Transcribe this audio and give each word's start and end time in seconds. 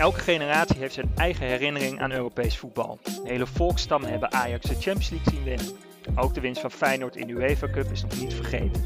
Elke 0.00 0.20
generatie 0.20 0.78
heeft 0.78 0.94
zijn 0.94 1.10
eigen 1.16 1.46
herinnering 1.46 2.00
aan 2.00 2.12
Europees 2.12 2.58
voetbal. 2.58 2.98
hele 3.24 3.46
volkstammen 3.46 4.10
hebben 4.10 4.32
Ajax 4.32 4.66
de 4.66 4.74
Champions 4.74 5.10
League 5.10 5.32
zien 5.32 5.44
winnen. 5.44 5.66
Ook 6.16 6.34
de 6.34 6.40
winst 6.40 6.60
van 6.60 6.70
Feyenoord 6.70 7.16
in 7.16 7.26
de 7.26 7.32
UEFA 7.32 7.70
Cup 7.70 7.90
is 7.90 8.02
nog 8.02 8.20
niet 8.20 8.34
vergeten. 8.34 8.84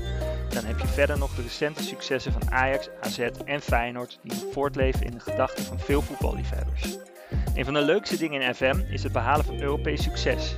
Dan 0.49 0.65
heb 0.65 0.79
je 0.79 0.87
verder 0.87 1.19
nog 1.19 1.35
de 1.35 1.43
recente 1.43 1.83
successen 1.83 2.33
van 2.33 2.51
Ajax, 2.51 2.89
AZ 3.01 3.19
en 3.45 3.61
Feyenoord 3.61 4.19
die 4.23 4.43
voortleven 4.53 5.07
in 5.07 5.13
de 5.13 5.21
gedachten 5.21 5.65
van 5.65 5.79
veel 5.79 6.03
voetballiefhebbers. 6.03 6.99
Een 7.55 7.65
van 7.65 7.75
de 7.75 7.83
leukste 7.83 8.17
dingen 8.17 8.43
in 8.43 8.55
FM 8.55 8.81
is 8.91 9.03
het 9.03 9.13
behalen 9.13 9.45
van 9.45 9.61
Europees 9.61 10.03
succes. 10.03 10.57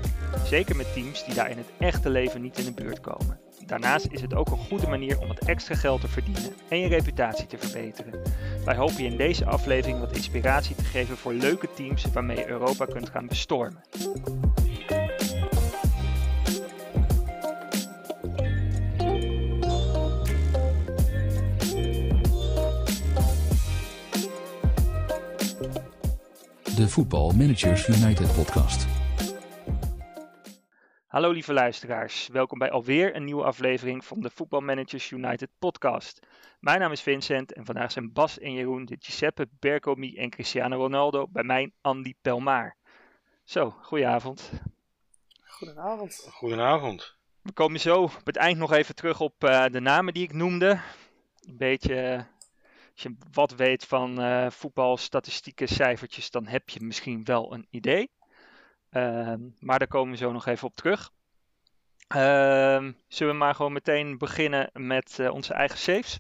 Zeker 0.49 0.77
met 0.77 0.93
teams 0.93 1.25
die 1.25 1.35
daar 1.35 1.51
in 1.51 1.57
het 1.57 1.71
echte 1.79 2.11
leven 2.11 2.43
niet 2.43 2.59
in 2.59 2.65
de 2.65 2.83
buurt 2.83 3.01
komen. 3.01 3.39
Daarnaast 3.67 4.07
is 4.11 4.21
het 4.21 4.35
ook 4.35 4.51
een 4.51 4.57
goede 4.57 4.87
manier 4.87 5.19
om 5.19 5.29
wat 5.29 5.39
extra 5.39 5.75
geld 5.75 6.01
te 6.01 6.09
verdienen 6.09 6.55
en 6.69 6.79
je 6.79 6.89
reputatie 6.89 7.47
te 7.47 7.59
verbeteren. 7.59 8.23
Wij 8.65 8.77
hopen 8.77 9.03
je 9.03 9.11
in 9.11 9.17
deze 9.17 9.45
aflevering 9.45 10.01
wat 10.01 10.17
inspiratie 10.17 10.77
te 10.77 10.85
geven 10.85 11.17
voor 11.17 11.33
leuke 11.33 11.69
teams 11.75 12.05
waarmee 12.13 12.37
je 12.37 12.49
Europa 12.49 12.85
kunt 12.85 13.11
gaan 13.11 13.27
bestormen. 13.27 13.83
De 26.77 26.89
Voetbal 26.89 27.33
Managers 27.37 27.89
United 27.89 28.35
podcast. 28.35 28.96
Hallo 31.17 31.31
lieve 31.31 31.53
luisteraars, 31.53 32.29
welkom 32.29 32.59
bij 32.59 32.71
alweer 32.71 33.17
een 33.17 33.25
nieuwe 33.25 33.45
aflevering 33.45 34.05
van 34.05 34.21
de 34.21 34.31
Football 34.31 34.61
Managers 34.61 35.11
United 35.11 35.49
podcast. 35.59 36.27
Mijn 36.61 36.81
naam 36.81 36.93
is 36.93 37.01
Vincent 37.01 37.53
en 37.53 37.65
vandaag 37.65 37.93
zijn 37.93 38.13
Bas 38.13 38.39
en 38.39 38.53
Jeroen 38.53 38.85
de 38.85 38.97
Giuseppe 38.99 39.49
Bercomi 39.59 40.17
en 40.17 40.31
Cristiano 40.31 40.77
Ronaldo 40.77 41.27
bij 41.29 41.43
mij 41.43 41.73
Andy 41.81 42.15
Pelmaar. 42.23 42.77
Zo, 43.45 43.71
goedenavond. 43.71 44.51
Goedenavond. 45.45 46.29
Goedenavond. 46.31 47.17
We 47.43 47.53
komen 47.53 47.81
zo 47.81 48.03
op 48.03 48.21
het 48.27 48.37
eind 48.37 48.59
nog 48.59 48.73
even 48.73 48.95
terug 48.95 49.21
op 49.21 49.45
uh, 49.45 49.67
de 49.67 49.81
namen 49.81 50.15
die 50.15 50.23
ik 50.23 50.33
noemde. 50.33 50.81
Een 51.41 51.57
beetje, 51.57 51.95
uh, 51.95 52.17
als 52.93 53.03
je 53.03 53.17
wat 53.33 53.55
weet 53.55 53.85
van 53.85 54.21
uh, 54.21 54.51
voetbalstatistieken, 54.51 55.69
cijfertjes, 55.69 56.31
dan 56.31 56.47
heb 56.47 56.69
je 56.69 56.81
misschien 56.81 57.25
wel 57.25 57.53
een 57.55 57.67
idee. 57.71 58.11
Ehm, 58.91 59.41
maar 59.59 59.79
daar 59.79 59.89
komen 59.89 60.11
we 60.11 60.17
zo 60.17 60.33
nog 60.33 60.47
even 60.47 60.69
op 60.69 60.77
terug. 60.77 61.11
Ehm, 62.07 62.93
zullen 63.09 63.33
we 63.33 63.39
maar 63.39 63.55
gewoon 63.55 63.73
meteen 63.73 64.19
beginnen 64.19 64.71
met 64.73 65.19
uh, 65.21 65.33
onze 65.33 65.55
eigen 65.55 65.79
saves? 65.79 66.19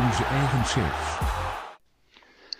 Onze 0.00 0.24
eigen 0.24 0.64
saves. 0.64 1.18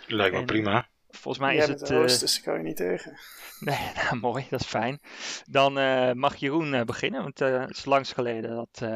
Lijkt 0.07 0.33
me 0.33 0.39
en, 0.39 0.45
prima. 0.45 0.87
Volgens 1.09 1.43
mij 1.43 1.55
Jij 1.55 1.63
is 1.63 1.69
het... 1.69 1.89
host, 1.89 2.19
dus 2.19 2.41
kan 2.41 2.57
je 2.57 2.63
niet 2.63 2.77
tegen. 2.77 3.17
Nee, 3.59 3.91
nou, 3.95 4.15
mooi, 4.15 4.47
dat 4.49 4.59
is 4.59 4.67
fijn. 4.67 4.99
Dan 5.45 5.77
uh, 5.77 6.11
mag 6.11 6.35
Jeroen 6.35 6.73
uh, 6.73 6.81
beginnen, 6.81 7.21
want 7.21 7.39
het 7.39 7.69
is 7.69 7.85
langs 7.85 8.13
geleden 8.13 8.55
dat, 8.55 8.89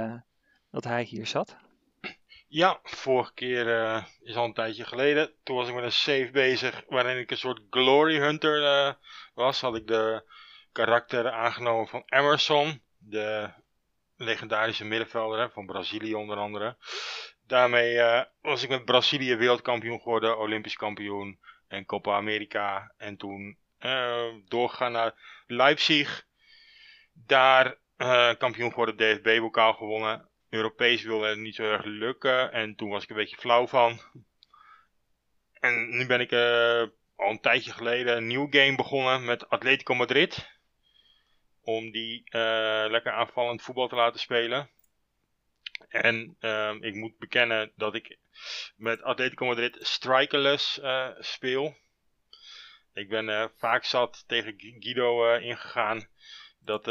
dat 0.71 0.83
hij 0.83 1.03
hier 1.03 1.27
zat. 1.27 1.55
Ja, 2.55 2.79
vorige 2.83 3.33
keer 3.33 3.67
uh, 3.67 4.03
is 4.21 4.35
al 4.35 4.45
een 4.45 4.53
tijdje 4.53 4.85
geleden. 4.85 5.33
Toen 5.43 5.55
was 5.55 5.67
ik 5.67 5.73
met 5.73 5.83
een 5.83 5.91
save 5.91 6.29
bezig 6.31 6.83
waarin 6.87 7.17
ik 7.17 7.31
een 7.31 7.37
soort 7.37 7.61
glory 7.69 8.17
hunter 8.17 8.61
uh, 8.61 8.93
was. 9.33 9.61
Had 9.61 9.75
ik 9.75 9.87
de 9.87 10.23
karakter 10.71 11.31
aangenomen 11.31 11.87
van 11.87 12.03
Emerson, 12.05 12.81
de 12.97 13.49
legendarische 14.15 14.85
middenvelder 14.85 15.39
hè, 15.39 15.49
van 15.49 15.65
Brazilië 15.65 16.15
onder 16.15 16.37
andere. 16.37 16.77
Daarmee 17.47 17.93
uh, 17.93 18.21
was 18.41 18.63
ik 18.63 18.69
met 18.69 18.85
Brazilië 18.85 19.35
wereldkampioen 19.35 20.01
geworden, 20.01 20.37
olympisch 20.37 20.75
kampioen 20.75 21.39
en 21.67 21.85
Copa 21.85 22.15
America. 22.15 22.93
En 22.97 23.17
toen 23.17 23.57
doorgegaan 24.47 24.91
naar 24.91 25.43
Leipzig. 25.47 26.25
Daar 27.13 27.77
kampioen 28.37 28.69
geworden, 28.69 28.97
DFB-bokaal 28.97 29.73
gewonnen. 29.73 30.29
Europees 30.55 31.03
wilde 31.03 31.27
het 31.27 31.37
niet 31.37 31.55
zo 31.55 31.63
erg 31.63 31.85
lukken. 31.85 32.51
En 32.51 32.75
toen 32.75 32.89
was 32.89 33.03
ik 33.03 33.09
een 33.09 33.15
beetje 33.15 33.37
flauw 33.37 33.67
van. 33.67 33.99
En 35.53 35.97
nu 35.97 36.05
ben 36.05 36.19
ik 36.19 36.31
uh, 36.31 36.83
al 37.15 37.29
een 37.29 37.39
tijdje 37.39 37.71
geleden 37.71 38.17
een 38.17 38.27
nieuw 38.27 38.47
game 38.49 38.75
begonnen 38.75 39.25
met 39.25 39.49
Atletico 39.49 39.93
Madrid. 39.93 40.53
Om 41.61 41.91
die 41.91 42.19
uh, 42.25 42.85
lekker 42.87 43.11
aanvallend 43.11 43.61
voetbal 43.61 43.87
te 43.87 43.95
laten 43.95 44.19
spelen. 44.19 44.69
En 45.87 46.37
uh, 46.39 46.75
ik 46.79 46.95
moet 46.95 47.17
bekennen 47.17 47.71
dat 47.75 47.95
ik 47.95 48.17
met 48.75 49.01
Atletico 49.01 49.45
Madrid 49.45 49.77
strikerless 49.79 50.81
speel. 51.19 51.77
Ik 52.93 53.09
ben 53.09 53.51
vaak 53.55 53.83
zat 53.83 54.23
tegen 54.27 54.53
Guido 54.57 55.33
ingegaan 55.33 56.07
dat 56.59 56.85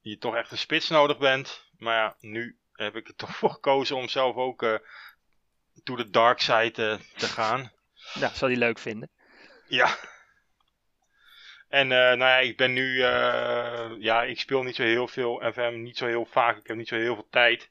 je 0.00 0.18
toch 0.18 0.36
echt 0.36 0.50
een 0.50 0.58
spits 0.58 0.88
nodig 0.88 1.18
bent. 1.18 1.70
Maar 1.78 1.96
ja, 1.96 2.16
nu 2.20 2.58
heb 2.82 2.96
ik 2.96 3.08
er 3.08 3.14
toch 3.14 3.36
voor 3.38 3.50
gekozen 3.50 3.96
om 3.96 4.08
zelf 4.08 4.36
ook 4.36 4.62
uh, 4.62 4.76
to 5.82 5.96
the 5.96 6.10
dark 6.10 6.40
side 6.40 6.72
uh, 6.76 7.18
te 7.18 7.26
gaan. 7.26 7.72
Ja, 8.14 8.28
zal 8.28 8.48
hij 8.48 8.56
leuk 8.56 8.78
vinden. 8.78 9.10
Ja. 9.66 9.96
En 11.68 11.84
uh, 11.86 11.96
nou 11.96 12.18
ja, 12.18 12.38
ik 12.38 12.56
ben 12.56 12.72
nu, 12.72 12.98
ja, 13.98 14.22
ik 14.22 14.40
speel 14.40 14.62
niet 14.62 14.74
zo 14.74 14.82
heel 14.82 15.08
veel 15.08 15.52
FM, 15.52 15.82
niet 15.82 15.96
zo 15.96 16.06
heel 16.06 16.24
vaak, 16.24 16.56
ik 16.56 16.66
heb 16.66 16.76
niet 16.76 16.88
zo 16.88 16.96
heel 16.96 17.14
veel 17.14 17.28
tijd. 17.30 17.70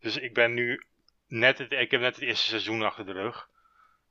Dus 0.00 0.16
ik 0.16 0.34
ben 0.34 0.54
nu 0.54 0.84
net 1.26 1.58
het, 1.58 1.72
ik 1.72 1.90
heb 1.90 2.00
net 2.00 2.14
het 2.14 2.24
eerste 2.24 2.46
seizoen 2.46 2.82
achter 2.82 3.06
de 3.06 3.12
rug. 3.12 3.48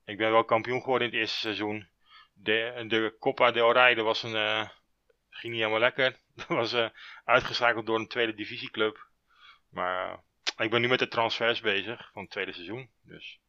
Ik 0.05 0.17
ben 0.17 0.31
wel 0.31 0.43
kampioen 0.43 0.81
geworden 0.81 1.07
in 1.07 1.13
het 1.13 1.21
eerste 1.21 1.39
seizoen. 1.39 1.87
De, 2.33 2.85
de 2.87 3.15
Copa 3.19 3.51
del 3.51 3.73
Rey, 3.73 3.93
dat 3.93 4.05
was 4.05 4.23
een, 4.23 4.69
ging 5.29 5.53
niet 5.53 5.61
helemaal 5.61 5.79
lekker. 5.79 6.15
Dat 6.35 6.47
was 6.47 6.75
uitgeschakeld 7.25 7.85
door 7.85 7.99
een 7.99 8.07
tweede 8.07 8.33
divisieclub. 8.33 9.07
Maar 9.69 10.19
ik 10.57 10.69
ben 10.69 10.81
nu 10.81 10.87
met 10.87 10.99
de 10.99 11.07
transfers 11.07 11.61
bezig 11.61 12.09
van 12.13 12.21
het 12.21 12.31
tweede 12.31 12.53
seizoen. 12.53 12.89
Dus. 13.01 13.39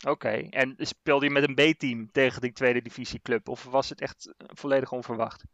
Oké, 0.00 0.10
okay. 0.10 0.46
en 0.50 0.74
speelde 0.78 1.24
je 1.24 1.30
met 1.30 1.48
een 1.48 1.54
B-team 1.54 2.10
tegen 2.12 2.40
die 2.40 2.52
tweede 2.52 2.82
divisieclub? 2.82 3.48
Of 3.48 3.64
was 3.64 3.88
het 3.88 4.00
echt 4.00 4.34
volledig 4.36 4.92
onverwacht? 4.92 5.44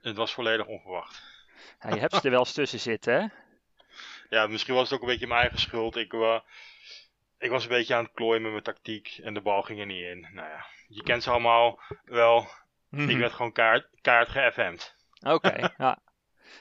Het 0.00 0.16
was 0.16 0.34
volledig 0.34 0.66
onverwacht. 0.66 1.22
Ja, 1.80 1.94
je 1.94 2.00
hebt 2.00 2.14
ze 2.14 2.20
er 2.22 2.30
wel 2.30 2.38
eens 2.38 2.52
tussen 2.52 2.80
zitten, 2.80 3.14
hè? 3.14 3.26
Ja, 4.36 4.46
misschien 4.46 4.74
was 4.74 4.84
het 4.84 4.92
ook 4.92 5.00
een 5.00 5.12
beetje 5.12 5.26
mijn 5.26 5.40
eigen 5.40 5.58
schuld. 5.58 5.96
Ik, 5.96 6.12
uh, 6.12 6.40
ik 7.38 7.50
was 7.50 7.62
een 7.62 7.68
beetje 7.68 7.94
aan 7.94 8.04
het 8.04 8.12
klooien 8.12 8.42
met 8.42 8.50
mijn 8.50 8.62
tactiek 8.62 9.18
en 9.22 9.34
de 9.34 9.40
bal 9.40 9.62
ging 9.62 9.80
er 9.80 9.86
niet 9.86 10.04
in. 10.04 10.20
Nou 10.20 10.48
ja, 10.48 10.66
je 10.88 11.02
kent 11.02 11.22
ze 11.22 11.30
allemaal 11.30 11.80
wel. 12.04 12.40
Mm 12.88 12.98
-hmm. 12.98 13.08
Ik 13.08 13.16
werd 13.16 13.32
gewoon 13.32 13.52
kaart, 13.52 13.88
kaart 14.00 14.28
ge-FM'd. 14.28 14.96
Oké, 15.20 15.34
okay, 15.34 15.70
ja 15.78 15.98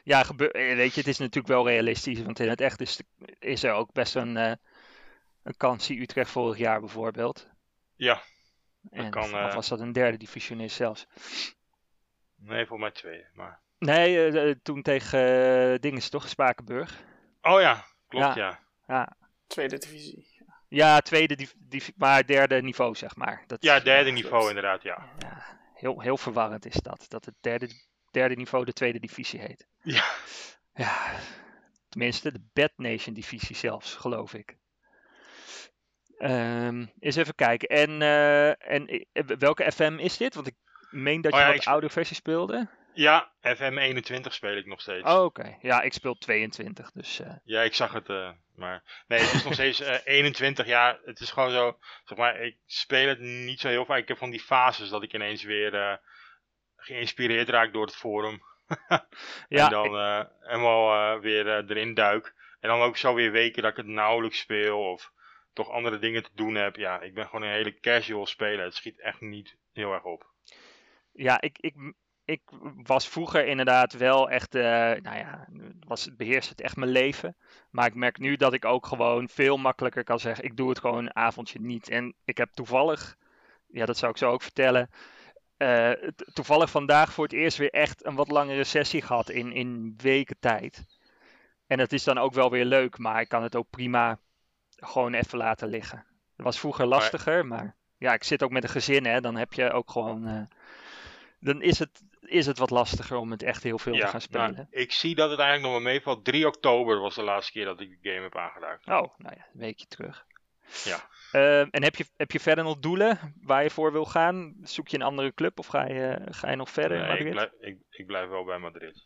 ja, 0.04 0.24
gebeur, 0.24 0.52
weet 0.52 0.94
je, 0.94 1.00
het 1.00 1.10
is 1.10 1.18
natuurlijk 1.18 1.48
wel 1.48 1.68
realistisch. 1.68 2.22
Want 2.22 2.40
in 2.40 2.50
het 2.50 2.62
echt 2.62 2.82
is, 2.82 3.00
is 3.40 3.64
er 3.64 3.74
ook 3.74 3.94
best 3.94 4.16
een, 4.16 4.36
uh, 4.36 4.52
een 5.44 5.58
kans. 5.58 5.86
Zie 5.86 6.02
Utrecht 6.02 6.30
vorig 6.30 6.58
jaar 6.58 6.80
bijvoorbeeld. 6.80 7.48
Ja. 7.96 8.22
En, 8.90 9.10
kan, 9.10 9.36
uh, 9.36 9.46
of 9.46 9.54
was 9.54 9.68
dat 9.68 9.80
een 9.80 9.92
derde 9.92 10.18
divisionist 10.18 10.76
zelfs? 10.76 11.08
Nee, 12.36 12.66
voor 12.66 12.80
mij 12.80 12.92
twee. 12.92 13.26
Maar... 13.34 13.60
Nee, 13.80 14.32
uh, 14.32 14.56
toen 14.64 14.82
tegen 14.82 15.20
uh, 15.72 15.80
Dinges 15.80 16.10
toch, 16.10 16.28
Spakenburg. 16.28 17.04
Oh 17.42 17.62
ja, 17.62 17.86
klopt 18.08 18.36
ja. 18.36 18.36
ja. 18.36 18.60
ja. 18.88 19.16
Tweede 19.48 19.78
divisie. 19.78 20.40
Ja, 20.68 21.02
tweede, 21.02 21.36
div 21.36 21.52
div 21.58 21.90
maar 21.96 22.26
derde 22.26 22.62
niveau 22.62 22.96
zeg 22.96 23.16
maar. 23.16 23.44
Dat 23.48 23.64
ja, 23.64 23.80
derde 23.80 24.12
niveau 24.12 24.48
inderdaad, 24.48 24.84
ja. 24.84 25.10
ja. 25.20 25.60
Heel, 25.74 26.02
heel 26.02 26.18
verwarrend 26.18 26.66
is 26.66 26.76
dat, 26.76 27.06
dat 27.08 27.26
het 27.26 27.36
derde 27.42 27.70
derde 28.12 28.36
niveau 28.36 28.66
de 28.66 28.74
tweede 28.74 29.00
divisie 29.00 29.40
heet. 29.40 29.68
Ja. 29.82 30.04
Ja, 30.74 31.20
tenminste 31.90 32.32
de 32.32 32.50
Bad 32.54 32.72
Nation 32.76 33.14
divisie 33.14 33.56
zelfs, 33.56 33.96
geloof 33.96 34.34
ik. 34.34 34.58
Um, 36.20 36.92
eens 37.00 37.16
even 37.16 37.36
kijken. 37.36 37.68
En, 37.68 38.02
uh, 38.02 38.72
en 38.72 39.04
welke 39.38 39.72
FM 39.72 39.98
is 39.98 40.18
dit? 40.18 40.36
Want 40.36 40.48
ik 40.48 40.56
meen 40.90 41.22
dat 41.22 41.32
je 41.32 41.38
oh, 41.38 41.44
ja, 41.44 41.52
wat 41.52 41.62
ik... 41.62 41.68
oude 41.68 41.90
versie 41.90 42.16
speelde. 42.16 42.68
Ja, 42.94 43.32
FM 43.42 43.78
21 43.78 44.34
speel 44.34 44.58
ik 44.58 44.66
nog 44.66 44.82
steeds. 44.82 45.08
Oh, 45.08 45.24
oké. 45.24 45.40
Okay. 45.40 45.58
Ja, 45.62 45.82
ik 45.82 45.94
speel 45.94 46.16
22, 46.16 46.92
dus... 46.92 47.20
Uh... 47.20 47.34
Ja, 47.44 47.62
ik 47.62 47.74
zag 47.74 47.94
het, 47.94 48.10
uh, 48.10 48.30
maar... 48.56 49.04
Nee, 49.08 49.20
het 49.20 49.34
is 49.34 49.44
nog 49.44 49.54
steeds 49.54 49.80
21. 50.04 50.66
Ja, 50.66 51.00
het 51.06 51.20
is 51.20 51.32
gewoon 51.32 51.52
zo... 51.52 51.78
Zeg 52.06 52.18
maar, 52.18 52.42
ik 52.42 52.58
speel 52.66 53.08
het 53.08 53.20
niet 53.20 53.60
zo 53.60 53.68
heel 53.68 53.86
vaak. 53.86 53.98
Ik 53.98 54.08
heb 54.08 54.18
van 54.18 54.30
die 54.30 54.40
fases 54.40 54.90
dat 54.90 55.04
ik 55.04 55.14
ineens 55.14 55.44
weer 55.44 56.00
geïnspireerd 56.82 57.50
raak 57.50 57.74
door 57.74 57.86
het 57.86 57.96
forum. 57.96 58.42
ja, 59.50 59.66
en 59.66 59.70
dan 59.70 59.96
uh, 59.96 60.24
helemaal 60.40 61.16
uh, 61.16 61.22
weer 61.22 61.46
uh, 61.46 61.70
erin 61.70 61.94
duik. 61.94 62.34
En 62.60 62.70
dan 62.70 62.82
ook 62.82 62.98
zo 62.98 63.14
weer 63.14 63.32
weken 63.32 63.62
dat 63.62 63.72
ik 63.72 63.78
het 63.78 63.86
nauwelijks 63.86 64.40
speel. 64.40 64.92
Of 64.92 65.12
toch 65.54 65.70
andere 65.70 66.00
dingen 66.00 66.24
te 66.24 66.30
doen 66.34 66.56
heb. 66.56 66.76
Ja, 66.76 67.02
ik 67.02 67.14
ben 67.14 67.26
gewoon 67.26 67.42
een 67.42 67.54
hele 67.54 67.80
casual 67.80 68.26
speler. 68.26 68.66
Het 68.66 68.76
schiet 68.76 69.00
echt 69.00 69.22
niet 69.22 69.58
heel 69.74 69.94
erg 69.94 70.04
op. 70.04 70.30
Ja, 71.12 71.42
ik, 71.42 71.58
ik, 71.60 71.76
ik 72.26 72.42
was 72.84 73.08
vroeger 73.08 73.46
inderdaad 73.46 73.94
wel 73.94 74.30
echt, 74.30 74.54
nou 74.54 75.18
ja, 75.18 75.48
was, 75.88 76.16
beheerst 76.16 76.50
het 76.50 76.62
echt 76.62 76.76
mijn 76.76 76.92
leven. 76.92 77.36
Maar 77.70 77.86
ik 77.86 77.96
merk 77.96 78.18
nu 78.18 78.36
dat 78.36 78.54
ik 78.54 78.66
ook 78.66 78.86
gewoon 78.86 79.30
veel 79.30 79.58
makkelijker 79.58 80.04
kan 80.04 80.20
zeggen, 80.20 80.44
ik 80.44 80.58
doe 80.58 80.70
het 80.70 80.80
gewoon 80.80 80.98
een 80.98 81.16
avondje 81.16 81.60
niet. 81.60 81.90
En 81.90 82.16
ik 82.26 82.38
heb 82.38 82.50
toevallig, 82.54 83.16
ja 83.68 83.86
dat 83.86 83.98
zou 83.98 84.12
ik 84.12 84.18
zo 84.18 84.32
ook 84.32 84.42
vertellen, 84.42 84.90
uh, 85.62 85.92
toevallig 86.34 86.70
vandaag 86.70 87.14
voor 87.14 87.24
het 87.24 87.34
eerst 87.34 87.58
weer 87.58 87.70
echt 87.70 88.06
een 88.06 88.16
wat 88.16 88.32
langere 88.32 88.64
sessie 88.64 89.02
gehad 89.02 89.30
in, 89.30 89.52
in 89.52 89.94
weken 89.98 90.36
tijd. 90.40 90.86
En 91.68 91.78
dat 91.78 91.92
is 91.92 92.04
dan 92.04 92.18
ook 92.18 92.34
wel 92.34 92.50
weer 92.50 92.66
leuk, 92.66 92.98
maar 92.98 93.22
ik 93.22 93.28
kan 93.28 93.44
het 93.44 93.56
ook 93.56 93.70
prima 93.70 94.20
gewoon 94.70 95.14
even 95.14 95.38
laten 95.38 95.68
liggen. 95.68 96.06
Dat 96.36 96.46
was 96.46 96.60
vroeger 96.60 96.86
lastiger, 96.86 97.46
maar 97.46 97.76
ja, 97.98 98.14
ik 98.14 98.24
zit 98.24 98.44
ook 98.44 98.52
met 98.52 98.64
een 98.64 98.70
gezin, 98.70 99.06
hè, 99.06 99.22
dan 99.22 99.36
heb 99.36 99.54
je 99.54 99.72
ook 99.72 99.92
gewoon... 99.92 100.28
Uh, 100.28 100.42
dan 101.40 101.62
is 101.62 101.80
het, 101.80 102.02
is 102.22 102.46
het 102.46 102.58
wat 102.58 102.70
lastiger 102.70 103.18
om 103.18 103.32
het 103.32 103.44
echt 103.44 103.64
heel 103.64 103.80
veel 103.80 103.94
te 103.94 104.08
gaan 104.08 104.22
spelen. 104.22 104.54
Nou, 104.54 104.68
ik 104.70 104.92
zie 104.92 105.16
dat 105.16 105.30
het 105.30 105.40
eigenlijk 105.40 105.74
nog 105.74 105.84
wel 105.84 105.92
meevalt. 105.94 106.26
3 106.26 106.48
oktober 106.48 107.00
was 107.00 107.16
de 107.16 107.24
laatste 107.24 107.52
keer 107.52 107.66
dat 107.66 107.80
ik 107.80 107.90
de 108.02 108.10
game 108.10 108.22
heb 108.22 108.38
aangeraakt. 108.38 108.88
Oh, 108.88 109.18
nou 109.18 109.36
ja, 109.38 109.46
een 109.54 109.60
weekje 109.60 109.88
terug. 109.88 110.26
Ja. 110.84 111.10
Uh, 111.32 111.60
en 111.60 111.84
heb 111.84 111.96
je, 111.96 112.06
heb 112.18 112.32
je 112.32 112.40
verder 112.40 112.64
nog 112.64 112.80
doelen 112.80 113.36
waar 113.42 113.64
je 113.64 113.70
voor 113.70 113.92
wil 113.92 114.06
gaan? 114.06 114.56
Zoek 114.64 114.88
je 114.88 114.98
een 114.98 115.04
andere 115.04 115.34
club 115.34 115.60
of 115.60 115.68
ga 115.68 115.88
je, 115.88 116.22
ga 116.30 116.50
je 116.50 116.56
nog 116.56 116.70
verder 116.70 116.98
nee, 116.98 117.08
in 117.08 117.08
Madrid? 117.08 117.28
Ik 117.28 117.34
blijf, 117.34 117.52
ik, 117.60 117.78
ik 117.90 118.06
blijf 118.06 118.30
wel 118.30 118.44
bij 118.44 118.58
Madrid. 118.58 119.06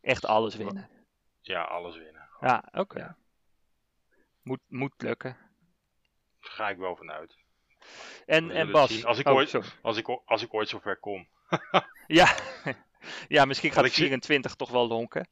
Echt 0.00 0.26
alles 0.26 0.56
winnen? 0.56 0.90
Ja, 1.40 1.62
alles 1.62 1.96
winnen. 1.96 2.28
Ja, 2.40 2.64
oké. 2.72 2.98
Ja. 2.98 3.16
Moet, 4.42 4.60
moet 4.68 4.92
lukken. 4.96 5.36
Daar 6.40 6.52
ga 6.52 6.68
ik 6.68 6.76
wel 6.76 6.96
vanuit. 6.96 7.36
En, 8.26 8.50
en 8.50 8.70
Bas? 8.70 9.04
Als 9.04 9.18
ik, 9.18 9.28
oh, 9.28 9.34
ooit, 9.34 9.54
als, 9.82 9.96
ik, 9.96 10.08
als 10.24 10.42
ik 10.42 10.54
ooit 10.54 10.68
zover 10.68 10.96
kom. 10.96 11.28
ja. 12.06 12.34
ja, 13.28 13.44
misschien 13.44 13.70
gaat 13.70 13.84
ik 13.84 13.92
24 13.92 14.50
zie... 14.50 14.58
toch 14.58 14.70
wel 14.70 14.88
lonken. 14.88 15.28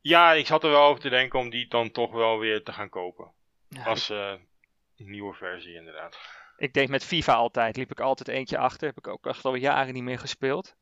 Ja, 0.00 0.32
ik 0.32 0.46
zat 0.46 0.64
er 0.64 0.70
wel 0.70 0.82
over 0.82 1.02
te 1.02 1.08
denken 1.08 1.38
om 1.38 1.50
die 1.50 1.68
dan 1.68 1.90
toch 1.90 2.12
wel 2.12 2.38
weer 2.38 2.62
te 2.62 2.72
gaan 2.72 2.88
kopen. 2.88 3.32
Ja, 3.72 3.84
als 3.84 4.10
uh, 4.10 4.32
nieuwe 4.96 5.34
versie 5.34 5.74
inderdaad. 5.74 6.18
Ik 6.56 6.74
deed 6.74 6.88
met 6.88 7.04
FIFA 7.04 7.34
altijd, 7.34 7.76
liep 7.76 7.90
ik 7.90 8.00
altijd 8.00 8.28
eentje 8.28 8.58
achter. 8.58 8.86
Heb 8.86 8.98
ik 8.98 9.06
ook 9.06 9.26
echt 9.26 9.44
al 9.44 9.54
jaren 9.54 9.94
niet 9.94 10.02
meer 10.02 10.18
gespeeld. 10.18 10.74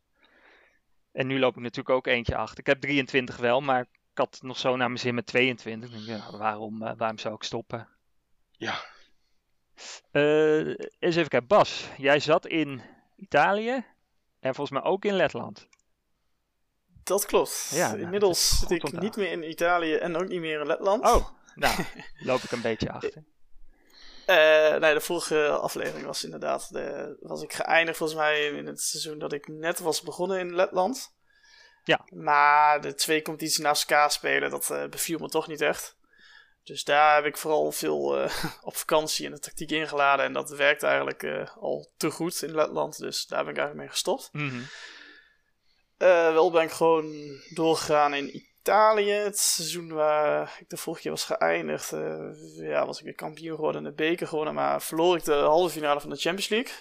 En 1.13 1.27
nu 1.27 1.39
loop 1.39 1.57
ik 1.57 1.63
natuurlijk 1.63 1.97
ook 1.97 2.07
eentje 2.07 2.37
achter. 2.37 2.59
Ik 2.59 2.67
heb 2.67 2.81
23 2.81 3.37
wel, 3.37 3.61
maar 3.61 3.81
ik 3.81 3.89
had 4.19 4.39
nog 4.43 4.59
zo 4.59 4.77
naar 4.77 4.89
mijn 4.89 5.01
zin 5.01 5.15
met 5.15 5.27
22. 5.27 5.91
Denk, 5.91 6.05
ja, 6.05 6.39
waarom, 6.39 6.83
uh, 6.83 6.93
waarom 6.97 7.19
zou 7.19 7.35
ik 7.35 7.43
stoppen? 7.43 7.89
Ja. 8.51 8.85
Uh, 10.13 10.67
eens 10.99 11.17
even 11.17 11.29
kijken. 11.29 11.47
Bas, 11.47 11.89
jij 11.97 12.21
zat 12.21 12.47
in 12.47 12.83
Italië 13.17 13.85
en 14.41 14.55
volgens 14.55 14.81
mij 14.81 14.91
ook 14.91 15.05
in 15.05 15.15
Letland. 15.15 15.69
Dat 17.03 17.27
klopt. 17.27 17.71
Ja, 17.75 17.89
nou, 17.89 18.01
Inmiddels 18.01 18.59
zit 18.59 18.71
ik 18.71 19.01
niet 19.01 19.17
meer 19.17 19.31
in 19.31 19.51
Italië 19.51 19.95
en 19.95 20.17
ook 20.17 20.29
niet 20.29 20.41
meer 20.41 20.61
in 20.61 20.67
Letland. 20.67 21.05
Oh, 21.05 21.29
nou, 21.61 21.85
loop 22.29 22.43
ik 22.43 22.51
een 22.51 22.61
beetje 22.61 22.93
achter. 22.93 23.25
Uh, 24.27 24.77
nee, 24.77 24.95
de 24.95 25.01
vorige 25.01 25.49
aflevering 25.49 26.07
was 26.07 26.25
inderdaad, 26.25 26.73
de, 26.73 27.17
was 27.21 27.43
ik 27.43 27.53
geëindigd 27.53 27.99
volgens 27.99 28.19
mij 28.19 28.47
in 28.47 28.67
het 28.67 28.81
seizoen 28.81 29.19
dat 29.19 29.33
ik 29.33 29.49
net 29.49 29.79
was 29.79 30.03
begonnen 30.03 30.39
in 30.39 30.55
Letland. 30.55 31.15
Ja. 31.85 32.07
Maar 32.15 32.81
de 32.81 32.95
twee 32.95 33.23
competities 33.23 33.59
naast 33.59 33.91
elkaar 33.91 34.11
spelen, 34.11 34.51
dat 34.51 34.69
uh, 34.73 34.87
beviel 34.87 35.19
me 35.19 35.29
toch 35.29 35.47
niet 35.47 35.61
echt. 35.61 35.97
Dus 36.63 36.85
daar 36.85 37.15
heb 37.15 37.25
ik 37.25 37.37
vooral 37.37 37.73
veel 37.73 38.23
uh, 38.23 38.45
op 38.63 38.77
vakantie 38.77 39.27
en 39.27 39.33
de 39.33 39.39
tactiek 39.39 39.71
ingeladen. 39.71 40.25
En 40.25 40.33
dat 40.33 40.51
werkt 40.51 40.83
eigenlijk 40.83 41.51
al 41.61 41.91
te 41.97 42.11
goed 42.11 42.43
in 42.43 42.55
Letland. 42.55 42.99
Dus 42.99 43.27
daar 43.27 43.45
ben 43.45 43.53
ik 43.53 43.59
eigenlijk 43.59 43.87
mee 43.87 43.97
gestopt. 43.97 44.29
Mm 44.33 44.49
-hmm. 44.49 44.67
wel 46.33 46.51
ben 46.51 46.63
ik 46.63 46.71
gewoon 46.71 47.13
doorgegaan 47.55 48.15
in 48.15 48.50
Italië. 48.61 49.11
Het 49.11 49.39
seizoen 49.39 49.93
waar 49.93 50.57
ik 50.61 50.69
de 50.69 50.77
vorige 50.77 51.03
keer 51.03 51.11
was 51.11 51.25
geëindigd. 51.25 51.91
ja, 52.57 52.87
was 52.87 53.01
ik 53.01 53.07
een 53.07 53.15
kampioen 53.15 53.57
geworden 53.57 53.85
in 53.85 53.89
de 53.89 53.95
beker 53.95 54.27
gewonnen. 54.27 54.55
Maar 54.55 54.83
verloor 54.83 55.17
ik 55.17 55.25
de 55.25 55.35
halve 55.35 55.73
finale 55.73 56.01
van 56.01 56.11
de 56.11 56.17
Champions 56.17 56.49
League. 56.49 56.73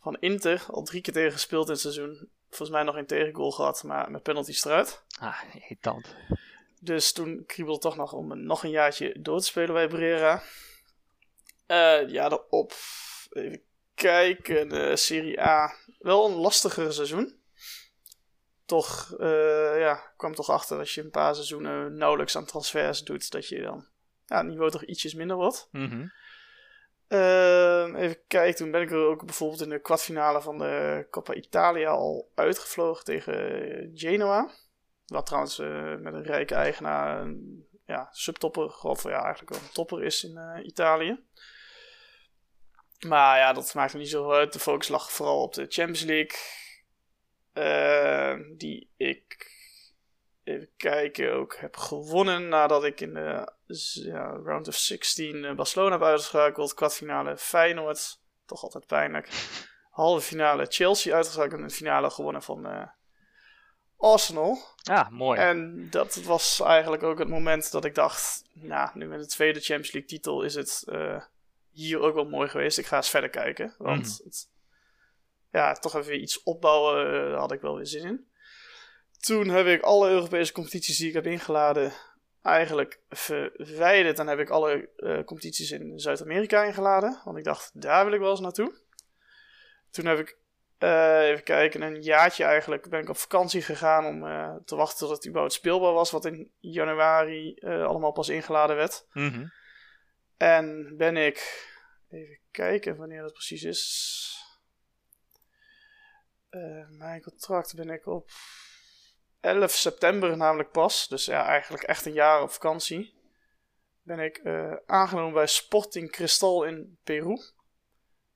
Van 0.00 0.16
Inter. 0.20 0.64
Al 0.70 0.82
drie 0.82 1.00
keer 1.00 1.12
tegen 1.12 1.32
gespeeld 1.32 1.66
in 1.66 1.72
het 1.72 1.80
seizoen 1.80 2.28
volgens 2.48 2.70
mij 2.70 2.82
nog 2.82 2.96
een 2.96 3.06
tegengoal 3.06 3.50
gehad, 3.50 3.82
maar 3.82 4.10
met 4.10 4.22
penalties 4.22 4.64
eruit. 4.64 5.02
Ah, 5.20 5.40
irritant. 5.54 6.14
Dus 6.80 7.12
toen 7.12 7.44
kriebelde 7.46 7.80
toch 7.80 7.96
nog 7.96 8.12
om 8.12 8.44
nog 8.44 8.64
een 8.64 8.70
jaartje 8.70 9.20
door 9.20 9.38
te 9.38 9.44
spelen 9.44 9.74
bij 9.74 9.88
Brera. 9.88 10.42
Uh, 11.66 12.08
ja, 12.08 12.28
daarop 12.28 12.74
even 13.30 13.62
kijken. 13.94 14.98
Serie 14.98 15.40
A. 15.40 15.74
Wel 15.98 16.26
een 16.26 16.34
lastiger 16.34 16.92
seizoen. 16.92 17.34
Toch, 18.66 19.14
uh, 19.18 19.78
ja, 19.78 20.12
kwam 20.16 20.34
toch 20.34 20.50
achter 20.50 20.78
als 20.78 20.94
je 20.94 21.02
een 21.02 21.10
paar 21.10 21.34
seizoenen 21.34 21.96
nauwelijks 21.96 22.36
aan 22.36 22.44
transfers 22.44 23.02
doet, 23.02 23.30
dat 23.30 23.48
je 23.48 23.62
dan 23.62 23.86
ja, 24.26 24.36
het 24.36 24.46
niveau 24.46 24.70
toch 24.70 24.84
ietsjes 24.84 25.14
minder 25.14 25.36
wordt. 25.36 25.68
Mm 25.70 26.12
Uh, 27.08 27.94
even 27.94 28.18
kijken, 28.26 28.56
toen 28.56 28.70
ben 28.70 28.82
ik 28.82 28.90
er 28.90 29.06
ook 29.06 29.24
bijvoorbeeld 29.24 29.60
in 29.60 29.68
de 29.68 29.80
kwartfinale 29.80 30.42
van 30.42 30.58
de 30.58 31.06
Coppa 31.10 31.34
Italia 31.34 31.90
al 31.90 32.30
uitgevlogen 32.34 33.04
tegen 33.04 33.90
Genoa. 33.94 34.50
Wat 35.06 35.26
trouwens 35.26 35.58
uh, 35.58 35.94
met 35.96 36.14
een 36.14 36.22
rijke 36.22 36.54
eigenaar 36.54 37.20
een 37.20 37.66
ja, 37.84 38.08
subtopper, 38.10 38.78
of 38.82 39.02
ja, 39.02 39.22
eigenlijk 39.22 39.50
wel 39.50 39.60
een 39.60 39.72
topper 39.72 40.04
is 40.04 40.24
in 40.24 40.36
uh, 40.36 40.66
Italië. 40.66 41.24
Maar 43.06 43.38
ja, 43.38 43.52
dat 43.52 43.74
maakt 43.74 43.92
er 43.92 43.98
niet 43.98 44.08
zo 44.08 44.30
uit. 44.30 44.52
De 44.52 44.58
focus 44.58 44.88
lag 44.88 45.12
vooral 45.12 45.42
op 45.42 45.54
de 45.54 45.66
Champions 45.68 46.02
League. 46.02 46.38
Ehm, 47.56 48.56
die 48.56 48.90
ik, 48.96 49.50
even 50.44 50.68
kijken, 50.76 51.32
ook 51.32 51.56
heb 51.56 51.76
gewonnen 51.76 52.48
nadat 52.48 52.84
ik 52.84 53.00
in 53.00 53.14
de 53.14 53.52
ja, 53.92 54.26
round 54.30 54.68
of 54.68 54.74
16 54.74 55.36
uh, 55.36 55.54
Barcelona 55.54 55.90
heb 55.90 56.02
uitgeschakeld. 56.02 56.74
Kwartfinale 56.74 57.36
Feyenoord, 57.36 58.20
toch 58.46 58.62
altijd 58.62 58.86
pijnlijk. 58.86 59.28
Halve 59.90 60.26
finale 60.26 60.66
Chelsea 60.68 61.14
uitgeschakeld 61.14 61.60
en 61.60 61.66
de 61.66 61.74
finale 61.74 62.10
gewonnen 62.10 62.42
van 62.42 62.66
uh, 62.66 62.86
Arsenal. 63.96 64.58
Ja, 64.76 65.08
mooi. 65.10 65.40
En 65.40 65.90
dat 65.90 66.14
was 66.14 66.60
eigenlijk 66.60 67.02
ook 67.02 67.18
het 67.18 67.28
moment 67.28 67.70
dat 67.70 67.84
ik 67.84 67.94
dacht, 67.94 68.44
nou, 68.52 68.90
nu 68.94 69.06
met 69.06 69.20
de 69.20 69.26
tweede 69.26 69.60
Champions 69.60 69.92
League 69.92 70.10
titel 70.10 70.42
is 70.42 70.54
het 70.54 70.82
uh, 70.86 71.22
hier 71.70 72.00
ook 72.00 72.14
wel 72.14 72.28
mooi 72.28 72.48
geweest. 72.48 72.78
Ik 72.78 72.86
ga 72.86 72.96
eens 72.96 73.10
verder 73.10 73.30
kijken, 73.30 73.74
want 73.78 74.06
mm. 74.06 74.24
het, 74.24 74.48
ja, 75.50 75.72
toch 75.72 75.96
even 75.96 76.20
iets 76.20 76.42
opbouwen, 76.42 77.12
daar 77.30 77.38
had 77.38 77.52
ik 77.52 77.60
wel 77.60 77.76
weer 77.76 77.86
zin 77.86 78.04
in. 78.04 78.26
Toen 79.20 79.48
heb 79.48 79.66
ik 79.66 79.82
alle 79.82 80.08
Europese 80.08 80.52
competities 80.52 80.98
die 80.98 81.08
ik 81.08 81.14
heb 81.14 81.26
ingeladen 81.26 81.92
eigenlijk 82.42 83.00
verwijderd. 83.08 84.16
Dan 84.16 84.26
heb 84.26 84.38
ik 84.38 84.50
alle 84.50 84.88
uh, 84.96 85.24
competities 85.24 85.70
in 85.70 85.98
Zuid-Amerika 85.98 86.64
ingeladen. 86.64 87.20
Want 87.24 87.38
ik 87.38 87.44
dacht, 87.44 87.70
daar 87.74 88.04
wil 88.04 88.14
ik 88.14 88.20
wel 88.20 88.30
eens 88.30 88.40
naartoe. 88.40 88.74
Toen 89.90 90.06
heb 90.06 90.18
ik, 90.18 90.36
uh, 90.78 91.28
even 91.28 91.42
kijken, 91.42 91.82
een 91.82 92.02
jaartje 92.02 92.44
eigenlijk 92.44 92.88
ben 92.88 93.00
ik 93.00 93.08
op 93.08 93.16
vakantie 93.16 93.62
gegaan 93.62 94.04
om 94.04 94.24
uh, 94.24 94.54
te 94.64 94.76
wachten 94.76 94.98
tot 94.98 95.16
het 95.16 95.26
überhaupt 95.26 95.54
speelbaar 95.54 95.92
was. 95.92 96.10
Wat 96.10 96.24
in 96.24 96.50
januari 96.58 97.58
allemaal 97.60 98.12
pas 98.12 98.28
ingeladen 98.28 98.76
werd. 98.76 99.06
Mm 99.12 99.28
-hmm. 99.28 99.52
En 100.36 100.94
ben 100.96 101.16
ik, 101.16 101.66
even 102.10 102.38
kijken 102.50 102.96
wanneer 102.96 103.22
dat 103.22 103.32
precies 103.32 103.62
is. 103.62 104.35
Mijn 106.90 107.22
contract 107.22 107.74
ben 107.74 107.90
ik 107.90 108.06
op 108.06 108.30
11 109.40 109.70
september 109.70 110.36
namelijk 110.36 110.70
pas, 110.70 111.08
dus 111.08 111.24
ja, 111.24 111.44
eigenlijk 111.44 111.82
echt 111.82 112.06
een 112.06 112.12
jaar 112.12 112.42
op 112.42 112.50
vakantie, 112.50 113.14
ben 114.02 114.18
ik 114.18 114.40
uh, 114.44 114.72
aangenomen 114.86 115.32
bij 115.32 115.46
Sporting 115.46 116.10
Cristal 116.10 116.64
in 116.64 116.98
Peru. 117.04 117.38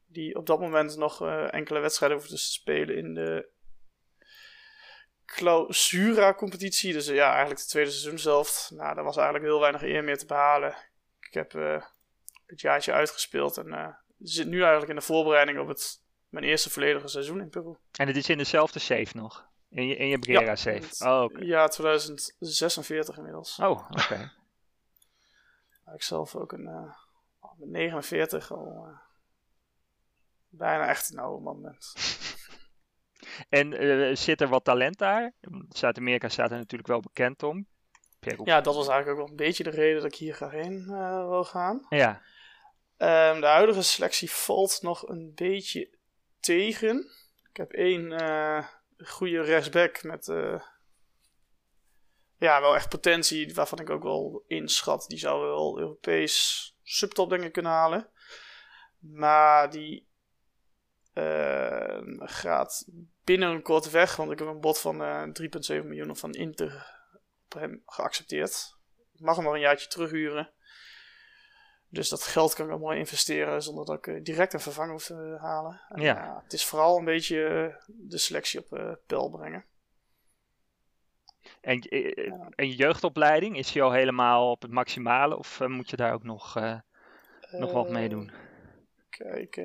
Die 0.07 0.37
op 0.37 0.47
dat 0.47 0.61
moment 0.61 0.97
nog 0.97 1.23
uh, 1.23 1.55
enkele 1.55 1.79
wedstrijden 1.79 2.19
hoefde 2.19 2.35
te 2.35 2.43
spelen 2.43 2.97
in 2.97 3.15
de 3.15 3.49
Clausura-competitie. 5.25 6.93
Dus 6.93 7.07
ja, 7.07 7.31
eigenlijk 7.31 7.61
de 7.61 7.67
tweede 7.67 7.91
seizoen 7.91 8.19
zelf. 8.19 8.71
Nou, 8.71 8.95
daar 8.95 9.05
was 9.05 9.17
eigenlijk 9.17 9.47
heel 9.47 9.61
weinig 9.61 9.83
eer 9.83 10.05
meer 10.05 10.19
te 10.19 10.27
behalen. 10.27 10.77
Ik 11.21 11.35
heb 11.35 11.53
het 12.47 12.61
jaartje 12.61 12.93
uitgespeeld 12.93 13.57
en 13.57 13.99
zit 14.19 14.47
nu 14.47 14.59
eigenlijk 14.59 14.91
in 14.91 14.97
de 14.97 15.03
voorbereiding 15.03 15.59
op 15.59 15.69
het, 15.69 16.03
mijn 16.31 16.45
eerste 16.45 16.71
volledige 16.71 17.09
seizoen 17.09 17.41
in 17.41 17.49
Peru. 17.49 17.77
En 17.93 18.07
het 18.07 18.17
is 18.17 18.29
in 18.29 18.39
dezelfde 18.39 18.79
save 18.79 19.17
nog? 19.17 19.49
In 19.69 19.87
je, 19.87 19.97
in 19.97 20.09
je 20.09 20.19
Brera 20.19 20.41
ja, 20.41 20.57
save? 20.57 21.09
Oh, 21.09 21.23
okay. 21.23 21.43
Ja, 21.43 21.69
2046 21.69 23.17
inmiddels. 23.17 23.59
Oh, 23.59 23.91
oké. 23.91 24.31
Okay. 25.83 25.99
ik 25.99 26.03
zelf 26.03 26.35
ook 26.37 26.53
een 26.53 26.67
uh, 26.67 26.95
met 27.57 27.69
49 27.69 28.53
al 28.53 28.87
uh, 28.89 28.99
bijna 30.49 30.89
echt 30.89 31.13
een 31.13 31.19
oude 31.19 31.43
man 31.43 31.77
en 33.49 33.83
uh, 33.83 34.17
zit 34.17 34.41
er 34.41 34.49
wat 34.49 34.65
talent 34.65 34.99
daar? 34.99 35.33
Zuid-Amerika 35.69 36.29
staat 36.29 36.51
er 36.51 36.57
natuurlijk 36.57 36.89
wel 36.89 37.01
bekend 37.01 37.43
om. 37.43 37.67
Ja, 38.45 38.61
dat 38.61 38.75
was 38.75 38.89
eigenlijk 38.89 39.09
ook 39.09 39.17
wel 39.17 39.29
een 39.29 39.47
beetje 39.47 39.65
de 39.65 39.71
reden 39.71 40.03
dat 40.03 40.13
ik 40.13 40.19
hier 40.19 40.51
heen 40.51 40.85
uh, 40.89 41.29
wil 41.29 41.45
gaan. 41.45 41.87
Ja. 41.89 42.23
Um, 42.97 43.41
de 43.41 43.47
huidige 43.47 43.83
selectie 43.83 44.31
valt 44.31 44.79
nog 44.83 45.09
een 45.09 45.33
beetje 45.35 45.99
tegen. 46.41 47.11
Ik 47.51 47.57
heb 47.57 47.73
één 47.73 48.11
uh, 48.11 48.67
goede 48.99 49.43
rechtsback 49.43 50.03
met 50.03 50.29
uh, 50.29 50.63
ja, 52.37 52.61
wel 52.61 52.75
echt 52.75 52.89
potentie, 52.89 53.55
waarvan 53.55 53.79
ik 53.79 53.91
ook 53.91 54.03
wel 54.03 54.45
inschat. 54.47 55.05
Die 55.09 55.19
zou 55.19 55.41
wel 55.43 55.79
Europees 55.79 56.67
subtop 56.83 57.31
dingen 57.31 57.53
kunnen 57.53 57.73
halen. 57.73 58.11
Maar 58.99 59.71
die 59.71 60.09
gaat 62.19 62.85
binnen 63.25 63.49
een 63.49 63.63
kort 63.63 63.91
weg, 63.91 64.17
want 64.17 64.31
ik 64.31 64.39
heb 64.39 64.49
een 64.49 64.61
bod 64.61 64.81
van 64.81 64.97
3,7 64.99 65.85
miljoen 65.85 66.17
van 66.17 66.33
Inter 66.33 66.99
op 67.45 67.53
hem 67.53 67.83
geaccepteerd. 67.87 68.79
Ik 69.13 69.21
mag 69.21 69.37
hem 69.37 69.45
wel 69.45 69.55
een 69.55 69.61
jaartje 69.61 69.89
terughuren. 69.89 70.53
Dus 71.93 72.09
dat 72.09 72.23
geld 72.23 72.55
kan 72.55 72.65
ik 72.65 72.71
wel 72.71 72.81
mooi 72.81 72.99
investeren 72.99 73.63
zonder 73.63 73.85
dat 73.85 73.97
ik 73.97 74.07
eh, 74.07 74.23
direct 74.23 74.53
een 74.53 74.61
vervanger 74.61 74.93
hoef 74.93 75.05
te 75.05 75.37
halen. 75.41 75.81
En, 75.89 76.01
ja. 76.01 76.41
het 76.45 76.53
is 76.53 76.65
vooral 76.65 76.99
een 76.99 77.05
beetje 77.05 77.45
eh, 77.45 77.85
de 77.87 78.19
selectie 78.19 78.61
op 78.61 78.79
uh, 78.79 78.93
peil 79.07 79.31
brengen. 79.31 79.65
En, 81.61 81.81
en 82.55 82.69
je 82.69 82.75
jeugdopleiding, 82.75 83.57
is 83.57 83.73
die 83.73 83.83
al 83.83 83.93
helemaal 83.93 84.51
op 84.51 84.63
het 84.63 84.71
maximale 84.71 85.37
of 85.37 85.61
moet 85.67 85.91
je 85.91 85.97
daar 85.97 86.13
ook 86.13 86.23
nog, 86.23 86.55
nog 87.51 87.73
wat 87.73 87.91
mee 87.91 88.09
doen? 88.09 88.33
Kijk, 89.11 89.57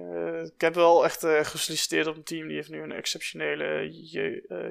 ik 0.52 0.62
heb 0.62 0.74
wel 0.74 1.04
echt 1.04 1.20
gesolliciteerd 1.26 2.08
op 2.08 2.16
een 2.16 2.24
team 2.24 2.48
die 2.48 2.56
heeft 2.56 2.70
nu 2.70 2.82
een 2.82 2.92
exceptionele 2.92 3.90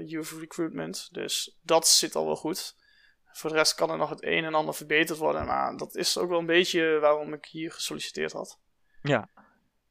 youth 0.05 0.31
recruitment. 0.31 1.09
Dus 1.13 1.59
dat 1.63 1.89
zit 1.89 2.15
al 2.15 2.27
wel 2.27 2.37
goed. 2.37 2.75
Voor 3.37 3.51
de 3.51 3.57
rest 3.57 3.75
kan 3.75 3.91
er 3.91 3.97
nog 3.97 4.11
het 4.11 4.25
een 4.25 4.45
en 4.45 4.55
ander 4.55 4.75
verbeterd 4.75 5.19
worden. 5.19 5.47
Maar 5.47 5.77
dat 5.77 5.95
is 5.95 6.19
ook 6.19 6.29
wel 6.29 6.39
een 6.39 6.47
beetje 6.47 6.99
waarom 6.99 7.33
ik 7.33 7.45
hier 7.45 7.73
gesolliciteerd 7.73 8.33
had. 8.33 8.59
Ja. 9.03 9.29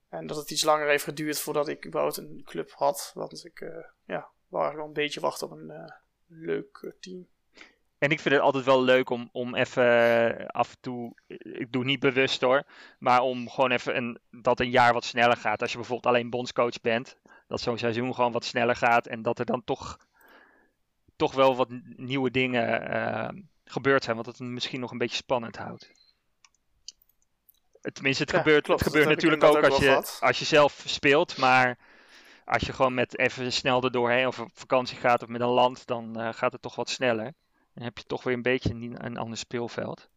En 0.09 0.27
dat 0.27 0.37
het 0.37 0.51
iets 0.51 0.63
langer 0.63 0.87
heeft 0.87 1.03
geduurd 1.03 1.39
voordat 1.39 1.67
ik 1.67 1.85
überhaupt 1.85 2.17
een 2.17 2.41
club 2.45 2.71
had. 2.71 3.11
Want 3.13 3.45
ik 3.45 3.61
uh, 3.61 3.69
ja, 4.05 4.29
wou 4.47 4.75
wel 4.75 4.85
een 4.85 4.93
beetje 4.93 5.19
wachten 5.19 5.47
op 5.47 5.53
een 5.57 5.69
uh, 5.69 5.85
leuk 6.27 6.93
team. 6.99 7.27
En 7.97 8.09
ik 8.09 8.19
vind 8.19 8.35
het 8.35 8.43
altijd 8.43 8.65
wel 8.65 8.83
leuk 8.83 9.09
om, 9.09 9.29
om 9.31 9.55
even 9.55 9.83
eh, 9.83 10.45
af 10.47 10.69
en 10.69 10.77
toe, 10.81 11.13
ik 11.27 11.71
doe 11.71 11.83
niet 11.83 11.99
bewust 11.99 12.41
hoor, 12.41 12.63
maar 12.99 13.21
om 13.21 13.49
gewoon 13.49 13.71
even 13.71 13.97
een, 13.97 14.19
dat 14.31 14.59
een 14.59 14.69
jaar 14.69 14.93
wat 14.93 15.03
sneller 15.03 15.37
gaat. 15.37 15.61
Als 15.61 15.71
je 15.71 15.77
bijvoorbeeld 15.77 16.13
alleen 16.13 16.29
bondscoach 16.29 16.81
bent, 16.81 17.17
dat 17.47 17.61
zo'n 17.61 17.77
seizoen 17.77 18.15
gewoon 18.15 18.31
wat 18.31 18.45
sneller 18.45 18.75
gaat 18.75 19.07
en 19.07 19.21
dat 19.21 19.39
er 19.39 19.45
dan 19.45 19.63
toch 19.63 19.97
toch 21.23 21.33
wel 21.33 21.55
wat 21.55 21.69
nieuwe 21.95 22.31
dingen 22.31 22.93
uh, 22.95 23.29
gebeurd 23.63 24.03
zijn, 24.03 24.15
wat 24.15 24.25
het 24.25 24.39
misschien 24.39 24.79
nog 24.79 24.91
een 24.91 24.97
beetje 24.97 25.15
spannend 25.15 25.57
houdt. 25.57 25.91
Tenminste, 27.81 28.23
het 28.23 28.33
gebeurt, 28.33 28.67
het 28.67 28.81
gebeurt 28.81 29.07
natuurlijk 29.07 29.43
ook, 29.43 29.63
als, 29.63 29.77
je, 29.77 30.17
als 30.19 30.39
je 30.39 30.45
zelf 30.45 30.83
speelt, 30.85 31.37
maar 31.37 31.77
als 32.45 32.63
je 32.63 32.73
gewoon 32.73 32.93
met 32.93 33.17
even 33.17 33.53
snel 33.53 33.83
er 33.83 33.91
doorheen 33.91 34.27
of 34.27 34.39
op 34.39 34.49
vakantie 34.53 34.97
gaat 34.97 35.21
of 35.23 35.27
met 35.27 35.41
een 35.41 35.47
land, 35.47 35.87
dan 35.87 36.21
uh, 36.21 36.33
gaat 36.33 36.51
het 36.51 36.61
toch 36.61 36.75
wat 36.75 36.89
sneller. 36.89 37.33
Dan 37.73 37.83
heb 37.83 37.97
je 37.97 38.03
toch 38.03 38.23
weer 38.23 38.33
een 38.33 38.41
beetje 38.41 38.69
een, 38.69 39.05
een 39.05 39.17
ander 39.17 39.37
speelveld. 39.37 40.09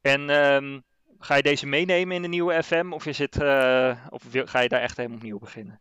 En 0.00 0.30
um, 0.30 0.82
ga 1.18 1.34
je 1.34 1.42
deze 1.42 1.66
meenemen 1.66 2.16
in 2.16 2.22
de 2.22 2.28
nieuwe 2.28 2.62
FM 2.62 2.92
of, 2.92 3.06
is 3.06 3.18
het, 3.18 3.36
uh, 3.36 4.06
of 4.08 4.22
wil, 4.30 4.46
ga 4.46 4.60
je 4.60 4.68
daar 4.68 4.80
echt 4.80 4.96
helemaal 4.96 5.18
opnieuw 5.18 5.38
beginnen? 5.38 5.80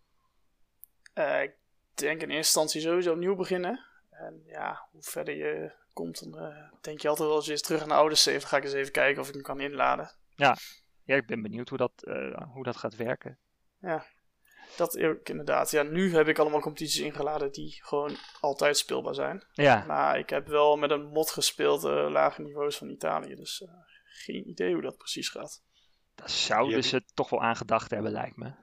Uh, 1.15 1.41
ik 1.41 1.53
denk 1.93 2.21
in 2.21 2.29
eerste 2.29 2.35
instantie 2.35 2.81
sowieso 2.81 3.11
opnieuw 3.11 3.35
beginnen. 3.35 3.89
En 4.21 4.43
ja, 4.45 4.87
hoe 4.91 5.03
verder 5.03 5.35
je 5.35 5.71
komt, 5.93 6.31
dan 6.31 6.43
uh, 6.43 6.71
denk 6.81 6.99
je 6.99 7.07
altijd 7.07 7.27
wel 7.27 7.37
eens 7.37 7.47
eens 7.47 7.61
terug 7.61 7.85
naar 7.85 7.97
oude 7.97 8.15
save. 8.15 8.47
Ga 8.47 8.57
ik 8.57 8.63
eens 8.63 8.73
even 8.73 8.91
kijken 8.91 9.21
of 9.21 9.27
ik 9.27 9.33
hem 9.33 9.43
kan 9.43 9.59
inladen. 9.59 10.11
Ja, 10.35 10.57
ja 11.03 11.15
ik 11.15 11.25
ben 11.25 11.41
benieuwd 11.41 11.69
hoe 11.69 11.77
dat, 11.77 11.91
uh, 12.03 12.41
hoe 12.53 12.63
dat 12.63 12.77
gaat 12.77 12.95
werken. 12.95 13.37
Ja, 13.79 14.05
dat 14.77 14.95
inderdaad. 15.23 15.71
Ja, 15.71 15.83
nu 15.83 16.15
heb 16.15 16.27
ik 16.27 16.39
allemaal 16.39 16.59
competities 16.59 17.01
ingeladen 17.01 17.51
die 17.51 17.79
gewoon 17.83 18.15
altijd 18.39 18.77
speelbaar 18.77 19.15
zijn. 19.15 19.43
Ja. 19.51 19.83
Maar 19.87 20.17
ik 20.17 20.29
heb 20.29 20.47
wel 20.47 20.75
met 20.77 20.91
een 20.91 21.05
mod 21.05 21.31
gespeeld, 21.31 21.83
uh, 21.83 22.09
lage 22.09 22.41
niveaus 22.41 22.77
van 22.77 22.89
Italië. 22.89 23.35
Dus 23.35 23.65
geen 24.03 24.49
idee 24.49 24.73
hoe 24.73 24.81
dat 24.81 24.97
precies 24.97 25.29
gaat. 25.29 25.63
Dat 26.15 26.31
zouden 26.31 26.83
ze 26.83 27.03
toch 27.13 27.29
wel 27.29 27.41
aangedacht 27.41 27.91
hebben, 27.91 28.11
lijkt 28.11 28.37
me. 28.37 28.53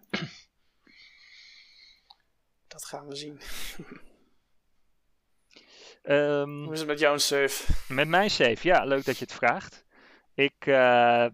Dat 2.66 2.84
gaan 2.84 3.06
we 3.06 3.16
zien. 3.16 3.40
Um, 6.10 6.64
Hoe 6.64 6.72
is 6.72 6.78
het 6.78 6.88
met 6.88 6.98
jouw 6.98 7.18
save? 7.18 7.72
Met 7.88 8.08
mijn 8.08 8.30
save, 8.30 8.58
ja, 8.60 8.84
leuk 8.84 9.04
dat 9.04 9.18
je 9.18 9.24
het 9.24 9.34
vraagt. 9.34 9.84
Ik, 10.34 10.66
uh, 10.66 11.26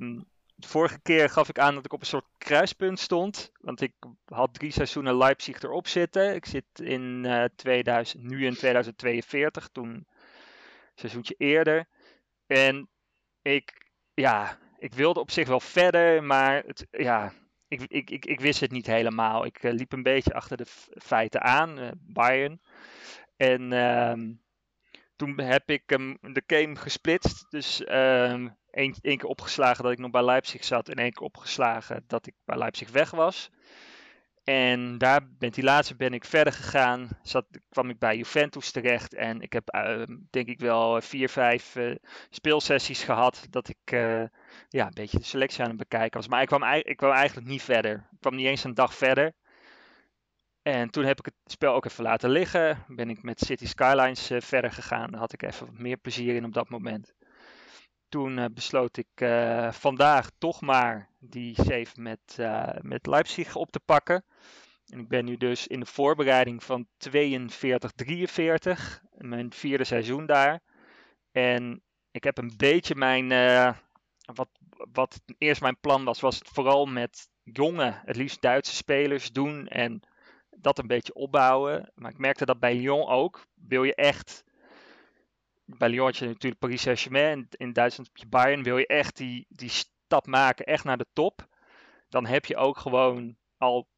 de 0.54 0.69
vorige 0.69 1.00
keer 1.00 1.31
gaf 1.31 1.49
ik 1.49 1.59
aan 1.59 1.75
dat 1.75 1.85
ik 1.85 1.93
op 1.93 2.00
een 2.00 2.07
soort 2.07 2.28
kruispunt 2.38 2.99
stond. 2.99 3.52
Want 3.61 3.81
ik 3.81 3.93
had 4.25 4.54
drie 4.54 4.71
seizoenen 4.71 5.16
Leipzig 5.16 5.62
erop 5.62 5.87
zitten. 5.87 6.35
Ik 6.35 6.47
zit 6.47 6.64
in 6.75 7.25
uh, 7.26 7.45
2000, 7.57 8.23
nu 8.23 8.47
in 8.47 8.54
2042, 8.54 9.69
toen 9.73 9.88
een 9.88 10.07
seizoentje 10.95 11.35
eerder. 11.38 11.87
En 12.47 12.88
ik, 13.43 13.90
ja, 14.14 14.59
ik 14.78 14.95
wilde 14.95 15.21
op 15.21 15.31
zich 15.31 15.49
wel 15.49 15.61
verder, 15.61 16.23
maar 16.23 16.62
het, 16.66 16.87
ja, 16.90 17.33
ik, 17.69 17.81
ik, 17.81 18.11
ik, 18.11 18.26
ik 18.26 18.40
wist 18.40 18.61
het 18.61 18.71
niet 18.71 18.87
helemaal. 18.87 19.45
Ik 19.45 19.62
uh, 19.62 19.73
liep 19.73 19.93
een 19.93 20.02
beetje 20.02 20.35
achter 20.35 20.57
de 20.57 20.66
feiten 20.97 21.43
aan, 21.43 21.78
uh, 21.78 21.88
Bayern. 21.95 22.61
En 23.37 23.73
ehm, 23.73 24.33
toen 25.25 25.40
heb 25.40 25.71
ik 25.71 25.90
um, 25.90 26.19
de 26.21 26.43
game 26.47 26.76
gesplitst. 26.76 27.47
Dus 27.50 27.81
um, 27.81 28.57
één, 28.71 28.95
één 29.00 29.19
keer 29.19 29.28
opgeslagen 29.28 29.83
dat 29.83 29.93
ik 29.93 29.99
nog 29.99 30.11
bij 30.11 30.25
Leipzig 30.25 30.64
zat. 30.64 30.88
En 30.88 30.95
één 30.95 31.12
keer 31.12 31.23
opgeslagen 31.23 32.04
dat 32.07 32.26
ik 32.26 32.35
bij 32.45 32.59
Leipzig 32.59 32.90
weg 32.90 33.11
was. 33.11 33.50
En 34.45 34.99
daar 34.99 35.21
met 35.38 35.54
die 35.54 35.64
laatste 35.64 35.97
ben 35.97 36.14
ik 36.14 36.25
verder 36.25 36.52
gegaan. 36.52 37.09
Zat, 37.23 37.47
kwam 37.69 37.90
ik 37.90 37.99
bij 37.99 38.16
Juventus 38.16 38.71
terecht. 38.71 39.14
En 39.14 39.40
ik 39.40 39.52
heb 39.52 39.75
uh, 39.75 40.02
denk 40.31 40.49
ik 40.49 40.61
wel 40.61 41.00
vier, 41.00 41.28
vijf 41.28 41.76
uh, 41.76 41.95
speelsessies 42.31 43.02
gehad. 43.02 43.47
Dat 43.50 43.69
ik 43.69 43.93
uh, 43.93 44.25
ja, 44.69 44.87
een 44.87 44.95
beetje 44.95 45.19
de 45.19 45.25
selectie 45.25 45.62
aan 45.62 45.69
het 45.69 45.78
bekijken 45.78 46.21
was. 46.21 46.28
Maar 46.28 46.43
ik 46.43 46.49
kwam, 46.49 46.62
ik 46.64 46.97
kwam 46.97 47.12
eigenlijk 47.12 47.47
niet 47.47 47.62
verder. 47.62 47.95
Ik 47.95 48.21
kwam 48.21 48.35
niet 48.35 48.47
eens 48.47 48.64
een 48.64 48.75
dag 48.75 48.95
verder. 48.95 49.33
En 50.64 50.90
toen 50.90 51.04
heb 51.04 51.18
ik 51.18 51.25
het 51.25 51.35
spel 51.52 51.75
ook 51.75 51.85
even 51.85 52.04
laten 52.04 52.30
liggen. 52.30 52.85
Ben 52.88 53.11
ik 53.11 53.23
met 53.23 53.40
City 53.40 53.66
Skylines 53.66 54.30
uh, 54.30 54.40
verder 54.40 54.73
gegaan. 54.73 55.11
Daar 55.11 55.21
had 55.21 55.33
ik 55.33 55.42
even 55.42 55.66
wat 55.66 55.78
meer 55.78 55.97
plezier 55.97 56.35
in 56.35 56.44
op 56.44 56.52
dat 56.52 56.68
moment. 56.68 57.14
Toen 58.09 58.38
uh, 58.38 58.44
besloot 58.52 58.97
ik 58.97 59.09
uh, 59.14 59.73
vandaag 59.73 60.30
toch 60.38 60.61
maar 60.61 61.11
die 61.18 61.54
save 61.54 61.90
met, 61.94 62.38
met 62.80 63.06
Leipzig 63.06 63.56
op 63.56 63.71
te 63.71 63.80
pakken. 63.80 64.25
En 64.87 64.99
ik 64.99 65.09
ben 65.09 65.25
nu 65.25 65.37
dus 65.37 65.66
in 65.66 65.80
de 65.80 65.87
voorbereiding 65.87 66.64
van 66.64 66.87
42-43. 66.87 67.11
Mijn 69.16 69.52
vierde 69.52 69.85
seizoen 69.85 70.26
daar. 70.26 70.61
En 71.33 71.83
ik 72.11 72.25
heb 72.25 72.38
een 72.38 72.52
beetje 72.56 72.94
mijn. 72.94 73.28
wat, 74.35 74.49
wat 74.92 75.21
eerst 75.38 75.61
mijn 75.61 75.80
plan 75.80 76.04
was, 76.04 76.21
was 76.21 76.38
het 76.38 76.49
vooral 76.49 76.87
met 76.87 77.28
jonge, 77.42 78.00
het 78.04 78.16
liefst 78.16 78.42
Duitse 78.42 78.75
spelers 78.75 79.33
doen. 79.33 79.66
En 79.66 80.02
dat 80.64 80.78
een 80.78 80.87
beetje 80.87 81.14
opbouwen. 81.14 81.90
Maar 81.94 82.11
ik 82.11 82.18
merkte 82.18 82.44
dat 82.44 82.61
bij 82.61 82.75
Lyon 82.75 83.06
ook. 83.06 83.47
Wil 83.54 83.85
je 83.85 83.94
echt. 83.94 84.44
Bij 85.64 85.88
Lyon 85.88 86.12
je 86.14 86.26
natuurlijk 86.26 86.61
Paris 86.61 86.83
Saint-Germain. 86.83 87.49
In 87.50 87.73
Duitsland 87.73 88.11
heb 88.12 88.28
Bayern. 88.28 88.62
Wil 88.62 88.78
je 88.78 88.87
echt 88.87 89.16
die, 89.16 89.47
die 89.49 89.68
stap 89.68 90.26
maken, 90.26 90.64
echt 90.64 90.85
naar 90.85 90.99
de 90.99 91.06
top. 91.12 91.49
Dan 92.09 92.26
heb 92.26 92.44
je 92.44 92.56
ook 92.56 92.78
gewoon 92.78 93.37
al 93.59 93.88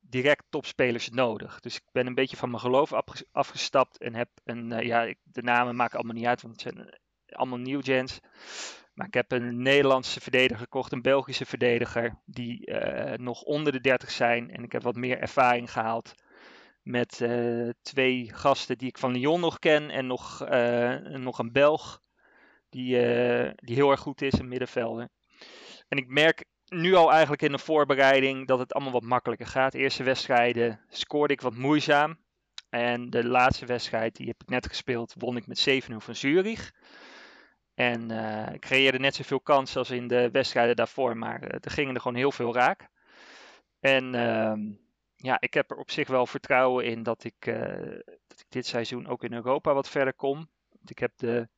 direct 0.00 0.44
topspelers 0.48 1.08
nodig. 1.08 1.60
Dus 1.60 1.76
ik 1.76 1.84
ben 1.92 2.06
een 2.06 2.14
beetje 2.14 2.36
van 2.36 2.50
mijn 2.50 2.62
geloof 2.62 2.92
afgestapt. 3.32 3.98
En 3.98 4.14
heb 4.14 4.28
een. 4.44 4.70
Uh, 4.70 4.82
ja, 4.82 5.14
de 5.22 5.42
namen 5.42 5.76
maken 5.76 5.96
allemaal 5.96 6.16
niet 6.16 6.26
uit, 6.26 6.42
want 6.42 6.62
het 6.62 6.74
zijn 6.74 6.98
allemaal 7.28 7.58
nieuw 7.58 7.82
gens. 7.82 8.20
Maar 8.98 9.06
ik 9.06 9.14
heb 9.14 9.32
een 9.32 9.62
Nederlandse 9.62 10.20
verdediger 10.20 10.58
gekocht, 10.58 10.92
een 10.92 11.02
Belgische 11.02 11.46
verdediger, 11.46 12.18
die 12.24 12.70
uh, 12.70 13.12
nog 13.12 13.42
onder 13.42 13.72
de 13.72 13.80
30 13.80 14.10
zijn. 14.10 14.50
En 14.50 14.64
ik 14.64 14.72
heb 14.72 14.82
wat 14.82 14.96
meer 14.96 15.18
ervaring 15.18 15.72
gehaald 15.72 16.14
met 16.82 17.20
uh, 17.20 17.68
twee 17.82 18.30
gasten 18.34 18.78
die 18.78 18.88
ik 18.88 18.98
van 18.98 19.12
Lyon 19.12 19.40
nog 19.40 19.58
ken. 19.58 19.90
En 19.90 20.06
nog, 20.06 20.48
uh, 20.50 20.96
nog 20.98 21.38
een 21.38 21.52
Belg, 21.52 22.00
die, 22.70 22.96
die 23.54 23.74
heel 23.74 23.90
erg 23.90 24.00
goed 24.00 24.22
is, 24.22 24.32
een 24.32 24.48
middenvelder. 24.48 25.08
En 25.88 25.98
ik 25.98 26.08
merk 26.08 26.44
nu 26.68 26.94
al 26.94 27.10
eigenlijk 27.10 27.42
in 27.42 27.52
de 27.52 27.58
voorbereiding 27.58 28.46
dat 28.46 28.58
het 28.58 28.72
allemaal 28.72 28.92
wat 28.92 29.02
makkelijker 29.02 29.46
gaat. 29.46 29.72
De 29.72 29.78
eerste 29.78 30.02
wedstrijden 30.02 30.80
scoorde 30.88 31.32
ik 31.32 31.40
wat 31.40 31.54
moeizaam. 31.54 32.18
En 32.70 33.10
de 33.10 33.26
laatste 33.26 33.66
wedstrijd, 33.66 34.16
die 34.16 34.26
heb 34.26 34.42
ik 34.42 34.48
net 34.48 34.66
gespeeld, 34.66 35.14
won 35.18 35.36
ik 35.36 35.46
met 35.46 35.68
7-0 35.90 35.96
van 35.96 36.14
Zurich. 36.14 36.72
En 37.78 38.12
uh, 38.12 38.46
creëerde 38.58 38.98
net 38.98 39.14
zoveel 39.14 39.40
kansen 39.40 39.78
als 39.78 39.90
in 39.90 40.08
de 40.08 40.30
wedstrijden 40.30 40.76
daarvoor, 40.76 41.16
maar 41.16 41.42
uh, 41.42 41.48
er 41.60 41.70
gingen 41.70 41.94
er 41.94 42.00
gewoon 42.00 42.16
heel 42.16 42.32
veel 42.32 42.54
raak. 42.54 42.88
En 43.80 44.14
uh, 44.14 44.52
ja, 45.16 45.40
ik 45.40 45.54
heb 45.54 45.70
er 45.70 45.76
op 45.76 45.90
zich 45.90 46.08
wel 46.08 46.26
vertrouwen 46.26 46.84
in 46.84 47.02
dat 47.02 47.24
ik, 47.24 47.46
uh, 47.46 47.56
dat 48.26 48.40
ik 48.40 48.46
dit 48.48 48.66
seizoen 48.66 49.06
ook 49.06 49.24
in 49.24 49.32
Europa 49.32 49.74
wat 49.74 49.88
verder 49.88 50.14
kom. 50.14 50.48
Want 50.68 50.90
ik 50.90 50.98
heb 50.98 51.12
de 51.16 51.48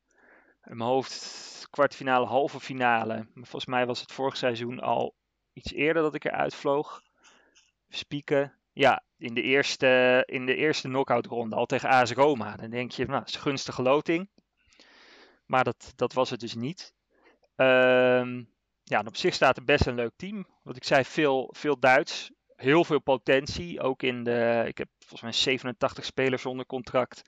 in 0.65 0.77
mijn 0.77 0.91
hoofd 0.91 1.67
kwartfinale, 1.71 2.27
halve 2.27 2.61
finale. 2.61 3.15
Maar 3.15 3.47
volgens 3.47 3.67
mij 3.67 3.87
was 3.87 4.01
het 4.01 4.13
vorig 4.13 4.37
seizoen 4.37 4.81
al 4.81 5.15
iets 5.53 5.73
eerder 5.73 6.03
dat 6.03 6.15
ik 6.15 6.25
eruit 6.25 6.55
vloog. 6.55 7.03
Spieken. 7.89 8.55
Ja, 8.73 9.03
in 9.17 9.35
de 9.35 9.43
eerste, 9.43 10.23
in 10.27 10.47
de 10.47 10.55
eerste 10.55 10.89
knockout 10.89 11.27
ronde 11.27 11.57
al 11.57 11.67
tegen 11.67 11.89
AS 11.89 12.13
Roma. 12.13 12.57
Dan 12.57 12.71
denk 12.71 12.91
je, 12.91 13.07
nou, 13.07 13.23
is 13.27 13.35
een 13.35 13.41
gunstige 13.41 13.83
loting. 13.83 14.29
Maar 15.51 15.65
dat, 15.65 15.93
dat 15.97 16.13
was 16.13 16.31
het 16.31 16.41
dus 16.41 16.55
niet. 16.55 16.95
Ehm, 17.57 18.43
ja, 18.83 19.03
op 19.07 19.17
zich 19.17 19.35
staat 19.35 19.57
er 19.57 19.65
best 19.65 19.87
een 19.87 19.95
leuk 19.95 20.13
team. 20.17 20.47
Wat 20.63 20.77
ik 20.77 20.85
zei, 20.85 21.05
veel, 21.05 21.55
veel 21.57 21.79
Duits. 21.79 22.31
Heel 22.57 22.85
veel 22.85 23.01
potentie. 23.01 23.81
Ook 23.81 24.03
in 24.03 24.25
de. 24.25 24.65
Ik 24.67 24.79
heb 24.79 24.89
volgens 24.99 25.23
mij 25.23 25.33
87 25.33 26.05
spelers 26.05 26.47
onder 26.47 26.67
contract. 26.67 27.23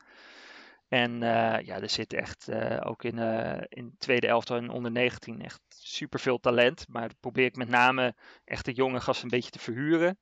En 0.88 1.12
uh, 1.12 1.60
ja, 1.60 1.80
er 1.80 1.90
zit 1.90 2.12
echt 2.12 2.48
uh, 2.48 2.80
ook 2.82 3.04
in, 3.04 3.16
uh, 3.16 3.60
in 3.68 3.94
tweede 3.98 4.26
elftal 4.26 4.56
en 4.56 4.70
onder 4.70 4.90
19 4.90 5.42
echt 5.42 5.60
super 5.68 6.20
veel 6.20 6.38
talent. 6.38 6.88
Maar 6.88 7.08
dat 7.08 7.20
probeer 7.20 7.44
ik 7.44 7.56
met 7.56 7.68
name 7.68 8.14
echt 8.44 8.64
de 8.64 8.72
jonge 8.72 9.00
gasten 9.00 9.24
een 9.24 9.30
beetje 9.30 9.50
te 9.50 9.58
verhuren. 9.58 10.18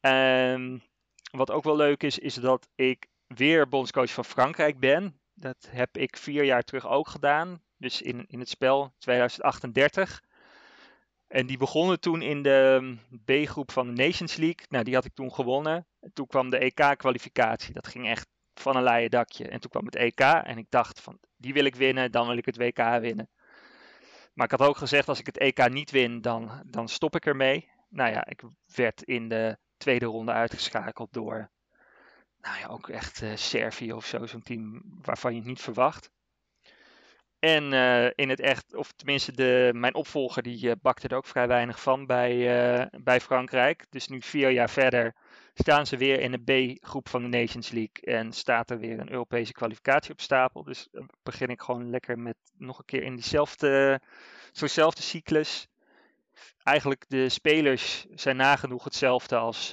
Um, 0.00 0.82
wat 1.30 1.50
ook 1.50 1.64
wel 1.64 1.76
leuk 1.76 2.02
is, 2.02 2.18
is 2.18 2.34
dat 2.34 2.68
ik 2.74 3.06
weer 3.26 3.68
bondscoach 3.68 4.10
van 4.10 4.24
Frankrijk 4.24 4.78
ben. 4.78 5.19
Dat 5.40 5.68
heb 5.70 5.96
ik 5.96 6.16
vier 6.16 6.44
jaar 6.44 6.62
terug 6.62 6.88
ook 6.88 7.08
gedaan. 7.08 7.62
Dus 7.76 8.02
in, 8.02 8.26
in 8.28 8.38
het 8.38 8.48
spel 8.48 8.94
2038. 8.98 10.22
En 11.26 11.46
die 11.46 11.58
begonnen 11.58 12.00
toen 12.00 12.22
in 12.22 12.42
de 12.42 12.80
ehm, 12.80 13.44
B-groep 13.44 13.72
van 13.72 13.86
de 13.86 14.02
Nations 14.02 14.36
League. 14.36 14.66
Nou, 14.68 14.84
die 14.84 14.94
had 14.94 15.04
ik 15.04 15.14
toen 15.14 15.32
gewonnen. 15.32 15.86
En 16.00 16.12
toen 16.12 16.26
kwam 16.26 16.50
de 16.50 16.58
EK-kwalificatie. 16.58 17.72
Dat 17.72 17.86
ging 17.86 18.08
echt 18.08 18.28
van 18.54 18.76
een 18.76 18.82
leien 18.82 19.10
dakje. 19.10 19.48
En 19.48 19.60
toen 19.60 19.70
kwam 19.70 19.84
het 19.84 19.96
EK 19.96 20.20
en 20.20 20.58
ik 20.58 20.66
dacht 20.68 21.00
van, 21.00 21.18
die 21.36 21.52
wil 21.52 21.64
ik 21.64 21.74
winnen, 21.74 22.12
dan 22.12 22.26
wil 22.26 22.36
ik 22.36 22.46
het 22.46 22.56
WK 22.56 22.98
winnen. 23.00 23.30
Maar 24.34 24.52
ik 24.52 24.58
had 24.58 24.68
ook 24.68 24.76
gezegd, 24.76 25.08
als 25.08 25.18
ik 25.18 25.26
het 25.26 25.38
EK 25.38 25.68
niet 25.68 25.90
win, 25.90 26.20
dan, 26.20 26.62
dan 26.66 26.88
stop 26.88 27.14
ik 27.14 27.26
ermee. 27.26 27.70
Nou 27.88 28.10
ja, 28.10 28.26
ik 28.26 28.42
werd 28.74 29.02
in 29.02 29.28
de 29.28 29.58
tweede 29.76 30.06
ronde 30.06 30.32
uitgeschakeld 30.32 31.12
door, 31.12 31.50
nou 32.40 32.58
ja, 32.58 32.66
ook 32.66 32.88
echt 32.88 33.22
uh, 33.22 33.36
Servië 33.36 33.92
of 33.92 34.06
zo, 34.06 34.26
zo'n 34.26 34.42
team 34.42 34.82
waarvan 35.02 35.32
je 35.32 35.38
het 35.38 35.46
niet 35.46 35.60
verwacht. 35.60 36.10
En 37.38 37.72
uh, 37.72 38.06
in 38.14 38.28
het 38.28 38.40
echt, 38.40 38.74
of 38.74 38.92
tenminste 38.92 39.32
de, 39.32 39.70
mijn 39.74 39.94
opvolger, 39.94 40.42
die 40.42 40.66
uh, 40.66 40.72
bakte 40.82 41.08
er 41.08 41.16
ook 41.16 41.26
vrij 41.26 41.48
weinig 41.48 41.82
van 41.82 42.06
bij, 42.06 42.88
bij 43.02 43.20
Frankrijk. 43.20 43.86
Dus 43.90 44.08
nu 44.08 44.22
vier 44.22 44.50
jaar 44.50 44.70
verder 44.70 45.14
staan 45.54 45.86
ze 45.86 45.96
weer 45.96 46.20
in 46.20 46.30
de 46.30 46.74
B-groep 46.78 47.08
van 47.08 47.22
de 47.22 47.38
Nations 47.38 47.70
League 47.70 48.16
en 48.16 48.32
staat 48.32 48.70
er 48.70 48.78
weer 48.78 49.00
een 49.00 49.10
Europese 49.10 49.52
kwalificatie 49.52 50.12
op 50.12 50.20
stapel. 50.20 50.64
Dus 50.64 50.88
begin 51.22 51.48
ik 51.48 51.60
gewoon 51.60 51.90
lekker 51.90 52.18
met 52.18 52.36
nog 52.56 52.78
een 52.78 52.84
keer 52.84 53.02
in 53.02 53.14
diezelfde, 53.14 54.00
zo'nzelfde 54.52 55.02
cyclus. 55.02 55.68
Eigenlijk 56.62 57.04
de 57.08 57.28
spelers 57.28 58.06
zijn 58.14 58.36
nagenoeg 58.36 58.84
hetzelfde 58.84 59.36
als, 59.36 59.72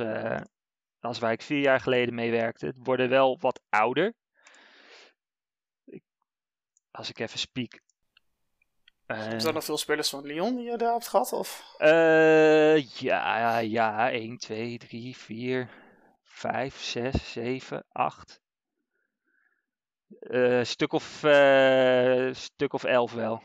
als 1.08 1.20
waar 1.20 1.32
ik 1.32 1.42
vier 1.42 1.60
jaar 1.60 1.80
geleden 1.80 2.14
mee 2.14 2.32
werkte. 2.32 2.66
Het 2.66 2.78
worden 2.84 3.10
wel 3.10 3.38
wat 3.40 3.62
ouder. 3.70 4.14
Ik, 5.86 6.04
als 6.92 7.10
ik 7.10 7.20
even 7.20 7.40
spiek, 7.40 7.82
uh, 9.08 9.18
Zijn 9.18 9.40
er 9.40 9.54
nog 9.54 9.64
veel 9.64 9.78
spelers 9.78 10.10
van 10.10 10.26
Lyon 10.26 10.56
die 10.56 10.72
je 10.72 10.78
daar 10.78 10.92
hebt 10.92 11.08
gehad? 11.08 11.34
Of? 11.34 11.76
Uh, 11.80 12.88
ja, 12.88 13.58
ja, 13.58 14.12
1, 14.12 14.38
2, 14.38 14.78
3, 14.78 15.18
4, 15.18 15.70
5, 16.24 16.82
6, 16.82 17.32
7, 17.32 17.86
8. 17.92 18.42
Uh, 20.20 20.64
stuk 20.64 20.94
of, 20.94 21.24
uh, 21.24 22.34
stuk 22.34 22.74
of 22.74 22.84
11 22.84 23.14
wel. 23.14 23.44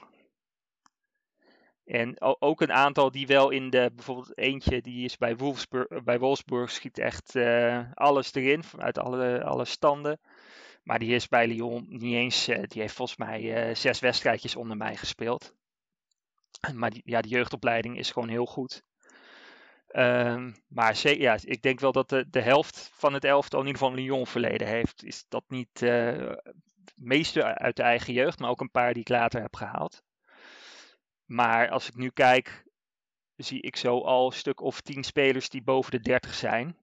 En 1.85 2.21
ook 2.21 2.61
een 2.61 2.73
aantal 2.73 3.11
die 3.11 3.27
wel 3.27 3.51
in 3.51 3.71
de, 3.71 3.91
bijvoorbeeld 3.95 4.39
eentje 4.39 4.81
die 4.81 5.05
is 5.05 5.17
bij 5.17 5.37
Wolfsburg, 5.37 6.03
bij 6.05 6.19
Wolfsburg 6.19 6.71
schiet 6.71 6.99
echt 6.99 7.35
uh, 7.35 7.81
alles 7.95 8.35
erin, 8.35 8.63
uit 8.79 8.99
alle, 8.99 9.45
alle 9.45 9.65
standen. 9.65 10.21
Maar 10.83 10.99
die 10.99 11.15
is 11.15 11.29
bij 11.29 11.47
Lyon 11.47 11.87
niet 11.89 12.15
eens, 12.15 12.49
uh, 12.49 12.63
die 12.63 12.81
heeft 12.81 12.95
volgens 12.95 13.19
mij 13.19 13.69
uh, 13.69 13.75
zes 13.75 14.01
wedstrijdjes 14.01 14.57
onder 14.57 14.77
mij 14.77 14.97
gespeeld. 14.97 15.55
Maar 16.75 16.93
ja, 17.05 17.21
de 17.21 17.29
jeugdopleiding 17.29 17.99
is 17.99 18.11
gewoon 18.11 18.29
heel 18.29 18.47
goed. 18.47 18.83
Um, 19.95 20.55
maar 20.69 21.01
ja, 21.03 21.37
ik 21.43 21.63
denk 21.63 21.81
wel 21.81 21.93
dat 21.93 22.09
de, 22.09 22.27
de 22.31 22.41
helft 22.41 22.91
van 22.93 23.13
het 23.13 23.25
elftal 23.25 23.61
in 23.61 23.67
ieder 23.67 23.81
geval 23.83 23.97
Lyon 23.97 24.27
verleden 24.27 24.67
heeft. 24.67 25.05
Is 25.05 25.25
dat 25.29 25.45
niet 25.49 25.83
uh, 25.83 26.33
meeste 26.95 27.45
uit 27.45 27.77
de 27.77 27.83
eigen 27.83 28.13
jeugd, 28.13 28.39
maar 28.39 28.51
ook 28.51 28.61
een 28.61 28.71
paar 28.71 28.93
die 28.93 29.03
ik 29.03 29.09
later 29.09 29.41
heb 29.41 29.57
gehaald. 29.57 30.03
Maar 31.25 31.71
als 31.71 31.89
ik 31.89 31.95
nu 31.95 32.11
kijk, 32.11 32.65
zie 33.37 33.61
ik 33.61 33.77
zo 33.77 34.01
al 34.01 34.27
een 34.27 34.33
stuk 34.33 34.61
of 34.61 34.81
tien 34.81 35.05
spelers 35.05 35.49
die 35.49 35.63
boven 35.63 35.91
de 35.91 36.01
30 36.01 36.35
zijn. 36.35 36.77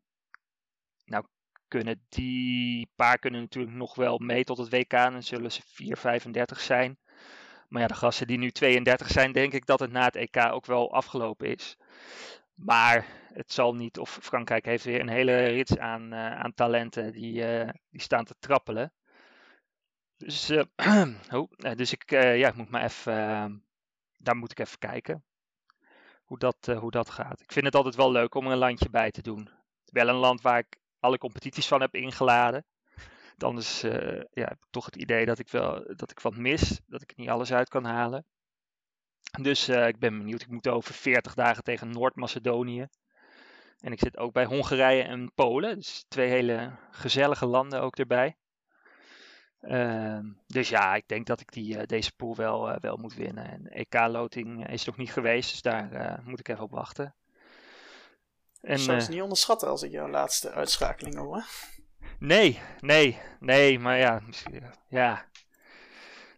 Nou, 1.05 1.25
kunnen 1.67 2.05
die 2.09 2.91
paar 2.95 3.19
kunnen 3.19 3.41
natuurlijk 3.41 3.75
nog 3.75 3.95
wel 3.95 4.17
mee 4.17 4.43
tot 4.43 4.57
het 4.57 4.69
WK. 4.69 4.91
Dan 4.91 5.23
zullen 5.23 5.51
ze 5.51 5.61
4, 5.65 5.97
35 5.97 6.59
zijn. 6.59 6.97
Maar 7.67 7.81
ja, 7.81 7.87
de 7.87 7.93
gasten 7.93 8.27
die 8.27 8.37
nu 8.37 8.51
32 8.51 9.09
zijn, 9.09 9.31
denk 9.31 9.53
ik 9.53 9.65
dat 9.65 9.79
het 9.79 9.91
na 9.91 10.03
het 10.03 10.15
EK 10.15 10.37
ook 10.37 10.65
wel 10.65 10.93
afgelopen 10.93 11.47
is. 11.47 11.77
Maar 12.53 13.05
het 13.33 13.51
zal 13.51 13.75
niet, 13.75 13.97
of 13.97 14.19
Frankrijk 14.21 14.65
heeft 14.65 14.83
weer 14.83 14.99
een 14.99 15.09
hele 15.09 15.45
rits 15.45 15.77
aan, 15.77 16.13
uh, 16.13 16.31
aan 16.31 16.53
talenten 16.53 17.11
die, 17.11 17.61
uh, 17.61 17.69
die 17.89 18.01
staan 18.01 18.25
te 18.25 18.35
trappelen. 18.39 18.93
Dus, 20.17 20.49
uh, 20.49 20.63
oh, 21.37 21.51
dus 21.75 21.91
ik, 21.91 22.09
ja, 22.09 22.47
ik 22.47 22.55
moet 22.55 22.69
maar 22.69 22.83
even, 22.83 23.63
daar 24.19 24.35
moet 24.35 24.51
ik 24.51 24.59
even 24.59 24.77
kijken 24.77 25.23
hoe 26.23 26.37
dat, 26.37 26.65
hoe 26.65 26.91
dat 26.91 27.09
gaat. 27.09 27.41
Ik 27.41 27.51
vind 27.51 27.65
het 27.65 27.75
altijd 27.75 27.95
wel 27.95 28.11
leuk 28.11 28.35
om 28.35 28.45
er 28.45 28.51
een 28.51 28.57
landje 28.57 28.89
bij 28.89 29.11
te 29.11 29.21
doen. 29.21 29.49
Wel 29.85 30.07
een 30.07 30.15
land 30.15 30.41
waar 30.41 30.59
ik 30.59 30.77
alle 30.99 31.17
competities 31.17 31.67
van 31.67 31.81
heb 31.81 31.95
ingeladen. 31.95 32.65
Dan 33.37 33.57
is, 33.57 33.83
uh, 33.83 33.91
ja, 34.31 34.43
heb 34.43 34.51
ik 34.51 34.67
toch 34.69 34.85
het 34.85 34.95
idee 34.95 35.25
dat 35.25 35.39
ik, 35.39 35.49
wel, 35.49 35.95
dat 35.95 36.11
ik 36.11 36.19
wat 36.19 36.35
mis. 36.35 36.79
Dat 36.87 37.01
ik 37.01 37.15
niet 37.15 37.29
alles 37.29 37.53
uit 37.53 37.69
kan 37.69 37.85
halen. 37.85 38.25
Dus 39.41 39.69
uh, 39.69 39.87
ik 39.87 39.99
ben 39.99 40.17
benieuwd. 40.17 40.41
Ik 40.41 40.49
moet 40.49 40.67
over 40.67 40.93
40 40.93 41.33
dagen 41.33 41.63
tegen 41.63 41.91
Noord-Macedonië. 41.91 42.87
En 43.79 43.91
ik 43.91 43.99
zit 43.99 44.17
ook 44.17 44.33
bij 44.33 44.45
Hongarije 44.45 45.03
en 45.03 45.33
Polen. 45.33 45.75
Dus 45.75 46.05
twee 46.07 46.29
hele 46.29 46.75
gezellige 46.91 47.45
landen 47.45 47.81
ook 47.81 47.95
erbij. 47.95 48.37
Uh, 49.61 50.19
dus 50.47 50.69
ja, 50.69 50.95
ik 50.95 51.07
denk 51.07 51.25
dat 51.25 51.41
ik 51.41 51.51
die, 51.51 51.77
uh, 51.77 51.83
deze 51.85 52.15
pool 52.15 52.35
wel, 52.35 52.69
uh, 52.69 52.75
wel 52.79 52.97
moet 52.97 53.13
winnen. 53.13 53.49
En 53.49 53.67
EK-loting 53.67 54.67
is 54.67 54.85
nog 54.85 54.97
niet 54.97 55.11
geweest, 55.11 55.51
dus 55.51 55.61
daar 55.61 56.19
moet 56.23 56.39
ik 56.39 56.47
even 56.47 56.63
op 56.63 56.71
wachten. 56.71 57.15
En, 58.61 58.73
ik 58.73 58.79
zou 58.79 58.97
het 58.97 59.09
niet 59.09 59.21
onderschatten 59.21 59.67
als 59.67 59.83
ik 59.83 59.91
jouw 59.91 60.09
laatste 60.09 60.51
uitschakeling 60.51 61.15
hoor. 61.15 61.43
Nee, 62.19 62.59
nee, 62.79 63.19
nee, 63.39 63.79
maar 63.79 63.97
ja, 63.97 64.21
ja. 64.87 65.25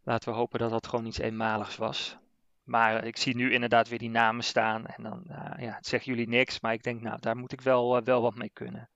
Laten 0.03 0.29
we 0.29 0.36
hopen 0.36 0.60
dat 0.60 0.69
dat 0.69 0.88
gewoon 0.88 1.05
iets 1.05 1.19
eenmaligs 1.19 1.75
was. 1.75 2.17
Maar 2.63 3.05
ik 3.05 3.17
zie 3.17 3.36
nu 3.36 3.53
inderdaad 3.53 3.89
weer 3.89 3.99
die 3.99 4.10
namen 4.10 4.43
staan. 4.43 4.86
En 4.86 5.03
dan 5.03 5.23
ja, 5.57 5.77
zeggen 5.81 6.13
jullie 6.13 6.27
niks. 6.27 6.60
Maar 6.60 6.73
ik 6.73 6.84
denk, 6.84 7.01
nou, 7.01 7.19
daar 7.19 7.38
moet 7.38 7.51
ik 7.51 7.62
wel, 7.62 8.03
wel 8.03 8.21
wat 8.21 8.36
mee 8.36 8.49
kunnen. 8.53 8.89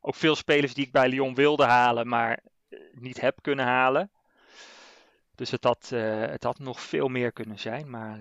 Ook 0.00 0.14
veel 0.14 0.36
spelers 0.36 0.74
die 0.74 0.86
ik 0.86 0.92
bij 0.92 1.08
Lyon 1.08 1.34
wilde 1.34 1.64
halen, 1.64 2.08
maar 2.08 2.42
niet 2.92 3.20
heb 3.20 3.38
kunnen 3.42 3.64
halen. 3.64 4.10
Dus 5.34 5.50
het 5.50 5.64
had, 5.64 5.88
het 5.88 6.42
had 6.42 6.58
nog 6.58 6.80
veel 6.80 7.08
meer 7.08 7.32
kunnen 7.32 7.58
zijn. 7.58 7.90
Maar 7.90 8.18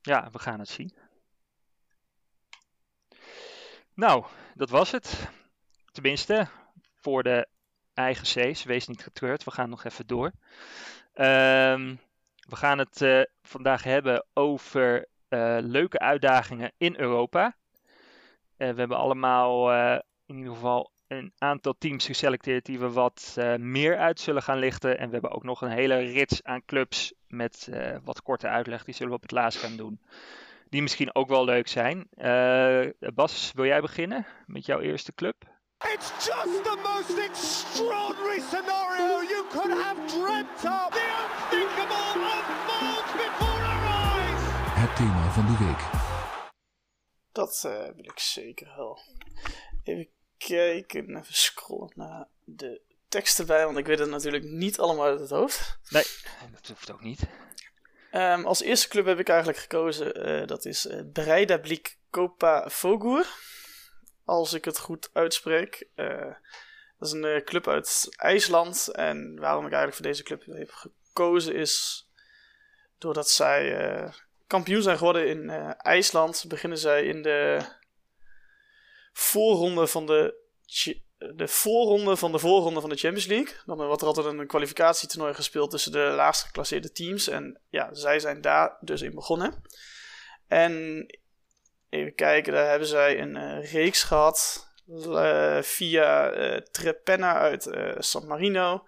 ja, 0.00 0.28
we 0.32 0.38
gaan 0.38 0.58
het 0.58 0.68
zien. 0.68 0.94
Nou, 3.94 4.24
dat 4.54 4.70
was 4.70 4.90
het. 4.90 5.28
Tenminste, 5.92 6.48
voor 6.94 7.22
de 7.22 7.48
eigen 7.94 8.52
C's. 8.52 8.64
Wees 8.64 8.86
niet 8.86 9.02
getreurd, 9.02 9.44
we 9.44 9.50
gaan 9.50 9.68
nog 9.68 9.84
even 9.84 10.06
door. 10.06 10.32
Um, 11.14 12.00
we 12.48 12.56
gaan 12.56 12.78
het 12.78 13.00
uh, 13.00 13.22
vandaag 13.42 13.82
hebben 13.82 14.26
over 14.32 15.08
leuke 15.60 15.98
uitdagingen 15.98 16.72
in 16.76 16.98
Europa. 16.98 17.56
We 18.56 18.64
hebben 18.64 18.96
allemaal 18.96 19.72
in 20.26 20.36
ieder 20.36 20.54
geval 20.54 20.91
een 21.16 21.32
aantal 21.38 21.74
teams 21.78 22.06
geselecteerd 22.06 22.66
die 22.66 22.78
we 22.78 22.90
wat 22.90 23.36
meer 23.58 23.96
uit 23.98 24.20
zullen 24.20 24.42
gaan 24.42 24.58
lichten. 24.58 24.98
En 24.98 25.06
we 25.06 25.12
hebben 25.12 25.30
ook 25.30 25.44
nog 25.44 25.62
een 25.62 25.70
hele 25.70 25.98
rits 25.98 26.42
aan 26.42 26.64
clubs 26.64 27.12
met 27.26 27.68
wat 28.04 28.22
korte 28.22 28.48
uitleg. 28.48 28.84
Die 28.84 28.94
zullen 28.94 29.10
we 29.10 29.16
op 29.16 29.22
het 29.22 29.30
laatst 29.30 29.58
gaan 29.58 29.76
doen. 29.76 30.00
Die 30.68 30.82
misschien 30.82 31.14
ook 31.14 31.28
wel 31.28 31.44
leuk 31.44 31.68
zijn. 31.68 32.08
Bas, 33.14 33.52
wil 33.54 33.64
jij 33.64 33.80
beginnen 33.80 34.26
met 34.46 34.66
jouw 34.66 34.80
eerste 34.80 35.14
club? 35.14 35.34
It's 35.94 36.26
just 36.26 36.62
the 36.64 36.76
most 36.82 37.18
extraordinary 37.18 38.40
scenario 38.40 39.22
you 39.22 39.46
could 39.50 39.82
have 39.82 39.98
dreamt 40.06 40.64
of. 40.64 40.90
The 40.90 41.06
unthinkable 41.22 42.22
unfolds 42.36 43.12
before 43.12 43.62
our 43.72 43.82
eyes. 43.86 44.40
Het 44.82 44.96
thema 44.96 45.30
van 45.30 45.46
de 45.46 45.64
week. 45.64 45.90
Dat 47.32 47.62
uh, 47.66 47.72
wil 47.72 48.04
ik 48.04 48.18
zeker 48.18 48.72
wel. 48.76 48.98
Even 49.82 50.08
kijken, 50.46 51.16
even 51.16 51.34
scrollen 51.34 51.92
naar 51.94 52.26
de 52.44 52.80
teksten 53.08 53.46
bij, 53.46 53.64
want 53.64 53.78
ik 53.78 53.86
weet 53.86 53.98
het 53.98 54.08
natuurlijk 54.08 54.44
niet 54.44 54.78
allemaal 54.78 55.04
uit 55.04 55.20
het 55.20 55.30
hoofd. 55.30 55.78
Nee, 55.88 56.04
dat 56.52 56.68
hoeft 56.68 56.92
ook 56.92 57.02
niet. 57.02 57.20
Um, 58.12 58.44
als 58.44 58.62
eerste 58.62 58.88
club 58.88 59.06
heb 59.06 59.18
ik 59.18 59.28
eigenlijk 59.28 59.58
gekozen, 59.58 60.28
uh, 60.28 60.46
dat 60.46 60.64
is 60.64 60.86
uh, 60.86 61.00
Breidablik 61.12 61.96
Copa 62.10 62.68
Vogur. 62.68 63.26
Als 64.24 64.52
ik 64.52 64.64
het 64.64 64.78
goed 64.78 65.10
uitspreek. 65.12 65.86
Uh, 65.96 66.34
dat 66.98 67.08
is 67.08 67.12
een 67.12 67.44
club 67.44 67.68
uit 67.68 68.06
IJsland. 68.10 68.88
En 68.88 69.40
waarom 69.40 69.66
ik 69.66 69.72
eigenlijk 69.72 69.94
voor 69.94 70.06
deze 70.06 70.22
club 70.22 70.44
heb 70.58 70.70
gekozen 70.70 71.54
is 71.54 72.06
doordat 72.98 73.30
zij 73.30 74.12
kampioen 74.46 74.82
zijn 74.82 74.98
geworden 74.98 75.28
in 75.28 75.50
IJsland. 75.76 76.44
Beginnen 76.48 76.78
zij 76.78 77.04
in 77.04 77.22
de 77.22 77.64
voorronde 79.12 79.86
van 79.86 80.06
de 80.06 80.40
de 81.34 81.48
voorronde 81.48 82.16
van 82.16 82.32
de 82.32 82.38
voorronde 82.38 82.80
van 82.80 82.90
de 82.90 82.96
Champions 82.96 83.26
League. 83.26 83.54
Dan 83.64 83.76
wordt 83.76 84.00
er 84.00 84.06
altijd 84.06 84.26
een 84.26 84.46
kwalificatietoernooi 84.46 85.34
gespeeld 85.34 85.70
tussen 85.70 85.92
de 85.92 85.98
laagst 85.98 86.42
geclasseerde 86.42 86.92
teams. 86.92 87.28
En 87.28 87.60
ja, 87.68 87.94
zij 87.94 88.18
zijn 88.18 88.40
daar 88.40 88.76
dus 88.80 89.02
in 89.02 89.14
begonnen. 89.14 89.62
En 90.46 91.06
even 91.88 92.14
kijken, 92.14 92.52
daar 92.52 92.68
hebben 92.68 92.88
zij 92.88 93.20
een 93.20 93.36
uh, 93.36 93.72
reeks 93.72 94.02
gehad. 94.02 94.70
Uh, 94.88 95.62
via 95.62 96.36
uh, 96.36 96.56
Trepenna 96.56 97.38
uit 97.38 97.68
San 97.98 98.26
Marino. 98.26 98.84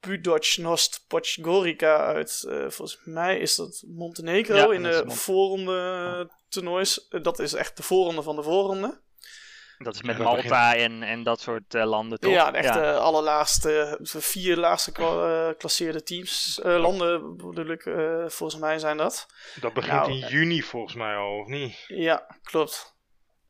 Budocnost 0.00 1.04
Podgorica 1.08 1.96
uit, 1.96 2.46
volgens 2.48 3.00
mij 3.04 3.38
is 3.38 3.54
dat 3.54 3.84
Montenegro 3.86 4.70
in 4.70 4.82
de 4.82 5.02
voorronde 5.06 6.30
toernoois. 6.48 7.08
dat 7.22 7.38
is 7.38 7.52
echt 7.52 7.76
de 7.76 7.82
voorronde 7.82 8.22
van 8.22 8.36
de 8.36 8.42
voorronde. 8.42 9.00
Dat 9.82 9.94
is 9.94 10.02
met 10.02 10.18
Malta 10.18 10.74
en, 10.74 11.02
en 11.02 11.22
dat 11.22 11.40
soort 11.40 11.74
uh, 11.74 11.84
landen 11.84 12.20
toch? 12.20 12.32
Ja, 12.32 12.52
echt 12.52 12.74
de 12.74 12.92
allerlaagste, 12.92 13.98
vier 14.02 14.56
laagste 14.56 14.92
uh, 15.80 15.96
teams. 15.96 16.60
Uh, 16.64 16.80
landen 16.80 17.36
bedoel 17.36 17.66
ik, 17.66 17.82
volgens 18.26 18.60
mij 18.60 18.78
zijn 18.78 18.96
dat. 18.96 19.26
Dat 19.60 19.72
begint 19.72 19.92
nou, 19.92 20.10
in 20.10 20.28
juni 20.28 20.62
volgens 20.62 20.94
mij 20.94 21.16
al, 21.16 21.38
of 21.38 21.46
niet? 21.46 21.84
Ja, 21.86 22.36
klopt. 22.42 22.94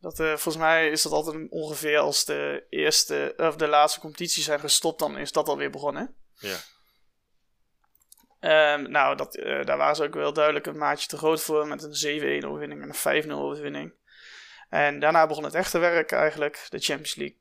Dat, 0.01 0.17
volgens 0.17 0.57
mij 0.57 0.91
is 0.91 1.03
dat 1.03 1.13
altijd 1.13 1.51
ongeveer 1.51 1.99
als 1.99 2.25
de 2.25 2.67
eerste 2.69 3.35
of 3.37 3.57
de 3.57 3.69
laatste 3.69 4.01
competities 4.01 4.45
zijn 4.45 4.61
gestopt, 4.61 4.99
dan 4.99 5.19
is 5.19 5.33
dat 5.33 5.49
alweer 5.49 5.71
begonnen. 5.71 6.15
Ja. 6.35 6.57
Um, 8.75 8.91
nou, 8.91 9.17
dat, 9.17 9.33
daar 9.65 9.77
waren 9.77 9.97
ze 9.97 10.05
ook 10.05 10.15
wel 10.15 10.33
duidelijk 10.33 10.67
een 10.67 10.79
maatje 10.79 11.09
te 11.09 11.17
groot 11.17 11.41
voor 11.41 11.67
met 11.67 11.83
een 11.83 12.43
7-1 12.43 12.47
overwinning 12.47 12.83
en 12.83 13.13
een 13.13 13.25
5-0 13.25 13.31
overwinning. 13.31 13.99
En 14.71 15.01
daarna 15.01 15.27
begon 15.27 15.45
het 15.45 15.55
echte 15.55 15.79
werk 15.79 16.13
eigenlijk. 16.13 16.67
De 16.69 16.79
Champions 16.79 17.15
League 17.15 17.39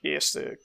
eerste 0.00 0.60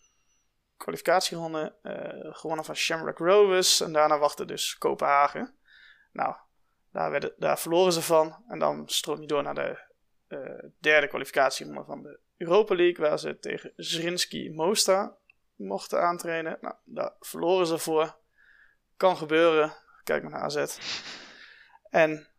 kwalificatieronde. 0.77 1.75
Uh, 1.83 2.33
gewonnen 2.35 2.65
van 2.65 2.75
Shamrock 2.75 3.17
Rovers. 3.17 3.81
En 3.81 3.93
daarna 3.93 4.17
wachtte 4.17 4.45
dus 4.45 4.77
Kopenhagen. 4.77 5.55
Nou, 6.11 6.35
daar, 6.91 7.31
daar 7.37 7.59
verloren 7.59 7.93
ze 7.93 8.01
van. 8.01 8.43
En 8.47 8.59
dan 8.59 8.89
stroom 8.89 9.21
je 9.21 9.27
door 9.27 9.43
naar 9.43 9.55
de 9.55 9.79
uh, 10.27 10.69
derde 10.79 11.07
kwalificatieronde 11.07 11.83
van 11.83 12.03
de 12.03 12.19
Europa 12.37 12.75
League. 12.75 13.05
Waar 13.05 13.19
ze 13.19 13.39
tegen 13.39 13.73
Zrinski 13.75 14.51
Mosta 14.51 15.15
mochten 15.55 16.01
aantrainen. 16.01 16.57
Nou, 16.61 16.75
daar 16.83 17.13
verloren 17.19 17.67
ze 17.67 17.77
voor. 17.77 18.15
Kan 18.97 19.17
gebeuren. 19.17 19.73
Kijk 20.03 20.23
maar 20.23 20.31
naar 20.31 20.41
AZ. 20.41 20.77
En 21.89 22.30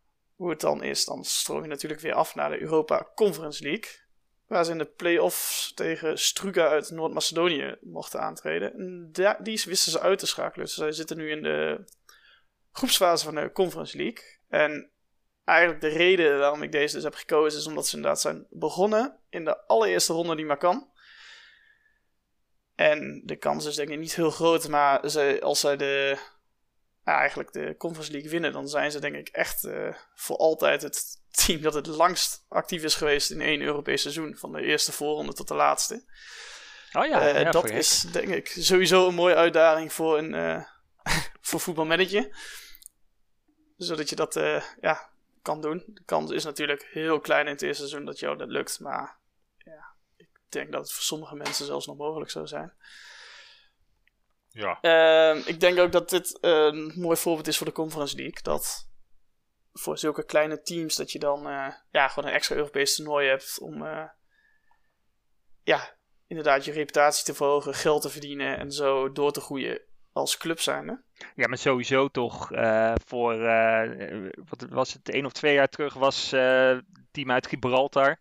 hoe 0.42 0.50
het 0.50 0.61
dan 0.61 0.83
is, 0.83 1.05
dan 1.05 1.24
stroom 1.24 1.62
je 1.62 1.68
natuurlijk 1.68 2.00
weer 2.00 2.14
af 2.14 2.35
naar 2.35 2.50
de 2.50 2.61
Europa 2.61 3.09
Conference 3.14 3.62
League. 3.62 3.90
Waar 4.46 4.64
ze 4.64 4.70
in 4.70 4.78
de 4.78 4.85
play-offs 4.85 5.72
tegen 5.74 6.18
Struga 6.18 6.68
uit 6.68 6.90
Noord-Macedonië 6.90 7.76
mochten 7.81 8.20
aantreden. 8.20 8.72
En 8.72 9.11
die 9.42 9.62
wisten 9.66 9.92
ze 9.92 10.00
uit 10.00 10.18
te 10.18 10.26
schakelen. 10.26 10.66
Dus 10.66 10.74
zij 10.74 10.92
zitten 10.92 11.16
nu 11.16 11.31
in 11.31 11.42
de 11.42 11.85
groepsfase 12.72 13.24
van 13.24 13.35
de 13.35 13.52
Conference 13.52 13.96
League. 13.96 14.24
En 14.48 14.90
eigenlijk 15.44 15.81
de 15.81 15.88
reden 15.88 16.38
waarom 16.38 16.62
ik 16.62 16.72
deze 16.72 16.94
dus 16.94 17.05
heb 17.05 17.14
gekozen 17.14 17.59
is 17.59 17.66
omdat 17.66 17.87
ze 17.87 17.96
inderdaad 17.96 18.20
zijn 18.20 18.46
begonnen 18.50 19.18
in 19.31 19.44
de 19.44 19.66
allereerste 19.66 20.12
ronde 20.12 20.37
die 20.37 20.46
maar 20.46 20.57
kan. 20.57 20.90
En 22.74 23.22
de 23.24 23.37
kans 23.37 23.66
is 23.66 23.74
denk 23.74 23.88
ik 23.88 23.98
niet 23.98 24.14
heel 24.14 24.31
groot, 24.31 24.68
maar 24.68 25.00
als 25.40 25.61
zij 25.61 25.76
de 25.76 26.18
eigenlijk 27.05 27.53
de 27.53 27.75
Conference 27.79 28.12
League 28.12 28.31
winnen, 28.31 28.53
dan 28.53 28.69
zijn 28.69 28.91
ze 28.91 29.01
denk 29.01 29.15
ik 29.15 29.29
echt 29.29 29.65
uh, 29.65 29.95
voor 30.15 30.37
altijd 30.37 30.83
het 30.83 31.21
team 31.31 31.61
dat 31.61 31.75
het 31.75 31.87
langst 31.87 32.45
actief 32.49 32.83
is 32.83 32.95
geweest 32.95 33.31
in 33.31 33.41
één 33.41 33.61
Europees 33.61 34.03
seizoen. 34.03 34.37
Van 34.37 34.53
de 34.53 34.62
eerste 34.62 34.93
voorronde 34.93 35.33
tot 35.33 35.49
de 35.49 35.55
laatste. 35.55 36.05
Oh 36.93 37.07
ja, 37.07 37.35
uh, 37.35 37.43
ja 37.43 37.51
dat 37.51 37.71
is 37.71 38.01
denk 38.01 38.29
ik 38.29 38.49
sowieso 38.49 39.09
een 39.09 39.15
mooie 39.15 39.35
uitdaging 39.35 39.93
voor 39.93 40.19
een 40.19 40.35
uh, 40.35 40.65
voor 41.41 41.61
voetbalmanager. 41.61 42.37
Zodat 43.77 44.09
je 44.09 44.17
dat 44.17 44.35
ja, 44.81 45.11
kan 45.43 45.61
doen. 45.61 45.85
De 45.87 46.03
kans 46.05 46.31
is 46.31 46.45
natuurlijk 46.45 46.88
heel 46.91 47.21
klein 47.21 47.47
in 47.47 47.53
het 47.53 47.62
eerste 47.62 47.87
seizoen 47.87 48.05
dat 48.05 48.19
jou 48.19 48.37
dat 48.37 48.49
lukt. 48.49 48.81
Maar 48.81 49.19
ja, 49.59 49.95
ik 50.17 50.29
denk 50.49 50.73
dat 50.73 50.83
het 50.83 50.93
voor 50.93 51.03
sommige 51.03 51.35
mensen 51.35 51.67
zelfs 51.67 51.87
nog 51.87 51.97
mogelijk 51.97 52.31
zou 52.31 52.47
zijn. 52.47 52.73
Ja. 54.53 54.79
Uh, 54.83 55.47
ik 55.47 55.61
denk 55.61 55.79
ook 55.79 55.93
dat 55.93 56.11
dit 56.11 56.38
een 56.41 56.93
mooi 56.97 57.17
voorbeeld 57.17 57.47
is 57.47 57.57
voor 57.57 57.67
de 57.67 57.73
Conference 57.73 58.17
League. 58.17 58.43
Dat 58.43 58.91
voor 59.73 59.99
zulke 59.99 60.25
kleine 60.25 60.62
teams 60.62 60.97
dat 60.97 61.12
je 61.12 61.19
dan 61.19 61.47
uh, 61.47 61.69
ja, 61.91 62.09
gewoon 62.09 62.29
een 62.29 62.35
extra 62.35 62.57
Europees 62.57 62.97
toernooi 62.97 63.29
hebt 63.29 63.59
om 63.61 63.83
uh, 63.83 64.05
ja, 65.62 65.97
inderdaad 66.27 66.65
je 66.65 66.73
reputatie 66.73 67.25
te 67.25 67.35
verhogen, 67.35 67.75
geld 67.75 68.03
te 68.03 68.11
verdienen 68.11 68.59
en 68.59 68.73
zo 68.73 69.12
door 69.12 69.33
te 69.33 69.41
groeien 69.41 69.81
als 70.12 70.37
club 70.37 70.61
zijnde. 70.61 71.03
Ja, 71.35 71.49
maar 71.49 71.59
sowieso 71.59 72.09
toch 72.09 72.53
uh, 72.53 72.95
voor, 73.07 73.38
wat 74.49 74.67
was 74.69 74.93
het, 74.93 75.09
één 75.09 75.25
of 75.25 75.33
twee 75.33 75.55
jaar 75.55 75.69
terug 75.69 75.95
was 75.95 76.31
het 76.31 76.85
team 77.11 77.31
uit 77.31 77.47
Gibraltar 77.47 78.21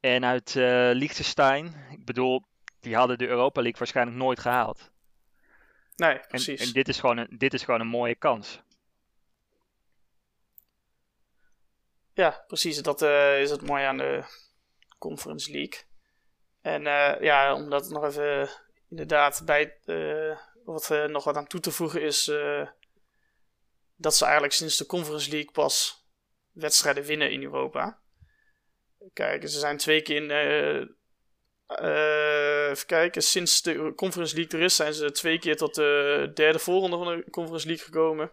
en 0.00 0.24
uit 0.24 0.54
Liechtenstein. 0.94 1.86
Ik 1.90 2.04
bedoel, 2.04 2.44
die 2.80 2.96
hadden 2.96 3.18
de 3.18 3.28
Europa 3.28 3.60
League 3.60 3.78
waarschijnlijk 3.78 4.16
nooit 4.16 4.40
gehaald. 4.40 4.92
Nee, 5.96 6.20
precies. 6.28 6.60
En, 6.60 6.66
en, 6.66 6.72
dit, 6.72 6.88
is 6.88 7.00
gewoon 7.00 7.16
een, 7.16 7.38
dit 7.38 7.54
is 7.54 7.64
gewoon 7.64 7.80
een 7.80 7.86
mooie 7.86 8.14
kans. 8.14 8.62
Ja, 12.12 12.44
precies. 12.46 12.82
Dat 12.82 13.02
uh, 13.02 13.40
is 13.40 13.50
het 13.50 13.62
mooie 13.62 13.86
aan 13.86 13.96
de 13.96 14.24
Conference 14.98 15.50
League. 15.50 15.82
En 16.60 16.86
uh, 16.86 17.20
ja, 17.20 17.54
om 17.54 17.70
dat 17.70 17.90
nog 17.90 18.04
even 18.04 18.48
inderdaad 18.90 19.42
bij. 19.44 19.78
Uh, 19.86 20.38
wat 20.64 20.88
nog 21.06 21.24
wat 21.24 21.36
aan 21.36 21.46
toe 21.46 21.60
te 21.60 21.70
voegen 21.70 22.02
is. 22.02 22.24
dat 23.96 24.14
ze 24.14 24.24
eigenlijk 24.24 24.54
sinds 24.54 24.76
de 24.76 24.86
Conference 24.86 25.30
League 25.30 25.50
pas 25.50 26.06
wedstrijden 26.52 27.04
winnen 27.04 27.32
in 27.32 27.42
Europa. 27.42 28.00
Kijk, 29.12 29.48
ze 29.48 29.58
zijn 29.58 29.76
twee 29.76 30.02
keer 30.02 30.16
in 30.16 30.30
even 32.70 32.86
kijken, 32.86 33.22
sinds 33.22 33.62
de 33.62 33.92
Conference 33.96 34.36
League 34.36 34.58
er 34.58 34.64
is, 34.64 34.76
zijn 34.76 34.94
ze 34.94 35.10
twee 35.10 35.38
keer 35.38 35.56
tot 35.56 35.74
de 35.74 36.30
derde 36.34 36.58
voorronde 36.58 36.96
van 36.96 37.06
de 37.06 37.30
Conference 37.30 37.66
League 37.66 37.84
gekomen. 37.84 38.30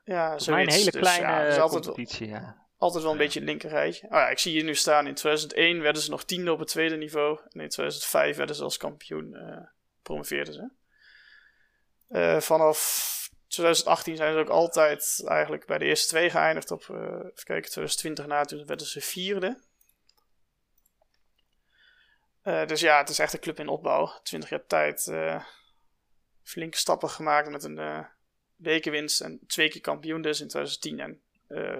Ja, 0.04 0.38
zo 0.38 0.52
een 0.52 0.70
hele 0.70 0.90
dus, 0.90 1.00
kleine 1.00 1.54
ja, 1.54 1.68
competitie, 1.68 2.30
wel, 2.30 2.40
ja. 2.40 2.66
Altijd 2.76 3.02
wel 3.02 3.12
een 3.12 3.18
beetje 3.18 3.38
het 3.38 3.48
linkerrijtje. 3.48 4.06
Oh 4.06 4.12
ja, 4.12 4.28
ik 4.28 4.38
zie 4.38 4.52
hier 4.52 4.64
nu 4.64 4.74
staan, 4.74 5.06
in 5.06 5.14
2001 5.14 5.80
werden 5.80 6.02
ze 6.02 6.10
nog 6.10 6.24
tiende 6.24 6.52
op 6.52 6.58
het 6.58 6.68
tweede 6.68 6.96
niveau. 6.96 7.38
En 7.38 7.60
in 7.60 7.68
2005 7.68 8.36
werden 8.36 8.56
ze 8.56 8.62
als 8.62 8.76
kampioen, 8.76 9.34
uh, 9.34 9.66
promoveerden 10.02 10.54
ze. 10.54 10.70
Uh, 12.08 12.40
vanaf 12.40 13.30
2018 13.48 14.16
zijn 14.16 14.32
ze 14.32 14.38
ook 14.38 14.48
altijd 14.48 15.22
eigenlijk 15.26 15.66
bij 15.66 15.78
de 15.78 15.84
eerste 15.84 16.08
twee 16.08 16.30
geëindigd. 16.30 16.70
Op, 16.70 16.86
uh, 16.90 16.96
even 16.98 17.44
kijken, 17.44 17.70
2020 17.70 18.26
na, 18.26 18.44
toen 18.44 18.66
werden 18.66 18.86
ze 18.86 19.00
vierde. 19.00 19.66
Uh, 22.44 22.66
dus 22.66 22.80
ja, 22.80 22.98
het 22.98 23.08
is 23.08 23.18
echt 23.18 23.32
een 23.32 23.40
club 23.40 23.58
in 23.58 23.68
opbouw. 23.68 24.20
20 24.22 24.50
jaar 24.50 24.66
tijd. 24.66 25.06
Uh, 25.06 25.44
flinke 26.42 26.78
stappen 26.78 27.10
gemaakt 27.10 27.50
met 27.50 27.64
een 27.64 28.06
bekerwinst 28.56 29.20
en 29.20 29.40
twee 29.46 29.68
keer 29.68 29.80
kampioen 29.80 30.22
dus 30.22 30.40
in 30.40 30.48
2010 30.48 31.00
en 31.00 31.22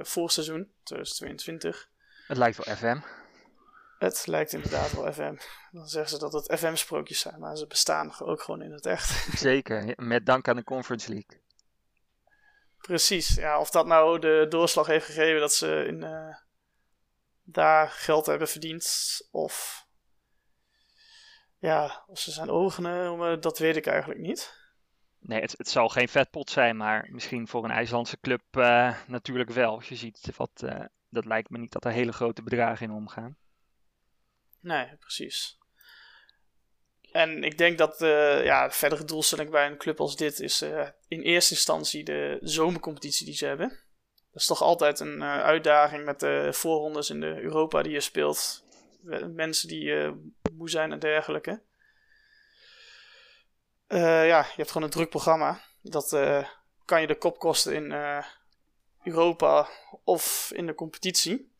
voorseizoen 0.06 0.72
2022. 0.82 1.88
Het 2.26 2.36
lijkt 2.36 2.64
wel 2.64 2.76
FM. 2.76 3.00
Het 3.98 4.26
lijkt 4.26 4.52
inderdaad 4.52 4.92
wel 4.92 5.12
FM. 5.12 5.36
Dan 5.70 5.88
zeggen 5.88 6.10
ze 6.10 6.18
dat 6.18 6.32
het 6.32 6.58
FM-sprookjes 6.58 7.20
zijn, 7.20 7.40
maar 7.40 7.56
ze 7.56 7.66
bestaan 7.66 8.18
ook 8.18 8.42
gewoon 8.42 8.62
in 8.62 8.72
het 8.72 8.86
echt. 8.86 9.28
Zeker, 9.38 9.92
met 9.96 10.26
dank 10.26 10.48
aan 10.48 10.56
de 10.56 10.64
Conference 10.64 11.08
League. 11.08 11.40
Precies, 12.78 13.34
ja, 13.34 13.60
of 13.60 13.70
dat 13.70 13.86
nou 13.86 14.18
de 14.18 14.46
doorslag 14.48 14.86
heeft 14.86 15.06
gegeven 15.06 15.40
dat 15.40 15.54
ze 15.54 15.84
in, 15.86 16.02
uh, 16.02 16.36
daar 17.42 17.90
geld 17.90 18.26
hebben 18.26 18.48
verdiend, 18.48 19.18
of 19.30 19.86
ja, 21.58 22.04
of 22.06 22.18
ze 22.18 22.30
zijn 22.30 22.50
overgenomen, 22.50 23.40
dat 23.40 23.58
weet 23.58 23.76
ik 23.76 23.86
eigenlijk 23.86 24.20
niet. 24.20 24.56
Nee, 25.18 25.40
het, 25.40 25.54
het 25.56 25.68
zal 25.68 25.88
geen 25.88 26.08
vetpot 26.08 26.50
zijn, 26.50 26.76
maar 26.76 27.08
misschien 27.10 27.48
voor 27.48 27.64
een 27.64 27.70
IJslandse 27.70 28.20
club 28.20 28.42
uh, 28.52 28.96
natuurlijk 29.06 29.50
wel. 29.50 29.74
Als 29.74 29.88
je 29.88 29.96
ziet 29.96 30.30
wat, 30.36 30.62
uh, 30.64 30.84
dat 31.08 31.24
lijkt 31.24 31.50
me 31.50 31.58
niet 31.58 31.72
dat 31.72 31.84
er 31.84 31.92
hele 31.92 32.12
grote 32.12 32.42
bedragen 32.42 32.86
in 32.86 32.92
omgaan. 32.92 33.36
Nee, 34.60 34.96
precies. 34.96 35.58
En 37.12 37.44
ik 37.44 37.58
denk 37.58 37.78
dat 37.78 38.02
uh, 38.02 38.44
ja, 38.44 38.70
verdere 38.70 39.04
doelstelling 39.04 39.50
bij 39.50 39.66
een 39.66 39.76
club 39.76 40.00
als 40.00 40.16
dit 40.16 40.40
is 40.40 40.62
in 41.08 41.20
eerste 41.20 41.54
instantie 41.54 42.04
de 42.04 42.38
zomercompetitie 42.40 43.26
die 43.26 43.34
ze 43.34 43.46
hebben. 43.46 43.68
Dat 44.32 44.40
is 44.42 44.46
toch 44.46 44.62
altijd 44.62 45.00
een 45.00 45.22
uitdaging 45.22 46.04
met 46.04 46.20
de 46.20 46.48
voorrondes 46.52 47.10
in 47.10 47.20
de 47.20 47.40
Europa 47.42 47.82
die 47.82 47.92
je 47.92 48.00
speelt. 48.00 48.64
Mensen 49.34 49.68
die 49.68 50.12
moe 50.52 50.70
zijn 50.70 50.92
en 50.92 50.98
dergelijke. 50.98 51.62
ja, 53.88 54.40
je 54.40 54.52
hebt 54.56 54.70
gewoon 54.70 54.82
een 54.82 54.92
druk 54.92 55.10
programma. 55.10 55.60
Dat 55.82 56.08
kan 56.84 57.00
je 57.00 57.06
de 57.06 57.18
kop 57.18 57.38
kosten 57.38 57.74
in 57.74 57.92
Europa 59.02 59.68
of 60.04 60.52
in 60.54 60.66
de 60.66 60.74
competitie. 60.74 61.52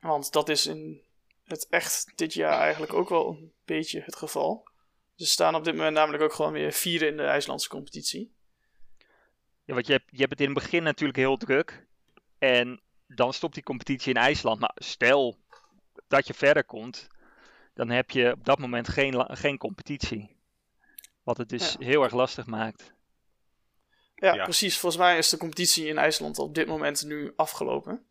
Want 0.00 0.32
dat 0.32 0.48
is 0.48 0.66
in 0.66 1.02
het 1.44 1.66
echt 1.68 2.12
dit 2.14 2.34
jaar 2.34 2.60
eigenlijk 2.60 2.92
ook 2.92 3.08
wel 3.08 3.28
een 3.28 3.52
beetje 3.64 4.00
het 4.00 4.16
geval. 4.16 4.68
Ze 5.14 5.26
staan 5.26 5.54
op 5.54 5.64
dit 5.64 5.74
moment 5.74 5.94
namelijk 5.94 6.22
ook 6.22 6.32
gewoon 6.32 6.52
weer 6.52 6.72
vierde 6.72 7.06
in 7.06 7.16
de 7.16 7.22
IJslandse 7.22 7.68
competitie. 7.68 8.32
Ja, 9.64 9.74
want 9.74 9.86
je 9.86 9.92
hebt, 9.92 10.04
je 10.10 10.18
hebt 10.18 10.30
het 10.30 10.40
in 10.40 10.50
het 10.50 10.62
begin 10.62 10.82
natuurlijk 10.82 11.18
heel 11.18 11.36
druk. 11.36 11.86
En 12.38 12.80
dan 13.06 13.32
stopt 13.32 13.54
die 13.54 13.62
competitie 13.62 14.14
in 14.14 14.20
IJsland. 14.20 14.60
Maar 14.60 14.74
stel 14.74 15.38
dat 16.10 16.26
je 16.26 16.34
verder 16.34 16.64
komt, 16.64 17.08
dan 17.74 17.90
heb 17.90 18.10
je 18.10 18.32
op 18.32 18.44
dat 18.44 18.58
moment 18.58 18.88
geen, 18.88 19.36
geen 19.36 19.58
competitie. 19.58 20.36
Wat 21.22 21.36
het 21.36 21.48
dus 21.48 21.76
heel 21.78 22.02
erg 22.02 22.12
lastig 22.12 22.46
maakt. 22.46 22.94
Ja, 24.14 24.34
ja, 24.34 24.44
precies. 24.44 24.78
Volgens 24.78 25.02
mij 25.02 25.18
is 25.18 25.28
de 25.28 25.36
competitie 25.36 25.86
in 25.86 25.98
IJsland 25.98 26.38
op 26.38 26.54
dit 26.54 26.66
moment 26.66 27.04
nu 27.04 27.32
afgelopen. 27.36 28.04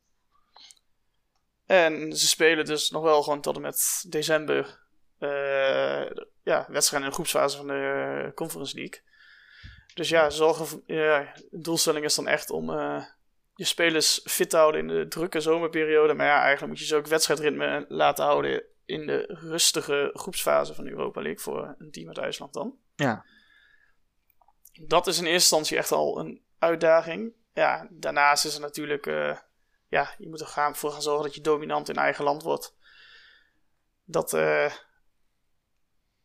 En 1.66 2.18
ze 2.18 2.28
spelen 2.28 2.66
dus 2.66 2.90
nog 2.90 3.04
wel 3.04 3.24
gewoon 3.24 3.42
tot 3.42 3.56
en 3.56 3.62
met 3.62 4.06
december 4.08 4.80
uh, 5.20 6.10
ja, 6.44 6.66
wedstrijden 6.68 7.02
in 7.02 7.06
de 7.06 7.12
groepsfase 7.12 7.58
van 7.58 7.68
de 7.68 8.32
Conference 8.36 8.76
League. 8.76 9.02
Dus 9.94 10.10
ja, 10.10 10.30
zorgen, 10.30 10.84
ja, 10.86 11.34
de 11.50 11.60
doelstelling 11.60 12.06
is 12.06 12.16
dan 12.16 12.28
echt 12.28 12.50
om 12.50 12.70
uh, 12.70 13.06
je 13.60 13.66
spelers 13.66 14.22
fit 14.24 14.50
te 14.50 14.58
houden 14.58 14.82
in 14.82 14.88
de 14.88 15.08
drukke 15.08 15.40
zomerperiode. 15.40 16.14
Maar 16.14 16.26
ja, 16.26 16.42
eigenlijk 16.42 16.68
moet 16.68 16.80
je 16.80 16.86
ze 16.86 16.96
ook 16.96 17.08
wedstrijdritme 17.08 17.86
laten 17.88 18.26
houden 18.26 18.64
in 18.86 19.06
de 19.06 19.24
rustige 19.28 20.10
groepsfase 20.14 20.74
van 20.74 20.84
de 20.84 20.90
Europa 20.90 21.22
League 21.22 21.40
voor 21.40 21.76
een 21.78 21.92
team 21.92 22.08
uit 22.08 22.18
IJsland 22.18 22.54
dan. 22.54 22.78
Ja. 22.96 23.26
Dat 24.72 25.08
is 25.08 25.18
in 25.18 25.24
eerste 25.24 25.34
instantie 25.34 25.78
echt 25.78 25.92
al 25.92 26.20
een 26.20 26.44
uitdaging. 26.60 27.34
Ja, 27.54 27.88
daarnaast 27.92 28.46
is 28.46 28.56
er 28.56 28.62
natuurlijk 28.62 29.06
uh, 29.06 29.38
ja, 29.88 30.14
je 30.18 30.30
moet 30.30 30.42
er 30.42 30.48
gaan 30.48 30.76
voor 30.76 30.92
gaan 30.92 31.02
zorgen 31.02 31.24
dat 31.24 31.36
je 31.36 31.42
dominant 31.42 31.90
in 31.90 31.96
eigen 31.96 32.24
land 32.24 32.44
wordt. 32.44 32.76
Dat 34.04 34.34
uh, 34.34 34.74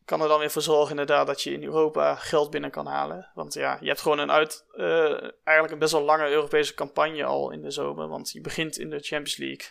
kan 0.05 0.21
er 0.21 0.27
dan 0.27 0.39
weer 0.39 0.51
voor 0.51 0.61
zorgen 0.61 0.89
inderdaad 0.89 1.27
dat 1.27 1.41
je 1.41 1.51
in 1.51 1.63
Europa 1.63 2.15
geld 2.15 2.49
binnen 2.49 2.71
kan 2.71 2.85
halen. 2.85 3.31
Want 3.33 3.53
ja, 3.53 3.77
je 3.81 3.87
hebt 3.87 4.01
gewoon 4.01 4.19
een 4.19 4.31
uit, 4.31 4.65
uh, 4.73 5.11
eigenlijk 5.43 5.71
een 5.71 5.79
best 5.79 5.91
wel 5.91 6.01
lange 6.01 6.29
Europese 6.29 6.73
campagne 6.73 7.23
al 7.23 7.51
in 7.51 7.61
de 7.61 7.71
zomer. 7.71 8.07
Want 8.07 8.31
je 8.31 8.41
begint 8.41 8.77
in 8.77 8.89
de 8.89 8.99
Champions 8.99 9.37
League. 9.37 9.67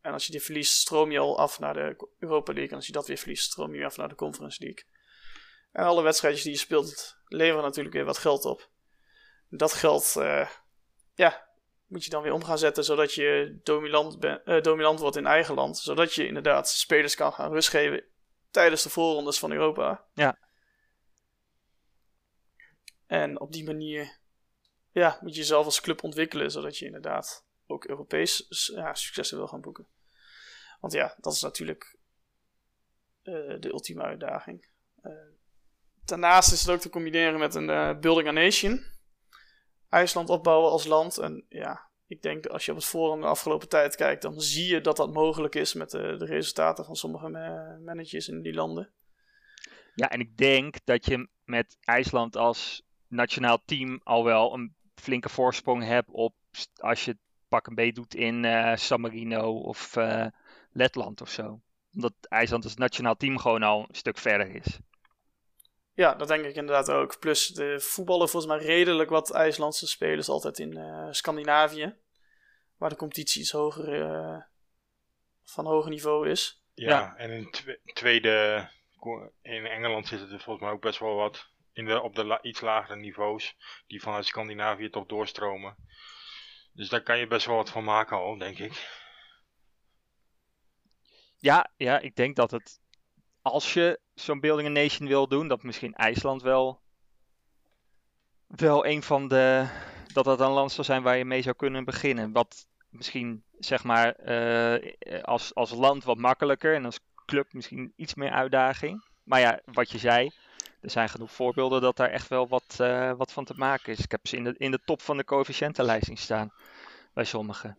En 0.00 0.12
als 0.12 0.26
je 0.26 0.32
die 0.32 0.42
verliest, 0.42 0.74
stroom 0.74 1.10
je 1.10 1.18
al 1.18 1.38
af 1.38 1.58
naar 1.58 1.74
de 1.74 2.08
Europa 2.18 2.52
League. 2.52 2.70
En 2.70 2.76
als 2.76 2.86
je 2.86 2.92
dat 2.92 3.06
weer 3.06 3.16
verliest, 3.16 3.44
stroom 3.44 3.74
je 3.74 3.84
af 3.84 3.96
naar 3.96 4.08
de 4.08 4.14
Conference 4.14 4.62
League. 4.62 4.84
En 5.72 5.84
alle 5.84 6.02
wedstrijdjes 6.02 6.42
die 6.42 6.52
je 6.52 6.58
speelt, 6.58 7.16
leveren 7.26 7.62
natuurlijk 7.62 7.94
weer 7.94 8.04
wat 8.04 8.18
geld 8.18 8.44
op. 8.44 8.68
Dat 9.48 9.72
geld, 9.72 10.14
uh, 10.18 10.48
ja, 11.14 11.48
moet 11.86 12.04
je 12.04 12.10
dan 12.10 12.22
weer 12.22 12.32
om 12.32 12.44
gaan 12.44 12.58
zetten 12.58 12.84
zodat 12.84 13.14
je 13.14 13.60
dominant, 13.62 14.20
ben, 14.20 14.42
uh, 14.44 14.62
dominant 14.62 15.00
wordt 15.00 15.16
in 15.16 15.26
eigen 15.26 15.54
land. 15.54 15.78
Zodat 15.78 16.14
je 16.14 16.26
inderdaad 16.26 16.68
spelers 16.68 17.14
kan 17.14 17.32
gaan 17.32 17.52
rust 17.52 17.68
geven 17.68 18.04
tijdens 18.54 18.82
de 18.82 18.90
voorrondes 18.90 19.38
van 19.38 19.52
Europa. 19.52 20.04
Ja. 20.12 20.38
En 23.06 23.40
op 23.40 23.52
die 23.52 23.64
manier 23.64 24.18
ja, 24.90 25.18
moet 25.20 25.34
je 25.34 25.40
jezelf 25.40 25.64
als 25.64 25.80
club 25.80 26.02
ontwikkelen, 26.02 26.50
zodat 26.50 26.78
je 26.78 26.86
inderdaad 26.86 27.46
ook 27.66 27.84
Europees 27.84 28.46
ja, 28.74 28.94
successen 28.94 29.36
wil 29.36 29.46
gaan 29.46 29.60
boeken. 29.60 29.86
Want 30.80 30.92
ja, 30.92 31.16
dat 31.20 31.32
is 31.32 31.42
natuurlijk 31.42 31.96
uh, 33.22 33.60
de 33.60 33.68
ultieme 33.68 34.02
uitdaging. 34.02 34.68
Uh, 35.02 35.12
daarnaast 36.04 36.52
is 36.52 36.60
het 36.60 36.70
ook 36.70 36.80
te 36.80 36.88
combineren 36.88 37.38
met 37.38 37.54
een 37.54 37.68
uh, 37.68 37.98
Building 37.98 38.28
a 38.28 38.30
Nation. 38.30 38.84
IJsland 39.88 40.28
opbouwen 40.28 40.70
als 40.70 40.84
land. 40.84 41.18
En 41.18 41.46
ja, 41.48 41.90
ik 42.06 42.22
denk 42.22 42.46
als 42.46 42.64
je 42.64 42.70
op 42.70 42.76
het 42.76 42.86
forum 42.86 43.20
de 43.20 43.26
afgelopen 43.26 43.68
tijd 43.68 43.96
kijkt, 43.96 44.22
dan 44.22 44.40
zie 44.40 44.66
je 44.66 44.80
dat 44.80 44.96
dat 44.96 45.12
mogelijk 45.12 45.54
is 45.54 45.74
met 45.74 45.90
de, 45.90 46.16
de 46.16 46.24
resultaten 46.24 46.84
van 46.84 46.96
sommige 46.96 47.28
managers 47.84 48.28
in 48.28 48.42
die 48.42 48.54
landen. 48.54 48.92
Ja, 49.94 50.10
en 50.10 50.20
ik 50.20 50.36
denk 50.36 50.76
dat 50.84 51.06
je 51.06 51.28
met 51.44 51.76
IJsland 51.80 52.36
als 52.36 52.82
nationaal 53.08 53.62
team 53.64 54.00
al 54.02 54.24
wel 54.24 54.54
een 54.54 54.74
flinke 54.94 55.28
voorsprong 55.28 55.84
hebt 55.84 56.10
op 56.10 56.34
als 56.76 57.04
je 57.04 57.10
het 57.10 57.20
pak 57.48 57.66
een 57.66 57.74
beetje 57.74 57.92
doet 57.92 58.14
in 58.14 58.44
uh, 58.44 58.76
San 58.76 59.00
Marino 59.00 59.60
of 59.60 59.96
uh, 59.96 60.26
Letland 60.72 61.20
of 61.20 61.30
zo. 61.30 61.60
Omdat 61.94 62.12
IJsland 62.20 62.64
als 62.64 62.74
nationaal 62.74 63.16
team 63.16 63.38
gewoon 63.38 63.62
al 63.62 63.80
een 63.88 63.94
stuk 63.94 64.18
verder 64.18 64.54
is. 64.54 64.78
Ja, 65.94 66.14
dat 66.14 66.28
denk 66.28 66.44
ik 66.44 66.54
inderdaad 66.54 66.90
ook. 66.90 67.18
Plus 67.18 67.46
de 67.46 67.80
voetballen 67.80 68.28
volgens 68.28 68.52
mij 68.52 68.64
redelijk 68.66 69.10
wat 69.10 69.32
IJslandse 69.32 69.86
spelers 69.86 70.28
altijd 70.28 70.58
in 70.58 70.76
uh, 70.76 71.06
Scandinavië. 71.10 71.96
Waar 72.76 72.90
de 72.90 72.96
competitie 72.96 73.40
iets 73.40 73.50
hoger, 73.50 73.98
uh, 73.98 74.42
van 75.44 75.66
hoger 75.66 75.90
niveau 75.90 76.30
is. 76.30 76.62
Ja, 76.74 77.16
en 77.16 77.30
in 77.30 77.50
tweede, 77.92 78.68
in 79.42 79.66
Engeland 79.66 80.06
zitten 80.06 80.30
er 80.30 80.40
volgens 80.40 80.64
mij 80.64 80.74
ook 80.74 80.82
best 80.82 80.98
wel 80.98 81.14
wat 81.14 81.52
in 81.72 81.84
de, 81.84 82.02
op 82.02 82.14
de 82.14 82.24
la 82.24 82.42
iets 82.42 82.60
lagere 82.60 82.96
niveaus. 82.96 83.56
Die 83.86 84.02
vanuit 84.02 84.26
Scandinavië 84.26 84.90
toch 84.90 85.06
doorstromen. 85.06 85.76
Dus 86.72 86.88
daar 86.88 87.02
kan 87.02 87.18
je 87.18 87.26
best 87.26 87.46
wel 87.46 87.56
wat 87.56 87.70
van 87.70 87.84
maken 87.84 88.16
al, 88.16 88.38
denk 88.38 88.58
ik. 88.58 89.02
Ja, 91.38 91.72
ja, 91.76 91.98
ik 91.98 92.16
denk 92.16 92.36
dat 92.36 92.50
het 92.50 92.80
als 93.42 93.74
je 93.74 94.00
zo'n 94.14 94.40
Building 94.40 94.68
a 94.68 94.82
Nation 94.82 95.08
wil 95.08 95.28
doen, 95.28 95.48
dat 95.48 95.62
misschien 95.62 95.94
IJsland 95.94 96.42
wel, 96.42 96.80
wel 98.46 98.86
een 98.86 99.02
van 99.02 99.28
de. 99.28 99.68
dat 100.12 100.24
dat 100.24 100.40
een 100.40 100.50
land 100.50 100.72
zou 100.72 100.86
zijn 100.86 101.02
waar 101.02 101.16
je 101.16 101.24
mee 101.24 101.42
zou 101.42 101.56
kunnen 101.56 101.84
beginnen. 101.84 102.32
Wat 102.32 102.66
misschien 102.88 103.44
zeg 103.58 103.84
maar 103.84 104.14
uh, 104.28 105.22
als, 105.22 105.54
als 105.54 105.70
land 105.70 106.04
wat 106.04 106.18
makkelijker 106.18 106.74
en 106.74 106.84
als 106.84 107.00
club 107.26 107.52
misschien 107.52 107.92
iets 107.96 108.14
meer 108.14 108.30
uitdaging. 108.30 109.04
Maar 109.22 109.40
ja, 109.40 109.60
wat 109.64 109.90
je 109.90 109.98
zei, 109.98 110.30
er 110.80 110.90
zijn 110.90 111.08
genoeg 111.08 111.32
voorbeelden 111.32 111.80
dat 111.80 111.96
daar 111.96 112.10
echt 112.10 112.28
wel 112.28 112.48
wat, 112.48 112.76
wat 113.16 113.32
van 113.32 113.44
te 113.44 113.54
maken 113.56 113.92
is. 113.92 113.98
Ik 113.98 114.10
heb 114.10 114.26
ze 114.26 114.36
in 114.36 114.44
de, 114.44 114.54
in 114.58 114.70
de 114.70 114.80
top 114.84 115.02
van 115.02 115.16
de 115.16 115.24
coëfficiëntenlijst 115.24 116.18
staan 116.18 116.52
bij 117.14 117.24
sommigen. 117.24 117.78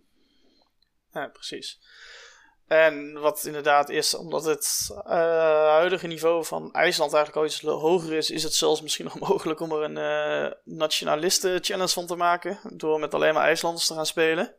Ja, 1.11 1.27
precies. 1.27 1.79
En 2.67 3.19
wat 3.19 3.45
inderdaad 3.45 3.89
is, 3.89 4.15
omdat 4.15 4.45
het 4.45 4.87
uh, 4.89 5.03
huidige 5.69 6.07
niveau 6.07 6.45
van 6.45 6.73
IJsland 6.73 7.13
eigenlijk 7.13 7.43
al 7.43 7.51
iets 7.51 7.61
hoger 7.61 8.13
is, 8.13 8.29
is 8.29 8.43
het 8.43 8.53
zelfs 8.53 8.81
misschien 8.81 9.05
nog 9.13 9.19
mogelijk 9.19 9.59
om 9.59 9.71
er 9.71 9.83
een 9.83 9.97
uh, 10.45 10.51
nationalisten-challenge 10.63 11.93
van 11.93 12.05
te 12.05 12.15
maken. 12.15 12.59
Door 12.73 12.99
met 12.99 13.13
alleen 13.13 13.33
maar 13.33 13.45
IJslanders 13.45 13.87
te 13.87 13.93
gaan 13.93 14.05
spelen. 14.05 14.55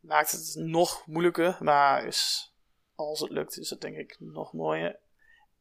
Maakt 0.00 0.30
het 0.30 0.52
nog 0.54 1.06
moeilijker, 1.06 1.56
maar 1.60 2.04
is, 2.04 2.52
als 2.94 3.20
het 3.20 3.30
lukt, 3.30 3.58
is 3.58 3.70
het 3.70 3.80
denk 3.80 3.96
ik 3.96 4.16
nog 4.18 4.52
mooier. 4.52 4.98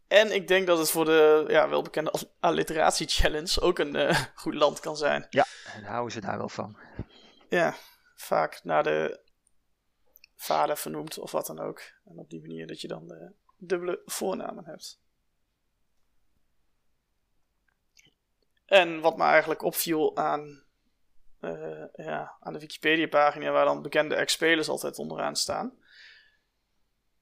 En 0.08 0.32
ik 0.32 0.48
denk 0.48 0.68
dat 0.68 0.78
het 0.78 0.92
voor 0.92 1.06
de 1.06 1.46
ja, 1.48 1.70
welbekende 1.70 2.14
alliteratie-challenge 2.40 3.62
ook 3.62 3.80
een 3.80 3.96
uh, 3.96 4.20
goed 4.36 4.54
land 4.54 4.80
kan 4.80 4.98
zijn. 4.98 5.28
Ja, 5.30 5.46
daar 5.64 5.92
houden 5.92 6.12
ze 6.12 6.22
daar 6.22 6.38
wel 6.38 6.50
van. 6.50 6.78
Ja, 7.50 7.76
vaak 8.16 8.60
naar 8.64 8.84
de 8.84 9.28
vader 10.42 10.78
vernoemd 10.78 11.18
of 11.18 11.32
wat 11.32 11.46
dan 11.46 11.60
ook. 11.60 11.82
En 12.06 12.18
op 12.18 12.30
die 12.30 12.42
manier 12.42 12.68
dat 12.68 12.82
je 12.82 12.88
dan 12.88 13.08
de 13.08 13.32
dubbele 13.58 14.02
voornamen 14.06 14.66
hebt. 14.66 15.02
En 18.66 19.00
wat 19.00 19.18
me 19.18 19.24
eigenlijk 19.24 19.64
opviel 19.64 20.18
aan, 20.18 20.64
uh, 21.42 21.86
ja, 21.94 22.36
aan 22.40 22.54
de 22.54 22.60
Wikipedia-pagina, 22.60 23.52
waar 23.52 23.66
dan 23.66 23.82
bekende 23.82 24.16
ex-spelers 24.16 24.70
altijd 24.70 24.98
onderaan 24.98 25.36
staan. 25.36 25.78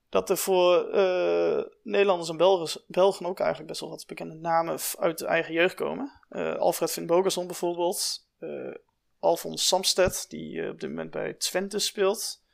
Dat 0.10 0.30
er 0.30 0.38
voor 0.38 0.95
uh, 0.95 1.63
Nederlanders 1.84 2.30
en 2.30 2.38
Belgen, 2.38 2.82
Belgen 2.88 3.25
ook 3.25 3.39
eigenlijk 3.39 3.69
best 3.69 3.82
wel 3.82 3.89
wat 3.89 4.08
bekende 4.08 4.36
namen 4.36 4.80
uit 4.99 5.17
de 5.17 5.25
eigen 5.25 5.53
jeugd 5.53 5.75
komen. 5.75 6.21
Alfred 6.58 6.91
Finn 6.91 7.08
Bogason 7.08 7.47
bijvoorbeeld. 7.47 8.27
Alfons 9.19 9.67
Samsted, 9.67 10.30
die 10.30 10.69
op 10.69 10.80
dit 10.80 10.89
moment 10.89 11.12
bij 11.12 11.34
Twente 11.34 11.80
speelt. 11.80 12.45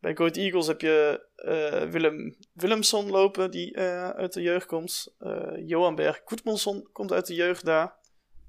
Bij 0.00 0.16
Goat 0.16 0.36
Eagles 0.36 0.66
heb 0.66 0.80
je 0.80 1.26
uh, 1.36 1.90
Willem 1.90 2.36
Willemson 2.52 3.10
lopen, 3.10 3.50
die 3.50 3.76
uh, 3.76 4.08
uit 4.08 4.32
de 4.32 4.42
jeugd 4.42 4.66
komt. 4.66 5.14
Uh, 5.18 5.68
Johan 5.68 5.94
Berg 5.94 6.20
Goedmondson 6.24 6.88
komt 6.92 7.12
uit 7.12 7.26
de 7.26 7.34
jeugd 7.34 7.64
daar. 7.64 7.94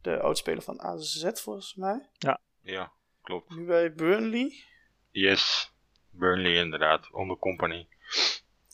De 0.01 0.19
oudspeler 0.19 0.61
van 0.61 0.81
AZ 0.81 1.29
volgens 1.33 1.75
mij. 1.75 2.09
Ja, 2.17 2.39
ja 2.61 2.91
klopt. 3.21 3.55
Nu 3.55 3.65
bij 3.65 3.93
Burnley. 3.93 4.63
Yes, 5.11 5.73
Burnley 6.09 6.53
inderdaad, 6.53 7.11
onder 7.11 7.37
company. 7.37 7.87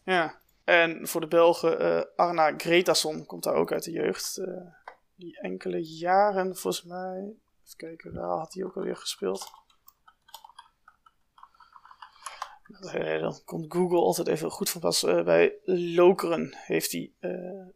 Ja, 0.03 0.41
en 0.63 1.07
voor 1.07 1.21
de 1.21 1.27
Belgen 1.27 2.15
Arna 2.15 2.53
Gretason 2.57 3.25
komt 3.25 3.43
daar 3.43 3.55
ook 3.55 3.71
uit 3.71 3.83
de 3.83 3.91
jeugd. 3.91 4.41
die 5.15 5.39
enkele 5.39 5.97
jaren 5.97 6.55
volgens 6.55 6.83
mij. 6.83 7.35
Even 7.63 7.77
kijken, 7.77 8.13
waar 8.13 8.37
had 8.37 8.53
hij 8.53 8.63
ook 8.63 8.75
alweer 8.75 8.95
gespeeld? 8.95 9.62
Uh, 12.81 13.19
dan 13.19 13.41
komt 13.45 13.73
Google 13.73 13.99
altijd 13.99 14.27
even 14.27 14.51
goed 14.51 14.69
van 14.69 14.81
pas. 14.81 15.03
Uh, 15.03 15.23
bij 15.23 15.53
Lokeren 15.65 16.55
heeft 16.57 16.91
hij. 16.91 17.11
Uh, 17.19 17.67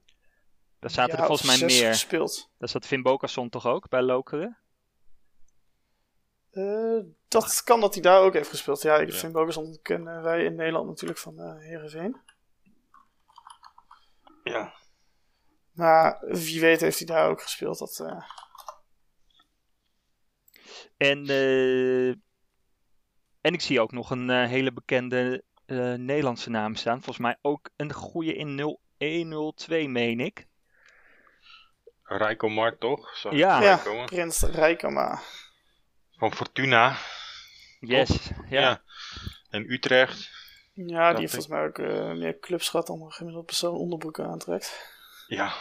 Daar 0.80 0.90
zaten 0.90 1.18
er 1.18 1.26
volgens 1.26 1.60
mij 1.60 1.68
meer. 1.68 1.88
Gespeeld. 1.88 2.50
Dat 2.58 2.70
zat 2.70 2.86
Finn 2.86 3.02
Bokason 3.02 3.50
toch 3.50 3.66
ook 3.66 3.90
bij 3.90 4.02
Lokeren? 4.02 4.58
dat 7.28 7.64
kan 7.64 7.80
dat 7.80 7.94
hij 7.94 8.04
daar 8.04 8.22
ook 8.22 8.34
heeft 8.34 8.50
gespeeld. 8.50 8.82
Ja, 8.82 8.98
ik, 8.98 9.12
ja. 9.12 9.16
Finn 9.16 9.80
kennen 9.82 10.24
wij 10.24 10.44
in 10.44 10.56
Nederland 10.56 10.88
natuurlijk 10.88 11.20
van 11.20 11.40
uh, 11.40 11.58
Heerenveen. 11.58 12.18
Ja. 14.44 14.74
Maar 15.72 16.24
wie 16.28 16.60
weet 16.60 16.82
heeft 16.82 16.98
hij 16.98 17.08
daar 17.08 17.30
ook 17.30 17.42
gespeeld. 17.42 17.80
Dat, 17.80 18.04
En 20.98 21.26
en 23.48 23.54
ik 23.54 23.62
zie 23.62 23.82
ook 23.82 23.92
nog 23.92 24.10
een 24.10 24.30
uh, 24.30 24.48
hele 24.48 24.72
bekende 24.72 25.44
uh, 25.66 25.94
Nederlandse 25.94 26.50
naam 26.50 26.76
staan. 26.76 26.96
Volgens 26.96 27.18
mij 27.18 27.38
ook 27.42 27.70
een 27.76 27.94
goede 27.94 28.36
in 28.36 28.80
0102, 28.98 29.90
meen 29.90 30.20
ik. 30.20 30.48
Rijko 32.04 32.50
Mart, 32.50 32.80
toch? 32.80 33.18
Zag 33.18 33.34
ja, 33.34 33.62
ja 33.62 34.06
Prins 34.06 34.42
Rijkoma. 34.42 35.22
Van 36.12 36.34
Fortuna. 36.34 36.98
Yes, 37.80 38.30
ja. 38.50 38.60
ja. 38.60 38.82
En 39.50 39.72
Utrecht. 39.72 40.30
Ja, 40.74 41.10
die 41.10 41.20
heeft 41.20 41.34
volgens 41.34 41.54
mij 41.54 41.66
ook 41.66 41.78
uh, 41.78 42.14
meer 42.14 42.40
clubs 42.40 42.70
gehad 42.70 42.88
dan 42.88 43.02
een 43.02 43.12
gemiddeld 43.12 43.46
persoon 43.46 43.76
onderbroeken 43.76 44.26
aantrekt. 44.26 44.92
Ja. 45.28 45.54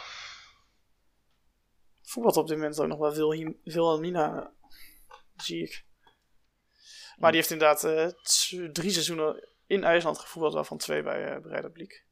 Voetbal 2.01 2.31
op 2.31 2.47
dit 2.47 2.57
moment 2.57 2.79
ook 2.79 2.87
nog 2.87 2.99
wel 2.99 3.13
veel 3.13 3.55
Wilhelmina, 3.63 4.51
zie 5.35 5.63
ik. 5.63 5.85
Maar 7.17 7.31
die 7.31 7.39
heeft 7.39 7.51
inderdaad 7.51 7.83
uh, 7.83 8.67
drie 8.71 8.91
seizoenen 8.91 9.47
in 9.67 9.83
IJsland 9.83 10.19
gevoetbald, 10.19 10.53
waarvan 10.53 10.77
twee 10.77 11.03
bij 11.03 11.35
uh, 11.35 11.41
Breidablik. 11.41 12.05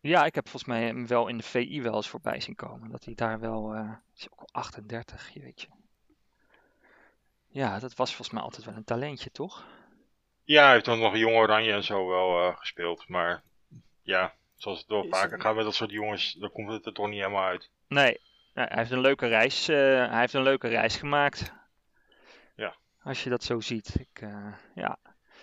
Ja, 0.00 0.24
ik 0.24 0.34
heb 0.34 0.48
volgens 0.48 0.72
mij 0.72 0.82
hem 0.82 1.06
wel 1.06 1.28
in 1.28 1.36
de 1.36 1.42
VI 1.42 1.82
wel 1.82 1.94
eens 1.94 2.08
voorbij 2.08 2.40
zien 2.40 2.54
komen. 2.54 2.90
Dat 2.90 3.04
hij 3.04 3.14
daar 3.14 3.40
wel, 3.40 3.74
uh, 3.74 3.92
is 4.16 4.30
ook 4.30 4.40
al 4.40 4.48
38, 4.52 5.30
je 5.32 5.40
weet 5.40 5.60
je. 5.60 5.66
Ja, 7.48 7.78
dat 7.78 7.94
was 7.94 8.08
volgens 8.08 8.30
mij 8.30 8.42
altijd 8.42 8.64
wel 8.64 8.74
een 8.74 8.84
talentje, 8.84 9.30
toch? 9.30 9.64
Ja, 10.44 10.64
hij 10.64 10.72
heeft 10.72 10.84
dan 10.84 10.98
nog 10.98 11.16
Jong 11.16 11.36
Oranje 11.36 11.72
en 11.72 11.84
zo 11.84 12.08
wel 12.08 12.48
uh, 12.48 12.56
gespeeld. 12.56 13.08
Maar 13.08 13.42
ja, 14.02 14.34
zoals 14.56 14.78
het 14.78 14.88
wel 14.88 15.06
vaker 15.08 15.40
gaat 15.40 15.54
met 15.54 15.64
dat 15.64 15.74
soort 15.74 15.90
jongens, 15.90 16.32
dan 16.32 16.52
komt 16.52 16.70
het 16.70 16.86
er 16.86 16.92
toch 16.92 17.08
niet 17.08 17.18
helemaal 17.18 17.44
uit. 17.44 17.70
Nee, 17.88 18.20
hij 18.52 18.68
heeft 18.70 18.90
een 18.90 19.00
leuke 19.00 19.26
reis, 19.26 19.66
hij 19.66 20.18
heeft 20.20 20.32
een 20.32 20.42
leuke 20.42 20.68
reis 20.68 20.96
gemaakt. 20.96 21.52
Als 23.04 23.24
je 23.24 23.30
dat 23.30 23.44
zo 23.44 23.60
ziet. 23.60 23.94
Ik, 23.98 24.20
uh, 24.20 24.54
ja. 24.74 24.98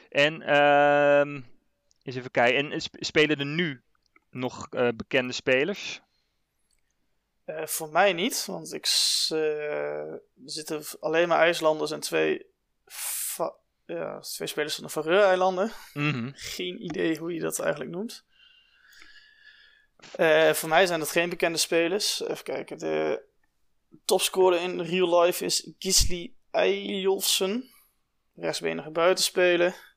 En 0.10 0.41
uh, 0.41 1.41
eens 2.04 2.15
even 2.15 2.32
kijken. 2.32 2.71
En 2.71 2.82
spelen 2.82 3.39
er 3.39 3.45
nu 3.45 3.84
nog 4.30 4.67
uh, 4.71 4.88
bekende 4.95 5.34
spelers? 5.34 6.02
Voor 7.63 7.89
mij 7.89 8.13
niet, 8.13 8.45
want 8.45 8.74
ik 8.74 8.88
er 9.30 10.21
zitten 10.45 10.84
alleen 11.00 11.28
maar 11.28 11.39
IJslanders 11.39 11.91
en 11.91 12.00
twee, 12.00 12.45
ja, 13.86 14.19
twee 14.19 14.47
spelers 14.47 14.76
van 14.76 14.84
de 14.84 14.89
Faroe-eilanden. 14.89 15.71
Mm 15.93 16.12
-hmm. 16.12 16.32
Geen 16.36 16.84
idee 16.84 17.17
hoe 17.17 17.34
je 17.34 17.39
dat 17.39 17.60
eigenlijk 17.60 17.91
noemt. 17.91 18.26
voor 20.58 20.69
mij 20.69 20.86
zijn 20.86 21.00
het 21.00 21.10
geen 21.10 21.30
bekende 21.30 21.58
spelers. 21.58 22.21
Even 22.21 22.43
kijken. 22.43 22.78
De 22.78 23.24
topscorer 24.06 24.62
in 24.62 24.82
real 24.82 25.21
life 25.21 25.45
is 25.45 25.74
Gisli 25.78 26.36
Eyjolfsen. 26.51 27.69
Rechtsbenige 28.35 28.91
buitenspeler. 28.91 29.89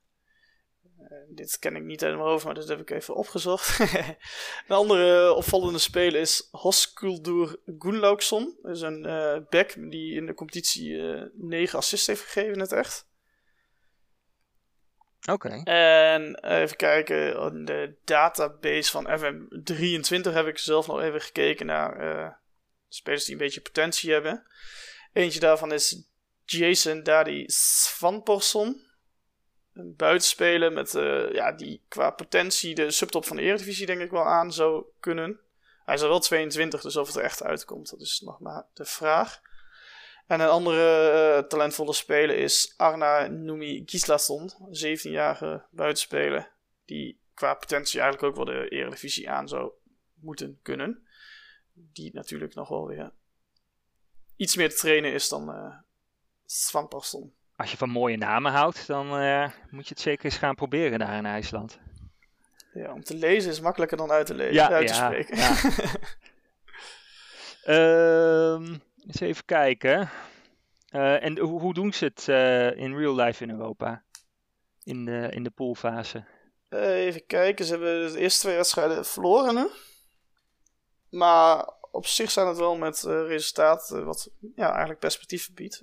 Uh, 1.01 1.19
dit 1.29 1.59
ken 1.59 1.77
ik 1.77 1.83
niet 1.83 2.01
helemaal 2.01 2.27
over, 2.27 2.47
maar 2.47 2.55
dat 2.55 2.69
heb 2.69 2.81
ik 2.81 2.91
even 2.91 3.15
opgezocht. 3.15 3.79
een 4.69 4.77
andere 4.77 5.33
opvallende 5.33 5.79
speler 5.79 6.21
is 6.21 6.49
Hoskuldur 6.51 7.57
Gunnlaugsson. 7.79 8.59
Dat 8.63 8.77
is 8.77 8.81
een 8.81 9.07
uh, 9.07 9.37
back 9.51 9.91
die 9.91 10.15
in 10.15 10.27
de 10.27 10.35
competitie 10.35 10.91
uh, 10.91 11.23
eh, 11.23 11.29
9 11.35 11.79
assists 11.79 12.07
heeft 12.07 12.23
gegeven 12.23 12.53
in 12.53 12.61
het 12.61 12.73
echt. 12.73 13.07
Oké. 15.31 15.63
En 15.65 16.45
even 16.45 16.77
kijken, 16.77 17.53
in 17.53 17.65
de 17.65 17.95
database 18.05 18.91
van 18.91 19.09
FM23 19.09 20.33
heb 20.33 20.47
ik 20.47 20.59
zelf 20.59 20.87
nog 20.87 21.01
even 21.01 21.21
gekeken 21.21 21.67
naar 21.67 22.41
spelers 22.89 23.25
die 23.25 23.33
een 23.33 23.41
beetje 23.41 23.61
potentie 23.61 24.13
hebben. 24.13 24.47
Eentje 25.13 25.41
daarvan 25.41 25.73
is 25.73 26.05
Jason 26.45 27.03
Daddy 27.03 27.45
Svanporsson. 27.47 28.83
Een 29.73 29.97
buitenspeler 29.97 30.73
met, 30.73 30.95
uh, 30.95 31.33
ja, 31.33 31.53
die 31.53 31.83
qua 31.89 32.11
potentie 32.11 32.75
de 32.75 32.91
subtop 32.91 33.25
van 33.27 33.37
de 33.37 33.43
Eredivisie 33.43 33.87
denk 33.87 34.01
ik 34.01 34.11
wel 34.11 34.27
aan 34.27 34.53
zou 34.53 34.85
kunnen. 35.01 35.41
Hij 35.85 35.95
is 35.95 36.03
al 36.03 36.09
wel 36.09 36.21
22, 36.21 36.81
dus 36.81 36.97
of 36.97 37.07
het 37.07 37.17
er 37.17 37.23
echt 37.23 37.43
uitkomt, 37.43 37.91
dat 37.91 38.01
is 38.01 38.21
nog 38.21 38.41
maar 38.41 38.67
de 38.73 38.85
vraag. 38.85 39.41
En 40.27 40.41
een 40.41 40.49
andere 40.49 41.13
uh, 41.37 41.49
talentvolle 41.49 41.93
speler 41.93 42.37
is 42.37 42.75
Arna 42.77 43.27
Numi 43.27 43.83
Gislason, 43.87 44.51
17-jarige 44.53 45.65
buitenspeler. 45.71 46.53
Die 46.85 47.21
qua 47.35 47.55
potentie 47.55 48.01
eigenlijk 48.01 48.31
ook 48.31 48.47
wel 48.47 48.55
de 48.55 48.69
Eredivisie 48.69 49.31
aan 49.31 49.49
zou 49.49 49.73
moeten 50.15 50.59
kunnen. 50.63 51.07
Die 51.73 52.11
natuurlijk 52.15 52.55
nog 52.55 52.69
wel 52.69 52.87
weer 52.87 53.13
iets 54.37 54.57
meer 54.57 54.71
te 54.71 54.77
trainen 54.77 55.13
is 55.13 55.29
dan, 55.29 55.51
uh, 55.51 55.77
Svampaston. 56.47 57.33
Als 57.57 57.71
je 57.71 57.77
van 57.77 57.91
mooie 57.91 58.17
namen 58.17 58.53
houdt, 58.53 58.87
dan 58.87 59.23
uh, 59.23 59.51
moet 59.71 59.89
je 59.89 59.95
het 59.95 60.03
zeker 60.03 60.25
eens 60.25 60.37
gaan 60.37 60.55
proberen 60.55 60.99
daar 60.99 61.17
in 61.17 61.27
IJsland. 61.27 61.79
Ja, 62.75 62.93
om 62.93 63.05
te 63.05 63.15
lezen 63.15 63.51
is 63.51 63.61
makkelijker 63.61 63.97
dan 63.97 64.11
uit 64.11 64.27
te, 64.27 64.35
lezen, 64.35 64.55
ja, 64.55 64.69
uit 64.71 64.87
te 64.87 64.95
ja, 64.95 65.07
spreken. 65.07 65.37
Ja. 65.37 65.55
uh, 67.67 68.69
eens 69.07 69.21
even 69.21 69.45
kijken. 69.45 70.11
Uh, 70.91 71.25
en 71.25 71.39
hoe, 71.39 71.61
hoe, 71.61 71.75
doen 71.75 71.93
ze 71.93 72.05
het 72.05 72.27
uh, 72.29 72.77
in 72.77 72.97
real 72.97 73.15
life 73.15 73.43
in 73.43 73.51
Europa? 73.51 74.03
In 74.83 75.05
de, 75.05 75.29
in 75.31 75.43
de 75.43 75.51
poolfase? 75.51 76.25
even 76.71 77.27
kijken, 77.27 77.65
ze 77.65 77.71
hebben 77.71 78.13
de 78.13 78.19
eerste 78.19 78.41
twee 78.41 78.57
wedstrijden 78.57 79.07
verloren. 79.07 79.57
Hè? 79.57 79.67
Maar 81.09 81.71
op 81.91 82.07
zich 82.07 82.31
zijn 82.31 82.47
het 82.47 82.59
wel 82.59 82.77
met 82.77 83.03
resultaat 83.03 83.89
wat 83.89 84.31
ja, 84.55 84.69
eigenlijk 84.71 85.01
perspectief 85.01 85.55
biedt. 85.55 85.83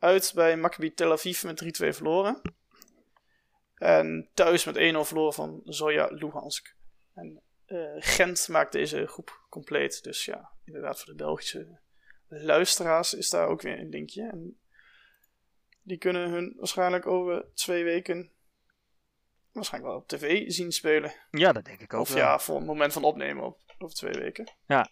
Uit 0.00 0.32
bij 0.34 0.56
Maccabi 0.56 0.94
Tel 0.94 1.12
Aviv 1.12 1.44
met 1.44 1.64
3-2 1.64 1.68
verloren. 1.88 2.40
En 3.74 4.28
thuis 4.34 4.64
met 4.64 4.76
1-0 4.76 4.80
verloren 4.80 5.32
van 5.32 5.60
Zoya 5.64 6.06
Luhansk. 6.06 6.74
En 7.14 7.42
Gent 7.98 8.48
maakt 8.48 8.72
deze 8.72 9.06
groep 9.06 9.46
compleet. 9.48 10.02
Dus 10.02 10.24
ja, 10.24 10.50
inderdaad 10.64 10.98
voor 10.98 11.08
de 11.08 11.24
Belgische 11.24 11.78
luisteraars 12.28 13.14
is 13.14 13.30
daar 13.30 13.46
ook 13.46 13.62
weer 13.62 13.78
een 13.78 13.88
linkje. 13.88 14.28
En 14.28 14.58
die 15.82 15.98
kunnen 15.98 16.30
hun 16.30 16.54
waarschijnlijk 16.56 17.06
over 17.06 17.46
twee 17.54 17.84
weken 17.84 18.30
waarschijnlijk 19.52 19.92
wel 19.92 20.02
op 20.02 20.08
tv 20.08 20.50
zien 20.50 20.72
spelen. 20.72 21.14
Ja, 21.30 21.52
dat 21.52 21.64
denk 21.64 21.80
ik 21.80 21.94
ook. 21.94 22.00
Of 22.00 22.14
ja, 22.14 22.38
voor 22.38 22.56
een 22.56 22.64
moment 22.64 22.92
van 22.92 23.04
opnemen 23.04 23.44
op, 23.44 23.60
over 23.78 23.96
twee 23.96 24.12
weken. 24.12 24.52
Ja, 24.66 24.90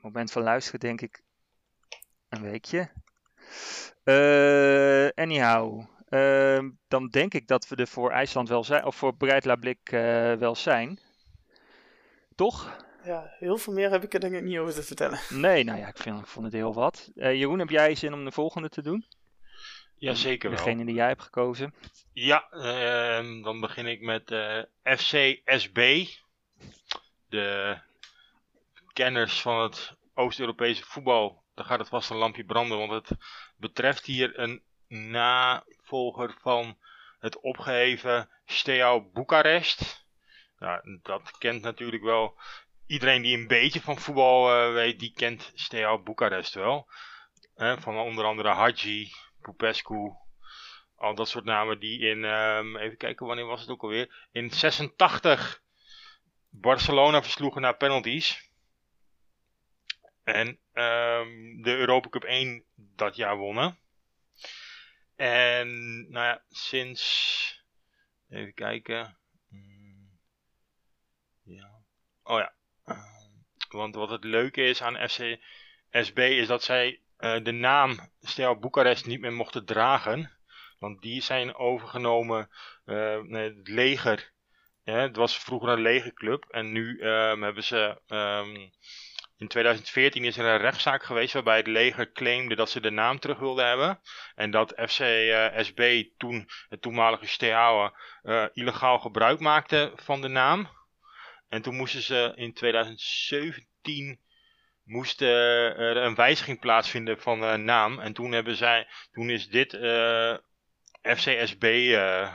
moment 0.00 0.32
van 0.32 0.42
luisteren 0.42 0.80
denk 0.80 1.00
ik 1.00 1.22
een 2.28 2.42
weekje. 2.42 2.90
Uh, 4.04 5.08
anyhow, 5.14 5.84
uh, 6.08 6.58
dan 6.88 7.08
denk 7.08 7.34
ik 7.34 7.48
dat 7.48 7.68
we 7.68 7.76
er 7.76 7.86
voor 7.86 8.10
IJsland 8.10 8.48
wel 8.48 8.64
zijn, 8.64 8.84
of 8.84 8.96
voor 8.96 9.16
Breidlablik 9.16 9.92
uh, 9.92 10.32
eh, 10.32 10.38
wel 10.38 10.54
zijn. 10.54 10.98
Toch? 12.34 12.82
Ja, 13.04 13.34
heel 13.38 13.56
veel 13.56 13.72
meer 13.72 13.90
heb 13.90 14.02
ik 14.04 14.14
er 14.14 14.20
denk 14.20 14.34
ik 14.34 14.42
niet 14.42 14.58
over 14.58 14.74
te 14.74 14.82
vertellen. 14.82 15.18
Nee, 15.28 15.64
nou 15.64 15.78
ja, 15.78 15.88
ik, 15.88 15.98
vind, 15.98 16.20
ik 16.20 16.26
vond 16.26 16.44
het 16.44 16.54
heel 16.54 16.74
wat. 16.74 17.10
Uh, 17.14 17.34
Jeroen, 17.34 17.58
heb 17.58 17.70
jij 17.70 17.94
zin 17.94 18.12
om 18.12 18.24
de 18.24 18.32
volgende 18.32 18.68
te 18.68 18.82
doen? 18.82 19.04
Ja, 19.96 20.14
zeker 20.14 20.50
wel. 20.50 20.58
Degene 20.58 20.84
die 20.84 20.94
jij 20.94 21.06
hebt 21.06 21.22
gekozen. 21.22 21.74
Ja, 22.12 22.46
uh, 22.52 23.42
dan 23.42 23.60
begin 23.60 23.86
ik 23.86 24.00
met 24.00 24.30
uh, 24.30 24.58
eh, 24.58 24.64
FC 24.82 25.40
SB. 25.44 26.06
De 27.28 27.78
kenners 28.92 29.40
van 29.40 29.62
het 29.62 29.92
Oost-Europese 30.14 30.84
voetbal. 30.84 31.43
Daar 31.54 31.64
gaat 31.64 31.78
het 31.78 31.88
vast 31.88 32.10
een 32.10 32.16
lampje 32.16 32.44
branden, 32.44 32.78
want 32.78 33.08
het 33.08 33.18
betreft 33.56 34.06
hier 34.06 34.38
een 34.38 34.62
navolger 34.88 36.36
van 36.40 36.78
het 37.18 37.40
opgeheven 37.40 38.28
Steaua 38.46 39.00
Boekarest. 39.12 40.06
Nou, 40.58 40.98
dat 41.02 41.38
kent 41.38 41.62
natuurlijk 41.62 42.02
wel 42.02 42.38
iedereen 42.86 43.22
die 43.22 43.36
een 43.36 43.46
beetje 43.46 43.80
van 43.80 43.98
voetbal 43.98 44.68
uh, 44.68 44.72
weet, 44.72 44.98
die 44.98 45.12
kent 45.12 45.52
Steaua 45.54 45.98
Boekarest 45.98 46.54
wel. 46.54 46.88
van 47.54 47.98
onder 47.98 48.24
andere 48.24 48.48
Hadji, 48.48 49.12
Popescu, 49.40 50.12
al 50.96 51.14
dat 51.14 51.28
soort 51.28 51.44
namen 51.44 51.78
die 51.78 52.00
in, 52.00 52.24
um, 52.24 52.76
even 52.76 52.96
kijken 52.96 53.26
wanneer 53.26 53.46
was 53.46 53.60
het 53.60 53.70
ook 53.70 53.82
alweer, 53.82 54.28
in 54.32 54.50
86 54.50 55.62
Barcelona 56.48 57.22
versloegen 57.22 57.60
naar 57.60 57.76
penalties. 57.76 58.43
En 60.24 60.48
um, 60.72 61.62
de 61.62 61.76
Europa 61.76 62.08
Cup 62.08 62.24
1 62.24 62.64
dat 62.74 63.16
jaar 63.16 63.36
wonnen. 63.36 63.78
En 65.16 65.68
nou 66.10 66.26
ja, 66.26 66.42
sinds, 66.48 67.64
even 68.28 68.54
kijken. 68.54 69.18
Hmm, 69.48 70.18
ja. 71.42 71.82
Oh 72.22 72.38
ja. 72.38 72.54
want 73.68 73.94
wat 73.94 74.10
het 74.10 74.24
leuke 74.24 74.62
is 74.62 74.82
aan 74.82 75.08
FC 75.08 75.38
SB 75.90 76.18
is 76.18 76.46
dat 76.46 76.62
zij 76.62 77.00
uh, 77.18 77.44
de 77.44 77.52
naam 77.52 78.10
Stel 78.20 78.58
Boekarest 78.58 79.06
niet 79.06 79.20
meer 79.20 79.32
mochten 79.32 79.64
dragen. 79.64 80.32
Want 80.78 81.02
die 81.02 81.22
zijn 81.22 81.54
overgenomen, 81.54 82.50
uh, 82.84 83.22
het 83.28 83.68
leger. 83.68 84.32
Ja, 84.82 84.94
het 84.94 85.16
was 85.16 85.38
vroeger 85.38 85.68
een 85.68 85.80
legerclub 85.80 86.44
en 86.44 86.72
nu 86.72 87.02
um, 87.02 87.42
hebben 87.42 87.64
ze. 87.64 88.00
Um, 88.08 88.72
in 89.44 89.50
2014 89.50 90.24
is 90.24 90.36
er 90.36 90.44
een 90.44 90.58
rechtszaak 90.58 91.02
geweest 91.02 91.32
waarbij 91.32 91.56
het 91.56 91.66
leger 91.66 92.12
claimde 92.12 92.54
dat 92.54 92.70
ze 92.70 92.80
de 92.80 92.90
naam 92.90 93.18
terug 93.18 93.38
wilden 93.38 93.66
hebben. 93.66 94.00
En 94.34 94.50
dat 94.50 94.72
FC 94.88 95.00
uh, 95.00 95.58
eh, 95.78 96.06
toen, 96.16 96.48
het 96.68 96.82
toenmalige 96.82 97.26
Steaua, 97.26 97.92
uh, 98.22 98.44
illegaal 98.52 98.98
gebruik 98.98 99.40
maakte 99.40 99.92
van 99.94 100.20
de 100.20 100.28
naam. 100.28 100.68
En 101.48 101.62
toen 101.62 101.76
moesten 101.76 102.02
ze 102.02 102.32
in 102.34 102.52
2017 102.52 104.20
moest 104.84 105.20
uh, 105.20 105.78
er 105.78 105.96
een 105.96 106.14
wijziging 106.14 106.60
plaatsvinden 106.60 107.20
van 107.20 107.40
de 107.40 107.56
naam. 107.56 107.98
En 107.98 108.12
toen, 108.12 108.32
hebben 108.32 108.56
zij, 108.56 108.86
toen 109.12 109.30
is 109.30 109.48
dit 109.48 109.72
uh, 109.72 110.36
FCSB 111.02 111.64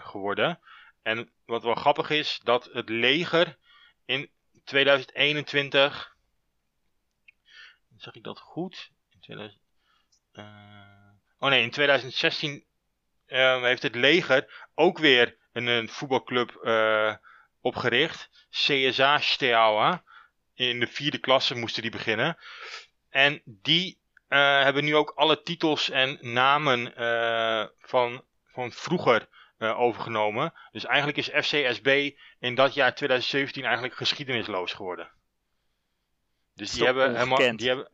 geworden. 0.03 0.60
En 1.01 1.32
wat 1.45 1.64
wel 1.64 1.76
grappig 1.76 2.10
is, 2.10 2.39
dat 2.43 2.70
het 2.74 2.89
leger 2.89 3.57
in 4.05 4.30
2021. 4.64 6.18
Zeg 8.00 8.16
ik 8.16 8.24
dat 8.24 8.39
goed? 8.39 8.91
In 9.10 9.20
2000, 9.20 9.62
oh 11.38 11.50
nee, 11.50 11.64
in 11.64 11.72
2016 11.72 12.66
heeft 13.62 13.84
het 13.84 13.95
leger 13.95 14.68
ook 14.76 14.97
weer 14.97 15.38
een, 15.52 15.68
een 15.68 15.89
voetbalclub 15.89 16.50
opgericht. 17.62 18.47
CSA 18.50 19.18
Steaua 19.18 20.04
in 20.54 20.80
de 20.80 20.88
vierde 20.88 21.18
klasse 21.18 21.56
moesten 21.56 21.82
die 21.82 21.91
beginnen. 21.91 22.38
En 23.10 23.41
die 23.45 24.00
uh, 24.30 24.64
hebben 24.64 24.84
nu 24.84 24.95
ook 24.95 25.10
alle 25.16 25.41
titels 25.41 25.89
en 25.89 26.18
namen 26.22 26.93
van, 27.80 28.24
van 28.45 28.72
vroeger 28.72 29.28
overgenomen. 29.60 30.54
Dus 30.72 30.86
eigenlijk 30.86 31.18
is 31.18 31.30
FCSB 31.45 32.12
in 32.39 32.56
dat 32.56 32.74
jaar 32.74 32.95
2017 32.95 33.64
eigenlijk 33.64 33.95
geschiedenisloos 33.95 34.74
geworden. 34.74 35.12
Dus 36.60 36.72
die 36.72 36.86
hebben 36.86 37.14
helemaal. 37.14 37.38
Die 37.57 37.68
hebben, 37.68 37.89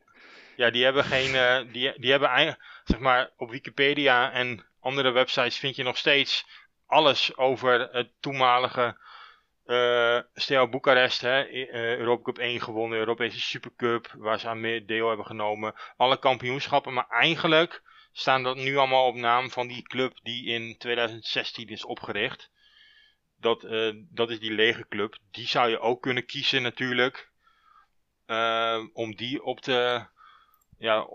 ja, 0.56 0.70
die 0.70 0.84
hebben 0.84 1.04
geen. 1.04 1.32
die, 1.72 1.92
die 1.96 2.10
hebben 2.10 2.28
eigenlijk. 2.28 2.64
Zeg 2.84 2.98
maar 2.98 3.30
op 3.36 3.50
Wikipedia 3.50 4.32
en 4.32 4.64
andere 4.80 5.10
websites 5.10 5.58
vind 5.58 5.76
je 5.76 5.82
nog 5.82 5.96
steeds 5.96 6.46
alles 6.86 7.36
over 7.36 7.88
het 7.92 8.08
toenmalige 8.20 8.96
uh, 9.66 10.20
Stel 10.34 10.68
Boekarest, 10.68 11.20
hè, 11.20 11.48
uh, 11.48 11.96
Europa 11.96 12.22
Cup 12.22 12.38
1 12.38 12.60
gewonnen, 12.60 12.98
Europese 12.98 13.40
Supercup, 13.40 14.14
waar 14.18 14.38
ze 14.38 14.48
aan 14.48 14.60
meer 14.60 14.86
deel 14.86 15.08
hebben 15.08 15.26
genomen. 15.26 15.74
Alle 15.96 16.18
kampioenschappen, 16.18 16.92
maar 16.92 17.08
eigenlijk 17.08 17.82
staan 18.12 18.42
dat 18.42 18.56
nu 18.56 18.76
allemaal 18.76 19.06
op 19.06 19.14
naam 19.14 19.50
van 19.50 19.66
die 19.66 19.82
club 19.82 20.18
die 20.22 20.46
in 20.46 20.76
2016 20.78 21.68
is 21.68 21.84
opgericht. 21.84 22.50
Dat, 23.40 23.64
uh, 23.64 23.92
dat 23.94 24.30
is 24.30 24.40
die 24.40 24.52
lege 24.52 24.86
club. 24.88 25.16
Die 25.30 25.46
zou 25.46 25.70
je 25.70 25.80
ook 25.80 26.02
kunnen 26.02 26.26
kiezen 26.26 26.62
natuurlijk. 26.62 27.30
Om 28.92 29.14
die 29.14 29.42
op 29.42 29.60
te, 29.60 30.06
ja, 30.78 31.08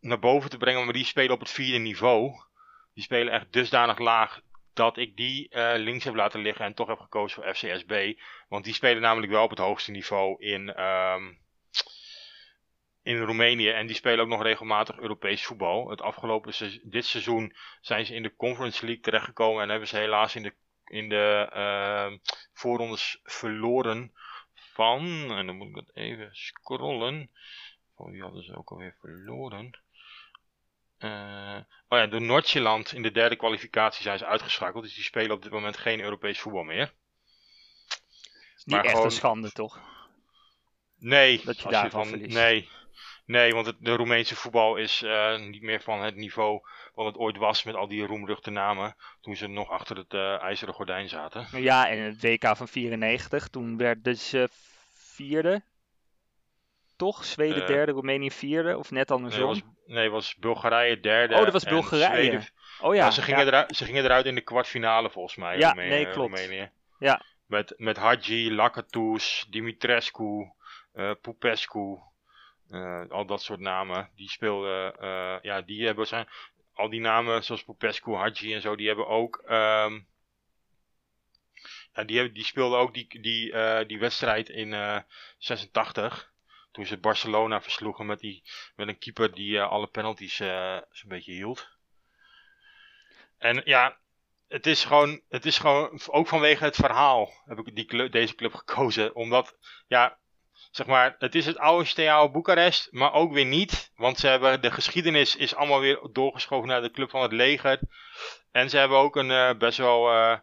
naar 0.00 0.18
boven 0.18 0.50
te 0.50 0.56
brengen, 0.56 0.84
maar 0.84 0.92
die 0.92 1.04
spelen 1.04 1.32
op 1.32 1.40
het 1.40 1.50
vierde 1.50 1.78
niveau. 1.78 2.32
Die 2.94 3.04
spelen 3.04 3.32
echt 3.32 3.52
dusdanig 3.52 3.98
laag 3.98 4.40
dat 4.74 4.96
ik 4.96 5.16
die 5.16 5.48
uh, 5.50 5.72
links 5.76 6.04
heb 6.04 6.14
laten 6.14 6.40
liggen 6.40 6.64
en 6.64 6.74
toch 6.74 6.88
heb 6.88 6.98
gekozen 6.98 7.42
voor 7.42 7.54
FCSB. 7.54 8.20
Want 8.48 8.64
die 8.64 8.74
spelen 8.74 9.02
namelijk 9.02 9.32
wel 9.32 9.42
op 9.42 9.50
het 9.50 9.58
hoogste 9.58 9.90
niveau 9.90 10.44
in, 10.44 10.82
um, 10.82 11.38
in 13.02 13.20
Roemenië. 13.20 13.68
En 13.68 13.86
die 13.86 13.96
spelen 13.96 14.20
ook 14.20 14.30
nog 14.30 14.42
regelmatig 14.42 14.98
Europees 14.98 15.44
voetbal. 15.44 15.90
Het 15.90 16.00
afgelopen 16.00 16.54
dit 16.82 17.06
seizoen 17.06 17.56
zijn 17.80 18.06
ze 18.06 18.14
in 18.14 18.22
de 18.22 18.36
Conference 18.36 18.84
League 18.84 19.02
terechtgekomen. 19.02 19.62
En 19.62 19.68
hebben 19.68 19.88
ze 19.88 19.96
helaas 19.96 20.34
in 20.34 20.42
de, 20.42 20.54
in 20.84 21.08
de 21.08 21.50
uh, 21.54 22.18
voorrondes 22.52 23.20
verloren 23.22 24.12
van. 24.74 25.30
En 25.30 25.46
dan 25.46 25.56
moet 25.56 25.68
ik 25.68 25.74
dat 25.74 25.90
even 25.94 26.28
scrollen. 26.32 27.30
Van 27.96 28.10
wie 28.10 28.22
hadden 28.22 28.44
ze 28.44 28.56
ook 28.56 28.70
alweer 28.70 28.96
verloren? 29.00 29.78
Uh, 30.98 31.58
oh 31.88 31.98
ja, 31.98 32.06
door 32.06 32.22
Noordjeland 32.22 32.92
in 32.92 33.02
de 33.02 33.10
derde 33.10 33.36
kwalificatie 33.36 34.02
zijn 34.02 34.18
ze 34.18 34.26
uitgeschakeld. 34.26 34.84
Dus 34.84 34.94
die 34.94 35.04
spelen 35.04 35.30
op 35.30 35.42
dit 35.42 35.52
moment 35.52 35.76
geen 35.76 36.00
Europees 36.00 36.40
voetbal 36.40 36.62
meer. 36.62 36.92
Niet 38.56 38.66
maar 38.66 38.80
echt 38.80 38.90
gewoon... 38.90 39.06
een 39.06 39.12
schande, 39.12 39.50
toch? 39.50 39.80
Nee, 40.98 41.44
dat 41.44 41.60
je 41.60 41.68
daarvan 41.68 42.06
van, 42.06 42.20
Nee, 42.20 42.68
nee, 43.24 43.54
want 43.54 43.66
het 43.66 43.76
de 43.78 43.94
Roemeense 43.94 44.36
voetbal 44.36 44.76
is 44.76 45.02
uh, 45.02 45.38
niet 45.38 45.62
meer 45.62 45.80
van 45.80 46.02
het 46.02 46.16
niveau 46.16 46.60
wat 46.94 47.06
het 47.06 47.16
ooit 47.16 47.36
was 47.36 47.62
met 47.62 47.74
al 47.74 47.88
die 47.88 48.06
roemruchte 48.06 48.50
namen. 48.50 48.96
Toen 49.20 49.36
ze 49.36 49.46
nog 49.46 49.70
achter 49.70 49.96
het 49.96 50.12
uh, 50.12 50.42
ijzeren 50.42 50.74
gordijn 50.74 51.08
zaten. 51.08 51.46
Ja, 51.62 51.88
en 51.88 51.98
het 51.98 52.22
WK 52.22 52.56
van 52.56 52.68
94, 52.68 53.48
toen 53.48 53.76
werden 53.76 54.16
ze 54.16 54.48
vierde 54.92 55.62
toch? 56.96 57.24
Zweden 57.24 57.66
derde, 57.66 57.92
Roemenië 57.92 58.30
vierde, 58.30 58.78
of 58.78 58.90
net 58.90 59.10
andersom? 59.10 59.40
Nee, 59.40 59.48
was, 59.48 59.62
nee, 59.86 60.10
was 60.10 60.34
Bulgarije 60.34 61.00
derde. 61.00 61.34
Oh, 61.34 61.44
dat 61.44 61.52
was 61.52 61.64
Bulgarije. 61.64 62.22
Zweden... 62.22 62.48
Oh 62.80 62.94
ja. 62.94 63.10
ze, 63.10 63.22
gingen 63.22 63.46
Eruit, 63.46 63.76
ze 63.76 63.84
gingen 63.84 64.04
eruit 64.04 64.26
in 64.26 64.34
de 64.34 64.40
kwartfinale 64.40 65.10
volgens 65.10 65.36
mij. 65.36 65.58
Ja, 65.58 65.68
Roemenië, 65.68 65.88
nee, 65.88 66.10
klopt. 66.10 66.38
Roemenië. 66.38 66.70
Ja. 66.98 67.22
Met, 67.46 67.74
met 67.76 67.96
Hadji, 67.96 68.54
Lakatus, 68.54 69.46
Dimitrescu, 69.50 70.52
Popescu, 71.20 71.78
uh, 71.78 72.00
al 73.08 73.26
dat 73.26 73.42
soort 73.42 73.60
namen. 73.60 74.10
Die 74.14 74.30
speelden, 74.30 74.94
uh, 75.00 75.36
ja, 75.42 75.60
die 75.62 75.86
hebben 75.86 76.06
zijn, 76.06 76.28
al 76.72 76.88
die 76.88 77.00
namen 77.00 77.44
zoals 77.44 77.64
Popescu, 77.64 78.12
Hadji 78.14 78.54
en 78.54 78.60
zo, 78.60 78.76
die 78.76 78.86
hebben 78.86 79.06
ook, 79.06 79.42
um, 79.44 80.06
ja, 81.92 82.04
die, 82.04 82.16
hebben, 82.16 82.34
die 82.34 82.44
speelden 82.44 82.78
ook 82.78 82.94
die, 82.94 83.20
die, 83.20 83.52
uh, 83.52 83.80
die 83.86 83.98
wedstrijd 83.98 84.48
in 84.48 84.72
uh, 84.72 84.98
86 85.38 86.32
toen 86.72 86.86
ze 86.86 86.96
Barcelona 86.96 87.60
versloegen 87.60 88.06
met, 88.06 88.20
die, 88.20 88.42
met 88.76 88.88
een 88.88 88.98
keeper 88.98 89.34
die 89.34 89.62
alle 89.62 89.86
penalties 89.86 90.36
zo'n 90.36 91.08
beetje 91.08 91.32
hield. 91.32 91.68
En 93.38 93.62
ja, 93.64 93.98
het 94.48 94.66
is 94.66 94.84
gewoon, 94.84 95.20
het 95.28 95.46
is 95.46 95.58
gewoon 95.58 96.00
ook 96.06 96.28
vanwege 96.28 96.64
het 96.64 96.76
verhaal 96.76 97.32
heb 97.44 97.58
ik 97.58 97.76
die 97.76 98.10
deze 98.10 98.34
club 98.34 98.54
gekozen. 98.54 99.14
Omdat, 99.14 99.56
ja, 99.86 100.18
zeg 100.76 100.86
maar, 100.86 101.14
het 101.18 101.34
is 101.34 101.46
het 101.46 101.58
oude 101.58 101.84
Steaua 101.84 102.30
Boekarest, 102.30 102.88
maar 102.90 103.12
ook 103.12 103.32
weer 103.32 103.44
niet. 103.44 103.92
Want 103.96 104.18
ze 104.18 104.26
hebben, 104.26 104.62
de 104.62 104.70
geschiedenis 104.70 105.36
is 105.36 105.54
allemaal 105.54 105.80
weer 105.80 106.08
doorgeschoven 106.12 106.68
naar 106.68 106.82
de 106.82 106.90
club 106.90 107.10
van 107.10 107.22
het 107.22 107.32
leger. 107.32 107.80
En 108.50 108.70
ze 108.70 108.76
hebben 108.76 108.98
ook 108.98 109.16
een 109.16 109.30
uh, 109.30 109.52
best 109.58 109.78
wel 109.78 110.12
uh, 110.12 110.38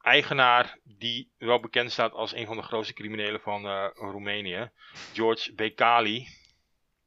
eigenaar 0.00 0.78
die 0.84 1.30
wel 1.38 1.60
bekend 1.60 1.92
staat 1.92 2.12
als 2.12 2.34
een 2.34 2.46
van 2.46 2.56
de 2.56 2.62
grootste 2.62 2.94
criminelen 2.94 3.40
van 3.40 3.64
uh, 3.66 3.86
Roemenië. 3.94 4.70
George 5.12 5.54
Bekali. 5.54 6.28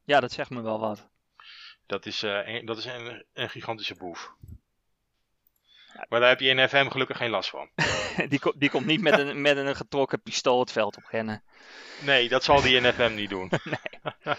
Ja, 0.04 0.20
dat 0.20 0.32
zegt 0.32 0.50
me 0.50 0.62
wel 0.62 0.80
wat. 0.80 1.10
Dat 1.86 2.06
is, 2.06 2.22
een, 2.22 2.66
dat 2.66 2.78
is 2.78 2.86
een, 2.86 3.26
een 3.34 3.50
gigantische 3.50 3.96
boef. 3.96 4.34
Maar 6.10 6.20
daar 6.20 6.30
heb 6.30 6.40
je 6.40 6.50
in 6.50 6.70
FM 6.70 6.90
gelukkig 6.90 7.18
geen 7.18 7.30
last 7.30 7.50
van. 7.50 7.70
die, 8.30 8.40
die 8.56 8.70
komt 8.70 8.86
niet 8.86 9.02
met 9.02 9.20
een, 9.20 9.42
met 9.48 9.58
een 9.58 9.76
getrokken 9.76 10.22
pistool 10.22 10.60
het 10.60 10.72
veld 10.72 10.98
op 10.98 11.06
rennen. 11.10 11.44
Nee, 12.02 12.30
dat 12.30 12.44
zal 12.44 12.62
die 12.62 12.76
in 12.76 12.94
FM 12.94 13.14
niet 13.16 13.30
doen. 13.30 13.52
nee. 13.64 14.36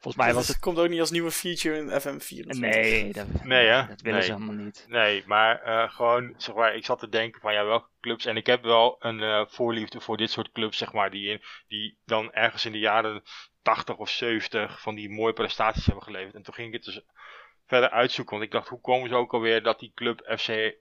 Volgens 0.00 0.24
mij 0.24 0.34
was 0.34 0.48
het... 0.48 0.58
komt 0.58 0.78
ook 0.78 0.88
niet 0.88 1.00
als 1.00 1.10
nieuwe 1.10 1.30
feature 1.30 1.78
in 1.78 2.00
FM 2.00 2.18
4. 2.18 2.44
Nee, 2.46 3.12
dat, 3.12 3.26
nee, 3.42 3.66
hè? 3.66 3.86
dat 3.86 4.00
willen 4.00 4.22
ze 4.22 4.32
helemaal 4.32 4.54
niet. 4.54 4.84
Nee, 4.88 5.22
maar 5.26 5.62
uh, 5.66 5.90
gewoon, 5.90 6.34
zeg 6.36 6.54
maar, 6.54 6.74
ik 6.74 6.84
zat 6.84 6.98
te 6.98 7.08
denken 7.08 7.40
van 7.40 7.52
ja, 7.52 7.64
welke 7.64 7.88
clubs. 8.00 8.24
En 8.24 8.36
ik 8.36 8.46
heb 8.46 8.62
wel 8.62 8.96
een 8.98 9.18
uh, 9.18 9.44
voorliefde 9.48 10.00
voor 10.00 10.16
dit 10.16 10.30
soort 10.30 10.52
clubs, 10.52 10.78
zeg 10.78 10.92
maar, 10.92 11.10
die, 11.10 11.30
in, 11.30 11.42
die 11.68 11.98
dan 12.04 12.32
ergens 12.32 12.64
in 12.64 12.72
de 12.72 12.78
jaren 12.78 13.22
80 13.62 13.96
of 13.96 14.10
70 14.10 14.80
van 14.80 14.94
die 14.94 15.10
mooie 15.10 15.32
prestaties 15.32 15.86
hebben 15.86 16.04
geleverd. 16.04 16.34
En 16.34 16.42
toen 16.42 16.54
ging 16.54 16.68
ik 16.68 16.74
het 16.74 16.84
dus 16.84 17.04
verder 17.66 17.90
uitzoeken. 17.90 18.34
Want 18.34 18.46
ik 18.46 18.52
dacht, 18.52 18.68
hoe 18.68 18.80
komen 18.80 19.08
ze 19.08 19.14
ook 19.14 19.32
alweer 19.32 19.62
dat 19.62 19.78
die 19.78 19.92
club 19.94 20.36
FC 20.38 20.74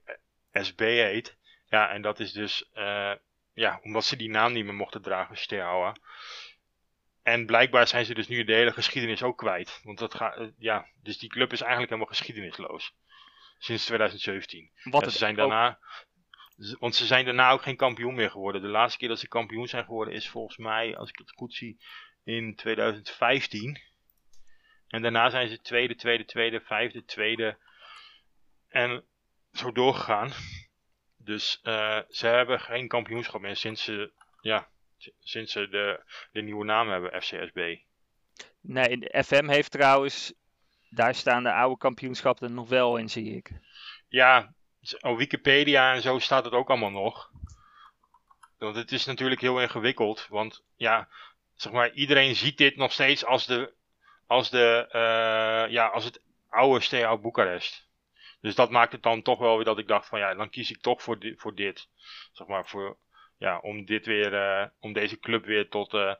SB 0.52 0.80
heet? 0.80 1.38
Ja, 1.68 1.90
en 1.90 2.02
dat 2.02 2.20
is 2.20 2.32
dus, 2.32 2.70
uh, 2.74 3.14
ja, 3.54 3.80
omdat 3.84 4.06
ze 4.06 4.16
die 4.16 4.30
naam 4.30 4.54
niet 4.54 4.66
meer 4.66 4.74
mochten 4.74 5.02
dragen, 5.02 5.38
Steaua. 5.38 5.96
En 7.24 7.46
blijkbaar 7.46 7.88
zijn 7.88 8.06
ze 8.06 8.14
dus 8.14 8.28
nu 8.28 8.44
de 8.44 8.54
hele 8.54 8.72
geschiedenis 8.72 9.24
ook 9.24 9.38
kwijt. 9.38 9.80
Want 9.84 10.00
dat 10.00 10.16
gaat, 10.16 10.38
uh, 10.38 10.48
ja, 10.58 10.88
dus 11.04 11.18
die 11.18 11.30
club 11.30 11.52
is 11.52 11.62
eigenlijk 11.62 11.92
helemaal 11.92 12.14
geschiedenisloos. 12.16 12.96
Sinds 13.58 13.86
2017. 13.86 14.72
Wat 14.84 15.04
ja, 15.04 15.10
ze 15.10 15.18
zijn 15.18 15.36
daarna, 15.36 15.80
want 16.80 16.96
ze 16.96 17.06
zijn 17.06 17.26
daarna 17.26 17.52
ook 17.52 17.62
geen 17.62 17.76
kampioen 17.76 18.16
meer 18.16 18.30
geworden. 18.30 18.62
De 18.62 18.68
laatste 18.68 19.00
keer 19.00 19.08
dat 19.08 19.20
ze 19.20 19.28
kampioen 19.28 19.68
zijn 19.68 19.86
geworden 19.86 20.14
is 20.14 20.30
volgens 20.30 20.58
mij, 20.58 20.98
als 20.98 21.10
ik 21.10 21.18
het 21.18 21.32
goed 21.32 21.54
zie, 21.54 21.82
in 22.24 22.56
2015. 22.56 23.82
En 24.92 25.02
daarna 25.02 25.30
zijn 25.30 25.50
ze 25.50 25.62
tweede, 25.62 25.96
tweede, 25.96 26.26
tweede, 26.26 26.62
vijfde, 26.62 27.06
tweede. 27.06 27.58
En 28.68 29.04
zo 29.52 29.72
doorgegaan. 29.72 30.32
Dus 31.18 31.60
uh, 31.64 32.00
ze 32.10 32.28
hebben 32.28 32.60
geen 32.60 32.88
kampioenschap 32.88 33.42
meer 33.42 33.56
sinds 33.56 33.84
ze, 33.84 34.12
ja, 34.42 34.68
sinds 35.20 35.52
ze 35.52 35.70
de, 35.70 36.04
de 36.32 36.42
nieuwe 36.42 36.66
naam 36.66 36.90
hebben, 36.90 37.22
FCSB. 37.22 37.78
Nee, 38.62 38.98
de 38.98 39.24
FM 39.24 39.48
heeft 39.48 39.72
trouwens, 39.72 40.34
daar 40.90 41.16
staan 41.16 41.44
de 41.44 41.54
oude 41.54 41.78
kampioenschappen 41.78 42.54
nog 42.54 42.70
wel 42.70 42.98
in, 42.98 43.10
zie 43.10 43.36
ik. 43.36 43.52
Ja, 44.08 44.54
op 45.02 45.18
Wikipedia 45.18 45.94
en 45.94 46.02
zo 46.02 46.20
staat 46.20 46.46
het 46.46 46.54
ook 46.54 46.70
allemaal 46.70 46.92
nog. 46.92 47.32
Want 48.58 48.76
het 48.76 48.92
is 48.92 49.06
natuurlijk 49.06 49.42
heel 49.42 49.62
ingewikkeld, 49.62 50.28
want 50.30 50.64
ja, 50.76 51.08
zeg 51.56 51.72
maar, 51.72 51.92
iedereen 51.92 52.36
ziet 52.36 52.58
dit 52.58 52.76
nog 52.76 52.92
steeds 52.92 53.26
als 53.26 53.46
de 53.46 53.74
als, 54.32 54.50
de, 54.50 54.86
uh, 54.88 55.72
ja, 55.74 55.88
als 55.88 56.04
het 56.04 56.22
oude 56.50 56.80
Steaua 56.80 57.18
Boekarest. 57.18 57.90
Dus 58.42 58.56
dat 58.56 58.70
maakt 58.70 58.92
het 58.92 59.04
dan 59.04 59.22
toch 59.22 59.40
wel 59.40 59.56
weer 59.56 59.66
dat 59.66 59.78
ik 59.78 59.88
dacht 59.88 60.08
van 60.08 60.20
ja, 60.20 60.34
dan 60.34 60.50
kies 60.50 60.72
ik 60.72 60.82
toch 60.82 61.02
voor, 61.02 61.18
voor 61.36 61.56
dit. 61.56 61.88
Zeg 62.32 62.48
maar 62.48 62.66
voor, 62.66 62.98
ja, 63.38 63.60
om 63.60 63.86
dit 63.86 64.06
weer, 64.06 64.34
uh, 64.34 64.66
om 64.80 64.94
deze 64.94 65.20
club 65.20 65.46
weer 65.46 65.70
tot 65.70 65.94
uh, 65.94 66.14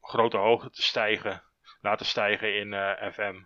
grote 0.00 0.36
hoogte 0.36 0.70
te 0.70 0.82
stijgen. 0.82 1.42
Laten 1.80 2.06
stijgen 2.06 2.56
in 2.56 2.72
FM. 3.12 3.42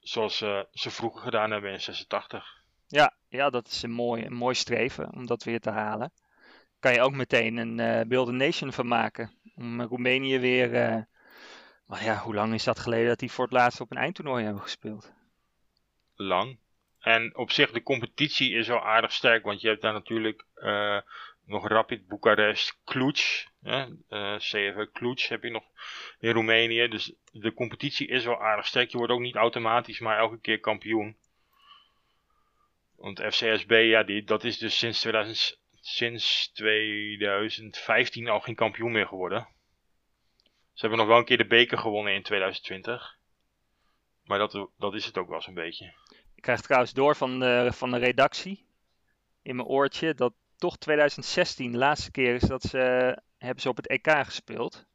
Zoals 0.00 0.36
ze 0.72 0.90
vroeger 0.90 1.20
gedaan 1.20 1.50
hebben 1.50 1.72
in 1.72 1.80
86. 1.80 2.62
Ja, 2.86 3.14
ja 3.28 3.50
dat 3.50 3.66
is 3.66 3.82
een 3.82 3.90
mooi, 3.90 4.24
een 4.24 4.34
mooi 4.34 4.54
streven 4.54 5.12
om 5.12 5.26
dat 5.26 5.42
weer 5.42 5.60
te 5.60 5.70
halen. 5.70 6.12
Kan 6.80 6.92
je 6.92 7.00
ook 7.00 7.12
meteen 7.12 7.56
een 7.56 8.08
Build 8.08 8.28
a 8.28 8.32
Nation 8.32 8.72
van 8.72 8.86
maken. 8.86 9.38
Om 9.56 9.82
Roemenië 9.82 10.38
weer 10.38 11.06
maar 11.86 12.04
ja, 12.04 12.16
hoe 12.18 12.34
lang 12.34 12.54
is 12.54 12.64
dat 12.64 12.78
geleden 12.78 13.08
dat 13.08 13.18
die 13.18 13.30
voor 13.30 13.44
het 13.44 13.52
laatst 13.52 13.80
op 13.80 13.90
een 13.90 13.96
eindtoernooi 13.96 14.44
hebben 14.44 14.62
gespeeld? 14.62 15.12
Lang. 16.16 16.58
En 17.00 17.36
op 17.36 17.50
zich, 17.50 17.70
de 17.70 17.82
competitie 17.82 18.52
is 18.52 18.68
wel 18.68 18.84
aardig 18.84 19.12
sterk, 19.12 19.44
want 19.44 19.60
je 19.60 19.68
hebt 19.68 19.82
daar 19.82 19.92
natuurlijk 19.92 20.44
uh, 20.56 21.00
nog 21.44 21.68
Rapid 21.68 22.08
Boekarest, 22.08 22.78
Cluj, 22.84 23.46
uh, 23.62 23.86
CFV 24.36 24.86
Cluj 24.92 25.16
heb 25.28 25.42
je 25.42 25.50
nog 25.50 25.64
in 26.18 26.32
Roemenië. 26.32 26.88
Dus 26.88 27.12
de 27.32 27.54
competitie 27.54 28.08
is 28.08 28.24
wel 28.24 28.42
aardig 28.42 28.66
sterk. 28.66 28.90
Je 28.90 28.96
wordt 28.96 29.12
ook 29.12 29.20
niet 29.20 29.34
automatisch, 29.34 29.98
maar 29.98 30.18
elke 30.18 30.40
keer 30.40 30.60
kampioen. 30.60 31.16
Want 32.96 33.20
FCSB, 33.20 33.70
ja, 33.70 34.02
die, 34.02 34.24
dat 34.24 34.44
is 34.44 34.58
dus 34.58 34.78
sinds, 34.78 35.00
2000, 35.00 35.58
sinds 35.80 36.50
2015 36.52 38.28
al 38.28 38.40
geen 38.40 38.54
kampioen 38.54 38.92
meer 38.92 39.06
geworden. 39.06 39.48
Ze 40.74 40.80
hebben 40.80 40.98
nog 40.98 41.08
wel 41.08 41.18
een 41.18 41.24
keer 41.24 41.36
de 41.36 41.46
beker 41.46 41.78
gewonnen 41.78 42.14
in 42.14 42.22
2020. 42.22 43.16
Maar 44.24 44.38
dat, 44.38 44.68
dat 44.78 44.94
is 44.94 45.06
het 45.06 45.18
ook 45.18 45.28
wel 45.28 45.40
zo'n 45.40 45.54
beetje. 45.54 45.94
Ik 46.34 46.42
krijg 46.42 46.60
trouwens 46.60 46.92
door 46.92 47.16
van 47.16 47.40
de, 47.40 47.70
van 47.72 47.90
de 47.90 47.98
redactie 47.98 48.66
in 49.42 49.56
mijn 49.56 49.68
oortje 49.68 50.14
dat 50.14 50.32
toch 50.56 50.76
2016 50.76 51.72
de 51.72 51.78
laatste 51.78 52.10
keer 52.10 52.34
is 52.34 52.42
dat 52.42 52.62
ze 52.62 52.78
hebben 53.38 53.62
ze 53.62 53.68
op 53.68 53.76
het 53.76 53.88
EK 53.88 54.10
gespeeld. 54.10 54.86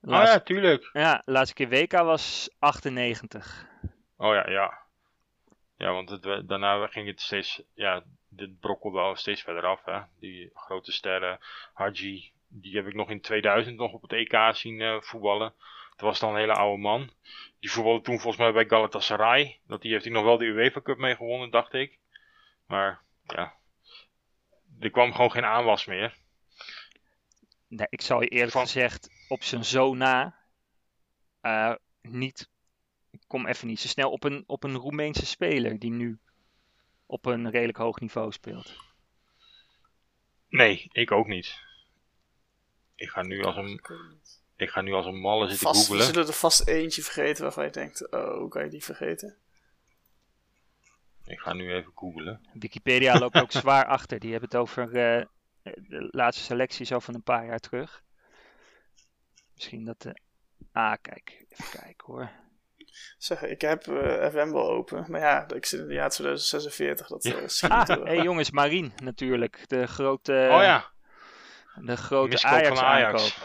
Laatste, 0.00 0.28
oh 0.28 0.38
ja, 0.38 0.40
tuurlijk. 0.40 0.90
Ja, 0.92 1.22
de 1.24 1.32
laatste 1.32 1.54
keer 1.54 1.68
WK 1.68 1.92
was 1.92 2.50
98. 2.58 3.66
Oh 4.16 4.34
ja, 4.34 4.50
ja. 4.50 4.80
Ja, 5.76 5.92
want 5.92 6.10
het, 6.10 6.48
daarna 6.48 6.86
ging 6.86 7.06
het 7.06 7.20
steeds, 7.20 7.62
ja, 7.74 8.04
dit 8.28 8.60
brokkelde 8.60 8.98
al 9.00 9.16
steeds 9.16 9.42
verder 9.42 9.64
af, 9.64 9.84
hè. 9.84 10.00
Die 10.18 10.50
grote 10.54 10.92
sterren, 10.92 11.38
Haji, 11.72 12.32
die 12.54 12.76
heb 12.76 12.86
ik 12.86 12.94
nog 12.94 13.10
in 13.10 13.20
2000 13.20 13.76
nog 13.76 13.92
op 13.92 14.02
het 14.02 14.12
EK 14.12 14.56
zien 14.56 14.80
uh, 14.80 15.00
voetballen. 15.00 15.54
Dat 15.90 16.00
was 16.00 16.20
dan 16.20 16.30
een 16.30 16.40
hele 16.40 16.54
oude 16.54 16.82
man. 16.82 17.10
Die 17.60 17.70
voetbalde 17.70 18.00
toen 18.00 18.20
volgens 18.20 18.42
mij 18.42 18.52
bij 18.52 18.68
Galatasaray. 18.68 19.60
Dat 19.66 19.82
die 19.82 19.92
heeft 19.92 20.04
hij 20.04 20.12
nog 20.12 20.24
wel 20.24 20.38
de 20.38 20.44
UEFA 20.44 20.80
Cup 20.80 20.98
mee 20.98 21.16
gewonnen, 21.16 21.50
dacht 21.50 21.72
ik. 21.72 21.98
Maar 22.66 23.02
ja, 23.24 23.54
er 24.80 24.90
kwam 24.90 25.12
gewoon 25.12 25.30
geen 25.30 25.44
aanwas 25.44 25.84
meer. 25.84 26.14
Nee, 27.68 27.86
ik 27.90 28.00
zou 28.00 28.22
je 28.22 28.28
eerlijk 28.28 28.52
Van... 28.52 28.62
gezegd 28.62 29.10
op 29.28 29.42
zijn 29.42 29.64
zo 29.64 29.94
na 29.94 30.36
uh, 31.42 31.74
niet, 32.00 32.50
ik 33.10 33.20
kom 33.26 33.46
even 33.46 33.68
niet 33.68 33.80
zo 33.80 33.88
snel 33.88 34.10
op 34.10 34.24
een, 34.24 34.44
op 34.46 34.64
een 34.64 34.76
Roemeense 34.76 35.26
speler 35.26 35.78
die 35.78 35.90
nu 35.90 36.18
op 37.06 37.26
een 37.26 37.50
redelijk 37.50 37.78
hoog 37.78 38.00
niveau 38.00 38.32
speelt. 38.32 38.76
Nee, 40.48 40.88
ik 40.92 41.10
ook 41.10 41.26
niet. 41.26 41.70
Ik 43.02 43.08
ga 43.08 43.22
nu 43.22 43.42
als 43.42 43.56
een, 43.56 43.80
ik 44.56 44.70
ga 44.70 44.80
nu 44.80 44.92
als 44.92 45.06
een 45.06 45.20
malle 45.20 45.48
zitten 45.48 45.66
vast, 45.66 45.86
googlen. 45.86 46.06
We 46.06 46.12
zullen 46.12 46.28
er 46.28 46.34
vast 46.34 46.68
eentje 46.68 47.02
vergeten 47.02 47.42
waarvan 47.42 47.64
je 47.64 47.70
denkt, 47.70 48.10
oh, 48.10 48.38
hoe 48.38 48.48
kan 48.48 48.64
je 48.64 48.70
die 48.70 48.84
vergeten? 48.84 49.36
Ik 51.24 51.40
ga 51.40 51.52
nu 51.52 51.72
even 51.72 51.92
googlen. 51.94 52.48
Wikipedia 52.52 53.18
loopt 53.18 53.40
ook 53.40 53.52
zwaar 53.62 53.86
achter. 53.86 54.18
Die 54.18 54.30
hebben 54.30 54.48
het 54.48 54.58
over 54.58 54.86
uh, 54.86 55.24
de 55.62 56.08
laatste 56.10 56.44
selectie 56.44 56.86
zo 56.86 56.98
van 56.98 57.14
een 57.14 57.22
paar 57.22 57.46
jaar 57.46 57.58
terug. 57.58 58.02
Misschien 59.54 59.84
dat 59.84 60.02
de... 60.02 60.16
Ah, 60.72 60.94
kijk. 61.00 61.44
Even 61.48 61.80
kijken 61.80 62.06
hoor. 62.06 62.30
Zeg, 63.18 63.42
ik 63.42 63.60
heb 63.60 63.86
uh, 63.86 64.26
FM 64.26 64.52
wel 64.52 64.70
open. 64.70 65.04
Maar 65.08 65.20
ja, 65.20 65.48
ik 65.48 65.66
zit 65.66 65.80
in 65.80 65.86
het 65.86 65.94
jaar 65.94 66.10
2046. 66.10 67.06
Dat 67.06 67.22
ja. 67.22 67.68
uh, 67.68 67.78
ah, 67.78 67.86
hé 67.86 68.02
hey, 68.02 68.22
jongens, 68.22 68.50
Marien 68.50 68.92
natuurlijk. 69.02 69.64
De 69.66 69.86
grote... 69.86 70.32
Oh 70.32 70.62
ja. 70.62 70.91
De 71.80 71.96
grote 71.96 72.42
Ajax, 72.42 72.80
Ajax. 72.80 73.38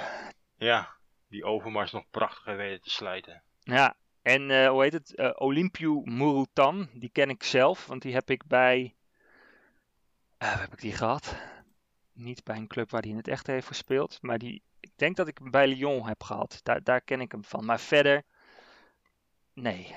Ja, 0.56 0.96
die 1.28 1.44
Overmars 1.44 1.92
nog 1.92 2.10
prachtig 2.10 2.56
weten 2.56 2.82
te 2.82 2.90
slijten. 2.90 3.44
Ja, 3.60 3.96
en 4.22 4.50
uh, 4.50 4.68
hoe 4.68 4.84
heet 4.84 4.94
het? 4.94 5.14
Uh, 5.16 5.32
Olympiu 5.36 6.02
Murutan, 6.04 6.90
die 6.94 7.10
ken 7.10 7.30
ik 7.30 7.44
zelf, 7.44 7.86
want 7.86 8.02
die 8.02 8.14
heb 8.14 8.30
ik 8.30 8.46
bij. 8.46 8.96
Uh, 10.40 10.50
waar 10.50 10.60
heb 10.60 10.74
ik 10.74 10.80
die 10.80 10.94
gehad? 10.94 11.36
Niet 12.14 12.44
bij 12.44 12.56
een 12.56 12.68
club 12.68 12.90
waar 12.90 13.02
hij 13.02 13.10
in 13.10 13.18
het 13.18 13.28
echt 13.28 13.48
heeft 13.48 13.68
gespeeld, 13.68 14.18
maar 14.22 14.38
die, 14.38 14.62
ik 14.80 14.92
denk 14.96 15.16
dat 15.16 15.28
ik 15.28 15.38
hem 15.38 15.52
bij 15.52 15.68
Lyon 15.68 16.08
heb 16.08 16.24
gehad. 16.24 16.60
Daar, 16.64 16.84
daar 16.84 17.02
ken 17.02 17.22
ik 17.22 17.32
hem 17.32 17.44
van. 17.44 17.66
Maar 17.66 17.80
verder, 17.80 18.24
nee. 19.54 19.96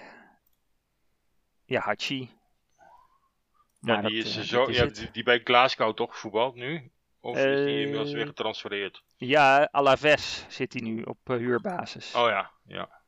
Ja, 1.65 1.81
Hachi. 1.81 2.31
Ja, 3.81 4.03
die, 4.03 4.19
is 4.19 4.41
zo, 4.43 4.71
ja, 4.71 4.87
die, 4.87 5.11
die, 5.11 5.23
bij 5.23 5.41
Glasgow 5.45 5.95
toch 5.95 6.19
voetbalt 6.19 6.55
nu? 6.55 6.91
Of 7.21 7.37
is 7.37 7.65
die 7.65 7.81
inmiddels 7.81 8.13
weer 8.13 8.27
getransfereerd? 8.27 9.03
Ja, 9.17 9.69
Alaves 9.71 10.45
zit 10.49 10.73
hij 10.73 10.83
nu 10.83 11.03
op 11.03 11.19
huurbasis. 11.25 12.15
Oh 12.15 12.29
ja, 12.29 12.51
ja. 12.67 12.99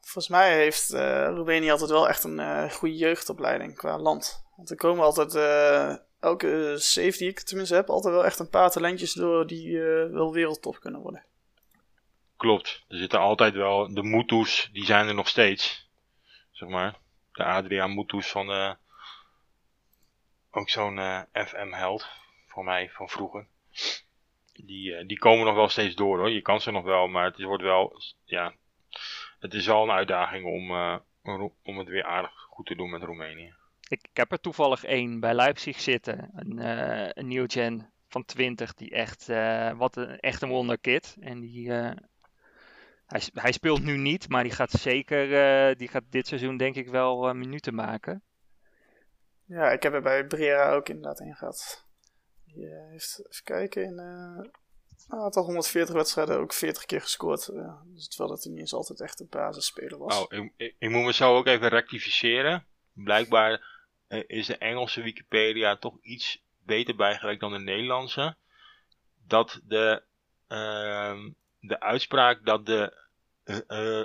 Volgens 0.00 0.28
mij 0.28 0.54
heeft 0.54 0.92
uh, 0.92 1.26
Roemenië 1.26 1.70
altijd 1.70 1.90
wel 1.90 2.08
echt 2.08 2.24
een 2.24 2.70
goede 2.70 2.96
jeugdopleiding 2.96 3.76
qua 3.76 3.98
land. 3.98 4.44
Want 4.56 4.70
er 4.70 4.76
komen 4.76 5.04
altijd, 5.04 5.34
elke 6.20 6.74
save 6.78 7.18
die 7.18 7.28
ik 7.28 7.40
tenminste 7.40 7.74
heb, 7.74 7.88
altijd 7.88 8.14
wel 8.14 8.24
echt 8.24 8.38
een 8.38 8.48
paar 8.48 8.70
talentjes 8.70 9.12
door 9.12 9.46
die 9.46 9.78
wel 10.10 10.32
wereldtop 10.32 10.80
kunnen 10.80 11.00
worden. 11.00 11.24
Klopt, 12.36 12.84
er 12.88 12.96
zitten 12.96 13.18
altijd 13.18 13.54
wel, 13.54 13.94
de 13.94 14.02
Mutus, 14.02 14.68
die 14.72 14.84
zijn 14.84 15.08
er 15.08 15.14
nog 15.14 15.28
steeds. 15.28 15.88
Zeg 16.50 16.68
maar, 16.68 16.98
de 17.32 17.44
Adriaan 17.44 17.94
Mutus 17.94 18.30
van 18.30 18.76
ook 20.50 20.68
zo'n 20.70 20.98
eh, 20.98 21.20
FM-held 21.32 22.06
voor 22.46 22.64
mij 22.64 22.90
van 22.90 23.08
vroeger. 23.08 23.46
Die, 24.52 24.90
uh, 24.90 25.06
die 25.06 25.18
komen 25.18 25.46
nog 25.46 25.54
wel 25.54 25.68
steeds 25.68 25.94
door 25.94 26.18
hoor. 26.18 26.30
Je 26.30 26.42
kan 26.42 26.60
ze 26.60 26.70
nog 26.70 26.84
wel, 26.84 27.08
maar 27.08 27.24
het 27.24 27.42
wordt 27.42 27.62
wel, 27.62 28.02
ja, 28.24 28.54
het 29.38 29.54
is 29.54 29.66
wel 29.66 29.82
een 29.82 29.90
uitdaging 29.90 30.44
om, 30.44 30.70
uh, 30.70 30.96
om 31.62 31.78
het 31.78 31.88
weer 31.88 32.04
aardig 32.04 32.32
goed 32.50 32.66
te 32.66 32.74
doen 32.74 32.90
met 32.90 33.02
Roemenië. 33.02 33.54
Ik, 33.88 34.08
heb 34.12 34.32
er 34.32 34.40
toevallig 34.40 34.84
één 34.84 35.20
bij 35.20 35.34
Leipzig 35.34 35.80
zitten, 35.80 36.30
een, 36.34 36.58
een 37.18 37.50
gen 37.50 37.92
van 38.08 38.24
20, 38.24 38.74
die 38.74 38.90
echt, 38.90 39.26
wat 39.76 39.96
een, 39.96 40.20
echt 40.20 40.42
een 40.42 40.48
wonderkid. 40.48 41.16
En 41.20 41.40
die, 41.40 41.70
hij, 41.70 43.22
hij, 43.34 43.52
speelt 43.52 43.82
nu 43.82 43.96
niet, 43.96 44.28
maar 44.28 44.42
die 44.42 44.52
gaat 44.52 44.70
zeker, 44.70 45.76
die 45.76 45.88
gaat 45.88 46.04
dit 46.10 46.26
seizoen 46.26 46.56
denk 46.56 46.74
ik 46.74 46.88
wel 46.88 47.34
minuten 47.34 47.74
maken. 47.74 48.22
Ja, 49.50 49.70
ik 49.70 49.82
heb 49.82 49.92
er 49.92 50.02
bij 50.02 50.26
Brera 50.26 50.72
ook 50.72 50.88
inderdaad 50.88 51.20
in 51.20 51.34
gehad. 51.34 51.86
Die 52.44 52.64
uh, 52.64 52.90
heeft, 52.90 53.22
even 53.28 53.44
kijken, 53.44 53.84
in 53.84 53.98
uh, 53.98 55.20
had 55.20 55.36
al 55.36 55.44
140 55.44 55.94
wedstrijden, 55.94 56.38
ook 56.38 56.52
40 56.52 56.84
keer 56.84 57.00
gescoord. 57.00 57.48
Uh, 57.48 57.80
dus 57.84 58.08
terwijl 58.08 58.30
dat 58.30 58.42
hij 58.42 58.52
niet 58.52 58.60
eens 58.60 58.72
altijd 58.72 59.00
echt 59.00 59.20
een 59.20 59.28
basisspeler 59.30 59.98
was. 59.98 60.20
Oh, 60.20 60.32
ik, 60.56 60.74
ik, 60.78 60.90
moet 60.90 61.04
me 61.04 61.12
zo 61.12 61.36
ook 61.36 61.46
even 61.46 61.68
rectificeren. 61.68 62.66
Blijkbaar 62.92 63.78
is 64.26 64.46
de 64.46 64.58
Engelse 64.58 65.02
Wikipedia 65.02 65.76
toch 65.76 65.98
iets 66.02 66.44
beter 66.64 66.96
bijgewerkt 66.96 67.40
dan 67.40 67.52
de 67.52 67.58
Nederlandse. 67.58 68.36
Dat 69.26 69.60
de, 69.64 70.02
ehm, 70.46 71.30
de 71.60 71.80
uitspraak 71.80 72.44
dat 72.44 72.66
de 72.66 73.08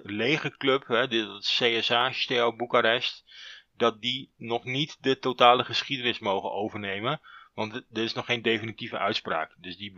legerclub, 0.04 0.88
hè, 0.88 0.98
het 0.98 1.46
CSA, 1.46 2.12
Steel 2.12 2.56
Boekarest 2.56 3.24
dat 3.78 4.02
die 4.02 4.32
nog 4.38 4.64
niet 4.64 4.98
de 5.00 5.20
totale 5.20 5.64
geschiedenis 5.64 6.20
mogen 6.20 6.52
overnemen. 6.52 7.22
Want 7.54 7.74
er 7.74 8.04
is 8.04 8.14
nog 8.14 8.26
geen 8.26 8.42
definitieve 8.42 8.98
uitspraak. 8.98 9.56
Dus 9.58 9.78
die 9.78 9.94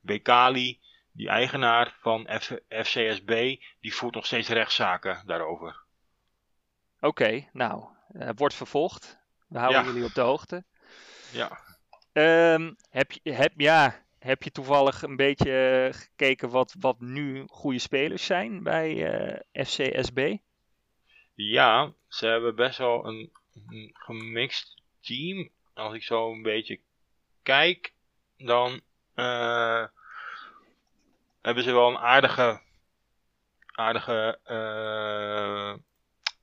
Bekali, 0.00 0.80
die 1.12 1.28
eigenaar 1.28 1.96
van 2.00 2.28
FCSB, 2.68 3.56
die 3.80 3.94
voert 3.94 4.14
nog 4.14 4.26
steeds 4.26 4.48
rechtszaken 4.48 5.22
daarover. 5.26 5.84
Oké, 7.00 7.48
nou, 7.52 7.84
uh, 8.12 8.28
wordt 8.34 8.54
vervolgd. 8.54 9.18
We 9.48 9.58
houden 9.58 9.84
jullie 9.84 10.04
op 10.04 10.14
de 10.14 10.20
hoogte. 10.20 10.64
Ja. 11.32 11.58
Um, 12.12 12.76
heb, 12.90 13.12
je, 13.12 13.32
heb, 13.32 13.52
ja, 13.56 14.02
heb 14.18 14.42
je 14.42 14.50
toevallig 14.50 15.02
een 15.02 15.16
beetje 15.16 15.90
gekeken 15.92 16.50
wat, 16.50 16.74
wat 16.78 17.00
nu 17.00 17.44
goede 17.46 17.78
spelers 17.78 18.26
zijn 18.26 18.62
bij 18.62 18.92
uh, 18.94 19.38
eh, 19.52 19.66
FCSB? 19.66 20.36
Ja, 21.36 21.92
ze 22.08 22.26
hebben 22.26 22.54
best 22.54 22.78
wel 22.78 23.06
een, 23.06 23.30
gemixt 23.92 24.82
team. 25.00 25.50
Als 25.74 25.94
ik 25.94 26.02
zo 26.02 26.32
een 26.32 26.42
beetje 26.42 26.80
kijk, 27.42 27.94
dan 28.36 28.80
uh, 29.14 29.84
hebben 31.40 31.64
ze 31.64 31.72
wel 31.72 31.88
een 31.88 31.98
aardige, 31.98 32.60
aardige 33.66 34.38
uh, 34.46 35.74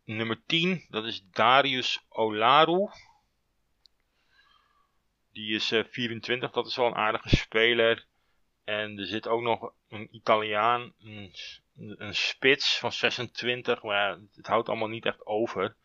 nummer 0.03 0.41
10. 0.45 0.85
Dat 0.89 1.05
is 1.05 1.23
Darius 1.31 2.05
Olaru. 2.09 2.89
Die 5.31 5.55
is 5.55 5.71
uh, 5.71 5.79
eh, 5.79 5.85
24, 5.89 6.51
dat 6.51 6.67
is 6.67 6.75
wel 6.75 6.85
een 6.85 6.95
aardige 6.95 7.35
speler. 7.35 8.05
En 8.63 8.99
er 8.99 9.05
zit 9.05 9.27
ook 9.27 9.41
nog 9.41 9.73
een 9.89 10.15
Italiaan, 10.15 10.93
een 10.99 11.35
een 11.77 12.15
spits 12.15 12.79
van 12.79 12.91
26, 12.91 13.83
maar 13.83 14.17
het 14.35 14.47
houdt 14.47 14.69
allemaal 14.69 14.87
niet 14.87 15.05
echt 15.05 15.25
over. 15.25 15.75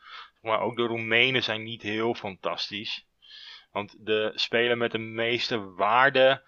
Maar 0.41 0.61
ook 0.61 0.76
de 0.76 0.82
Roemenen 0.82 1.43
zijn 1.43 1.62
niet 1.62 1.82
heel 1.82 2.14
fantastisch. 2.14 3.07
Want 3.72 4.07
de 4.07 4.32
speler 4.34 4.76
met 4.76 4.93
de 4.93 4.99
meeste 4.99 5.72
waarde, 5.74 6.43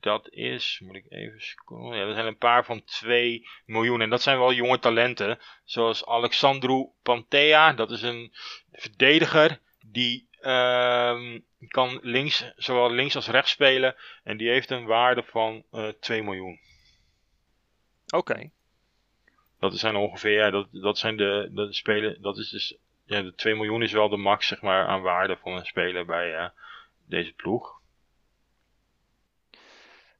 dat 0.00 0.30
is, 0.30 0.80
moet 0.84 0.96
ik 0.96 1.06
even 1.08 1.40
scrollen. 1.40 1.98
Ja, 1.98 2.06
er 2.06 2.14
zijn 2.14 2.26
een 2.26 2.38
paar 2.38 2.64
van 2.64 2.84
2 2.84 3.48
miljoen. 3.66 4.00
En 4.00 4.10
dat 4.10 4.22
zijn 4.22 4.38
wel 4.38 4.52
jonge 4.52 4.78
talenten. 4.78 5.38
Zoals 5.64 6.06
Alexandru 6.06 6.88
Pantea, 7.02 7.72
dat 7.72 7.90
is 7.90 8.02
een 8.02 8.34
verdediger 8.72 9.60
die 9.86 10.28
uh, 10.40 11.38
kan 11.68 11.98
links, 12.02 12.52
zowel 12.56 12.90
links 12.90 13.16
als 13.16 13.28
rechts 13.28 13.50
spelen. 13.50 13.96
En 14.22 14.36
die 14.36 14.48
heeft 14.48 14.70
een 14.70 14.86
waarde 14.86 15.22
van 15.22 15.64
uh, 15.72 15.88
eh, 15.88 15.94
2 16.00 16.22
miljoen. 16.22 16.60
Oké. 18.08 18.50
Dat 19.70 19.78
zijn 19.78 19.96
ongeveer, 19.96 20.32
ja, 20.32 20.50
dat, 20.50 20.68
dat 20.70 20.98
zijn 20.98 21.16
de, 21.16 21.50
de 21.52 21.72
spelen, 21.72 22.22
dat 22.22 22.38
is 22.38 22.50
dus, 22.50 22.78
ja, 23.04 23.22
de 23.22 23.34
2 23.34 23.54
miljoen 23.54 23.82
is 23.82 23.92
wel 23.92 24.08
de 24.08 24.16
max, 24.16 24.46
zeg 24.46 24.62
maar, 24.62 24.86
aan 24.86 25.02
waarde 25.02 25.36
van 25.36 25.52
een 25.52 25.66
speler 25.66 26.06
bij 26.06 26.32
uh, 26.32 26.48
deze 27.06 27.32
ploeg. 27.32 27.80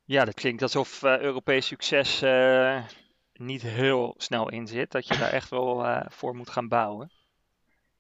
Ja, 0.04 0.24
dat 0.24 0.34
klinkt 0.34 0.62
alsof 0.62 1.02
uh, 1.02 1.18
Europees 1.18 1.66
succes 1.66 2.22
uh, 2.22 2.84
niet 3.32 3.62
heel 3.62 4.14
snel 4.16 4.50
in 4.50 4.66
zit. 4.66 4.90
Dat 4.90 5.06
je 5.06 5.16
daar 5.16 5.32
echt 5.32 5.50
wel 5.50 6.02
voor 6.08 6.36
moet 6.36 6.50
gaan 6.50 6.68
bouwen. 6.68 7.10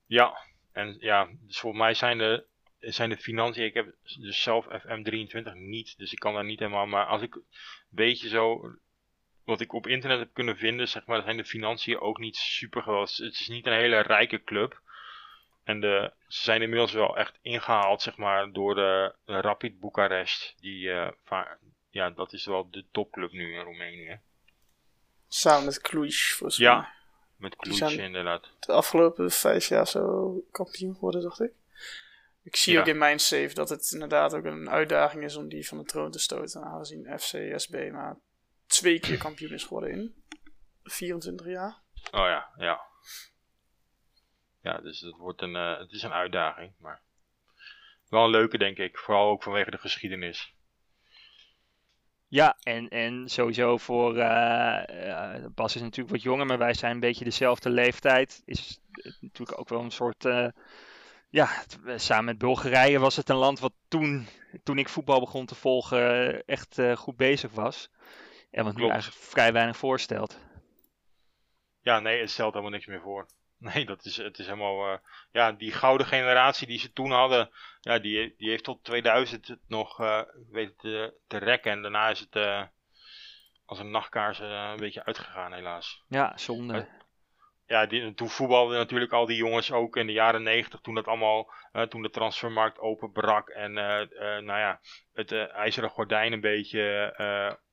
Ja, 0.06 0.38
en 0.72 0.96
ja, 0.98 1.28
dus 1.40 1.58
voor 1.58 1.76
mij 1.76 1.94
zijn 1.94 2.18
de, 2.18 2.46
zijn 2.78 3.10
de 3.10 3.16
financiën. 3.16 3.64
Ik 3.64 3.74
heb 3.74 3.94
dus 4.02 4.42
zelf 4.42 4.66
FM23 4.66 5.52
niet, 5.54 5.98
dus 5.98 6.12
ik 6.12 6.18
kan 6.18 6.34
daar 6.34 6.44
niet 6.44 6.58
helemaal. 6.58 6.86
Maar 6.86 7.06
als 7.06 7.22
ik 7.22 7.34
een 7.34 7.44
beetje 7.88 8.28
zo 8.28 8.74
wat 9.44 9.60
ik 9.60 9.72
op 9.72 9.86
internet 9.86 10.18
heb 10.18 10.30
kunnen 10.32 10.56
vinden, 10.56 10.88
zeg 10.88 11.06
maar, 11.06 11.22
zijn 11.22 11.36
de 11.36 11.44
financiën 11.44 12.00
ook 12.00 12.18
niet 12.18 12.36
super 12.36 12.82
groot. 12.82 13.16
Het 13.16 13.32
is 13.32 13.48
niet 13.48 13.66
een 13.66 13.72
hele 13.72 14.00
rijke 14.00 14.44
club. 14.44 14.82
En 15.64 15.80
de, 15.80 16.12
ze 16.28 16.42
zijn 16.42 16.62
inmiddels 16.62 16.92
wel 16.92 17.16
echt 17.16 17.38
ingehaald, 17.42 18.02
zeg 18.02 18.16
maar, 18.16 18.52
door 18.52 18.74
de, 18.74 19.14
Rapid 19.24 19.80
Boekarest. 19.80 20.54
Die, 20.60 20.86
uh, 20.86 21.08
ja, 21.90 22.10
dat 22.10 22.32
is 22.32 22.46
wel 22.46 22.70
de 22.70 22.84
topclub 22.90 23.32
nu 23.32 23.54
in 23.54 23.62
Roemenië. 23.62 24.20
Samen 25.28 25.64
met 25.64 25.80
Cluj, 25.80 26.10
volgens 26.10 26.58
mij. 26.58 26.68
Ja, 26.68 26.92
met 27.36 27.56
Cluj 27.56 28.00
inderdaad. 28.00 28.50
De 28.60 28.72
afgelopen 28.72 29.30
vijf 29.30 29.68
jaar 29.68 29.86
zo 29.86 30.34
kampioen 30.50 30.94
geworden, 30.94 31.22
dacht 31.22 31.40
ik. 31.40 31.52
Ik 32.42 32.56
zie 32.56 32.78
ook 32.78 32.86
in 32.86 32.98
mijn 32.98 33.18
save 33.18 33.54
dat 33.54 33.68
het 33.68 33.90
inderdaad 33.92 34.34
ook 34.34 34.44
een 34.44 34.70
uitdaging 34.70 35.24
is 35.24 35.36
om 35.36 35.48
die 35.48 35.68
van 35.68 35.78
de 35.78 35.84
troon 35.84 36.10
te 36.10 36.18
stoten, 36.18 36.64
aangezien 36.64 37.18
FCSB 37.18 37.90
maar 37.92 38.16
twee 38.74 39.00
keer 39.00 39.18
kampioen 39.18 39.52
is 39.52 39.64
geworden 39.64 39.90
in 39.90 40.14
24 40.82 41.46
jaar. 41.46 41.82
Oh 42.10 42.26
ja, 42.26 42.48
ja. 42.56 42.80
Ja, 44.60 44.78
dus 44.78 45.00
het, 45.00 45.16
wordt 45.16 45.42
een, 45.42 45.54
uh, 45.54 45.78
het 45.78 45.92
is 45.92 46.02
een 46.02 46.12
uitdaging, 46.12 46.72
maar 46.78 47.02
wel 48.08 48.24
een 48.24 48.30
leuke 48.30 48.58
denk 48.58 48.78
ik. 48.78 48.98
Vooral 48.98 49.30
ook 49.30 49.42
vanwege 49.42 49.70
de 49.70 49.78
geschiedenis. 49.78 50.54
Ja, 52.28 52.56
en, 52.62 52.88
en 52.88 53.28
sowieso 53.28 53.76
voor 53.76 54.16
uh, 54.16 54.82
uh, 54.90 55.46
Bas 55.54 55.74
is 55.74 55.80
natuurlijk 55.80 56.10
wat 56.10 56.22
jonger, 56.22 56.46
maar 56.46 56.58
wij 56.58 56.74
zijn 56.74 56.94
een 56.94 57.00
beetje 57.00 57.24
dezelfde 57.24 57.70
leeftijd. 57.70 58.42
Is 58.44 58.80
het 58.92 59.16
natuurlijk 59.20 59.58
ook 59.58 59.68
wel 59.68 59.80
een 59.80 59.90
soort. 59.90 60.24
Uh, 60.24 60.48
ja, 61.30 61.48
samen 61.96 62.24
met 62.24 62.38
Bulgarije 62.38 62.98
was 62.98 63.16
het 63.16 63.28
een 63.28 63.36
land 63.36 63.58
wat 63.58 63.72
toen, 63.88 64.26
toen 64.62 64.78
ik 64.78 64.88
voetbal 64.88 65.20
begon 65.20 65.46
te 65.46 65.54
volgen, 65.54 66.44
echt 66.44 66.78
goed 66.94 67.16
bezig 67.16 67.52
was. 67.52 67.90
En 68.54 68.64
wat 68.64 68.76
nu 68.76 68.88
eigenlijk 68.88 69.22
vrij 69.22 69.52
weinig 69.52 69.76
voorstelt. 69.76 70.40
Ja, 71.80 72.00
nee, 72.00 72.20
het 72.20 72.30
stelt 72.30 72.52
helemaal 72.52 72.72
niks 72.72 72.86
meer 72.86 73.00
voor. 73.00 73.26
Nee, 73.58 73.84
dat 73.84 74.04
is, 74.04 74.16
het 74.16 74.38
is 74.38 74.46
helemaal. 74.46 74.92
Uh, 74.92 74.98
ja, 75.32 75.52
die 75.52 75.72
gouden 75.72 76.06
generatie 76.06 76.66
die 76.66 76.78
ze 76.78 76.92
toen 76.92 77.10
hadden. 77.10 77.50
Ja, 77.80 77.98
die, 77.98 78.34
die 78.36 78.48
heeft 78.48 78.64
tot 78.64 78.84
2000 78.84 79.48
het 79.48 79.60
nog 79.68 80.00
uh, 80.00 80.20
weten 80.50 80.76
te, 80.76 81.14
te 81.26 81.36
rekken. 81.36 81.72
En 81.72 81.82
daarna 81.82 82.08
is 82.08 82.20
het 82.20 82.36
uh, 82.36 82.62
als 83.64 83.78
een 83.78 83.90
nachtkaars 83.90 84.38
een 84.38 84.76
beetje 84.76 85.04
uitgegaan, 85.04 85.52
helaas. 85.52 86.04
Ja, 86.08 86.36
zonde. 86.36 86.88
ja, 87.66 87.86
die, 87.86 88.14
toen 88.14 88.28
voetbalden 88.28 88.78
natuurlijk 88.78 89.12
al 89.12 89.26
die 89.26 89.36
jongens 89.36 89.72
ook 89.72 89.96
in 89.96 90.06
de 90.06 90.12
jaren 90.12 90.42
90. 90.42 90.80
Toen 90.80 90.94
dat 90.94 91.06
allemaal. 91.06 91.52
toen 91.88 92.02
de 92.02 92.10
transfermarkt 92.10 92.78
openbrak. 92.78 93.48
En 93.48 93.72
nou 93.72 94.58
ja, 94.58 94.80
het 95.12 95.32
ijzeren 95.32 95.90
gordijn 95.90 96.32
een 96.32 96.40
beetje 96.40 97.14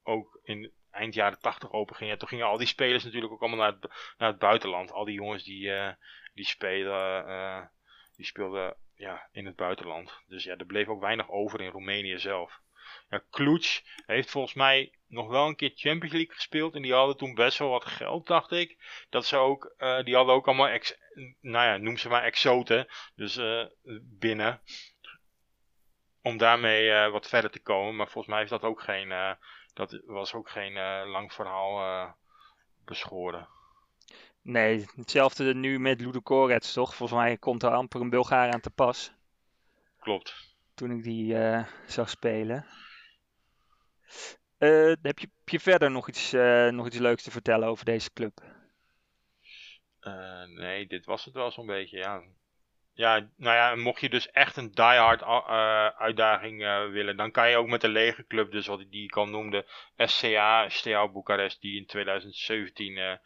ook 0.04 0.40
in 0.44 0.72
eind 0.92 1.14
jaren 1.14 1.40
80 1.40 1.72
open 1.72 1.96
ging. 1.96 2.18
Toen 2.18 2.28
gingen 2.28 2.46
al 2.46 2.58
die 2.58 2.68
spelers 2.68 3.04
natuurlijk 3.04 3.34
ook 3.34 3.42
allemaal 3.42 3.60
naar 3.60 3.78
het, 3.80 4.16
naar 4.18 4.30
het 4.30 4.40
buitenland. 4.40 4.92
Al 4.92 5.06
die 5.06 5.16
jongens 5.16 5.44
die, 5.44 5.68
uh, 5.68 5.90
die 6.34 6.46
spelen, 6.46 7.28
uh, 7.28 7.62
die 8.16 8.26
speelden 8.26 8.76
ja, 8.96 9.30
in 9.32 9.46
het 9.46 9.56
buitenland. 9.56 10.22
Dus 10.28 10.44
ja, 10.44 10.56
er 10.56 10.66
bleef 10.66 10.88
ook 10.88 11.02
weinig 11.02 11.30
over 11.30 11.62
in 11.62 11.72
Roemenië 11.72 12.20
zelf. 12.20 12.60
Ja, 13.10 13.24
Cluj 13.30 13.64
heeft 14.06 14.32
volgens 14.32 14.54
mij 14.54 14.94
nog 15.08 15.28
wel 15.28 15.48
een 15.48 15.56
keer 15.56 15.72
Champions 15.76 16.14
League 16.14 16.36
gespeeld. 16.36 16.76
En 16.76 16.82
die 16.82 16.94
hadden 16.94 17.18
toen 17.18 17.34
best 17.34 17.58
wel 17.58 17.70
wat 17.70 17.86
geld, 17.86 18.28
dacht 18.28 18.52
ik. 18.52 18.78
Dat 19.10 19.26
ze 19.26 19.38
ook, 19.38 19.74
uh, 19.78 20.04
die 20.04 20.16
hadden 20.16 20.36
ook 20.36 20.48
allemaal, 20.48 20.68
ex, 20.68 20.98
nou 21.42 21.66
ja, 21.66 21.78
noem 21.78 21.98
ze 21.98 22.10
maar 22.10 22.24
exoten. 22.24 22.88
Dus 23.16 23.40
binnen. 24.02 24.62
Om 26.22 26.38
daarmee 26.38 27.10
wat 27.10 27.28
verder 27.28 27.52
te 27.52 27.62
komen. 27.62 27.96
Maar 27.96 28.10
volgens 28.10 28.34
mij 28.34 28.44
is 28.44 28.50
dat 28.50 28.64
ook 28.64 28.82
geen, 28.82 29.38
dat 29.74 30.02
was 30.06 30.34
ook 30.34 30.50
geen 30.50 30.74
lang 31.08 31.34
verhaal 31.34 32.16
beschoren. 32.86 33.48
Nee, 34.42 34.86
hetzelfde 34.96 35.54
nu 35.54 35.80
met 35.80 36.02
Ludogorets, 36.02 36.74
toch? 36.74 36.96
Volgens 36.96 37.20
mij 37.20 37.38
komt 37.38 37.64
er 37.64 37.72
amper 37.72 38.02
een 38.02 38.10
Bulgaar 38.10 38.52
aan 38.52 38.62
te 38.62 38.70
pas. 38.70 39.12
Klopt. 40.00 40.56
Toen 40.74 40.92
ik 40.92 41.04
die 41.04 41.36
zag 41.86 42.10
spelen. 42.10 42.66
Uh, 44.62 44.94
heb, 45.02 45.20
je, 45.20 45.30
heb 45.38 45.50
je 45.50 45.60
verder 45.60 45.92
nog 45.92 46.08
iets, 46.08 46.34
uh, 46.34 46.68
nog 46.68 46.86
iets 46.86 46.98
leuks 46.98 47.24
te 47.24 47.32
vertellen 47.32 47.68
over 47.68 47.86
deze 47.86 48.14
club? 48.14 48.42
Nee, 50.56 50.88
dit 50.88 51.06
was 51.06 51.26
het 51.26 51.34
wel 51.34 51.52
zo'n 51.52 51.66
beetje, 51.66 51.98
ja. 51.98 52.22
Ja, 52.94 53.30
nou 53.38 53.56
ja, 53.56 53.76
mocht 53.76 54.02
je 54.02 54.10
dus 54.10 54.32
echt 54.32 54.58
een 54.58 54.72
diehard 54.72 55.24
uitdaging 55.98 56.60
willen, 56.92 57.18
dan 57.18 57.32
kan 57.32 57.50
je 57.50 57.58
ook 57.58 57.68
met 57.68 57.82
de 57.82 57.90
lege 57.90 58.28
club, 58.28 58.52
dus 58.52 58.68
wat 58.68 58.80
ik 58.80 58.92
die 58.92 59.10
kan 59.10 59.32
noemde, 59.32 59.66
SCA, 59.98 60.70
Steaua 60.70 61.08
Boekarest, 61.08 61.62
die 61.62 61.78
in 61.78 61.86
2017 61.86 63.20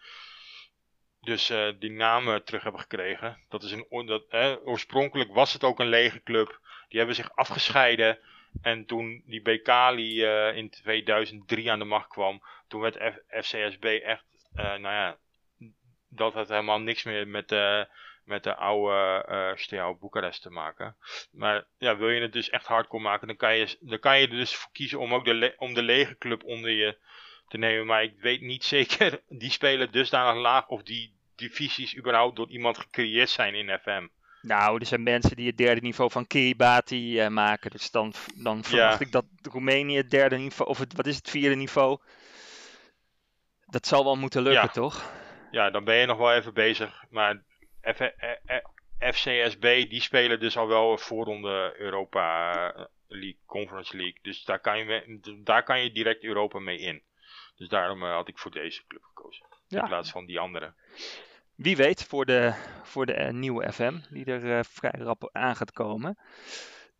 dus 1.22 1.54
die 1.80 1.92
namen 1.92 2.44
terug 2.44 2.64
hebben 2.64 2.82
gekregen. 2.82 3.38
Dat 3.50 3.64
is 3.64 3.72
een, 3.72 4.06
dat, 4.06 4.34
oorspronkelijk 4.64 5.34
was 5.34 5.54
het 5.54 5.64
ook 5.64 5.80
een 5.80 5.90
lege 5.90 6.24
club. 6.24 6.60
Die 6.90 6.98
hebben 6.98 7.16
zich 7.16 7.36
afgescheiden 7.36 8.20
en 8.62 8.86
toen 8.86 9.24
die 9.26 9.42
Bekali 9.42 10.24
uh, 10.24 10.56
in 10.56 10.70
2003 10.70 11.72
aan 11.72 11.80
de 11.80 11.86
macht 11.86 12.08
kwam, 12.08 12.42
toen 12.68 12.82
werd 12.82 13.22
FCSB 13.28 13.84
echt, 13.84 14.26
uh, 14.56 14.64
nou 14.64 14.82
ja, 14.82 15.18
dat 16.10 16.34
had 16.34 16.50
helemaal 16.50 16.80
niks 16.80 17.04
meer 17.04 17.28
met, 17.28 17.52
uh, 17.52 17.84
met 18.26 18.44
de 18.44 18.56
oude 18.56 19.26
uh, 19.30 19.56
Steaua 19.56 19.94
Boekarest 19.94 20.42
te 20.42 20.50
maken. 20.50 20.96
Maar 21.32 21.66
ja, 21.78 21.98
wil 21.98 22.10
je 22.10 22.22
het 22.22 22.34
dus 22.34 22.50
echt 22.50 22.66
hardcore 22.66 23.04
maken, 23.04 23.28
dan 23.28 23.36
kan 23.36 23.56
je, 23.56 23.78
dan 23.80 24.00
kan 24.00 24.20
je 24.20 24.28
er 24.28 24.36
dus 24.36 24.56
voor 24.56 24.72
kiezen 24.72 25.00
om 25.00 25.14
ook 25.14 25.26
de, 25.26 25.54
om 25.58 25.74
de 25.74 25.84
lege 25.84 26.18
club 26.18 26.44
onder 26.44 26.72
je 26.72 26.98
te 27.48 27.58
nemen. 27.58 27.86
Maar 27.86 28.04
ik 28.04 28.20
weet 28.20 28.42
niet 28.42 28.64
zeker, 28.76 29.22
die 29.28 29.52
spelen 29.52 29.92
dusdanig 29.92 30.42
laag 30.42 30.68
of 30.68 30.84
die 30.84 31.14
divisies 31.36 31.98
überhaupt 31.98 32.36
door 32.36 32.50
iemand 32.50 32.78
gecreëerd 32.78 33.30
zijn 33.30 33.56
in 33.56 33.80
FM. 33.80 34.08
Nou, 34.42 34.80
er 34.80 34.86
zijn 34.86 35.04
mensen 35.04 35.36
die 35.36 35.48
het 35.48 35.58
derde 35.58 35.82
niveau 35.82 36.12
van 36.12 36.28
Kiribati 36.28 37.22
uh, 37.22 37.28
maken. 37.28 37.72
Dus 37.72 37.92
dan, 37.92 38.14
dan 38.36 38.64
verwacht 38.64 39.02
ik 39.02 39.12
dat 39.12 39.26
Roemenië 39.52 39.98
het 39.98 40.10
derde 40.10 40.38
niveau, 40.38 40.70
of 40.72 40.78
het, 40.78 40.96
wat 40.96 41.08
is 41.08 41.16
het 41.16 41.30
vierde 41.30 41.56
niveau? 41.56 42.00
Dat 43.66 43.88
zal 43.88 44.04
wel 44.04 44.16
moeten 44.16 44.42
lukken, 44.42 44.72
toch? 44.72 45.12
Ja, 45.52 45.70
dan 45.70 45.84
ben 45.84 45.96
je 45.96 46.06
nog 46.06 46.18
wel 46.18 46.34
even 46.34 46.54
bezig. 46.54 47.04
Maar 47.10 47.44
F 47.94 48.02
FCSB, 49.00 49.90
die 49.90 50.02
spelen 50.02 50.40
dus 50.40 50.58
al 50.58 50.68
wel 50.68 50.98
voorronde 50.98 51.74
Europa 51.78 52.54
eh, 52.74 52.86
League, 53.08 53.40
Conference 53.46 53.98
League. 53.98 54.20
Dus 54.22 54.44
daar 54.44 54.60
kan 54.60 54.78
je, 54.78 55.20
daar 55.44 55.64
kan 55.64 55.84
je 55.84 55.92
direct 55.92 56.24
Europa 56.24 56.60
mee 56.60 56.78
in. 56.78 57.04
Dus 57.56 57.68
daarom 57.68 58.04
had 58.04 58.28
ik 58.28 58.38
voor 58.38 58.52
deze 58.52 58.84
club 58.88 59.04
gekozen. 59.04 59.46
Ja. 59.68 59.82
In 59.82 59.88
plaats 59.88 60.12
van 60.12 60.26
die 60.26 60.40
andere 60.40 60.74
wie 61.56 61.76
weet 61.76 62.04
voor 62.04 62.26
de, 62.26 62.54
voor 62.84 63.06
de 63.06 63.20
uh, 63.20 63.30
nieuwe 63.30 63.72
FM, 63.72 64.00
die 64.10 64.26
er 64.26 64.44
uh, 64.44 64.60
vrij 64.64 64.94
rap 64.98 65.30
aan 65.32 65.56
gaat 65.56 65.72
komen. 65.72 66.18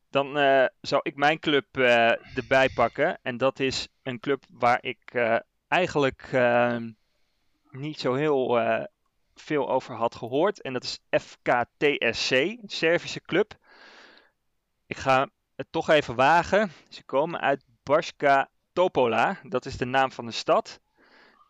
Dan 0.10 0.38
uh, 0.38 0.66
zou 0.82 1.02
ik 1.04 1.16
mijn 1.16 1.40
club 1.40 1.78
erbij 2.36 2.70
pakken. 2.76 3.20
En 3.22 3.38
dat 3.38 3.60
is 3.60 3.88
een 4.04 4.20
club 4.20 4.44
waar 4.50 4.78
ik 4.82 5.00
eigenlijk 5.68 6.30
ehm, 6.32 6.92
niet 7.72 8.00
zo 8.00 8.14
heel 8.14 8.60
veel 9.36 9.70
over 9.70 9.96
had 9.96 10.16
gehoord. 10.16 10.62
En 10.62 10.74
dat 10.74 10.84
is 10.84 11.00
FKTSC, 11.10 12.56
Servische 12.66 13.22
club. 13.22 13.54
Ik 14.88 14.98
ga 14.98 15.30
het 15.56 15.68
toch 15.70 15.90
even 15.90 16.16
wagen. 16.16 16.72
Ze 16.90 17.04
komen 17.04 17.42
uit 17.42 17.66
Barska 17.84 18.50
Topola. 18.74 19.40
Dat 19.44 19.66
is 19.66 19.78
de 19.78 19.86
naam 19.86 20.12
van 20.12 20.26
de 20.26 20.32
stad. 20.32 20.80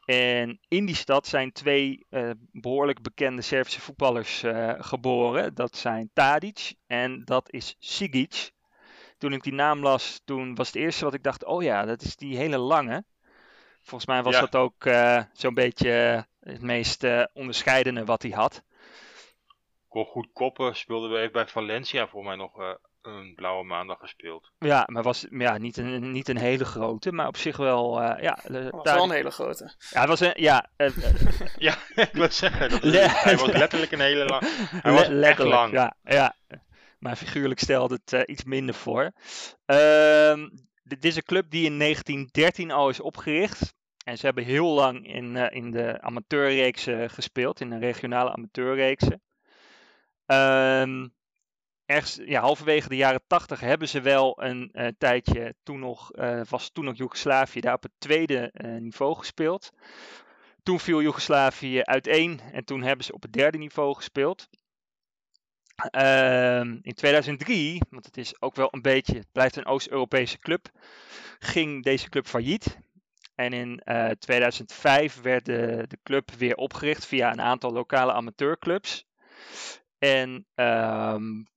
En 0.05 0.59
in 0.67 0.85
die 0.85 0.95
stad 0.95 1.27
zijn 1.27 1.51
twee 1.51 2.05
uh, 2.09 2.31
behoorlijk 2.51 3.01
bekende 3.01 3.41
Servische 3.41 3.81
voetballers 3.81 4.43
uh, 4.43 4.73
geboren. 4.77 5.53
Dat 5.53 5.77
zijn 5.77 6.09
Tadic 6.13 6.73
en 6.87 7.23
dat 7.23 7.51
is 7.51 7.75
Sigic. 7.79 8.51
Toen 9.17 9.33
ik 9.33 9.43
die 9.43 9.53
naam 9.53 9.79
las, 9.79 10.21
toen 10.25 10.55
was 10.55 10.67
het 10.67 10.75
eerste 10.75 11.05
wat 11.05 11.13
ik 11.13 11.23
dacht, 11.23 11.45
oh 11.45 11.63
ja, 11.63 11.85
dat 11.85 12.01
is 12.01 12.15
die 12.15 12.37
hele 12.37 12.57
lange. 12.57 13.05
Volgens 13.81 14.05
mij 14.05 14.23
was 14.23 14.33
ja. 14.33 14.39
dat 14.39 14.55
ook 14.55 14.85
uh, 14.85 15.21
zo'n 15.33 15.53
beetje 15.53 16.25
het 16.45 16.61
meest 16.61 17.07
onderscheidende 17.33 18.05
wat 18.05 18.21
hij 18.21 18.31
had. 18.31 18.63
Kon 19.87 20.05
goed 20.05 20.27
koppen, 20.33 20.75
speelden 20.75 21.11
we 21.11 21.17
even 21.17 21.31
bij 21.31 21.47
Valencia 21.47 22.07
voor 22.07 22.23
mij 22.23 22.35
nog 22.35 22.77
een 23.05 23.33
blauwe 23.35 23.63
maandag 23.63 23.99
gespeeld. 23.99 24.51
Ja, 24.59 24.87
maar 24.91 25.03
was 25.03 25.25
ja, 25.29 25.57
niet, 25.57 25.77
een, 25.77 26.11
niet 26.11 26.27
een 26.27 26.37
hele 26.37 26.65
grote, 26.65 27.11
maar 27.11 27.27
op 27.27 27.37
zich 27.37 27.57
wel. 27.57 28.01
Uh, 28.01 28.21
ja, 28.21 28.39
was 28.71 28.83
daar... 28.83 28.95
wel 28.95 29.03
een 29.03 29.11
hele 29.11 29.31
grote. 29.31 29.73
Ja, 29.89 29.99
het 29.99 30.09
was 30.09 30.19
een. 30.19 30.33
Ja, 30.35 30.69
uh, 30.77 30.97
ja 31.67 31.77
ik 31.95 32.09
wil 32.13 32.31
zeggen. 32.31 32.69
Dat 32.69 32.83
is, 32.83 33.11
hij 33.11 33.37
was 33.37 33.51
letterlijk 33.51 33.91
een 33.91 33.99
hele 33.99 34.25
lang. 34.25 34.43
Hij 34.83 34.91
was 34.91 35.07
echt 35.07 35.39
lang. 35.39 35.73
Ja, 35.73 35.95
ja, 36.03 36.35
maar 36.99 37.15
figuurlijk 37.15 37.59
stelde 37.59 37.99
het 38.03 38.13
uh, 38.13 38.21
iets 38.25 38.43
minder 38.43 38.75
voor. 38.75 39.11
Ehm, 39.65 40.49
dit 40.83 41.05
is 41.05 41.15
een 41.15 41.23
club 41.23 41.49
die 41.49 41.65
in 41.65 41.79
1913 41.79 42.71
al 42.71 42.89
is 42.89 42.99
opgericht. 42.99 43.73
En 44.05 44.17
ze 44.17 44.25
hebben 44.25 44.43
heel 44.43 44.67
lang 44.67 45.07
in, 45.07 45.35
in 45.35 45.71
de 45.71 46.01
amateurreeksen 46.01 47.09
gespeeld, 47.09 47.61
in 47.61 47.69
de 47.69 47.77
regionale 47.77 48.31
amateurreeksen. 48.31 49.21
Um, 50.25 51.13
ja, 52.25 52.41
halverwege 52.41 52.89
de 52.89 52.95
jaren 52.95 53.23
tachtig 53.27 53.59
hebben 53.59 53.87
ze 53.87 54.01
wel 54.01 54.43
een 54.43 54.69
uh, 54.73 54.87
tijdje, 54.97 55.55
toen 55.63 55.79
nog, 55.79 56.15
uh, 56.15 56.41
was 56.49 56.69
toen 56.69 56.85
nog 56.85 56.97
Joegoslavië, 56.97 57.59
daar 57.59 57.73
op 57.73 57.83
het 57.83 57.91
tweede 57.97 58.51
niveau 58.79 59.15
gespeeld. 59.15 59.71
Toen 60.63 60.79
viel 60.79 61.01
Joegoslavië 61.01 61.81
uiteen 61.81 62.39
en 62.51 62.65
toen 62.65 62.81
hebben 62.81 63.05
ze 63.05 63.13
op 63.13 63.21
het 63.21 63.33
derde 63.33 63.57
niveau 63.57 63.95
gespeeld. 63.95 64.49
Ehm, 65.75 66.77
in 66.81 66.93
2003, 66.93 67.81
want 67.89 68.05
het 68.05 68.17
is 68.17 68.41
ook 68.41 68.55
wel 68.55 68.67
een 68.71 68.81
beetje, 68.81 69.17
het 69.17 69.31
blijft 69.31 69.55
een 69.55 69.65
Oost-Europese 69.65 70.39
club, 70.39 70.69
ging 71.39 71.83
deze 71.83 72.09
club 72.09 72.25
failliet. 72.25 72.77
En 73.35 73.53
in 73.53 73.81
2005 74.19 75.21
werd 75.21 75.45
de, 75.45 75.85
de 75.87 75.97
club 76.03 76.31
weer 76.31 76.55
opgericht 76.55 77.05
via 77.05 77.31
een 77.31 77.41
aantal 77.41 77.71
lokale 77.71 78.11
amateurclubs. 78.11 79.05
En 79.97 80.47
um, 80.55 81.47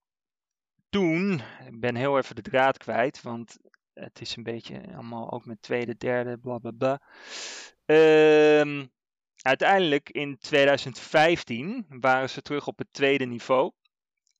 toen, 0.88 1.40
ik 1.66 1.80
ben 1.80 1.94
heel 1.94 2.18
even 2.18 2.34
de 2.34 2.42
draad 2.42 2.78
kwijt, 2.78 3.22
want 3.22 3.58
het 3.92 4.20
is 4.20 4.36
een 4.36 4.42
beetje 4.42 4.82
allemaal 4.94 5.32
ook 5.32 5.44
met 5.44 5.62
tweede, 5.62 5.96
derde, 5.96 6.38
bla 6.38 6.58
bla 6.58 6.70
bla. 6.70 7.00
Ehm, 7.84 8.86
uiteindelijk 9.42 10.10
in 10.10 10.38
2015 10.38 11.86
waren 11.88 12.30
ze 12.30 12.42
terug 12.42 12.66
op 12.66 12.78
het 12.78 12.92
tweede 12.92 13.24
niveau. 13.24 13.72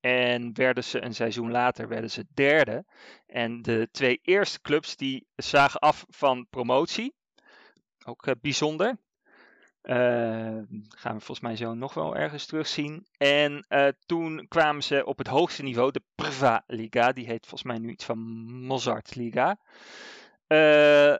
En 0.00 0.54
werden 0.54 0.84
ze 0.84 1.02
een 1.02 1.14
seizoen 1.14 1.50
later 1.50 1.88
werden 1.88 2.10
ze 2.10 2.26
derde. 2.34 2.84
En 3.26 3.62
de 3.62 3.88
twee 3.90 4.18
eerste 4.22 4.60
clubs 4.60 4.96
die 4.96 5.26
zagen 5.36 5.80
af 5.80 6.04
van 6.08 6.46
promotie. 6.50 7.14
Ook 8.04 8.26
uh, 8.26 8.34
bijzonder. 8.40 8.98
Uh, 9.82 9.94
gaan 10.88 11.14
we 11.14 11.20
volgens 11.20 11.40
mij 11.40 11.56
zo 11.56 11.74
nog 11.74 11.94
wel 11.94 12.16
ergens 12.16 12.46
terugzien. 12.46 13.06
En 13.16 13.66
uh, 13.68 13.88
toen 14.06 14.46
kwamen 14.48 14.82
ze 14.82 15.04
op 15.04 15.18
het 15.18 15.26
hoogste 15.26 15.62
niveau, 15.62 15.90
de 15.90 16.02
Prva 16.14 16.62
Liga. 16.66 17.12
Die 17.12 17.26
heet 17.26 17.46
volgens 17.46 17.62
mij 17.62 17.78
nu 17.78 17.90
iets 17.90 18.04
van 18.04 18.18
Mozart 18.66 19.14
Liga. 19.14 19.58
Uh, 20.48 21.14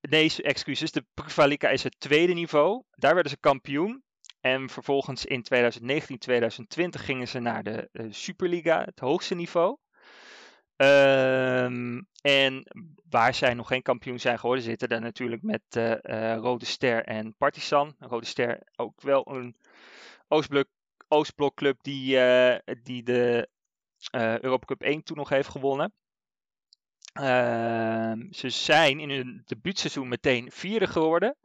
nee, 0.00 0.32
excuses. 0.42 0.92
De 0.92 1.04
Prva 1.14 1.44
Liga 1.44 1.68
is 1.68 1.82
het 1.82 2.00
tweede 2.00 2.32
niveau. 2.32 2.82
Daar 2.90 3.14
werden 3.14 3.32
ze 3.32 3.38
kampioen. 3.38 4.02
En 4.40 4.68
vervolgens 4.68 5.24
in 5.24 5.42
2019, 5.42 6.18
2020 6.18 7.04
gingen 7.04 7.28
ze 7.28 7.38
naar 7.38 7.62
de 7.62 7.88
Superliga, 8.10 8.84
het 8.84 8.98
hoogste 8.98 9.34
niveau. 9.34 9.76
Um, 10.82 12.06
en 12.20 12.64
waar 13.10 13.34
zij 13.34 13.54
nog 13.54 13.66
geen 13.66 13.82
kampioen 13.82 14.20
zijn 14.20 14.38
geworden, 14.38 14.64
zitten 14.64 14.88
daar 14.88 15.00
natuurlijk 15.00 15.42
met 15.42 15.62
uh, 15.76 15.90
uh, 16.02 16.36
Rode 16.36 16.64
Ster 16.64 17.04
en 17.04 17.34
Partizan. 17.36 17.94
Rode 17.98 18.26
Ster 18.26 18.58
ook 18.76 19.00
wel 19.00 19.28
een 19.34 19.56
Oostblok, 20.28 20.68
Oostblokclub 21.08 21.82
die, 21.82 22.16
uh, 22.16 22.56
die 22.82 23.02
de 23.02 23.48
Europa 24.40 24.66
Cup 24.66 24.82
1 24.82 25.02
toen 25.02 25.16
nog 25.16 25.28
heeft 25.28 25.48
gewonnen. 25.48 25.92
Ehm, 27.12 28.32
ze 28.32 28.48
zijn 28.48 29.00
in 29.00 29.10
hun 29.10 29.42
debuutseizoen 29.46 30.08
meteen 30.08 30.50
vierde 30.50 30.86
geworden. 30.86 31.36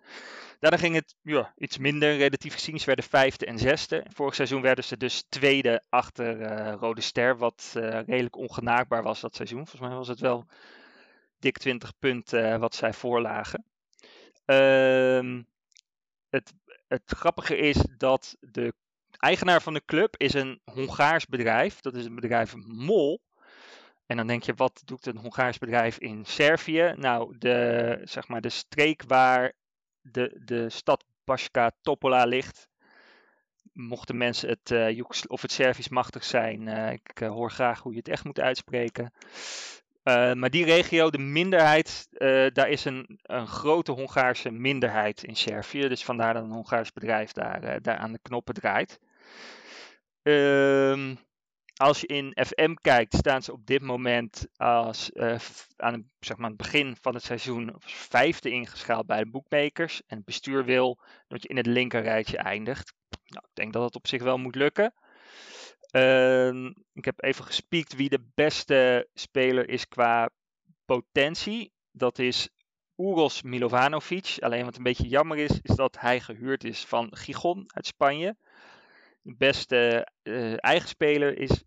Daarna 0.59 0.77
ging 0.77 0.95
het 0.95 1.15
ja, 1.21 1.53
iets 1.57 1.77
minder 1.77 2.17
relatief 2.17 2.53
gezien. 2.53 2.79
Ze 2.79 2.85
werden 2.85 3.05
vijfde 3.05 3.45
en 3.45 3.57
zesde. 3.57 4.05
Vorig 4.13 4.35
seizoen 4.35 4.61
werden 4.61 4.83
ze 4.83 4.97
dus 4.97 5.23
tweede 5.29 5.83
achter 5.89 6.41
uh, 6.41 6.73
Rode 6.79 7.01
Ster. 7.01 7.37
Wat 7.37 7.73
uh, 7.77 7.83
redelijk 7.83 8.35
ongenaakbaar 8.35 9.03
was 9.03 9.21
dat 9.21 9.35
seizoen. 9.35 9.67
Volgens 9.67 9.81
mij 9.81 9.97
was 9.97 10.07
het 10.07 10.19
wel 10.19 10.45
dik 11.39 11.57
20 11.57 11.91
punten 11.99 12.51
uh, 12.51 12.57
wat 12.57 12.75
zij 12.75 12.93
voorlagen. 12.93 13.65
Ehm, 14.45 15.41
het, 16.29 16.53
het 16.87 17.03
grappige 17.05 17.57
is 17.57 17.85
dat 17.97 18.35
de 18.39 18.73
eigenaar 19.17 19.61
van 19.61 19.73
de 19.73 19.85
club 19.85 20.15
is 20.17 20.33
een 20.33 20.61
Hongaars 20.63 21.25
bedrijf. 21.25 21.79
Dat 21.79 21.95
is 21.95 22.03
het 22.03 22.15
bedrijf 22.15 22.55
MOL. 22.55 23.21
En 24.05 24.17
dan 24.17 24.27
denk 24.27 24.43
je, 24.43 24.53
wat 24.53 24.81
doet 24.85 25.05
een 25.05 25.17
Hongaars 25.17 25.57
bedrijf 25.57 25.97
in 25.97 26.25
Servië? 26.25 26.93
Nou, 26.97 27.37
de, 27.37 27.99
zeg 28.03 28.27
maar, 28.27 28.41
de 28.41 28.49
streek 28.49 29.03
waar 29.07 29.53
de, 30.11 30.41
de 30.45 30.69
stad 30.69 31.05
Baška 31.23 31.71
Topola 31.81 32.25
ligt. 32.25 32.67
Mochten 33.73 34.17
mensen 34.17 34.49
het, 34.49 34.69
uh, 34.71 35.03
of 35.27 35.41
het 35.41 35.51
Servisch 35.51 35.89
machtig 35.89 36.23
zijn, 36.23 36.67
uh, 36.67 36.91
ik 36.91 37.21
uh, 37.21 37.29
hoor 37.29 37.51
graag 37.51 37.79
hoe 37.79 37.91
je 37.91 37.97
het 37.97 38.07
echt 38.07 38.23
moet 38.23 38.39
uitspreken. 38.39 39.13
maar 40.33 40.49
die 40.49 40.65
regio, 40.65 41.09
de 41.09 41.17
minderheid, 41.17 42.07
daar 42.53 42.69
is 42.69 42.85
een, 42.85 43.19
een 43.21 43.47
grote 43.47 43.91
Hongaarse 43.91 44.51
minderheid 44.51 45.23
in 45.23 45.35
Servië. 45.35 45.87
Dus 45.87 46.03
vandaar 46.03 46.33
dat 46.33 46.43
een 46.43 46.51
Hongaars 46.51 46.93
bedrijf 46.93 47.31
daar, 47.31 47.81
daar 47.81 47.97
aan 47.97 48.11
de 48.11 48.19
knoppen 48.21 48.53
draait. 48.53 48.99
Ehm 50.21 51.15
als 51.77 51.99
je 51.99 52.07
in 52.07 52.37
FM 52.45 52.73
kijkt, 52.81 53.15
staan 53.15 53.41
ze 53.41 53.51
op 53.51 53.65
dit 53.65 53.81
moment 53.81 54.47
als, 54.55 55.11
uh, 55.13 55.35
aan 55.75 56.11
zeg 56.19 56.37
maar, 56.37 56.49
het 56.49 56.57
begin 56.57 56.95
van 57.01 57.13
het 57.13 57.23
seizoen 57.23 57.75
vijfde 57.85 58.49
ingeschaald 58.49 59.05
bij 59.05 59.23
de 59.23 59.29
boekmakers. 59.29 60.01
En 60.07 60.17
het 60.17 60.25
bestuur 60.25 60.65
wil 60.65 60.99
dat 61.27 61.41
je 61.41 61.47
in 61.47 61.57
het 61.57 61.65
linkerrijtje 61.65 62.37
eindigt. 62.37 62.93
Nou, 63.25 63.45
ik 63.45 63.55
denk 63.55 63.73
dat 63.73 63.83
het 63.83 63.95
op 63.95 64.07
zich 64.07 64.23
wel 64.23 64.37
moet 64.37 64.55
lukken. 64.55 64.93
Uh, 65.91 66.65
ik 66.93 67.05
heb 67.05 67.23
even 67.23 67.45
gespiekt 67.45 67.95
wie 67.95 68.09
de 68.09 68.25
beste 68.35 69.09
speler 69.13 69.69
is 69.69 69.87
qua 69.87 70.29
potentie. 70.85 71.73
Dat 71.91 72.19
is 72.19 72.49
Uros 72.97 73.41
Milovanovic. 73.41 74.37
Alleen 74.39 74.65
wat 74.65 74.77
een 74.77 74.83
beetje 74.83 75.07
jammer 75.07 75.37
is, 75.37 75.59
is 75.61 75.75
dat 75.75 75.99
hij 75.99 76.19
gehuurd 76.19 76.63
is 76.63 76.85
van 76.85 77.15
Gigon 77.15 77.63
uit 77.67 77.85
Spanje. 77.85 78.35
De 79.25 79.35
beste 79.37 80.07
uh, 80.23 80.53
eigen 80.63 80.87
speler 80.87 81.37
is 81.37 81.63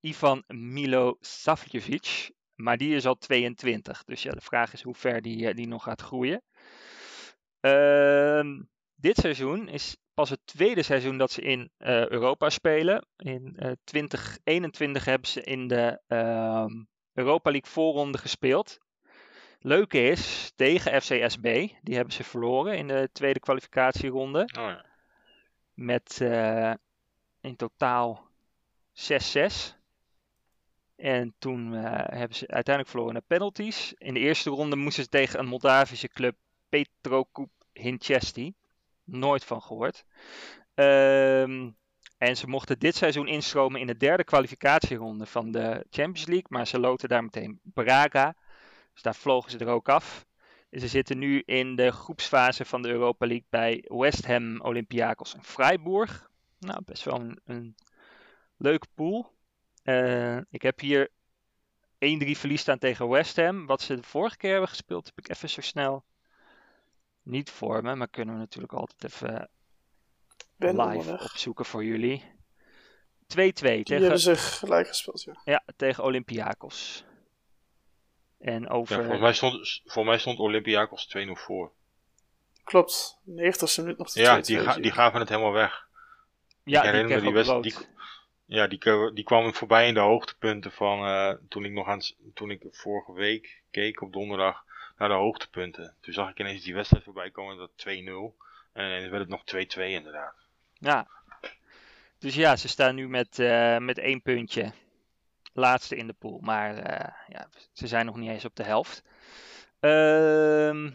Ivan 0.00 0.42
Milosavljevic. 0.46 2.30
Maar 2.54 2.76
die 2.76 2.94
is 2.94 3.06
al 3.06 3.14
22. 3.14 4.04
Dus 4.04 4.22
ja, 4.22 4.30
de 4.30 4.40
vraag 4.40 4.72
is 4.72 4.82
hoe 4.82 4.94
ver 4.94 5.22
die, 5.22 5.48
uh, 5.48 5.54
die 5.54 5.66
nog 5.66 5.82
gaat 5.82 6.02
groeien. 6.02 6.42
Uh, 7.60 8.60
dit 8.94 9.16
seizoen 9.16 9.68
is 9.68 9.96
pas 10.14 10.30
het 10.30 10.40
tweede 10.44 10.82
seizoen 10.82 11.18
dat 11.18 11.30
ze 11.30 11.40
in 11.40 11.70
uh, 11.78 12.08
Europa 12.08 12.50
spelen. 12.50 13.06
In 13.16 13.76
2021 13.84 15.04
hebben 15.04 15.28
ze 15.28 15.42
in 15.42 15.68
de 15.68 16.00
ehm, 16.06 16.84
Europa 17.12 17.50
League 17.50 17.70
voorronde 17.70 18.18
gespeeld. 18.18 18.78
Leuke 19.58 20.02
is, 20.02 20.52
tegen 20.56 21.02
FCSB, 21.02 21.68
die 21.82 21.94
hebben 21.94 22.14
ze 22.14 22.24
verloren 22.24 22.76
in 22.76 22.88
de 22.88 23.08
tweede 23.12 23.40
kwalificatieronde. 23.40 24.40
Oh 24.40 24.64
ja. 24.64 24.86
Met 25.74 26.20
in 27.40 27.56
totaal 27.56 28.28
6-6. 28.92 29.76
En 30.96 31.34
toen 31.38 31.72
uh, 31.72 31.82
hebben 31.92 32.36
ze 32.36 32.48
uiteindelijk 32.48 32.88
verloren 32.88 33.12
naar 33.12 33.22
penalties. 33.26 33.94
In 33.98 34.14
de 34.14 34.20
eerste 34.20 34.50
ronde 34.50 34.76
moesten 34.76 35.02
ze 35.02 35.08
tegen 35.08 35.38
een 35.38 35.46
Moldavische 35.46 36.08
club 36.08 36.36
Petrokup 36.68 37.50
Hinchesti. 37.72 38.54
Nooit 39.04 39.44
van 39.44 39.62
gehoord. 39.62 40.04
Um, 40.74 41.76
en 42.18 42.36
ze 42.36 42.46
mochten 42.46 42.78
dit 42.78 42.96
seizoen 42.96 43.26
instromen 43.26 43.80
in 43.80 43.86
de 43.86 43.96
derde 43.96 44.24
kwalificatieronde 44.24 45.26
van 45.26 45.50
de 45.50 45.86
Champions 45.90 46.26
League. 46.26 46.46
Maar 46.48 46.66
ze 46.66 46.78
loten 46.78 47.08
daar 47.08 47.22
meteen 47.22 47.60
Braga. 47.62 48.34
Dus 48.92 49.02
daar 49.02 49.14
vlogen 49.14 49.50
ze 49.50 49.58
er 49.58 49.68
ook 49.68 49.88
af. 49.88 50.26
Ze 50.70 50.88
zitten 50.88 51.18
nu 51.18 51.42
in 51.46 51.76
de 51.76 51.90
groepsfase 51.90 52.64
van 52.64 52.82
de 52.82 52.88
Europa 52.88 53.26
League 53.26 53.46
bij 53.50 53.84
West 53.86 54.26
Ham, 54.26 54.60
Olympiakos 54.60 55.34
en 55.34 55.44
Freiburg. 55.44 56.30
Nou, 56.58 56.82
best 56.84 57.04
wel 57.04 57.20
een, 57.20 57.40
een 57.44 57.76
leuke 58.56 58.86
pool. 58.94 59.36
Uh, 59.84 60.36
ik 60.36 60.62
heb 60.62 60.80
hier 60.80 61.08
1-3 61.08 61.08
verlies 61.98 62.60
staan 62.60 62.78
tegen 62.78 63.08
West 63.08 63.36
Ham. 63.36 63.66
Wat 63.66 63.82
ze 63.82 63.94
de 63.94 64.02
vorige 64.02 64.36
keer 64.36 64.50
hebben 64.50 64.68
gespeeld, 64.68 65.06
heb 65.06 65.18
ik 65.18 65.28
even 65.28 65.50
zo 65.50 65.60
snel 65.60 66.04
niet 67.22 67.50
voor 67.50 67.82
me. 67.82 67.94
Maar 67.94 68.08
kunnen 68.08 68.34
we 68.34 68.40
natuurlijk 68.40 68.72
altijd 68.72 69.04
even 69.04 69.50
ben 70.56 70.88
live 70.88 71.12
opzoeken 71.12 71.64
voor 71.64 71.84
jullie. 71.84 72.22
2-2 72.22 73.26
tegen... 73.26 73.84
Die 73.84 73.96
hebben 73.96 74.20
ze 74.20 74.36
gelijk 74.36 74.88
gespeeld, 74.88 75.22
ja. 75.22 75.40
Ja, 75.44 75.62
tegen 75.76 76.04
Olympiakos. 76.04 77.04
En 78.38 78.68
over... 78.68 78.96
Ja, 78.96 79.00
volgens, 79.00 79.20
mij 79.20 79.32
stond, 79.32 79.80
volgens 79.84 80.06
mij 80.06 80.18
stond 80.18 80.38
Olympiakos 80.38 81.16
2-0 81.16 81.30
voor. 81.32 81.72
Klopt, 82.64 83.18
90 83.24 83.76
minuut 83.76 83.98
nog 83.98 84.10
de 84.10 84.20
Ja, 84.20 84.40
die, 84.40 84.58
ga, 84.58 84.74
die 84.74 84.92
gaven 84.92 85.20
het 85.20 85.28
helemaal 85.28 85.52
weg. 85.52 85.87
Ja, 86.68 86.82
ik 86.82 86.90
herinner 86.90 87.20
die, 87.20 87.32
die, 87.32 87.60
die, 87.62 87.74
ja, 88.44 88.66
die, 88.66 89.12
die 89.12 89.24
kwam 89.24 89.54
voorbij 89.54 89.88
in 89.88 89.94
de 89.94 90.00
hoogtepunten 90.00 90.72
van 90.72 91.06
uh, 91.06 91.32
toen 91.48 91.64
ik 91.64 91.72
nog 91.72 91.88
aan 91.88 92.00
toen 92.34 92.50
ik 92.50 92.66
vorige 92.70 93.12
week 93.12 93.62
keek 93.70 94.00
op 94.02 94.12
donderdag 94.12 94.64
naar 94.96 95.08
de 95.08 95.14
hoogtepunten. 95.14 95.94
Toen 96.00 96.12
zag 96.12 96.30
ik 96.30 96.38
ineens 96.38 96.64
die 96.64 96.74
wedstrijd 96.74 97.04
voorbij 97.04 97.30
komen 97.30 97.56
dat 97.56 97.70
2-0 97.70 97.90
en 98.72 99.00
dan 99.00 99.10
werd 99.10 99.12
het 99.12 99.28
nog 99.28 99.42
2-2 99.78 99.80
inderdaad. 99.80 100.34
Ja. 100.72 101.08
Dus 102.18 102.34
ja, 102.34 102.56
ze 102.56 102.68
staan 102.68 102.94
nu 102.94 103.08
met, 103.08 103.38
uh, 103.38 103.78
met 103.78 103.98
één 103.98 104.22
puntje. 104.22 104.72
Laatste 105.52 105.96
in 105.96 106.06
de 106.06 106.12
pool. 106.12 106.38
Maar 106.42 106.74
uh, 106.74 107.14
ja, 107.28 107.48
ze 107.72 107.86
zijn 107.86 108.06
nog 108.06 108.16
niet 108.16 108.30
eens 108.30 108.44
op 108.44 108.56
de 108.56 108.62
helft. 108.62 109.02
Ehm 109.80 110.90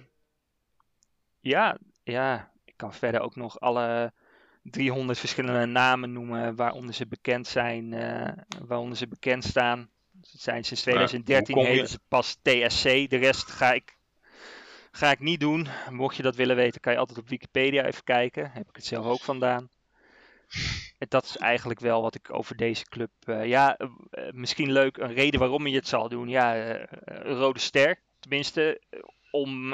ja, 1.44 1.78
ja, 2.04 2.52
ik 2.66 2.74
kan 2.76 2.94
verder 2.94 3.22
ook 3.22 3.36
nog 3.36 3.60
alle 3.60 4.14
300 4.64 5.20
verschillende 5.20 5.66
namen 5.66 6.14
noemen 6.14 6.56
waaronder 6.56 6.94
ze 6.94 7.08
bekend 7.08 7.48
zijn, 7.48 7.92
uh, 7.92 8.28
waaronder 8.66 8.98
ze 8.98 9.08
bekend 9.08 9.44
staan. 9.44 9.90
Dat 10.12 10.42
zijn 10.42 10.64
sinds 10.64 10.82
2013 10.82 11.58
ja, 11.58 11.66
heten 11.66 11.88
ze 11.88 12.00
pas 12.08 12.38
TSC. 12.42 12.84
De 12.84 13.18
rest 13.18 13.52
ga 13.52 13.74
ik, 13.74 13.98
ga 14.92 15.12
ik 15.12 15.20
niet 15.20 15.40
doen. 15.40 15.68
Mocht 15.90 16.16
je 16.16 16.24
dat 16.24 16.36
willen 16.36 16.56
weten, 16.56 16.82
kan 16.82 16.94
je 16.94 17.00
altijd 17.00 17.18
op 17.18 17.30
Wikipedia 17.30 17.86
even 17.86 18.04
kijken. 18.04 18.52
Heb 18.52 18.70
ik 18.70 18.76
het 18.76 18.86
zelf 18.86 19.06
ook 19.06 19.22
vandaan. 19.22 19.70
En 20.98 21.08
dat 21.10 21.24
is 21.24 21.38
eigenlijk 21.38 21.80
wel 21.80 22.02
wat 22.02 22.16
ik 22.16 22.34
over 22.34 22.56
deze 22.56 22.86
club. 22.86 23.12
Uh, 23.26 23.46
ja, 23.46 23.80
uh, 23.80 23.88
misschien 24.32 24.72
leuk. 24.72 24.98
Een 24.98 25.14
reden 25.14 25.40
waarom 25.40 25.68
je 25.68 25.76
het 25.76 25.88
zal 25.88 26.10
doen. 26.10 26.30
Ja, 26.30 26.56
een 26.56 27.36
rode 27.36 27.60
ster. 27.60 28.00
Tenminste, 28.20 28.82
om 29.32 29.74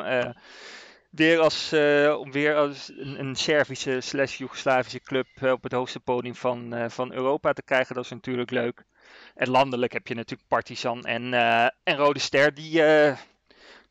weer 1.10 1.40
als, 1.40 1.74
uh, 1.74 2.16
om 2.20 2.32
weer 2.32 2.56
als 2.56 2.92
een, 2.96 3.36
Servische 3.36 4.02
slash 4.02 4.38
Joegoslavische 4.38 5.00
club 5.00 5.28
uh, 5.42 5.52
op 5.52 5.64
het 5.64 5.72
hoogste 5.72 6.00
podium 6.00 6.36
van, 6.36 6.74
uh, 6.74 6.90
van 6.90 7.14
Europa 7.14 7.54
te 7.54 7.64
krijgen. 7.64 7.96
Dat 7.96 8.04
is 8.04 8.10
natuurlijk 8.10 8.52
leuk. 8.52 8.84
En 9.36 9.50
landelijk 9.50 9.94
heb 9.94 10.08
je 10.08 10.16
natuurlijk 10.16 10.50
Partizan 10.50 11.06
en, 11.06 11.34
en 11.84 11.96
Rode 11.96 12.20
Ster 12.20 12.54
die 12.54 12.84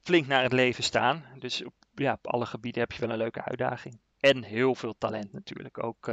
flink 0.03 0.27
naar 0.27 0.43
het 0.43 0.53
leven 0.53 0.83
staan. 0.83 1.25
Dus 1.39 1.65
op, 1.65 1.73
ja, 1.95 2.13
op 2.13 2.27
alle 2.27 2.47
gebieden 2.47 2.81
heb 2.81 2.93
je 2.93 3.01
wel 3.01 3.11
een 3.11 3.17
leuke 3.17 3.45
uitdaging. 3.45 4.01
En 4.21 4.43
heel 4.43 4.75
veel 4.75 4.95
talent 4.99 5.33
natuurlijk 5.33 5.85
ook. 5.85 6.11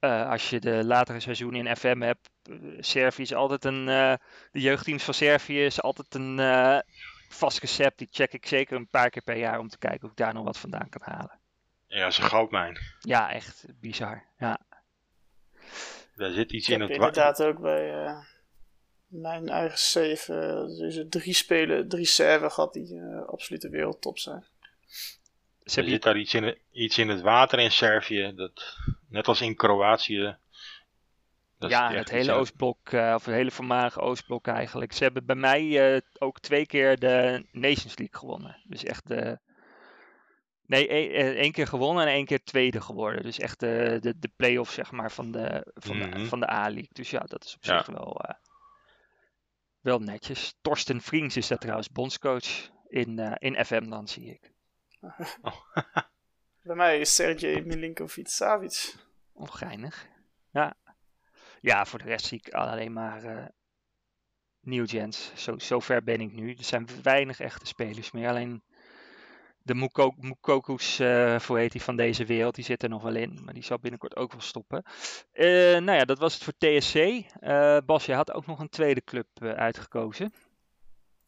als 0.00 0.50
je 0.50 0.60
de 0.60 0.84
latere 0.84 1.20
seizoenen 1.20 1.66
in 1.66 1.76
FM 1.76 2.00
hebt, 2.00 2.30
Servië 2.78 3.22
is 3.22 3.34
altijd 3.34 3.64
een. 3.64 3.86
de 3.86 4.60
jeugdteams 4.60 5.04
van 5.04 5.14
Servië 5.14 5.64
is 5.64 5.82
altijd 5.82 6.14
een 6.14 6.38
vast 7.28 7.58
recept. 7.58 7.98
Die 7.98 8.08
check 8.10 8.32
ik 8.32 8.46
zeker 8.46 8.76
een 8.76 8.88
paar 8.88 9.10
keer 9.10 9.22
per 9.22 9.36
jaar 9.36 9.58
om 9.58 9.68
te 9.68 9.78
kijken 9.78 10.04
of 10.04 10.10
ik 10.10 10.16
daar 10.16 10.34
nog 10.34 10.44
wat 10.44 10.58
vandaan 10.58 10.88
kan 10.88 11.02
halen. 11.04 11.38
Ja, 11.86 12.02
dat 12.02 12.12
is 12.12 12.18
een 12.18 12.24
goudmijn. 12.24 12.78
Ja, 13.00 13.32
echt 13.32 13.64
bizar. 13.80 14.24
Ja. 14.38 14.60
Daar 16.16 16.30
zit 16.30 16.52
iets 16.52 16.68
in 16.68 16.80
het 16.80 16.90
inderdaad 16.90 17.42
ook 17.42 17.60
bij 17.60 18.04
uh, 18.04 18.18
mijn 19.06 19.48
eigen 19.48 19.78
save 19.78 20.32
uh, 20.32 20.78
dus 20.78 21.04
drie 21.08 21.34
spelen, 21.34 21.88
drie 21.88 22.04
server 22.04 22.50
gehad 22.50 22.72
die 22.72 22.94
uh, 22.94 23.26
absolute 23.26 23.68
wereldtop 23.68 24.18
zijn. 24.18 24.44
Ze 25.64 25.80
er 25.80 25.88
zit 25.88 26.02
daar 26.02 26.16
iets 26.16 26.34
in, 26.34 26.58
iets 26.70 26.98
in 26.98 27.08
het 27.08 27.20
water 27.20 27.58
in 27.58 27.70
Servië, 27.70 28.32
dat, 28.34 28.76
net 29.08 29.28
als 29.28 29.40
in 29.40 29.56
Kroatië, 29.56 30.36
ja, 31.58 31.92
het 31.92 32.10
hele 32.10 32.32
Oostblok, 32.32 32.92
uh, 32.92 33.12
of 33.14 33.24
het 33.24 33.34
hele 33.34 33.50
voormalige 33.50 34.00
Oostblok 34.00 34.46
eigenlijk. 34.46 34.92
Ze 34.92 35.02
hebben 35.02 35.26
bij 35.26 35.36
mij 35.36 35.94
uh, 35.94 36.00
ook 36.18 36.40
twee 36.40 36.66
keer 36.66 36.98
de 36.98 37.46
Nations 37.52 37.98
League 37.98 38.18
gewonnen. 38.18 38.62
Dus 38.64 38.84
echt 38.84 39.08
de. 39.08 39.38
Nee, 40.66 40.92
e-, 40.92 41.12
eh, 41.12 41.28
één 41.28 41.52
keer 41.52 41.66
gewonnen 41.66 42.06
en 42.06 42.12
één 42.12 42.24
keer 42.24 42.44
tweede 42.44 42.80
geworden. 42.80 43.22
Dus 43.22 43.38
echt 43.38 43.60
de, 43.60 43.98
de, 44.00 44.18
de 44.18 44.30
play-off, 44.36 44.72
zeg 44.72 44.90
maar, 44.90 45.12
van 45.12 45.30
de, 45.32 45.72
van, 45.74 45.98
de, 45.98 46.06
mhm. 46.06 46.24
van 46.24 46.40
de 46.40 46.50
A-League. 46.50 46.90
Dus 46.92 47.10
ja, 47.10 47.18
dat 47.18 47.44
is 47.44 47.54
op 47.54 47.64
zich 47.64 47.86
wel, 47.86 48.20
uh, 48.28 48.34
wel 49.80 49.98
netjes. 49.98 50.54
Torsten 50.60 51.00
Vriends 51.00 51.36
is 51.36 51.48
dat 51.48 51.60
trouwens 51.60 51.90
bondscoach 51.90 52.70
in, 52.88 53.18
in 53.18 53.64
FM 53.64 53.88
dan, 53.88 54.08
zie 54.08 54.30
ik. 54.30 54.52
Oh. 55.42 55.52
Bij 56.66 56.76
mij 56.76 57.00
is 57.00 57.14
Sergej 57.14 57.62
Milinkovic-Savic. 57.62 58.94
Ongeinig. 59.32 60.06
Ja. 60.50 60.76
Ja, 61.66 61.84
voor 61.84 61.98
de 61.98 62.04
rest 62.04 62.26
zie 62.26 62.40
ik 62.44 62.54
alleen 62.54 62.92
maar 62.92 63.24
uh, 63.24 63.44
New 64.60 64.88
Gens. 64.88 65.32
Zo, 65.58 65.80
ver 65.80 66.02
ben 66.02 66.20
ik 66.20 66.32
nu. 66.32 66.54
Er 66.54 66.64
zijn 66.64 66.88
weinig 67.02 67.40
echte 67.40 67.66
spelers 67.66 68.10
meer. 68.10 68.28
Alleen 68.28 68.62
de 69.62 69.74
Mukokus, 70.20 71.00
uh, 71.00 71.40
hoe 71.40 71.58
heet 71.58 71.82
van 71.82 71.96
deze 71.96 72.24
wereld, 72.24 72.54
die 72.54 72.64
zit 72.64 72.82
er 72.82 72.88
nog 72.88 73.02
wel 73.02 73.14
in. 73.14 73.40
Maar 73.44 73.54
die 73.54 73.64
zal 73.64 73.78
binnenkort 73.78 74.16
ook 74.16 74.32
wel 74.32 74.40
stoppen. 74.40 74.84
Uh, 75.32 75.46
nou 75.78 75.92
ja, 75.98 76.04
dat 76.04 76.18
was 76.18 76.34
het 76.34 76.42
voor 76.42 76.52
TSC. 76.58 76.94
Bas, 77.86 78.06
je 78.06 78.14
had 78.14 78.32
ook 78.32 78.46
nog 78.46 78.58
een 78.58 78.68
tweede 78.68 79.04
club 79.04 79.26
uitgekozen. 79.40 80.32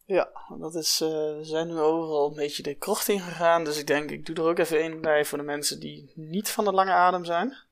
Ja, 0.05 0.29
dat 0.59 0.75
is, 0.75 0.99
we 0.99 1.39
zijn 1.41 1.67
nu 1.67 1.79
overal 1.79 2.29
een 2.29 2.35
beetje 2.35 2.63
de 2.63 2.75
krocht 2.75 3.07
in 3.07 3.19
gegaan. 3.19 3.63
Dus 3.63 3.79
ik 3.79 3.87
denk, 3.87 4.11
ik 4.11 4.25
doe 4.25 4.35
er 4.35 4.49
ook 4.49 4.59
even 4.59 4.79
één 4.79 5.01
bij 5.01 5.25
voor 5.25 5.37
de 5.37 5.43
mensen 5.43 5.79
die 5.79 6.11
niet 6.15 6.49
van 6.49 6.63
de 6.63 6.71
lange 6.71 6.91
adem 6.91 7.25
zijn. 7.25 7.67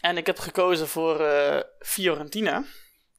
En 0.00 0.16
ik 0.16 0.26
heb 0.26 0.38
gekozen 0.38 0.88
voor 0.88 1.26
Fiorentina. 1.78 2.64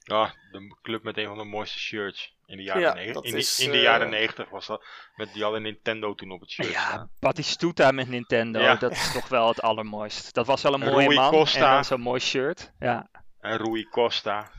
Ja, 0.03 0.33
de 0.51 0.77
club 0.81 1.03
met 1.03 1.17
een 1.17 1.27
van 1.27 1.37
de 1.37 1.43
mooiste 1.43 1.79
shirts. 1.79 2.35
In 2.45 2.57
de 2.57 2.63
jaren, 2.63 2.81
ja, 2.81 3.21
in, 3.21 3.35
is, 3.35 3.59
in 3.59 3.71
de 3.71 3.81
jaren 3.81 4.09
90 4.09 4.49
was 4.49 4.67
dat. 4.67 4.85
Met 5.15 5.33
die 5.33 5.43
hadden 5.43 5.61
Nintendo 5.61 6.15
toen 6.15 6.31
op 6.31 6.39
het 6.39 6.49
shirt. 6.49 6.71
Ja, 6.71 7.09
Batistuta 7.19 7.91
met 7.91 8.09
Nintendo. 8.09 8.77
Dat 8.77 8.91
is 8.91 9.11
toch 9.11 9.27
wel 9.27 9.47
het 9.47 9.61
allermooist. 9.61 10.33
Dat 10.33 10.45
was 10.45 10.61
wel 10.61 10.73
een 10.73 10.79
mooie 10.79 11.05
Rui 11.05 11.15
man. 11.15 11.31
Costa. 11.31 11.77
En 11.77 11.85
zo'n 11.85 12.01
mooi 12.01 12.19
shirt. 12.19 12.71
Ja. 12.79 13.09
En 13.39 13.57
Rui 13.57 13.87
Costa. 13.89 14.51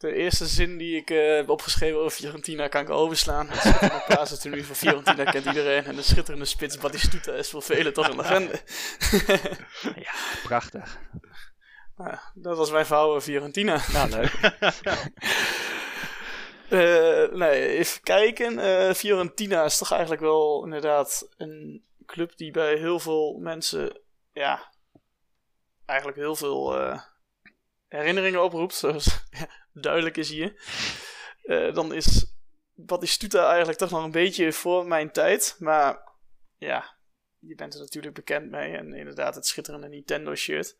De 0.00 0.14
eerste 0.14 0.46
zin 0.46 0.78
die 0.78 0.96
ik 0.96 1.10
uh, 1.10 1.36
heb 1.36 1.48
opgeschreven 1.48 1.98
over 1.98 2.10
Fiorentina 2.10 2.68
kan 2.68 2.82
ik 2.82 2.90
overslaan. 2.90 3.46
De 3.46 4.02
plaatsen 4.06 4.40
toen 4.40 4.50
nu 4.50 4.64
van 4.64 4.76
Fiorentina 4.76 5.24
kent 5.24 5.44
iedereen. 5.46 5.84
En 5.84 5.96
de 5.96 6.02
schitterende 6.02 6.44
spits 6.44 6.78
Batistuta 6.78 7.32
is 7.32 7.50
voor 7.50 7.62
velen 7.62 7.92
toch 7.92 8.08
een 8.08 8.16
legende. 8.16 8.60
ja, 10.06 10.12
prachtig. 10.42 10.98
Nou, 11.96 12.16
dat 12.34 12.56
was 12.56 12.70
mijn 12.70 12.86
vrouw 12.86 13.20
Fiorentina. 13.20 13.80
Nou, 13.92 14.10
leuk. 14.10 14.32
Uh, 16.70 17.32
nee, 17.42 17.66
even 17.66 18.00
kijken. 18.02 18.58
Uh, 18.58 18.92
Fiorentina 18.94 19.64
is 19.64 19.78
toch 19.78 19.90
eigenlijk 19.90 20.22
wel 20.22 20.64
inderdaad 20.64 21.28
een 21.36 21.84
club 22.06 22.36
die 22.36 22.50
bij 22.50 22.74
heel 22.74 22.98
veel 22.98 23.38
mensen, 23.38 24.00
ja, 24.32 24.72
eigenlijk 25.84 26.18
heel 26.18 26.36
veel 26.36 26.74
herinneringen 27.98 28.42
oproept, 28.42 28.74
zoals 28.74 29.24
duidelijk 29.72 30.16
is 30.16 30.28
hier. 30.28 30.62
dan 31.72 31.94
is 31.94 32.34
Batistuta 32.74 33.48
eigenlijk 33.48 33.78
toch 33.78 33.90
nog 33.90 34.04
een 34.04 34.10
beetje 34.10 34.52
voor 34.52 34.86
mijn 34.86 35.12
tijd, 35.12 35.56
maar 35.58 36.12
ja, 36.56 36.96
je 37.38 37.54
bent 37.54 37.74
er 37.74 37.80
natuurlijk 37.80 38.14
bekend 38.14 38.50
mee 38.50 38.76
en 38.76 38.94
inderdaad 38.94 39.34
het 39.34 39.46
schitterende 39.46 39.88
Nintendo 39.88 40.34
shirt. 40.34 40.76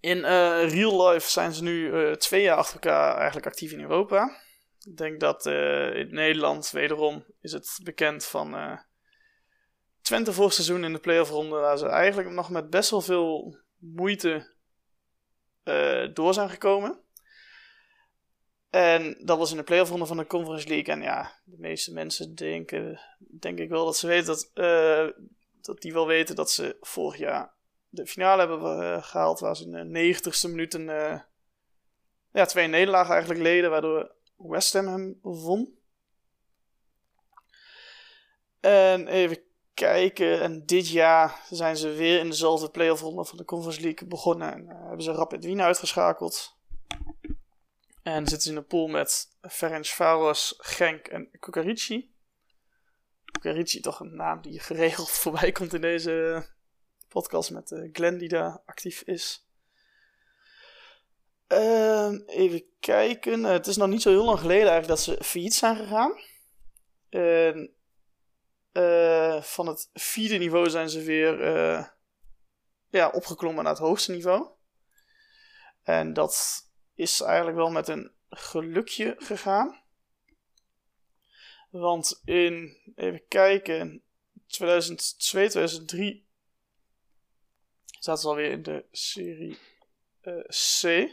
In 0.00 0.18
uh, 0.18 0.70
real 0.70 1.08
life 1.08 1.30
zijn 1.30 1.52
ze 1.52 1.62
nu 1.62 1.86
uh, 1.86 2.12
twee 2.12 2.42
jaar 2.42 2.56
achter 2.56 2.74
elkaar 2.74 3.16
eigenlijk 3.16 3.46
actief 3.46 3.72
in 3.72 3.80
Europa. 3.80 4.44
Ik 4.80 4.96
denk 4.96 5.20
dat 5.20 5.46
in 5.46 6.08
Nederland 6.10 6.70
wederom 6.70 7.24
is 7.40 7.52
het 7.52 7.80
bekend 7.82 8.24
van 8.24 8.78
Twente 10.00 10.32
vorig 10.32 10.52
seizoen 10.52 10.84
in 10.84 10.92
de 10.92 10.98
playoff 10.98 11.30
ronde. 11.30 11.56
Waar 11.56 11.78
ze 11.78 11.86
eigenlijk 11.88 12.30
nog 12.30 12.50
met 12.50 12.70
best 12.70 12.90
wel 12.90 13.00
veel 13.00 13.58
moeite 13.76 14.55
door 16.14 16.34
zijn 16.34 16.50
gekomen. 16.50 17.00
En 18.70 19.16
dat 19.24 19.38
was 19.38 19.50
in 19.50 19.56
de 19.56 19.62
playoff 19.62 19.90
ronde 19.90 20.06
van 20.06 20.16
de 20.16 20.26
Conference 20.26 20.68
League. 20.68 20.94
En 20.94 21.02
ja, 21.02 21.40
de 21.44 21.58
meeste 21.58 21.92
mensen 21.92 22.34
denken, 22.34 23.00
denk 23.18 23.58
ik 23.58 23.68
wel 23.68 23.84
dat 23.84 23.96
ze 23.96 24.06
weten 24.06 24.26
dat, 24.26 24.50
dat 25.60 25.80
die 25.80 25.92
wel 25.92 26.06
weten 26.06 26.34
dat 26.34 26.50
ze 26.50 26.76
vorig 26.80 27.18
jaar 27.18 27.54
de 27.88 28.06
finale 28.06 28.38
hebben 28.38 28.78
we 28.78 28.84
uh, 28.84 29.02
gehaald. 29.02 29.40
Waar 29.40 29.56
ze 29.56 29.64
in 29.64 29.72
de 29.72 29.84
negentigste 29.84 30.48
minuut 30.48 30.74
een, 30.74 30.86
ja, 32.32 32.44
twee 32.46 32.66
nederlagen 32.66 33.10
eigenlijk 33.10 33.42
leden. 33.42 33.70
Waardoor 33.70 34.14
West 34.36 34.72
Ham 34.72 34.86
hem 34.86 35.18
won. 35.22 35.78
En 38.60 39.08
even 39.08 39.45
kijken. 39.76 40.40
En 40.40 40.66
dit 40.66 40.88
jaar 40.88 41.40
zijn 41.50 41.76
ze 41.76 41.88
weer 41.88 42.18
in 42.18 42.28
dezelfde 42.28 42.70
playoff 42.70 43.02
ronde 43.02 43.24
van 43.24 43.38
de 43.38 43.44
Conference 43.44 43.80
League 43.80 44.08
begonnen. 44.08 44.52
En 44.52 44.62
uh, 44.62 44.86
hebben 44.86 45.02
ze 45.02 45.12
Rapid 45.12 45.44
Wien 45.44 45.62
uitgeschakeld. 45.62 46.56
En 48.02 48.26
zitten 48.26 48.40
ze 48.40 48.50
in 48.50 48.56
een 48.56 48.66
pool 48.66 48.86
met 48.86 49.36
Ferencvaros, 49.40 50.54
Genk 50.58 51.06
en 51.06 51.30
Kukarici. 51.40 52.14
Kukarici, 53.24 53.80
toch 53.80 54.00
een 54.00 54.16
naam 54.16 54.42
die 54.42 54.60
geregeld 54.60 55.10
voorbij 55.22 55.52
komt 55.52 55.74
in 55.74 55.80
deze 55.80 56.46
podcast 57.08 57.50
met 57.50 57.70
uh, 57.70 57.88
Glenn 57.92 58.18
die 58.18 58.28
daar 58.28 58.60
actief 58.66 59.02
is. 59.02 59.46
Uh, 61.52 62.12
even 62.26 62.64
kijken. 62.80 63.40
Uh, 63.40 63.50
het 63.50 63.66
is 63.66 63.76
nog 63.76 63.88
niet 63.88 64.02
zo 64.02 64.10
heel 64.10 64.24
lang 64.24 64.38
geleden 64.38 64.68
eigenlijk 64.68 64.88
dat 64.88 65.00
ze 65.00 65.24
failliet 65.24 65.54
zijn 65.54 65.76
gegaan. 65.76 66.20
En 67.08 67.75
uh, 68.76 69.42
van 69.42 69.66
het 69.66 69.90
vierde 69.92 70.36
niveau 70.36 70.70
zijn 70.70 70.90
ze 70.90 71.02
weer 71.02 71.38
ja, 72.88 73.08
opgeklommen 73.08 73.64
naar 73.64 73.72
het 73.72 73.82
hoogste 73.82 74.12
niveau. 74.12 74.48
En 75.82 76.12
dat 76.12 76.64
is 76.94 77.20
eigenlijk 77.20 77.56
wel 77.56 77.70
met 77.70 77.88
een 77.88 78.12
gelukje 78.28 79.14
gegaan. 79.18 79.84
Want 81.70 82.20
in, 82.24 82.76
even 82.94 83.22
kijken, 83.28 84.02
2002, 84.46 85.48
2003 85.48 86.28
zaten 87.98 88.22
ze 88.22 88.28
alweer 88.28 88.50
in 88.50 88.62
de 88.62 88.84
serie 88.90 89.58
uh, 90.22 90.44
C. 90.44 91.10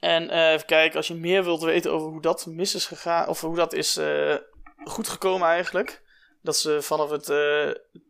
En 0.00 0.52
even 0.52 0.66
kijken, 0.66 0.96
als 0.96 1.06
je 1.06 1.14
meer 1.14 1.44
wilt 1.44 1.62
weten 1.62 1.92
over 1.92 2.08
hoe 2.08 2.22
dat 2.22 2.46
mis 2.46 2.74
is 2.74 2.86
gegaan, 2.86 3.28
of 3.28 3.40
hoe 3.40 3.56
dat 3.56 3.72
is 3.72 3.96
uh, 3.96 4.36
goed 4.86 5.08
gekomen 5.08 5.48
eigenlijk. 5.48 6.04
Dat 6.42 6.56
ze 6.56 6.82
vanaf 6.82 7.10
het 7.10 7.26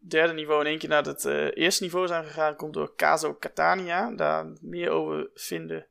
derde 0.09 0.33
niveau 0.33 0.61
in 0.61 0.66
één 0.66 0.79
keer 0.79 0.89
naar 0.89 1.05
het 1.05 1.24
eerste 1.55 1.83
niveau 1.83 2.07
zijn 2.07 2.24
gegaan, 2.24 2.57
komt 2.57 2.74
door 2.74 2.95
Caso 2.97 3.37
Catania. 3.39 4.11
Daar 4.11 4.47
meer 4.61 4.91
over 4.91 5.31
vinden. 5.35 5.87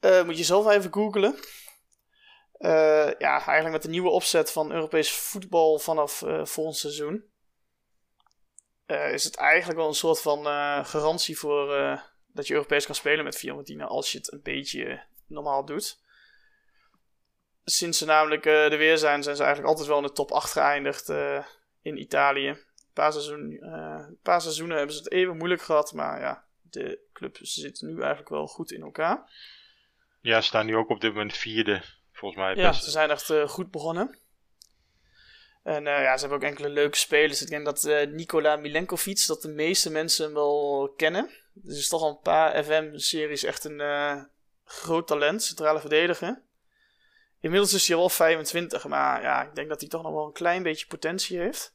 moet 0.00 0.38
je 0.38 0.44
zelf 0.44 0.68
even 0.68 0.92
googlen. 0.92 1.36
ja, 3.18 3.46
eigenlijk 3.46 3.70
met 3.70 3.82
de 3.82 3.88
nieuwe 3.88 4.10
opzet 4.10 4.52
van 4.52 4.72
Europees 4.72 5.12
voetbal 5.12 5.78
vanaf 5.78 6.22
volgend 6.42 6.76
seizoen 6.76 7.30
is 8.86 9.24
het 9.24 9.36
eigenlijk 9.36 9.78
wel 9.78 9.88
een 9.88 9.94
soort 9.94 10.20
van 10.20 10.44
garantie 10.84 11.38
voor 11.38 11.66
dat 12.26 12.46
je 12.46 12.54
Europees 12.54 12.86
kan 12.86 12.94
spelen 12.94 13.24
met 13.24 13.36
Fiorentina 13.36 13.84
als 13.84 14.12
je 14.12 14.18
het 14.18 14.32
een 14.32 14.42
beetje 14.42 15.02
normaal 15.26 15.64
doet. 15.64 16.01
Sinds 17.64 17.98
ze 17.98 18.04
namelijk 18.04 18.46
er 18.46 18.78
weer 18.78 18.98
zijn, 18.98 19.22
zijn 19.22 19.36
ze 19.36 19.42
eigenlijk 19.42 19.72
altijd 19.72 19.88
wel 19.88 19.98
in 19.98 20.06
de 20.06 20.12
top 20.12 20.30
8 20.30 20.52
geëindigd 20.52 21.08
in 21.82 22.00
Italië. 22.00 22.48
Een 22.48 22.58
paar, 22.92 23.12
seizoen, 23.12 23.60
paar 24.22 24.40
seizoenen 24.40 24.76
hebben 24.76 24.94
ze 24.94 25.02
het 25.02 25.12
even 25.12 25.36
moeilijk 25.36 25.62
gehad, 25.62 25.92
maar 25.92 26.20
ja, 26.20 26.44
de 26.62 26.98
club 27.12 27.38
zit 27.40 27.80
nu 27.80 27.98
eigenlijk 27.98 28.28
wel 28.28 28.46
goed 28.46 28.72
in 28.72 28.82
elkaar. 28.82 29.30
Ja, 30.20 30.40
ze 30.40 30.46
staan 30.46 30.66
nu 30.66 30.76
ook 30.76 30.88
op 30.88 31.00
dit 31.00 31.12
moment 31.12 31.36
vierde, 31.36 31.82
volgens 32.12 32.40
mij. 32.40 32.54
Ja, 32.54 32.72
ze 32.72 32.90
zijn 32.90 33.10
echt 33.10 33.32
goed 33.46 33.70
begonnen. 33.70 34.18
En 35.62 35.86
uh, 35.86 36.02
ja, 36.02 36.14
ze 36.14 36.20
hebben 36.20 36.38
ook 36.38 36.50
enkele 36.50 36.68
leuke 36.68 36.96
spelers. 36.96 37.42
Ik 37.42 37.48
denk 37.48 37.64
dat 37.64 37.84
uh, 37.84 38.06
Nikola 38.06 38.56
Milenkovic, 38.56 39.26
dat 39.26 39.42
de 39.42 39.48
meeste 39.48 39.90
mensen 39.90 40.24
hem 40.24 40.34
wel 40.34 40.92
kennen. 40.96 41.30
Dus 41.52 41.78
is 41.78 41.88
toch 41.88 42.02
al 42.02 42.10
een 42.10 42.20
paar 42.20 42.64
FM-series 42.64 43.44
echt 43.44 43.64
een 43.64 43.80
uh, 43.80 44.22
groot 44.64 45.06
talent, 45.06 45.42
centrale 45.42 45.80
verdediger. 45.80 46.42
Inmiddels 47.42 47.72
is 47.72 47.88
hij 47.88 47.96
wel 47.96 48.08
25, 48.08 48.86
maar 48.86 49.22
ja, 49.22 49.42
ik 49.42 49.54
denk 49.54 49.68
dat 49.68 49.80
hij 49.80 49.88
toch 49.88 50.02
nog 50.02 50.12
wel 50.12 50.26
een 50.26 50.32
klein 50.32 50.62
beetje 50.62 50.86
potentie 50.86 51.38
heeft. 51.38 51.74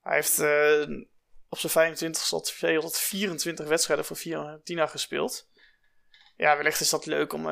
Hij 0.00 0.14
heeft 0.14 0.38
op 1.48 1.58
zijn 1.58 1.72
25 1.72 2.22
tot 2.22 2.44
224 2.44 3.66
wedstrijden 3.66 4.04
voor 4.04 4.16
Fiorentina 4.16 4.86
gespeeld. 4.86 5.48
Ja, 6.36 6.56
wellicht 6.56 6.80
is 6.80 6.90
dat 6.90 7.06
leuk 7.06 7.32
om, 7.32 7.46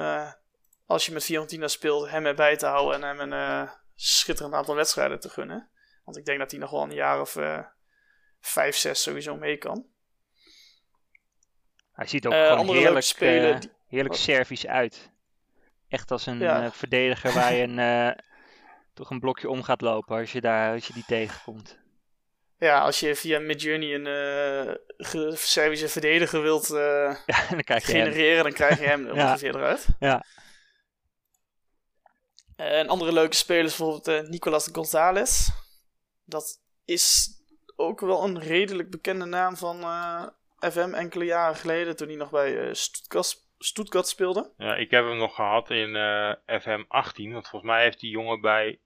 als 0.87 1.07
je 1.07 1.12
met 1.12 1.25
Fiorentina 1.25 1.68
speelt, 1.68 2.11
hem 2.11 2.27
erbij 2.27 2.57
te 2.57 2.66
houden 2.66 3.03
en 3.03 3.16
hem 3.16 3.33
een 3.33 3.71
schitterend 3.95 4.55
aantal 4.55 4.75
wedstrijden 4.75 5.21
te 5.21 5.29
gunnen. 5.29 5.71
Want 6.05 6.16
ik 6.16 6.25
denk 6.25 6.39
dat 6.39 6.51
hij 6.51 6.61
nog 6.61 6.71
wel 6.71 6.83
een 6.83 6.95
jaar 6.95 7.21
of 7.21 7.37
vijf, 8.41 8.77
zes 8.77 9.03
sowieso 9.03 9.37
mee 9.37 9.57
kan. 9.57 9.87
Hij 11.93 12.07
ziet 12.07 12.27
ook 12.27 12.33
gewoon 12.33 12.77
heerlijk, 12.77 13.05
spelen, 13.05 13.73
heerlijk 13.87 14.14
Servisch 14.14 14.66
uit. 14.66 15.11
Echt 15.91 16.11
als 16.11 16.26
een 16.26 16.72
verdediger 16.72 17.32
waar 17.32 17.55
je 17.55 17.62
een, 17.62 18.14
toch 18.95 19.11
een 19.11 19.20
blokje 19.20 19.49
om 19.49 19.62
gaat 19.62 19.80
lopen 19.80 20.18
als 20.18 20.32
je, 20.32 20.41
daar, 20.41 20.74
als 20.74 20.86
je 20.86 20.93
die 20.93 21.05
tegenkomt. 21.07 21.78
Ja, 22.59 22.80
als 22.80 23.01
je 23.01 23.16
via 23.16 23.38
Midjourney 23.38 23.95
een 23.95 24.07
uh, 24.68 25.34
Servische 25.34 25.88
verdediger 25.88 26.43
wilt 26.43 26.66
ja, 27.26 27.47
dan 27.51 27.62
krijg 27.62 27.86
je 27.86 27.93
genereren, 27.93 28.34
hem. 28.34 28.43
dan 28.43 28.53
krijg 28.53 28.78
je 28.78 28.86
hem 28.86 29.11
ongeveer 29.20 29.55
eruit. 29.57 29.86
Ja. 29.99 30.24
En 32.57 32.88
andere 32.88 33.12
leuke 33.12 33.36
spelers, 33.36 33.76
bijvoorbeeld 33.76 34.28
Nicolas 34.28 34.68
Gonzalez. 34.72 35.49
dat 36.24 36.61
is 36.84 37.28
ook 37.76 38.01
wel 38.01 38.24
een 38.24 38.41
redelijk 38.41 38.91
bekende 38.91 39.24
naam 39.24 39.57
van 39.57 39.76
FM 40.59 40.95
enkele 40.95 41.24
jaren 41.24 41.57
geleden, 41.57 41.97
toen 41.97 42.09
hij 42.09 42.16
nog 42.16 42.30
bij 42.30 42.74
Stuttgart, 42.74 43.50
Stuttgart, 43.63 44.09
speelde. 44.09 44.53
Ja, 44.57 44.75
ik 44.75 44.91
heb 44.91 45.05
hem 45.05 45.17
nog 45.17 45.35
gehad 45.35 45.71
in 45.71 45.89
uh, 45.89 46.33
FM 46.61 46.85
18, 46.89 47.33
want 47.33 47.49
volgens 47.49 47.73
mij 47.73 47.83
heeft 47.83 48.01
die 48.01 48.11
jongen 48.11 48.41
bij 48.41 48.79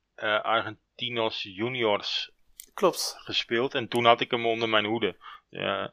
Argentinos 0.43 1.43
Juniors 1.43 2.31
Klopt. 2.75 3.15
gespeeld. 3.19 3.75
En 3.75 3.89
toen 3.89 4.05
had 4.05 4.21
ik 4.21 4.31
hem 4.31 4.47
onder 4.47 4.69
mijn 4.69 4.85
hoede. 4.85 5.17
Ja, 5.49 5.93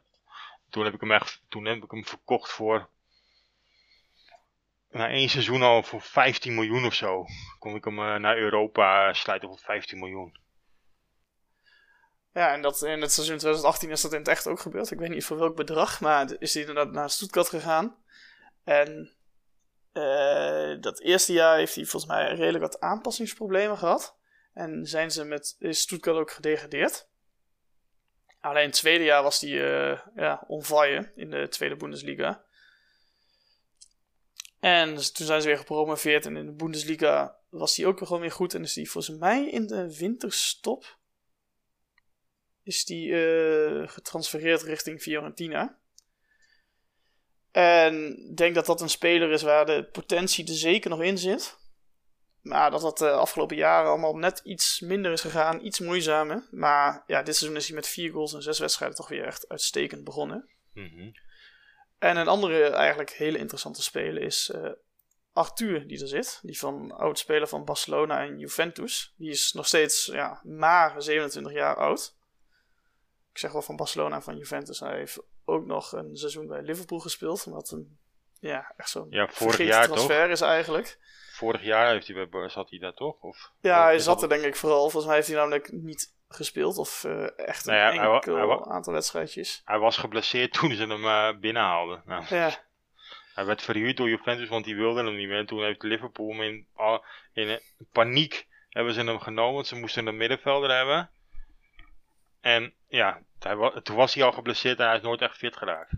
toen 0.70 0.84
heb 0.84 0.94
ik 0.94 1.00
hem 1.00 1.12
echt, 1.12 1.42
toen 1.48 1.64
heb 1.64 1.82
ik 1.84 1.90
hem 1.90 2.04
verkocht 2.04 2.50
voor 2.50 2.88
na 4.90 5.08
één 5.08 5.28
seizoen 5.28 5.62
al 5.62 5.82
voor 5.82 6.02
15 6.02 6.54
miljoen 6.54 6.84
of 6.84 6.94
zo. 6.94 7.26
Kon 7.58 7.74
ik 7.74 7.84
hem 7.84 7.94
naar 7.94 8.36
Europa 8.36 9.12
sluiten 9.12 9.48
voor 9.48 9.58
15 9.58 9.98
miljoen. 9.98 10.36
Ja, 12.32 12.52
en 12.52 12.62
dat 12.62 12.82
in 12.82 13.00
het 13.00 13.12
seizoen 13.12 13.36
2018 13.36 13.90
is 13.90 14.00
dat 14.00 14.12
in 14.12 14.18
het 14.18 14.28
echt 14.28 14.46
ook 14.46 14.60
gebeurd. 14.60 14.90
Ik 14.90 14.98
weet 14.98 15.10
niet 15.10 15.24
voor 15.24 15.38
welk 15.38 15.56
bedrag, 15.56 16.00
maar 16.00 16.26
is 16.38 16.54
hij 16.54 16.62
inderdaad 16.62 16.92
naar 16.92 17.10
Stuttgart 17.10 17.48
gegaan. 17.48 17.96
En 18.64 19.16
uh, 19.92 20.80
dat 20.80 21.00
eerste 21.00 21.32
jaar 21.32 21.56
heeft 21.56 21.74
hij 21.74 21.84
volgens 21.84 22.12
mij 22.12 22.34
redelijk 22.34 22.64
wat 22.64 22.80
aanpassingsproblemen 22.80 23.78
gehad. 23.78 24.16
En 24.52 24.86
zijn 24.86 25.10
ze 25.10 25.24
met 25.24 25.56
Stuttgart 25.60 26.16
ook 26.16 26.30
gedegradeerd. 26.30 27.08
Alleen 28.40 28.66
het 28.66 28.74
tweede 28.74 29.04
jaar 29.04 29.22
was 29.22 29.40
hij 29.40 29.50
uh, 29.50 30.00
ja, 30.14 30.46
in 31.14 31.30
de 31.30 31.48
tweede 31.48 31.76
Bundesliga. 31.76 32.44
En 34.60 34.94
toen 34.94 35.26
zijn 35.26 35.40
ze 35.40 35.48
weer 35.48 35.58
gepromoveerd 35.58 36.26
en 36.26 36.36
in 36.36 36.46
de 36.46 36.52
Bundesliga 36.52 37.36
was 37.48 37.76
hij 37.76 37.86
ook 37.86 37.98
gewoon 37.98 38.20
weer 38.20 38.32
goed. 38.32 38.54
En 38.54 38.62
is 38.62 38.74
hij 38.74 38.84
volgens 38.84 39.18
mij 39.18 39.50
in 39.50 39.66
de 39.66 39.96
winterstop 39.96 40.98
is 42.62 42.84
die 42.84 43.08
uh, 43.08 43.88
getransfereerd 43.88 44.62
richting 44.62 45.00
Fiorentina. 45.00 45.78
En 47.52 48.28
ik 48.30 48.36
denk 48.36 48.54
dat 48.54 48.66
dat 48.66 48.80
een 48.80 48.88
speler 48.88 49.30
is 49.30 49.42
waar 49.42 49.66
de 49.66 49.88
potentie 49.92 50.48
er 50.48 50.54
zeker 50.54 50.90
nog 50.90 51.02
in 51.02 51.18
zit. 51.18 51.60
Maar 52.40 52.70
dat 52.70 52.80
dat 52.80 52.98
de 52.98 53.10
afgelopen 53.10 53.56
jaren 53.56 53.90
allemaal 53.90 54.16
net 54.16 54.40
iets 54.44 54.80
minder 54.80 55.12
is 55.12 55.20
gegaan, 55.20 55.64
iets 55.64 55.80
moeizamer. 55.80 56.48
Maar 56.50 57.04
ja, 57.06 57.22
dit 57.22 57.36
seizoen 57.36 57.58
is 57.58 57.66
hij 57.66 57.74
met 57.76 57.88
vier 57.88 58.12
goals 58.12 58.34
en 58.34 58.42
zes 58.42 58.58
wedstrijden 58.58 58.96
toch 58.96 59.08
weer 59.08 59.24
echt 59.24 59.48
uitstekend 59.48 60.04
begonnen. 60.04 60.48
Mm 60.72 61.12
En 61.98 62.16
een 62.16 62.28
andere 62.28 62.68
eigenlijk 62.68 63.10
hele 63.10 63.38
interessante 63.38 63.82
speler 63.82 64.22
is 64.22 64.52
uh, 64.54 64.70
Arthur 65.32 65.86
die 65.86 66.00
er 66.00 66.08
zit. 66.08 66.38
Die 66.42 66.58
van 66.58 66.92
oud-speler 66.92 67.48
van 67.48 67.64
Barcelona 67.64 68.20
en 68.20 68.38
Juventus. 68.38 69.14
Die 69.16 69.30
is 69.30 69.52
nog 69.52 69.66
steeds 69.66 70.06
ja, 70.06 70.40
maar 70.42 71.02
27 71.02 71.52
jaar 71.52 71.76
oud 71.76 72.14
ik 73.32 73.38
zeg 73.38 73.52
wel 73.52 73.62
van 73.62 73.76
Barcelona 73.76 74.14
en 74.16 74.22
van 74.22 74.36
Juventus. 74.36 74.80
Hij 74.80 74.96
heeft 74.96 75.18
ook 75.44 75.66
nog 75.66 75.92
een 75.92 76.16
seizoen 76.16 76.46
bij 76.46 76.62
Liverpool 76.62 76.98
gespeeld. 76.98 77.44
Wat 77.44 77.70
een, 77.70 77.98
ja, 78.40 78.72
echt 78.76 78.90
zo'n 78.90 79.06
ja, 79.10 79.28
vorig 79.28 79.58
jaar 79.58 79.86
transfer 79.86 80.30
is 80.30 80.40
eigenlijk. 80.40 80.98
Vorig 81.32 81.62
jaar 81.62 81.92
heeft 81.92 82.08
hij 82.08 82.28
bij, 82.28 82.48
zat 82.48 82.70
hij 82.70 82.78
daar 82.78 82.94
toch? 82.94 83.20
Of, 83.20 83.52
ja, 83.60 83.84
hij 83.84 83.98
zat 83.98 84.22
er 84.22 84.28
denk 84.28 84.42
ik 84.42 84.56
vooral. 84.56 84.80
Volgens 84.80 85.04
mij 85.04 85.14
heeft 85.14 85.28
hij 85.28 85.36
namelijk 85.36 85.72
niet 85.72 86.14
gespeeld. 86.28 86.78
Of 86.78 87.04
uh, 87.04 87.38
echt 87.38 87.66
een 87.66 87.74
nou 87.74 87.94
ja, 87.94 88.12
enkel 88.14 88.34
hij, 88.34 88.64
aantal 88.64 88.92
wedstrijdjes. 88.92 89.62
Hij 89.64 89.78
was 89.78 89.96
geblesseerd 89.96 90.52
toen 90.60 90.74
ze 90.74 90.86
hem 90.86 91.04
uh, 91.04 91.40
binnenhaalden. 91.40 92.02
Nou. 92.06 92.24
Ja. 92.28 92.50
Hij 93.34 93.44
werd 93.44 93.62
verhuurd 93.62 93.96
door 93.96 94.08
Juventus, 94.08 94.48
want 94.48 94.64
die 94.64 94.76
wilde 94.76 95.04
hem 95.04 95.16
niet 95.16 95.28
meer. 95.28 95.38
En 95.38 95.46
toen 95.46 95.62
heeft 95.62 95.82
Liverpool 95.82 96.28
hem 96.28 96.40
in, 96.40 96.66
in 97.32 97.60
paniek 97.92 98.46
hebben 98.68 98.94
ze 98.94 99.02
hem 99.02 99.20
genomen. 99.20 99.54
Want 99.54 99.66
ze 99.66 99.76
moesten 99.76 100.06
een 100.06 100.16
middenvelder 100.16 100.76
hebben. 100.76 101.10
En 102.42 102.74
ja, 102.88 103.22
toen 103.82 103.96
was 103.96 104.14
hij 104.14 104.24
al 104.24 104.32
geblesseerd 104.32 104.78
en 104.78 104.86
hij 104.86 104.96
is 104.96 105.02
nooit 105.02 105.20
echt 105.20 105.36
fit 105.36 105.56
geraakt. 105.56 105.92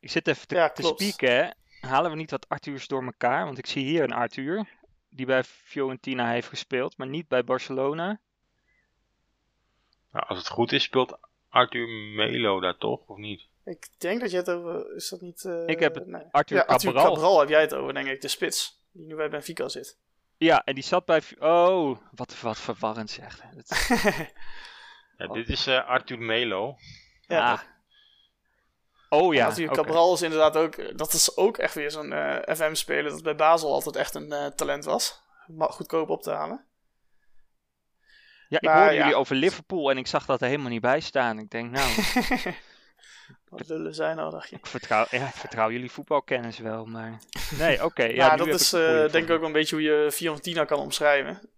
Ik 0.00 0.10
zit 0.10 0.28
even 0.28 0.46
te, 0.46 0.54
ja, 0.54 0.70
te 0.70 0.82
spieken. 0.82 1.56
Halen 1.80 2.10
we 2.10 2.16
niet 2.16 2.30
wat 2.30 2.48
Arthurs 2.48 2.86
door 2.86 3.04
elkaar? 3.04 3.44
Want 3.44 3.58
ik 3.58 3.66
zie 3.66 3.84
hier 3.84 4.02
een 4.02 4.12
Arthur 4.12 4.68
die 5.08 5.26
bij 5.26 5.44
Fiorentina 5.44 6.30
heeft 6.30 6.48
gespeeld, 6.48 6.96
maar 6.96 7.06
niet 7.06 7.28
bij 7.28 7.44
Barcelona. 7.44 8.20
Nou, 10.12 10.26
als 10.26 10.38
het 10.38 10.48
goed 10.48 10.72
is, 10.72 10.82
speelt 10.82 11.18
Arthur 11.48 11.88
Melo 11.88 12.60
daar 12.60 12.78
toch, 12.78 13.00
of 13.06 13.16
niet? 13.16 13.46
Ik 13.64 13.88
denk 13.98 14.20
dat 14.20 14.30
je 14.30 14.36
het 14.36 14.50
over... 14.50 14.94
Is 14.94 15.08
dat 15.08 15.20
niet... 15.20 15.44
Uh, 15.44 15.66
ik 15.66 15.80
heb 15.80 15.94
het 15.94 16.32
Arthur, 16.32 16.56
ja, 16.56 16.62
Arthur 16.62 16.92
Cabral. 16.92 17.40
heb 17.40 17.48
jij 17.48 17.60
het 17.60 17.74
over, 17.74 17.94
denk 17.94 18.06
ik. 18.06 18.20
De 18.20 18.28
spits, 18.28 18.82
die 18.92 19.06
nu 19.06 19.14
bij 19.14 19.28
Benfica 19.28 19.68
zit. 19.68 19.98
Ja, 20.38 20.64
en 20.64 20.74
die 20.74 20.84
zat 20.84 21.04
bij... 21.04 21.22
Oh, 21.38 21.98
wat, 22.10 22.40
wat 22.40 22.58
verwarrend 22.58 23.10
zegt. 23.10 23.42
ja, 25.18 25.26
dit 25.26 25.48
is 25.48 25.66
uh, 25.68 25.88
Arthur 25.88 26.18
Melo. 26.18 26.76
Ja. 27.20 27.52
Ah. 27.52 27.60
Oh 29.08 29.34
ja. 29.34 29.46
Arthur 29.46 29.70
okay. 29.70 29.84
Cabral 29.84 30.14
is 30.14 30.22
inderdaad 30.22 30.56
ook... 30.56 30.98
Dat 30.98 31.12
is 31.12 31.36
ook 31.36 31.58
echt 31.58 31.74
weer 31.74 31.90
zo'n 31.90 32.12
uh, 32.12 32.48
eh, 32.48 32.56
FM-speler 32.56 33.10
dat 33.10 33.22
bij 33.22 33.36
Basel 33.36 33.72
altijd 33.72 33.96
echt 33.96 34.14
een 34.14 34.32
uh, 34.32 34.46
talent 34.46 34.84
was. 34.84 35.22
Goedkoop 35.58 36.08
op 36.08 36.22
te 36.22 36.30
halen. 36.30 36.64
Ja, 38.48 38.58
ik 38.60 38.62
maar, 38.62 38.78
hoorde 38.78 38.94
ja. 38.94 38.98
jullie 38.98 39.14
over 39.14 39.36
Liverpool 39.36 39.90
en 39.90 39.98
ik 39.98 40.06
zag 40.06 40.26
dat 40.26 40.40
er 40.40 40.48
helemaal 40.48 40.70
niet 40.70 40.80
bij 40.80 41.00
staan. 41.00 41.38
Ik 41.38 41.50
denk, 41.50 41.70
nou... 41.70 41.90
Wat 43.48 43.68
lullen 43.68 43.94
zijn 43.94 44.16
nou, 44.16 44.30
dacht 44.30 44.48
je? 44.48 44.56
Ik 44.56 44.66
vertrouw, 44.66 45.06
ja, 45.10 45.26
ik 45.26 45.34
vertrouw 45.34 45.70
jullie 45.70 45.90
voetbalkennis 45.90 46.58
wel, 46.58 46.84
maar... 46.84 47.20
Nee, 47.58 47.84
oké. 47.84 48.02
ja, 48.02 48.14
ja 48.14 48.36
dat 48.36 48.46
is 48.46 48.72
uh, 48.72 49.10
denk 49.10 49.28
ik 49.28 49.30
ook 49.30 49.42
een 49.42 49.52
beetje 49.52 49.74
hoe 49.74 49.84
je 49.84 50.12
Fiorentina 50.12 50.64
kan 50.64 50.78
omschrijven. 50.78 51.50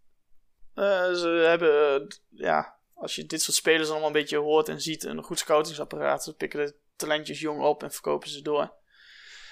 Uh, 0.74 1.12
ze 1.12 1.28
hebben, 1.28 2.02
uh, 2.02 2.08
ja, 2.28 2.78
als 2.94 3.14
je 3.14 3.26
dit 3.26 3.42
soort 3.42 3.56
spelers 3.56 3.88
allemaal 3.88 4.06
een 4.06 4.12
beetje 4.12 4.36
hoort 4.36 4.68
en 4.68 4.80
ziet, 4.80 5.04
een 5.04 5.22
goed 5.22 5.38
scoutingsapparaat. 5.38 6.24
Ze 6.24 6.34
pikken 6.34 6.66
de 6.66 6.76
talentjes 6.96 7.40
jong 7.40 7.62
op 7.62 7.82
en 7.82 7.92
verkopen 7.92 8.28
ze 8.28 8.42
door. 8.42 8.72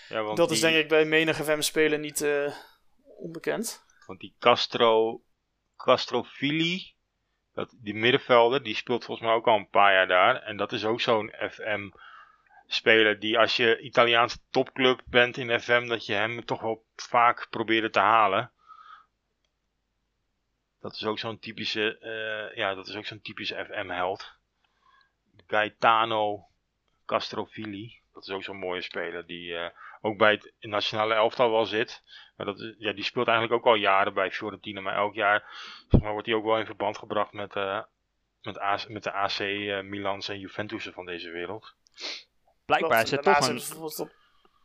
Ja, 0.09 0.23
want 0.23 0.37
dat 0.37 0.51
is 0.51 0.61
denk 0.61 0.77
ik 0.77 0.89
bij 0.89 1.05
menige 1.05 1.45
FM-speler 1.45 1.99
niet 1.99 2.27
onbekend. 3.19 3.85
Want 4.07 4.21
die 4.21 4.35
Castro, 4.39 5.23
Castrofili, 5.77 6.96
dat, 7.57 7.75
die 7.77 7.95
middenvelder, 7.95 8.63
die 8.63 8.75
speelt 8.75 9.05
volgens 9.05 9.27
mij 9.27 9.37
ook 9.37 9.47
al 9.47 9.57
een 9.57 9.71
paar 9.71 9.93
jaar 9.93 10.07
daar. 10.07 10.43
En 10.43 10.57
dat 10.57 10.73
is 10.73 10.85
ook 10.85 11.01
zo'n 11.01 11.33
FM 11.51 11.91
speler 12.67 13.19
die 13.19 13.39
als 13.39 13.57
je 13.57 13.81
Italiaanse 13.81 14.39
topclub 14.51 15.03
bent 15.05 15.37
in 15.37 15.61
FM, 15.61 15.87
dat 15.87 16.07
je 16.07 16.13
hem 16.13 16.45
toch 16.45 16.61
wel 16.61 16.85
vaak 16.97 17.47
probeerde 17.51 17.91
te 17.91 17.99
halen. 17.99 18.51
Dat 20.81 20.93
is 20.93 21.05
ook 21.05 21.19
zo'n 21.19 21.39
typische, 21.39 21.99
uh, 22.01 22.57
ja, 22.57 22.75
dat 22.75 22.89
is 22.89 22.95
ook 22.97 23.07
zo'n 23.07 23.21
typische 23.21 23.65
FM-held. 23.65 24.33
Gaetano 25.47 26.47
Castrofili, 27.07 28.01
dat 28.13 28.23
is 28.23 28.31
ook 28.31 28.45
zo'n 28.45 28.59
mooie 28.59 28.83
speler 28.83 29.27
die 29.27 29.51
uh, 29.51 29.69
ook 30.07 30.19
bij 30.19 30.33
het 30.33 30.53
nationale 30.61 31.15
elftal 31.15 31.51
wel 31.51 31.67
zit. 31.67 32.03
Maar 32.37 32.47
dat, 32.47 32.75
ja, 32.79 32.93
die 32.93 33.05
speelt 33.05 33.29
eigenlijk 33.29 33.59
ook 33.59 33.73
al 33.73 33.81
jaren 33.81 34.15
bij 34.15 34.31
Fiorentina, 34.31 34.81
maar 34.81 34.97
elk 34.97 35.15
jaar 35.15 35.45
zeg 35.89 36.01
maar, 36.01 36.13
wordt 36.13 36.27
hij 36.27 36.37
ook 36.37 36.45
wel 36.45 36.59
in 36.59 36.67
verband 36.67 36.99
gebracht 36.99 37.33
met, 37.33 37.55
uh, 37.55 37.83
met, 38.43 38.59
AC, 38.59 38.89
met 38.89 39.03
de 39.03 39.13
AC 39.13 39.39
Milans 39.85 40.29
en 40.29 40.39
Juventus 40.39 40.89
van 40.89 41.05
deze 41.05 41.31
wereld 41.31 41.75
blijkbaar 42.67 43.03
is 43.03 43.11
het 43.11 43.23
toch 43.23 43.49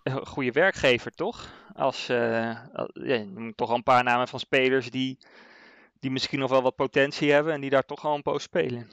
een, 0.03 0.26
goede 0.26 0.51
werkgever, 0.51 1.11
toch? 1.11 1.49
Als, 1.73 2.09
uh, 2.09 2.18
ja, 2.18 3.15
je 3.15 3.31
moet 3.35 3.57
toch 3.57 3.69
al 3.69 3.76
een 3.76 3.84
paar 3.84 4.03
namen 4.03 4.27
van 4.27 4.39
spelers 4.39 4.91
die, 4.91 5.18
die 5.99 6.11
misschien 6.11 6.39
nog 6.39 6.49
wel 6.49 6.61
wat 6.61 6.76
potentie 6.76 7.31
hebben 7.31 7.53
en 7.53 7.61
die 7.61 7.69
daar 7.69 7.85
toch 7.85 8.05
al 8.05 8.15
een 8.15 8.22
poos 8.22 8.43
spelen. 8.43 8.91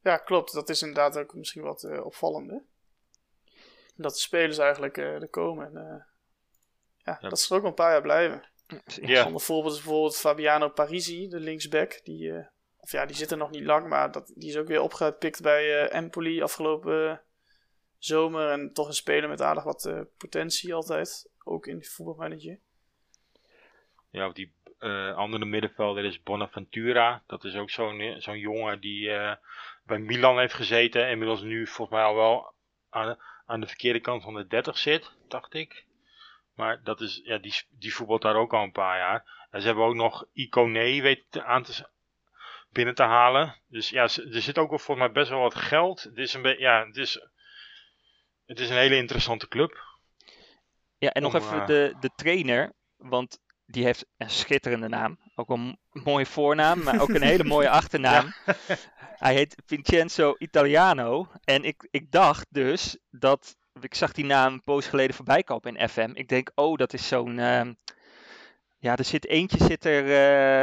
Ja, 0.00 0.16
klopt. 0.16 0.52
Dat 0.52 0.68
is 0.68 0.82
inderdaad 0.82 1.18
ook 1.18 1.34
misschien 1.34 1.62
wat 1.62 1.82
uh, 1.82 2.04
opvallende. 2.04 2.64
Dat 3.94 4.12
de 4.12 4.18
spelers 4.18 4.58
eigenlijk 4.58 4.96
uh, 4.96 5.22
er 5.22 5.28
komen. 5.28 5.66
En, 5.66 6.06
ja, 6.96 7.18
ja, 7.20 7.28
dat 7.28 7.40
ze 7.40 7.54
er 7.54 7.60
ook 7.60 7.66
een 7.66 7.74
paar 7.74 7.92
jaar 7.92 8.02
blijven. 8.02 8.44
Ja. 8.86 9.26
Een 9.26 9.40
voorbeeld 9.40 9.74
is 9.74 9.82
bijvoorbeeld 9.82 10.16
Fabiano 10.16 10.68
Parisi, 10.68 11.28
de 11.28 11.40
linksback. 11.40 12.00
Die 12.04 12.50
of 12.80 12.92
ja, 12.92 13.06
die 13.06 13.16
zit 13.16 13.30
er 13.30 13.36
nog 13.36 13.50
niet 13.50 13.64
lang, 13.64 13.88
maar 13.88 14.12
dat, 14.12 14.32
die 14.34 14.48
is 14.48 14.56
ook 14.56 14.66
weer 14.66 14.80
opgepikt 14.80 15.42
bij 15.42 15.64
uh, 15.64 15.94
Empoli 15.94 16.42
afgelopen 16.42 17.22
zomer. 17.98 18.50
En 18.50 18.72
toch 18.72 18.86
een 18.86 18.94
speler 18.94 19.28
met 19.28 19.40
aardig 19.40 19.64
wat 19.64 19.84
uh, 19.84 20.00
potentie 20.16 20.74
altijd. 20.74 21.30
Ook 21.44 21.66
in 21.66 21.78
de 21.78 21.84
voetbalmanager. 21.84 22.58
Ja, 24.10 24.26
of 24.26 24.32
die 24.32 24.52
andere 25.14 25.44
middenvelder 25.44 26.04
is 26.04 26.22
Bonaventura. 26.22 27.22
Dat 27.26 27.44
is 27.44 27.54
ook 27.54 27.70
zo'n 27.70 28.14
zo'n 28.18 28.38
jongen 28.38 28.80
die 28.80 29.08
bij 29.84 29.98
Milan 29.98 30.38
heeft 30.38 30.54
gezeten. 30.54 31.04
En 31.04 31.10
inmiddels 31.10 31.42
nu 31.42 31.66
volgens 31.66 31.96
mij 31.96 32.06
al 32.06 32.14
wel 32.14 32.52
aan, 32.90 33.18
aan 33.52 33.60
de 33.60 33.66
verkeerde 33.66 34.00
kant 34.00 34.22
van 34.22 34.34
de 34.34 34.46
30 34.46 34.78
zit, 34.78 35.12
dacht 35.28 35.54
ik. 35.54 35.84
Maar 36.54 36.82
dat 36.82 37.00
is, 37.00 37.20
ja, 37.24 37.38
die, 37.38 37.54
die 37.70 37.94
voetbalt 37.94 38.22
daar 38.22 38.36
ook 38.36 38.52
al 38.52 38.62
een 38.62 38.72
paar 38.72 38.98
jaar. 38.98 39.46
En 39.50 39.60
ze 39.60 39.66
hebben 39.66 39.84
ook 39.84 39.94
nog 39.94 40.26
Icone 40.32 41.02
weten 41.02 41.46
aan 41.46 41.62
te, 41.62 41.88
binnen 42.70 42.94
te 42.94 43.02
halen. 43.02 43.56
Dus 43.68 43.88
ja, 43.88 44.02
er 44.02 44.42
zit 44.42 44.58
ook 44.58 44.68
wel 44.68 44.78
volgens 44.78 45.06
mij 45.06 45.12
best 45.12 45.30
wel 45.30 45.40
wat 45.40 45.54
geld. 45.54 46.02
Het 46.02 46.16
is 46.16 46.34
een, 46.34 46.58
ja, 46.58 46.86
het 46.86 46.96
is, 46.96 47.26
het 48.46 48.60
is 48.60 48.70
een 48.70 48.76
hele 48.76 48.96
interessante 48.96 49.48
club. 49.48 49.84
Ja, 50.98 51.10
en 51.10 51.22
nog 51.22 51.34
even 51.34 51.60
eh, 51.60 51.66
de, 51.66 51.94
de 52.00 52.10
trainer, 52.14 52.72
want 52.96 53.38
die 53.66 53.84
heeft 53.84 54.06
een 54.16 54.30
schitterende 54.30 54.88
naam. 54.88 55.18
Ook 55.34 55.50
een 55.50 55.78
mooie 55.92 56.26
voornaam, 56.26 56.82
maar 56.82 57.00
ook 57.00 57.08
een 57.08 57.22
hele 57.22 57.44
mooie 57.44 57.70
achternaam. 57.80 58.32
Hij 58.98 59.34
heet 59.34 59.62
Vincenzo 59.66 60.34
Italiano. 60.38 61.28
En 61.44 61.64
ik, 61.64 61.88
ik 61.90 62.10
dacht 62.10 62.46
dus 62.50 62.98
dat. 63.10 63.56
Ik 63.80 63.94
zag 63.94 64.12
die 64.12 64.24
naam 64.24 64.52
een 64.52 64.60
poos 64.60 64.86
geleden 64.86 65.16
voorbij 65.16 65.42
komen 65.42 65.76
in 65.76 65.88
FM. 65.88 66.10
Ik 66.14 66.28
denk, 66.28 66.52
oh, 66.54 66.76
dat 66.76 66.92
is 66.92 67.08
zo'n. 67.08 67.38
Ehm, 67.38 67.72
ja, 68.78 68.96
er 68.96 69.04
zit 69.04 69.26
eentje 69.26 69.64
zit 69.64 69.84
er, 69.84 70.04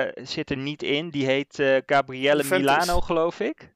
uh, 0.08 0.26
zit 0.26 0.50
er 0.50 0.58
niet 0.58 0.84
in. 0.84 1.10
Die 1.10 1.26
heet 1.26 1.60
uh, 1.60 1.78
Gabriele 1.86 2.44
Milano, 2.44 3.02
geloof 3.02 3.40
ik. 3.40 3.74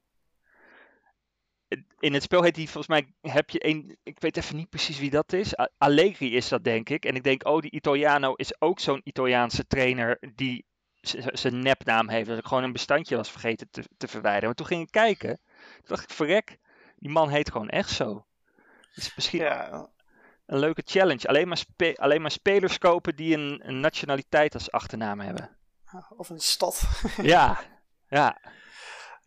In 1.98 2.12
het 2.12 2.22
spel 2.22 2.42
heet 2.42 2.54
die 2.54 2.70
volgens 2.70 3.00
mij. 3.00 3.32
Heb 3.32 3.50
je 3.50 3.66
een. 3.66 3.98
Ik 4.02 4.20
weet 4.20 4.36
even 4.36 4.56
niet 4.56 4.70
precies 4.70 4.98
wie 4.98 5.10
dat 5.10 5.32
is. 5.32 5.52
Allegri 5.78 6.36
is 6.36 6.48
dat, 6.48 6.64
denk 6.64 6.88
ik. 6.88 7.04
En 7.04 7.14
ik 7.14 7.22
denk, 7.22 7.46
oh, 7.46 7.60
die 7.60 7.70
Italiano 7.70 8.34
is 8.34 8.60
ook 8.60 8.80
zo'n 8.80 9.00
Italiaanse 9.04 9.66
trainer. 9.66 10.18
die 10.34 10.64
zijn 11.32 11.62
nepnaam 11.62 12.08
heeft. 12.08 12.28
Dat 12.28 12.38
ik 12.38 12.46
gewoon 12.46 12.62
een 12.62 12.72
bestandje 12.72 13.16
was 13.16 13.30
vergeten 13.30 13.70
te, 13.70 13.84
te 13.96 14.08
verwijderen. 14.08 14.46
Maar 14.46 14.54
toen 14.54 14.66
ging 14.66 14.82
ik 14.82 14.90
kijken. 14.90 15.40
Toen 15.56 15.84
dacht 15.86 16.02
ik, 16.02 16.10
verrek, 16.10 16.58
die 16.96 17.10
man 17.10 17.28
heet 17.28 17.50
gewoon 17.50 17.68
echt 17.68 17.90
zo. 17.90 18.26
Dus 18.94 19.14
misschien 19.14 19.40
ja. 19.40 19.88
een 20.46 20.58
leuke 20.58 20.82
challenge. 20.84 21.28
Alleen 21.28 21.48
maar, 21.48 21.64
alleen 21.94 22.22
maar 22.22 22.30
spelers 22.30 22.78
kopen 22.78 23.16
die 23.16 23.36
een, 23.36 23.60
een 23.64 23.80
nationaliteit 23.80 24.54
als 24.54 24.70
achternaam 24.70 25.20
hebben. 25.20 25.56
Of 26.16 26.28
een 26.28 26.40
stad. 26.40 26.88
ja, 27.22 27.60
ja. 28.08 28.38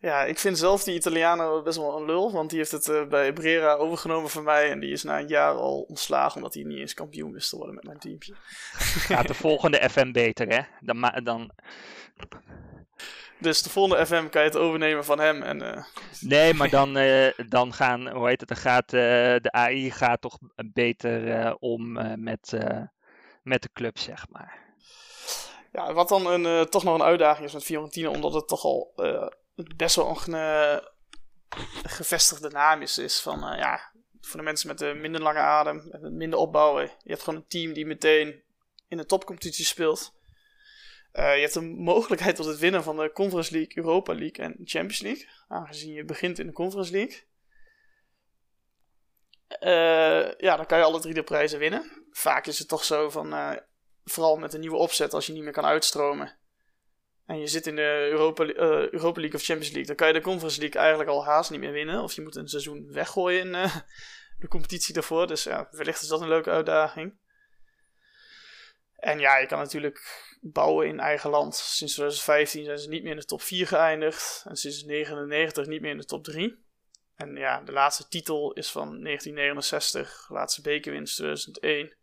Ja, 0.00 0.24
ik 0.24 0.38
vind 0.38 0.58
zelf 0.58 0.84
die 0.84 0.94
Italiano 0.94 1.62
best 1.62 1.78
wel 1.78 1.96
een 1.96 2.04
lul. 2.04 2.32
Want 2.32 2.50
die 2.50 2.58
heeft 2.58 2.72
het 2.72 2.86
uh, 2.86 3.06
bij 3.06 3.32
Brera 3.32 3.74
overgenomen 3.74 4.30
van 4.30 4.44
mij. 4.44 4.70
En 4.70 4.80
die 4.80 4.92
is 4.92 5.02
na 5.02 5.18
een 5.18 5.28
jaar 5.28 5.54
al 5.54 5.80
ontslagen 5.80 6.36
omdat 6.36 6.54
hij 6.54 6.62
niet 6.62 6.78
eens 6.78 6.94
kampioen 6.94 7.32
wist 7.32 7.50
te 7.50 7.56
worden 7.56 7.74
met 7.74 7.84
mijn 7.84 7.98
teamje. 7.98 8.34
Gaat 9.08 9.26
de 9.26 9.34
volgende 9.34 9.90
FM 9.90 10.12
beter, 10.12 10.48
hè? 10.48 10.60
Dan, 10.80 11.20
dan... 11.24 11.50
Dus 13.38 13.62
de 13.62 13.70
volgende 13.70 14.06
FM 14.06 14.28
kan 14.28 14.42
je 14.42 14.48
het 14.48 14.56
overnemen 14.56 15.04
van 15.04 15.18
hem. 15.20 15.42
En, 15.42 15.62
uh... 15.62 15.84
Nee, 16.20 16.54
maar 16.54 16.70
dan, 16.78 16.96
uh, 16.96 17.28
dan 17.48 17.72
gaan, 17.72 18.08
hoe 18.08 18.28
heet 18.28 18.40
het, 18.40 18.48
dan 18.48 18.58
gaat 18.58 18.90
de 18.90 19.48
AI 19.50 19.90
gaat 19.90 20.20
toch 20.20 20.38
beter 20.72 21.56
om 21.58 21.92
met, 22.22 22.58
met 23.42 23.62
de 23.62 23.70
club, 23.72 23.98
zeg 23.98 24.26
maar. 24.30 24.66
Ja, 25.72 25.92
wat 25.92 26.08
dan 26.08 26.26
een, 26.26 26.68
toch 26.68 26.84
nog 26.84 26.94
een 26.94 27.02
uitdaging 27.02 27.46
is 27.46 27.52
met 27.52 27.64
Fiorentina, 27.64 28.08
omdat 28.08 28.34
het 28.34 28.48
toch 28.48 28.64
al 28.64 28.92
best 29.76 29.96
wel 29.96 30.18
een 30.26 30.34
uh, 30.34 30.78
gevestigde 31.82 32.50
naam 32.50 32.82
is. 32.82 32.98
is 32.98 33.20
van, 33.20 33.52
uh, 33.52 33.58
ja, 33.58 33.92
voor 34.20 34.38
de 34.38 34.44
mensen 34.44 34.68
met 34.68 34.80
een 34.80 35.00
minder 35.00 35.22
lange 35.22 35.38
adem, 35.38 35.88
met 36.00 36.12
minder 36.12 36.38
opbouwen. 36.38 36.82
Je 36.82 37.10
hebt 37.10 37.22
gewoon 37.22 37.38
een 37.38 37.48
team 37.48 37.72
die 37.72 37.86
meteen 37.86 38.42
in 38.88 38.96
de 38.96 39.06
topcompetitie 39.06 39.64
speelt. 39.64 40.16
Uh, 41.12 41.34
je 41.34 41.40
hebt 41.40 41.54
een 41.54 41.76
mogelijkheid 41.76 42.36
tot 42.36 42.46
het 42.46 42.58
winnen 42.58 42.82
van 42.82 42.96
de 42.96 43.12
Conference 43.12 43.52
League, 43.52 43.76
Europa 43.76 44.14
League 44.14 44.44
en 44.44 44.52
Champions 44.64 45.00
League. 45.00 45.28
Aangezien 45.48 45.92
je 45.92 46.04
begint 46.04 46.38
in 46.38 46.46
de 46.46 46.52
Conference 46.52 46.92
League. 46.92 47.26
ja, 50.38 50.56
dan 50.56 50.66
kan 50.66 50.78
je 50.78 50.84
alle 50.84 51.00
drie 51.00 51.14
de 51.14 51.22
prijzen 51.22 51.58
winnen. 51.58 52.06
Vaak 52.10 52.46
is 52.46 52.58
het 52.58 52.68
toch 52.68 52.84
zo 52.84 53.10
van, 53.10 53.60
vooral 54.04 54.36
met 54.36 54.54
een 54.54 54.60
nieuwe 54.60 54.76
opzet, 54.76 55.14
als 55.14 55.26
je 55.26 55.32
niet 55.32 55.42
meer 55.42 55.52
kan 55.52 55.64
uitstromen 55.64 56.37
en 57.28 57.38
je 57.38 57.46
zit 57.46 57.66
in 57.66 57.76
de 57.76 58.08
Europa, 58.10 58.44
uh, 58.44 58.90
Europa 58.90 59.20
League 59.20 59.38
of 59.38 59.44
Champions 59.44 59.72
League, 59.72 59.86
dan 59.86 59.96
kan 59.96 60.06
je 60.06 60.12
de 60.12 60.20
Conference 60.20 60.60
League 60.60 60.80
eigenlijk 60.80 61.10
al 61.10 61.24
haast 61.24 61.50
niet 61.50 61.60
meer 61.60 61.72
winnen. 61.72 62.02
Of 62.02 62.12
je 62.12 62.22
moet 62.22 62.36
een 62.36 62.48
seizoen 62.48 62.92
weggooien 62.92 63.40
in 63.40 63.54
uh, 63.54 63.76
de 64.40 64.48
competitie 64.48 64.94
daarvoor. 64.94 65.26
Dus 65.26 65.42
ja, 65.42 65.68
wellicht 65.70 66.02
is 66.02 66.08
dat 66.08 66.20
een 66.20 66.28
leuke 66.28 66.50
uitdaging. 66.50 67.18
En 68.96 69.18
ja, 69.18 69.38
je 69.38 69.46
kan 69.46 69.58
natuurlijk 69.58 70.26
bouwen 70.40 70.86
in 70.86 71.00
eigen 71.00 71.30
land. 71.30 71.56
Sinds 71.56 71.92
2015 71.94 72.64
zijn 72.64 72.78
ze 72.78 72.88
niet 72.88 73.02
meer 73.02 73.12
in 73.12 73.18
de 73.18 73.24
top 73.24 73.42
4 73.42 73.66
geëindigd. 73.66 74.44
En 74.48 74.56
sinds 74.56 74.82
1999 74.82 75.66
niet 75.66 75.80
meer 75.80 75.90
in 75.90 75.98
de 75.98 76.04
top 76.04 76.24
3. 76.24 76.64
En 77.14 77.36
ja, 77.36 77.60
de 77.60 77.72
laatste 77.72 78.08
titel 78.08 78.52
is 78.52 78.70
van 78.70 79.02
1969, 79.02 80.28
laatste 80.28 80.62
bekerwinst 80.62 81.16
2001. 81.16 81.96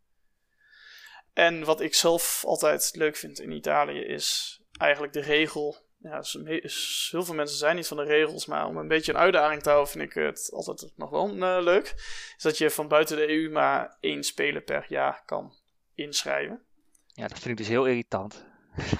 En 1.33 1.63
wat 1.63 1.81
ik 1.81 1.93
zelf 1.93 2.43
altijd 2.45 2.91
leuk 2.95 3.15
vind 3.15 3.39
in 3.39 3.51
Italië 3.51 3.99
is 3.99 4.59
eigenlijk 4.77 5.13
de 5.13 5.21
regel. 5.21 5.83
Ja, 5.97 6.19
dus 6.19 7.07
heel 7.11 7.23
veel 7.23 7.33
mensen 7.35 7.57
zijn 7.57 7.75
niet 7.75 7.87
van 7.87 7.97
de 7.97 8.03
regels, 8.03 8.45
maar 8.45 8.67
om 8.67 8.77
een 8.77 8.87
beetje 8.87 9.11
een 9.13 9.19
uitdaging 9.19 9.61
te 9.61 9.69
houden, 9.69 9.91
vind 9.91 10.03
ik 10.03 10.13
het 10.13 10.49
altijd 10.53 10.91
nog 10.95 11.09
wel 11.09 11.35
uh, 11.35 11.57
leuk. 11.61 11.93
Is 12.37 12.43
dat 12.43 12.57
je 12.57 12.69
van 12.69 12.87
buiten 12.87 13.17
de 13.17 13.29
EU 13.29 13.49
maar 13.49 13.97
één 13.99 14.23
speler 14.23 14.61
per 14.61 14.85
jaar 14.89 15.23
kan 15.25 15.53
inschrijven. 15.93 16.63
Ja, 17.05 17.27
dat 17.27 17.39
vind 17.39 17.49
ik 17.49 17.57
dus 17.57 17.67
heel 17.67 17.85
irritant. 17.85 18.45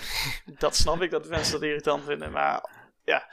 dat 0.60 0.76
snap 0.76 1.02
ik 1.02 1.12
dat 1.12 1.28
mensen 1.28 1.54
dat 1.54 1.62
irritant 1.62 2.04
vinden, 2.04 2.32
maar 2.32 2.70
ja. 3.04 3.32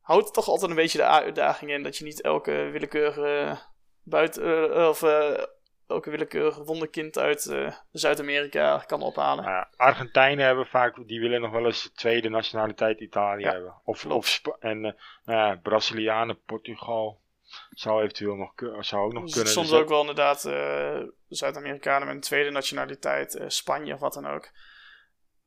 Houdt 0.00 0.34
toch 0.34 0.48
altijd 0.48 0.70
een 0.70 0.76
beetje 0.76 0.98
de 0.98 1.06
uitdaging 1.06 1.70
in 1.70 1.82
dat 1.82 1.96
je 1.96 2.04
niet 2.04 2.20
elke 2.20 2.52
willekeurige 2.52 3.58
buiten, 4.02 4.70
uh, 4.70 4.88
of 4.88 5.02
uh, 5.02 5.42
elke 5.86 6.10
willekeurige 6.10 6.64
wonderkind 6.64 7.18
uit 7.18 7.44
uh, 7.44 7.72
Zuid-Amerika 7.92 8.78
kan 8.86 9.02
ophalen. 9.02 9.44
Ja, 9.44 9.68
Argentijnen 9.76 10.44
hebben 10.46 10.66
vaak, 10.66 11.06
die 11.06 11.20
willen 11.20 11.40
nog 11.40 11.50
wel 11.50 11.66
eens 11.66 11.82
de 11.82 11.92
tweede 11.92 12.28
nationaliteit 12.28 13.00
Italië 13.00 13.44
hebben. 13.44 13.74
Of, 13.84 14.06
of 14.06 14.42
en 14.58 14.84
uh, 14.84 14.92
nou 15.24 15.38
ja, 15.48 15.60
Brazilianen, 15.62 16.42
Portugal 16.42 17.20
zou 17.70 18.02
eventueel 18.02 18.34
nog, 18.34 18.52
zou 18.84 19.04
ook 19.04 19.12
nog 19.12 19.24
dus 19.24 19.32
kunnen. 19.32 19.52
Soms 19.52 19.70
dus 19.70 19.78
ook 19.78 19.88
wel 19.88 20.00
inderdaad 20.00 20.44
uh, 20.44 21.02
Zuid-Amerikanen 21.28 22.06
met 22.06 22.16
een 22.16 22.22
tweede 22.22 22.50
nationaliteit, 22.50 23.44
Spanje 23.46 23.94
of 23.94 24.00
wat 24.00 24.14
dan 24.14 24.26
ook. 24.26 24.50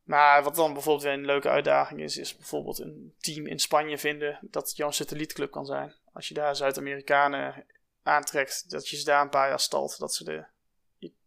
Maar 0.04 0.44
wat 0.44 0.56
dan 0.56 0.74
bijvoorbeeld 0.74 1.04
weer 1.06 1.14
een 1.14 1.26
leuke 1.26 1.50
uitdaging 1.50 2.02
is, 2.02 2.18
is 2.18 2.36
bijvoorbeeld 2.36 2.80
een 2.80 3.14
team 3.18 3.46
in 3.46 3.60
Spanje 3.60 3.98
vinden 3.98 4.40
dat 4.42 4.76
jouw 4.76 4.92
satellietclub 4.92 5.52
kan 5.52 5.66
zijn. 5.66 5.96
Als 6.14 6.28
je 6.28 6.34
daar 6.34 6.56
Zuid-Amerikanen 6.56 7.66
aantrekt 8.04 8.70
dat 8.70 8.90
je 8.90 8.98
ze 8.98 9.06
daar 9.06 9.22
een 9.22 9.30
paar 9.30 9.50
jaar 9.50 9.60
stalt. 9.60 10.00
Dat 10.00 10.14
ze 10.14 10.24
de 10.24 10.46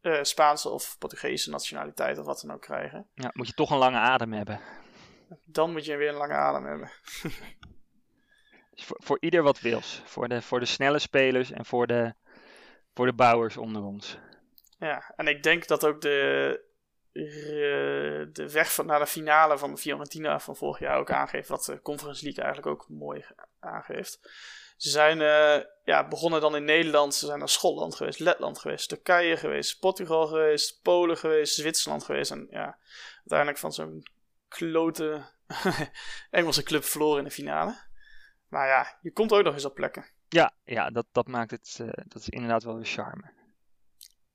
uh, 0.03 0.23
Spaanse 0.23 0.69
of 0.69 0.99
Portugese 0.99 1.51
nationaliteit 1.51 2.19
of 2.19 2.27
wat 2.27 2.41
dan 2.41 2.53
ook 2.53 2.61
krijgen. 2.61 3.09
Ja, 3.15 3.31
moet 3.33 3.47
je 3.47 3.55
toch 3.55 3.71
een 3.71 3.79
lange 3.79 3.99
adem 3.99 4.33
hebben. 4.33 4.61
Dan 5.45 5.73
moet 5.73 5.85
je 5.85 5.97
weer 5.97 6.09
een 6.09 6.15
lange 6.15 6.35
adem 6.35 6.65
hebben. 6.65 6.91
dus 8.75 8.85
voor, 8.85 9.01
voor, 9.03 9.17
ieder 9.21 9.43
wat 9.43 9.61
wils. 9.61 10.03
Voor 10.05 10.29
de, 10.29 10.43
voor 10.43 10.61
de 10.61 10.67
snelle 10.67 10.99
spelers 10.99 11.51
en 11.51 11.65
voor 11.65 11.87
de, 11.87 12.15
voor 12.95 13.07
de 13.07 13.13
bouwers 13.13 13.57
onder 13.57 13.83
ons. 13.83 14.19
Ja, 14.79 15.13
en 15.17 15.27
ik 15.27 15.43
denk 15.43 15.67
dat 15.67 15.87
ook 15.87 16.01
de, 16.01 16.65
de 18.33 18.49
weg 18.53 18.75
van, 18.75 18.87
naar 18.87 18.99
de 18.99 19.07
finale 19.07 19.59
van 19.59 19.71
de 19.71 19.77
Fiorentina 19.77 20.41
van 20.41 20.57
vorig 20.57 20.79
jaar 20.79 20.99
ook 20.99 21.11
aangeeft. 21.11 21.49
Wat 21.49 21.65
de 21.65 21.83
Conference 21.83 22.25
League 22.25 22.45
eigenlijk 22.45 22.75
ook 22.75 22.89
mooi 22.89 23.25
aangeeft. 23.59 24.21
Ze 24.83 24.91
zijn 24.91 25.21
uh, 25.21 25.65
ja, 25.85 26.09
begonnen 26.09 26.41
dan 26.41 26.57
in 26.57 26.65
Nederland. 26.65 27.15
Ze 27.15 27.27
zijn 27.27 27.39
naar 27.39 27.49
Schotland 27.49 27.95
geweest, 27.95 28.19
Letland 28.19 28.59
geweest, 28.59 28.89
Turkije 28.89 29.37
geweest, 29.37 29.81
Portugal 29.81 30.27
geweest, 30.27 30.83
Polen 30.83 31.17
geweest, 31.17 31.55
Zwitserland 31.55 32.05
geweest. 32.05 32.31
En 32.31 32.47
ja, 32.51 32.79
uiteindelijk 33.17 33.59
van 33.59 33.73
zo'n 33.73 34.03
klote 34.49 35.23
Engelse 36.31 36.63
club 36.63 36.85
verloren 36.85 37.19
in 37.19 37.25
de 37.25 37.31
finale. 37.31 37.81
Maar 38.49 38.67
ja, 38.67 38.99
je 39.01 39.13
komt 39.13 39.33
ook 39.33 39.45
nog 39.45 39.55
eens 39.55 39.65
op 39.65 39.75
plekken. 39.75 40.07
Ja, 40.29 40.55
ja 40.65 40.91
dat, 40.91 41.07
dat 41.13 41.27
maakt 41.27 41.51
het, 41.51 41.79
uh, 41.81 41.89
dat 42.07 42.23
is 42.23 42.29
inderdaad 42.29 42.63
wel 42.63 42.75
weer 42.75 42.85
charme. 42.85 43.33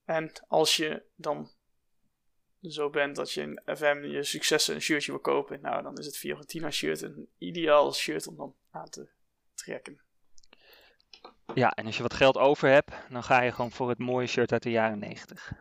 En 0.06 0.32
als 0.48 0.76
je 0.76 1.06
dan 1.16 1.52
zo 2.62 2.90
bent 2.90 3.16
dat 3.16 3.32
je 3.32 3.42
in 3.42 3.62
FM 3.66 4.04
je 4.04 4.24
successen 4.24 4.76
een 4.76 4.82
shirtje 4.82 5.12
wil 5.12 5.22
kopen, 5.22 5.62
nou 5.62 5.84
dan 5.84 5.98
is 5.98 6.06
het 6.06 6.18
Fiorentina 6.18 6.72
shirt 6.72 7.02
een 7.02 7.30
ideaal 7.38 7.94
shirt 7.94 8.28
om 8.28 8.36
dan 8.36 8.56
aan 8.72 8.90
te 8.90 9.10
trekken. 9.54 10.06
Ja, 11.54 11.72
en 11.72 11.86
als 11.86 11.96
je 11.98 12.02
wat 12.02 12.14
geld 12.14 12.38
over 12.38 12.70
hebt, 12.70 12.92
dan 13.10 13.24
ga 13.24 13.42
je 13.42 13.52
gewoon 13.52 13.72
voor 13.72 13.90
het 13.90 14.00
mooie 14.00 14.28
shirt 14.28 14.52
uit 14.52 14.64
de 14.64 14.72
jaren 14.72 15.00
90. 15.00 15.52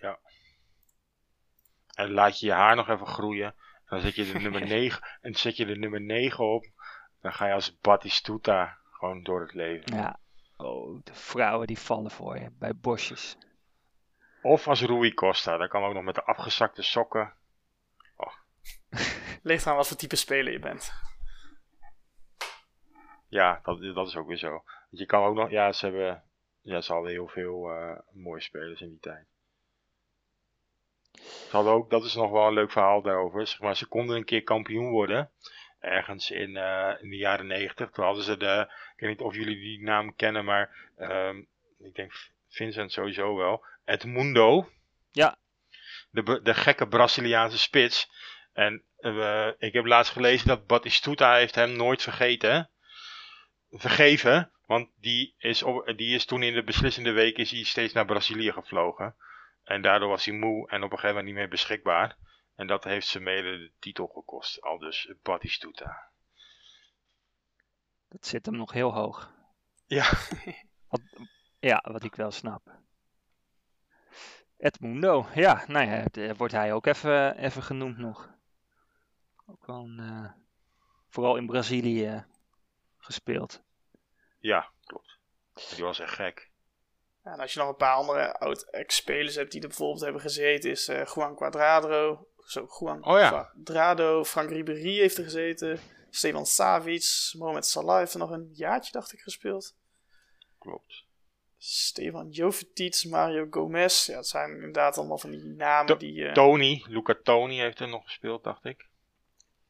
Ja. 0.00 0.18
En 1.94 2.10
laat 2.10 2.40
je 2.40 2.46
je 2.46 2.52
haar 2.52 2.76
nog 2.76 2.88
even 2.88 3.06
groeien. 3.06 3.54
Dan 3.88 4.00
zet 4.00 4.14
je 4.14 4.32
de 4.32 4.38
nummer 4.38 4.66
9 4.76 5.02
en 5.20 5.34
zet 5.34 5.56
je 5.56 5.66
de 5.66 5.76
nummer 5.76 6.00
9 6.00 6.44
op. 6.44 6.66
Dan 7.20 7.32
ga 7.32 7.46
je 7.46 7.52
als 7.52 7.78
Batistuta 7.80 8.78
gewoon 8.90 9.22
door 9.22 9.40
het 9.40 9.54
leven. 9.54 9.96
Ja. 9.96 10.20
Oh, 10.56 11.00
de 11.04 11.14
vrouwen 11.14 11.66
die 11.66 11.78
vallen 11.78 12.10
voor 12.10 12.38
je 12.38 12.50
bij 12.58 12.74
bosjes. 12.74 13.36
Of 14.42 14.68
als 14.68 14.82
Rui 14.82 15.14
Costa. 15.14 15.56
Dan 15.56 15.68
kan 15.68 15.82
ook 15.82 15.94
nog 15.94 16.02
met 16.02 16.14
de 16.14 16.24
afgezakte 16.24 16.82
sokken. 16.82 17.34
Oh. 18.16 18.32
Ligt 19.42 19.66
aan 19.66 19.76
wat 19.76 19.88
voor 19.88 19.96
type 19.96 20.16
speler 20.16 20.52
je 20.52 20.58
bent. 20.58 20.92
Ja, 23.28 23.60
dat, 23.62 23.80
dat 23.80 24.06
is 24.06 24.16
ook 24.16 24.26
weer 24.28 24.36
zo. 24.36 24.62
Je 24.90 25.06
kan 25.06 25.24
ook 25.24 25.34
nog, 25.34 25.50
ja, 25.50 25.72
ze 25.72 25.86
hebben, 25.86 26.22
ja, 26.62 26.80
ze 26.80 26.92
hadden 26.92 27.10
heel 27.10 27.28
veel 27.28 27.70
uh, 27.70 27.98
mooie 28.12 28.40
spelers 28.40 28.80
in 28.80 28.88
die 28.88 29.00
tijd. 29.00 29.26
Ze 31.12 31.48
hadden 31.50 31.72
ook, 31.72 31.90
dat 31.90 32.04
is 32.04 32.14
nog 32.14 32.30
wel 32.30 32.46
een 32.46 32.52
leuk 32.52 32.72
verhaal 32.72 33.02
daarover. 33.02 33.46
Zeg 33.46 33.60
maar, 33.60 33.76
ze 33.76 33.86
konden 33.86 34.16
een 34.16 34.24
keer 34.24 34.42
kampioen 34.42 34.90
worden. 34.90 35.30
Ergens 35.78 36.30
in, 36.30 36.50
uh, 36.50 36.94
in 37.00 37.10
de 37.10 37.16
jaren 37.16 37.46
negentig. 37.46 37.90
Toen 37.90 38.04
hadden 38.04 38.24
ze 38.24 38.36
de, 38.36 38.66
ik 38.94 39.00
weet 39.00 39.08
niet 39.08 39.20
of 39.20 39.34
jullie 39.34 39.60
die 39.60 39.82
naam 39.82 40.16
kennen, 40.16 40.44
maar 40.44 40.90
um, 40.98 41.46
ik 41.78 41.94
denk 41.94 42.12
Vincent 42.48 42.92
sowieso 42.92 43.36
wel. 43.36 43.64
Edmundo. 43.84 44.68
Ja. 45.10 45.38
De, 46.10 46.40
de 46.42 46.54
gekke 46.54 46.88
Braziliaanse 46.88 47.58
spits. 47.58 48.10
En 48.52 48.82
ik 49.58 49.72
heb 49.72 49.84
laatst 49.84 50.12
gelezen 50.12 50.48
dat 50.48 50.66
Batistuta 50.66 51.34
heeft 51.34 51.54
hem 51.54 51.76
nooit 51.76 52.02
vergeten. 52.02 52.70
Vergeven. 53.70 54.52
Want 54.68 54.88
die 54.96 55.34
is, 55.38 55.64
die 55.96 56.14
is 56.14 56.24
toen 56.24 56.42
in 56.42 56.54
de 56.54 56.64
beslissende 56.64 57.10
week 57.10 57.38
is 57.38 57.50
hij 57.50 57.62
steeds 57.62 57.92
naar 57.92 58.04
Brazilië 58.04 58.52
gevlogen. 58.52 59.16
En 59.64 59.82
daardoor 59.82 60.08
was 60.08 60.24
hij 60.24 60.34
moe 60.34 60.68
en 60.68 60.82
op 60.82 60.92
een 60.92 60.98
gegeven 60.98 61.08
moment 61.08 61.24
niet 61.24 61.34
meer 61.34 61.48
beschikbaar. 61.48 62.16
En 62.54 62.66
dat 62.66 62.84
heeft 62.84 63.06
ze 63.06 63.20
mede 63.20 63.58
de 63.58 63.72
titel 63.78 64.06
gekost. 64.06 64.62
Al 64.62 64.78
dus 64.78 65.12
Batistuta. 65.22 66.10
Dat 68.08 68.26
zit 68.26 68.46
hem 68.46 68.56
nog 68.56 68.72
heel 68.72 68.92
hoog. 68.92 69.32
Ja. 69.86 70.10
Wat, 70.88 71.00
ja, 71.58 71.84
wat 71.88 72.04
ik 72.04 72.14
wel 72.14 72.30
snap. 72.30 72.78
Edmundo, 74.56 75.26
ja, 75.34 75.64
nou 75.66 75.86
ja, 75.86 76.34
wordt 76.34 76.52
hij 76.52 76.72
ook 76.72 76.86
even, 76.86 77.36
even 77.36 77.62
genoemd 77.62 77.98
nog. 77.98 78.34
Ook 79.46 79.66
wel 79.66 79.84
een, 79.84 79.98
uh, 80.00 80.30
vooral 81.08 81.36
in 81.36 81.46
Brazilië 81.46 82.26
gespeeld. 82.98 83.66
Ja, 84.38 84.70
klopt. 84.84 85.18
Die 85.74 85.84
was 85.84 85.98
echt 85.98 86.14
gek. 86.14 86.50
Ja, 87.24 87.32
en 87.32 87.40
als 87.40 87.52
je 87.52 87.58
nog 87.58 87.68
een 87.68 87.76
paar 87.76 87.94
andere 87.94 88.38
oud-ex-spelers 88.38 89.34
hebt 89.34 89.52
die 89.52 89.60
er 89.60 89.68
bijvoorbeeld 89.68 90.00
hebben 90.00 90.20
gezeten, 90.20 90.70
is 90.70 90.88
uh, 90.88 91.04
Juan 91.04 91.36
Cuadrado. 91.36 92.28
Zo, 92.38 92.66
Juan 92.78 93.04
oh, 93.04 93.18
ja. 93.18 93.28
Quadrado, 93.28 94.24
Frank 94.24 94.50
Ribéry 94.50 94.98
heeft 94.98 95.16
er 95.16 95.24
gezeten. 95.24 95.80
Stefan 96.10 96.46
Savic, 96.46 97.32
Mohamed 97.38 97.66
Salah 97.66 97.98
heeft 97.98 98.12
er 98.12 98.18
nog 98.18 98.30
een 98.30 98.50
jaartje, 98.52 98.92
dacht 98.92 99.12
ik, 99.12 99.20
gespeeld. 99.20 99.76
Klopt. 100.58 101.04
Stefan 101.58 102.30
Jovetic, 102.30 103.04
Mario 103.08 103.46
Gomez. 103.50 104.06
Ja, 104.06 104.16
het 104.16 104.26
zijn 104.26 104.54
inderdaad 104.54 104.98
allemaal 104.98 105.18
van 105.18 105.30
die 105.30 105.44
namen 105.44 105.98
die... 105.98 106.14
Uh... 106.14 106.32
Tony, 106.32 106.84
Luca 106.86 107.16
Tony 107.22 107.58
heeft 107.58 107.80
er 107.80 107.88
nog 107.88 108.04
gespeeld, 108.04 108.44
dacht 108.44 108.64
ik. 108.64 108.88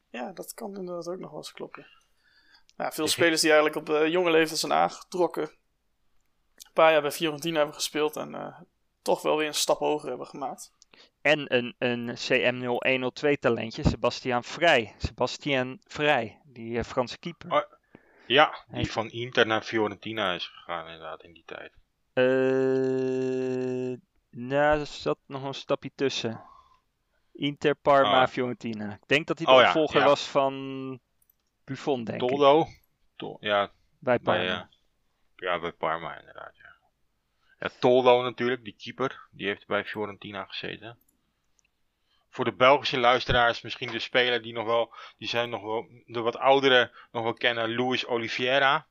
Ja, 0.09 0.31
dat 0.31 0.53
kan 0.53 0.75
inderdaad 0.75 1.07
ook 1.07 1.19
nog 1.19 1.29
wel 1.29 1.39
eens 1.39 1.51
kloppen. 1.51 1.87
Nou, 2.79 2.93
veel 2.93 3.07
spelers 3.07 3.41
die 3.41 3.51
eigenlijk 3.51 3.79
op 3.79 3.95
uh, 3.95 4.07
jonge 4.07 4.31
leeftijd 4.31 4.59
zijn 4.59 4.73
aangetrokken. 4.73 5.43
Een 5.43 6.73
paar 6.73 6.91
jaar 6.91 7.01
bij 7.01 7.11
Fiorentina 7.11 7.57
hebben 7.57 7.75
gespeeld 7.75 8.15
en 8.15 8.29
uh, 8.29 8.59
toch 9.01 9.21
wel 9.21 9.37
weer 9.37 9.47
een 9.47 9.53
stap 9.53 9.79
hoger 9.79 10.09
hebben 10.09 10.27
gemaakt. 10.27 10.71
En 11.21 11.55
een, 11.55 11.75
een 11.77 12.15
CM0102 12.17 13.39
talentje, 13.39 13.89
Sebastian 13.89 14.43
Vrij. 14.43 14.95
Sebastian 14.97 15.79
Vrij, 15.87 16.41
die 16.43 16.77
uh, 16.77 16.83
Franse 16.83 17.17
keeper. 17.17 17.51
Oh, 17.51 17.61
ja, 18.25 18.65
die 18.67 18.91
van 18.91 19.09
Inter 19.09 19.47
naar 19.47 19.61
Fiorentina 19.61 20.33
is 20.33 20.47
gegaan 20.47 20.85
inderdaad 20.85 21.23
in 21.23 21.33
die 21.33 21.45
tijd. 21.45 21.71
Uh, 22.13 23.97
nou, 24.29 24.79
er 24.79 24.85
zat 24.85 25.19
nog 25.25 25.43
een 25.43 25.53
stapje 25.53 25.91
tussen. 25.95 26.43
Inter, 27.33 27.75
Parma, 27.75 28.21
ah. 28.21 28.27
Fiorentina. 28.27 28.93
Ik 28.93 29.07
denk 29.07 29.27
dat 29.27 29.37
hij 29.37 29.47
de 29.47 29.61
oh, 29.61 29.67
opvolger 29.67 30.03
was 30.03 30.27
van 30.27 30.99
Buffon, 31.69 32.03
denk 32.03 32.19
Toldo? 32.19 32.61
ik. 32.61 32.81
Tol 33.15 33.37
ja. 33.39 33.71
Bij 33.99 34.19
Parma. 34.19 34.41
Bij, 34.41 34.55
uh, 34.55 34.61
ja, 35.35 35.59
bij 35.59 35.71
Parma 35.71 36.19
inderdaad, 36.19 36.57
ja. 36.57 36.75
Ja, 37.59 37.69
Toldo 37.79 38.23
natuurlijk, 38.23 38.63
die 38.63 38.75
keeper. 38.77 39.27
Die 39.31 39.47
heeft 39.47 39.67
bij 39.67 39.85
Fiorentina 39.85 40.45
gezeten. 40.45 40.97
Voor 42.29 42.45
de 42.45 42.53
Belgische 42.53 42.99
luisteraars 42.99 43.61
misschien 43.61 43.91
de 43.91 43.99
speler 43.99 44.41
die 44.41 44.53
nog 44.53 44.65
wel, 44.65 44.93
die 45.17 45.27
zijn 45.27 45.49
nog 45.49 45.61
wel, 45.61 45.87
de 46.05 46.19
wat 46.19 46.37
ouderen 46.37 46.91
nog 47.11 47.23
wel 47.23 47.33
kennen, 47.33 47.75
Luis 47.75 48.05
Oliveira. 48.05 48.87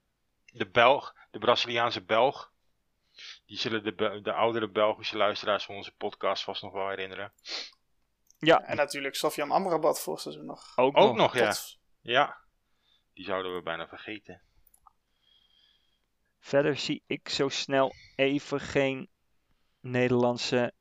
De 0.52 0.66
Belg, 0.66 1.14
de 1.30 1.38
Braziliaanse 1.38 2.04
Belg. 2.04 2.52
Die 3.46 3.58
zullen 3.58 3.84
de, 3.84 4.20
de 4.22 4.32
oudere 4.32 4.68
Belgische 4.68 5.16
luisteraars 5.16 5.64
van 5.64 5.74
onze 5.74 5.94
podcast 5.94 6.44
vast 6.44 6.62
nog 6.62 6.72
wel 6.72 6.88
herinneren. 6.88 7.32
Ja. 8.38 8.62
En 8.62 8.76
natuurlijk 8.76 9.14
Sofian 9.14 9.50
Amrabat 9.50 10.00
voor 10.00 10.18
seizoen 10.18 10.44
nog. 10.46 10.72
Ook, 10.76 10.96
Ook 10.96 11.16
nog, 11.16 11.34
ja. 11.34 11.54
Ja. 12.00 12.36
Die 13.18 13.26
zouden 13.26 13.54
we 13.54 13.62
bijna 13.62 13.88
vergeten. 13.88 14.40
Verder 16.38 16.76
zie 16.76 17.02
ik 17.06 17.28
zo 17.28 17.48
snel 17.48 17.94
even 18.16 18.60
geen 18.60 19.08
Nederlandse 19.80 20.72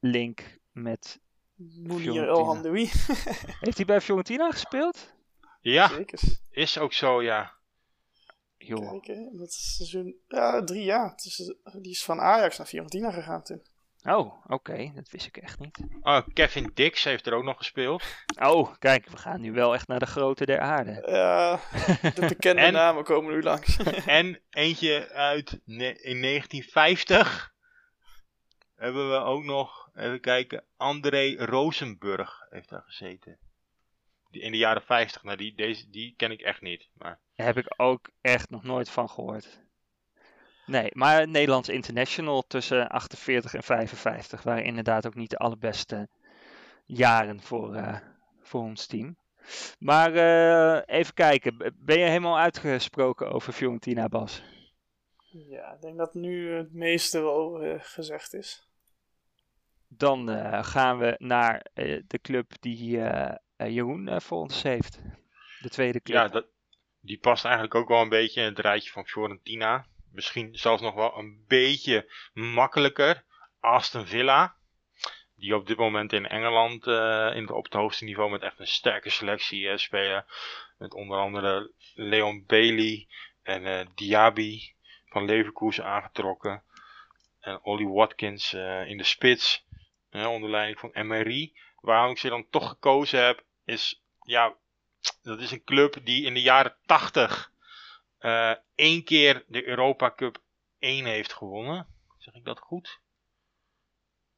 link 0.00 0.58
met 0.72 1.20
Mounir 1.54 2.28
El 2.28 2.62
Heeft 3.60 3.76
hij 3.76 3.84
bij 3.86 4.00
Fiorentina 4.00 4.50
gespeeld? 4.50 5.14
Ja, 5.60 5.88
Zeker. 5.88 6.20
is 6.50 6.78
ook 6.78 6.92
zo, 6.92 7.22
ja. 7.22 7.54
Joh. 8.56 9.02
Kijk, 9.02 9.38
dat 9.38 9.48
is 9.48 9.76
seizoen, 9.76 10.16
ja, 10.28 10.64
drie 10.64 10.84
jaar. 10.84 11.14
die 11.80 11.90
is 11.90 12.04
van 12.04 12.20
Ajax 12.20 12.58
naar 12.58 12.66
Fiorentina 12.66 13.10
gegaan 13.10 13.42
toen. 13.42 13.66
Oh, 14.04 14.46
oké. 14.46 14.90
Dat 14.94 15.10
wist 15.10 15.26
ik 15.26 15.36
echt 15.36 15.58
niet. 15.58 15.78
Oh, 16.00 16.20
Kevin 16.32 16.70
Dix 16.74 17.04
heeft 17.04 17.26
er 17.26 17.32
ook 17.32 17.44
nog 17.44 17.56
gespeeld. 17.56 18.02
Oh, 18.38 18.74
kijk, 18.78 19.08
we 19.08 19.16
gaan 19.16 19.40
nu 19.40 19.52
wel 19.52 19.74
echt 19.74 19.88
naar 19.88 19.98
de 19.98 20.06
grote 20.06 20.46
der 20.46 20.60
aarde. 20.60 21.02
Ja, 21.06 21.60
de 22.14 22.26
bekende 22.28 22.70
namen 22.80 23.04
komen 23.04 23.32
nu 23.32 23.42
langs. 23.42 23.76
en 24.06 24.40
eentje 24.50 25.10
uit 25.12 25.60
in 25.64 25.78
1950 26.20 27.52
hebben 28.80 29.10
we 29.10 29.16
ook 29.16 29.44
nog, 29.44 29.90
even 29.94 30.20
kijken, 30.20 30.64
André 30.76 31.34
Rosenburg 31.38 32.46
heeft 32.50 32.68
daar 32.68 32.82
gezeten. 32.82 33.38
Die, 34.30 34.42
in 34.42 34.50
de 34.50 34.58
jaren 34.58 34.82
50, 34.82 35.22
nou 35.22 35.36
die, 35.36 35.54
deze, 35.54 35.90
die 35.90 36.14
ken 36.16 36.30
ik 36.30 36.40
echt 36.40 36.60
niet. 36.60 36.88
Maar... 36.92 37.20
Daar 37.34 37.46
heb 37.46 37.56
ik 37.56 37.74
ook 37.76 38.10
echt 38.20 38.50
nog 38.50 38.62
nooit 38.62 38.90
van 38.90 39.10
gehoord. 39.10 39.60
Nee, 40.70 40.90
maar 40.92 41.28
Nederlands 41.28 41.68
International 41.68 42.42
tussen 42.42 42.88
48 42.88 43.54
en 43.54 43.62
55 43.62 44.42
waren 44.42 44.64
inderdaad 44.64 45.06
ook 45.06 45.14
niet 45.14 45.30
de 45.30 45.38
allerbeste 45.38 46.08
jaren 46.84 47.40
voor, 47.40 47.74
uh, 47.74 47.96
voor 48.40 48.60
ons 48.60 48.86
team. 48.86 49.16
Maar 49.78 50.14
uh, 50.14 50.80
even 50.86 51.14
kijken, 51.14 51.74
ben 51.76 51.98
je 51.98 52.04
helemaal 52.04 52.38
uitgesproken 52.38 53.32
over 53.32 53.52
Fiorentina, 53.52 54.08
Bas? 54.08 54.42
Ja, 55.30 55.72
ik 55.72 55.80
denk 55.80 55.98
dat 55.98 56.14
nu 56.14 56.52
het 56.52 56.72
meeste 56.72 57.20
wel 57.20 57.64
uh, 57.64 57.74
gezegd 57.78 58.34
is. 58.34 58.68
Dan 59.88 60.28
gaan 60.64 60.98
we 60.98 61.14
naar 61.18 61.66
de 62.06 62.18
club 62.22 62.52
die 62.60 63.00
Jeroen 63.56 64.20
voor 64.20 64.38
ons 64.38 64.62
heeft. 64.62 65.00
De 65.60 65.68
tweede 65.68 66.00
club. 66.00 66.16
Ja, 66.16 66.28
dat, 66.28 66.46
die 67.00 67.18
past 67.18 67.44
eigenlijk 67.44 67.74
ook 67.74 67.88
wel 67.88 68.00
een 68.00 68.08
beetje 68.08 68.40
in 68.40 68.46
het 68.46 68.58
rijtje 68.58 68.90
van 68.90 69.06
Fiorentina 69.06 69.86
misschien 70.12 70.54
zelfs 70.54 70.82
nog 70.82 70.94
wel 70.94 71.18
een 71.18 71.44
beetje 71.48 72.12
makkelijker. 72.32 73.24
Aston 73.60 74.06
Villa. 74.06 74.54
Die 75.36 75.54
op 75.54 75.66
dit 75.66 75.76
moment 75.76 76.12
in 76.12 76.26
Engeland 76.26 76.86
uh, 76.86 77.30
in 77.34 77.50
op 77.50 77.64
het 77.64 77.72
hoogste 77.72 78.04
niveau 78.04 78.30
met 78.30 78.42
echt 78.42 78.58
een 78.58 78.66
sterke 78.66 79.10
selectie 79.10 79.62
uh, 79.62 79.76
spelen. 79.76 80.24
Met 80.78 80.94
onder 80.94 81.18
andere 81.18 81.72
Leon 81.94 82.44
Bailey 82.46 83.08
en 83.42 83.66
uh, 83.66 83.80
Diaby 83.94 84.60
van 85.06 85.24
Leverkusen 85.24 85.84
aangetrokken. 85.84 86.62
En 87.40 87.62
Ollie 87.62 87.88
Watkins 87.88 88.52
in 88.86 88.96
de 88.96 89.04
spits. 89.04 89.64
onder 90.10 90.50
leiding 90.50 90.78
van 90.78 90.90
Emery. 90.92 91.52
Waarom 91.80 92.10
ik 92.10 92.18
ze 92.18 92.28
dan 92.28 92.48
toch 92.50 92.68
gekozen 92.68 93.24
heb, 93.24 93.44
is 93.64 94.02
ja, 94.22 94.54
dat 95.22 95.40
is 95.40 95.50
een 95.50 95.64
club 95.64 95.96
die 96.04 96.24
in 96.24 96.34
de 96.34 96.42
jaren 96.42 96.76
80 96.86 97.49
uh, 98.20 98.54
één 98.74 99.04
keer 99.04 99.44
de 99.46 99.66
Europa 99.66 100.12
Cup 100.14 100.42
1 100.78 101.04
heeft 101.04 101.32
gewonnen. 101.32 101.86
Zeg 102.18 102.34
ik 102.34 102.44
dat 102.44 102.58
goed? 102.58 103.00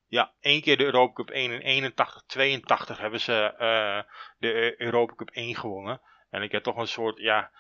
Ja, 0.07 0.33
één 0.41 0.61
keer 0.61 0.77
de 0.77 0.85
Europa 0.85 1.13
Cup 1.13 1.31
1 1.31 1.51
in 1.51 1.61
81, 1.61 2.23
82 2.27 2.99
hebben 2.99 3.21
ze 3.21 3.55
uh, 3.59 4.13
de 4.39 4.81
Europa 4.81 5.15
Cup 5.15 5.31
1 5.31 5.57
gewonnen. 5.57 6.01
En 6.31 6.43
ik 6.43 6.53
heb 6.53 6.63
toch 6.63 6.77
een 6.77 6.89
soort, 6.89 7.19
ja, 7.19 7.51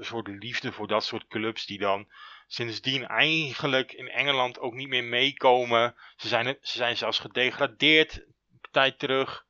soort 0.00 0.28
liefde 0.28 0.72
voor 0.72 0.86
dat 0.86 1.04
soort 1.04 1.26
clubs 1.26 1.66
die 1.66 1.78
dan 1.78 2.12
sindsdien 2.46 3.06
eigenlijk 3.06 3.92
in 3.92 4.08
Engeland 4.08 4.58
ook 4.58 4.74
niet 4.74 4.88
meer 4.88 5.04
meekomen. 5.04 5.94
Ze 6.16 6.28
zijn, 6.28 6.46
ze 6.60 6.76
zijn 6.76 6.96
zelfs 6.96 7.18
gedegradeerd 7.18 8.16
een 8.16 8.60
tijd 8.70 8.98
terug. 8.98 9.46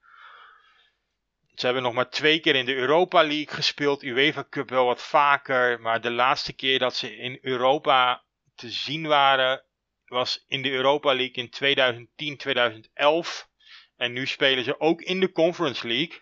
Ze 1.54 1.64
hebben 1.64 1.82
nog 1.82 1.92
maar 1.92 2.10
twee 2.10 2.40
keer 2.40 2.54
in 2.54 2.64
de 2.64 2.74
Europa 2.74 3.22
League 3.22 3.54
gespeeld. 3.54 4.02
UEFA 4.02 4.44
Cup 4.50 4.70
wel 4.70 4.86
wat 4.86 5.02
vaker. 5.02 5.80
Maar 5.80 6.00
de 6.00 6.10
laatste 6.10 6.52
keer 6.52 6.78
dat 6.78 6.96
ze 6.96 7.16
in 7.16 7.38
Europa 7.40 8.22
te 8.54 8.70
zien 8.70 9.06
waren. 9.06 9.64
was 10.06 10.44
in 10.48 10.62
de 10.62 10.70
Europa 10.70 11.14
League 11.14 11.34
in 11.34 11.50
2010, 11.50 12.36
2011. 12.36 13.48
En 13.96 14.12
nu 14.12 14.26
spelen 14.26 14.64
ze 14.64 14.80
ook 14.80 15.00
in 15.00 15.20
de 15.20 15.32
Conference 15.32 15.86
League. 15.86 16.20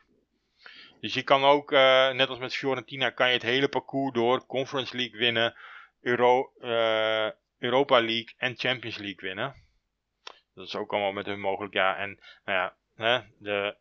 Dus 1.00 1.14
je 1.14 1.22
kan 1.22 1.44
ook, 1.44 1.72
uh, 1.72 2.10
net 2.10 2.28
als 2.28 2.38
met 2.38 2.56
Fiorentina, 2.56 3.10
kan 3.10 3.26
je 3.26 3.32
het 3.32 3.42
hele 3.42 3.68
parcours 3.68 4.12
door. 4.12 4.46
Conference 4.46 4.96
League 4.96 5.18
winnen, 5.18 5.54
Euro, 6.00 6.52
uh, 6.60 7.30
Europa 7.58 8.00
League 8.00 8.34
en 8.36 8.56
Champions 8.56 8.96
League 8.96 9.20
winnen. 9.20 9.54
Dat 10.54 10.66
is 10.66 10.76
ook 10.76 10.92
allemaal 10.92 11.12
met 11.12 11.26
hun 11.26 11.40
mogelijk. 11.40 11.74
Ja, 11.74 11.96
en 11.96 12.20
nou 12.44 12.58
ja, 12.58 12.76
hè, 12.94 13.20
de 13.38 13.76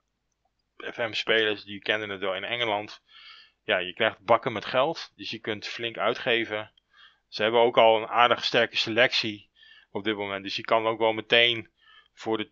FM-spelers, 0.94 1.64
die 1.64 1.80
kennen 1.80 2.10
het 2.10 2.20
wel 2.20 2.36
in 2.36 2.44
Engeland. 2.44 3.02
Ja, 3.64 3.78
je 3.78 3.94
krijgt 3.94 4.20
bakken 4.20 4.54
met 4.54 4.66
geld, 4.66 5.12
dus 5.16 5.30
je 5.30 5.40
kunt 5.40 5.68
flink 5.68 5.98
uitgeven. 5.98 6.72
Ze 7.28 7.42
hebben 7.42 7.62
ook 7.62 7.78
al 7.78 7.98
een 7.98 8.08
aardig 8.08 8.44
sterke 8.44 8.78
selectie 8.78 9.50
op 9.92 10.04
dit 10.04 10.16
moment. 10.16 10.44
Dus 10.44 10.56
je 10.56 10.62
kan 10.62 10.88
ook 10.88 11.00
wel 11.00 11.14
meteen 11.14 11.70
voor 12.14 12.38
de 12.38 12.52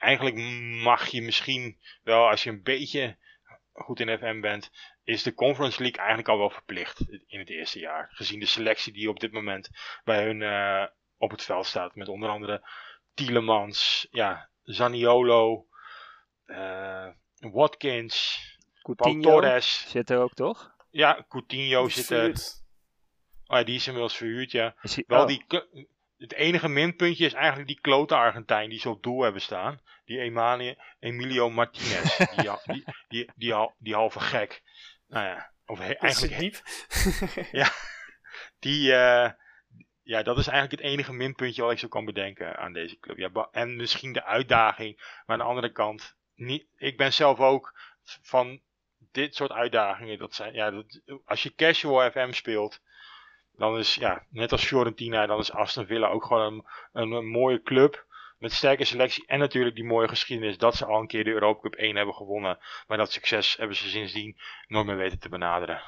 eigenlijk 0.00 0.36
mag 0.82 1.06
je 1.06 1.22
misschien 1.22 1.78
wel, 2.02 2.28
als 2.28 2.42
je 2.42 2.50
een 2.50 2.62
beetje 2.62 3.16
goed 3.72 4.00
in 4.00 4.18
FM 4.18 4.40
bent, 4.40 4.70
is 5.04 5.22
de 5.22 5.34
Conference 5.34 5.80
League 5.82 5.98
eigenlijk 5.98 6.28
al 6.28 6.38
wel 6.38 6.50
verplicht 6.50 7.00
in 7.26 7.38
het 7.38 7.50
eerste 7.50 7.78
jaar. 7.78 8.08
Gezien 8.12 8.40
de 8.40 8.46
selectie 8.46 8.92
die 8.92 9.08
op 9.08 9.20
dit 9.20 9.32
moment 9.32 9.70
bij 10.04 10.24
hun 10.24 10.40
uh, 10.40 10.86
op 11.18 11.30
het 11.30 11.42
veld 11.42 11.66
staat. 11.66 11.94
Met 11.94 12.08
onder 12.08 12.28
andere 12.28 12.68
Tielemans, 13.14 14.06
ja, 14.10 14.50
Zaniolo, 14.62 15.66
uh, 16.46 17.08
Watkins, 17.40 18.40
Coutinho 18.82 19.20
Paul 19.20 19.40
Torres. 19.40 19.84
Zit 19.88 20.10
er 20.10 20.18
ook 20.18 20.34
toch? 20.34 20.74
Ja, 20.90 21.24
Coutinho 21.28 21.88
zit 21.88 22.10
er. 22.10 22.28
Oh 23.46 23.58
ja, 23.58 23.64
die 23.64 23.74
is 23.74 23.86
inmiddels 23.86 24.16
verhuurd, 24.16 24.50
ja. 24.50 24.74
Wel, 25.06 25.20
oh. 25.20 25.26
die, 25.26 25.44
het 26.18 26.32
enige 26.32 26.68
minpuntje 26.68 27.24
is 27.24 27.32
eigenlijk 27.32 27.68
die 27.68 27.80
klote 27.80 28.14
Argentijn 28.14 28.70
die 28.70 28.78
ze 28.78 28.88
op 28.88 29.02
doel 29.02 29.22
hebben 29.22 29.40
staan. 29.40 29.80
Die 30.04 30.18
Emilio, 30.18 30.74
Emilio 30.98 31.50
Martinez. 31.50 32.16
die, 32.36 32.50
die, 32.64 32.84
die, 33.08 33.30
die, 33.36 33.70
die, 33.78 33.94
halve 33.94 34.20
gek. 34.20 34.62
Nou 35.08 35.26
ja, 35.26 35.52
of 35.66 35.80
eigenlijk... 35.80 36.38
diep. 36.38 36.62
ja, 37.60 37.72
die... 38.58 38.90
Uh, 38.90 39.30
ja, 40.02 40.22
dat 40.22 40.38
is 40.38 40.46
eigenlijk 40.46 40.82
het 40.82 40.92
enige 40.92 41.12
minpuntje 41.12 41.62
wat 41.62 41.72
ik 41.72 41.78
zo 41.78 41.88
kan 41.88 42.04
bedenken 42.04 42.56
aan 42.56 42.72
deze 42.72 42.98
club. 42.98 43.16
Ja, 43.16 43.48
en 43.52 43.76
misschien 43.76 44.12
de 44.12 44.24
uitdaging. 44.24 44.96
Maar 44.96 45.36
aan 45.36 45.38
de 45.38 45.50
andere 45.50 45.72
kant, 45.72 46.16
niet, 46.40 46.66
ik 46.76 46.96
ben 46.96 47.12
zelf 47.12 47.40
ook 47.40 47.72
van 48.22 48.60
dit 49.12 49.34
soort 49.34 49.52
uitdagingen. 49.52 50.18
Dat 50.18 50.34
zijn, 50.34 50.54
ja, 50.54 50.70
dat, 50.70 51.00
als 51.24 51.42
je 51.42 51.54
casual 51.54 52.10
FM 52.10 52.32
speelt, 52.32 52.80
dan 53.52 53.78
is, 53.78 53.94
ja, 53.94 54.24
net 54.28 54.52
als 54.52 54.64
Fiorentina, 54.64 55.26
dan 55.26 55.38
is 55.38 55.52
Aston 55.52 55.86
Villa 55.86 56.08
ook 56.08 56.24
gewoon 56.24 56.64
een, 56.92 57.12
een, 57.12 57.26
mooie 57.26 57.62
club. 57.62 58.08
Met 58.38 58.52
sterke 58.52 58.84
selectie 58.84 59.26
en 59.26 59.38
natuurlijk 59.38 59.76
die 59.76 59.84
mooie 59.84 60.08
geschiedenis 60.08 60.58
dat 60.58 60.76
ze 60.76 60.86
al 60.86 61.00
een 61.00 61.06
keer 61.06 61.24
de 61.24 61.30
Europa 61.30 61.60
Cup 61.60 61.74
1 61.74 61.96
hebben 61.96 62.14
gewonnen. 62.14 62.58
Maar 62.86 62.96
dat 62.96 63.12
succes 63.12 63.56
hebben 63.56 63.76
ze 63.76 63.88
sindsdien 63.88 64.38
nooit 64.66 64.86
meer 64.86 64.96
weten 64.96 65.18
te 65.18 65.28
benaderen. 65.28 65.82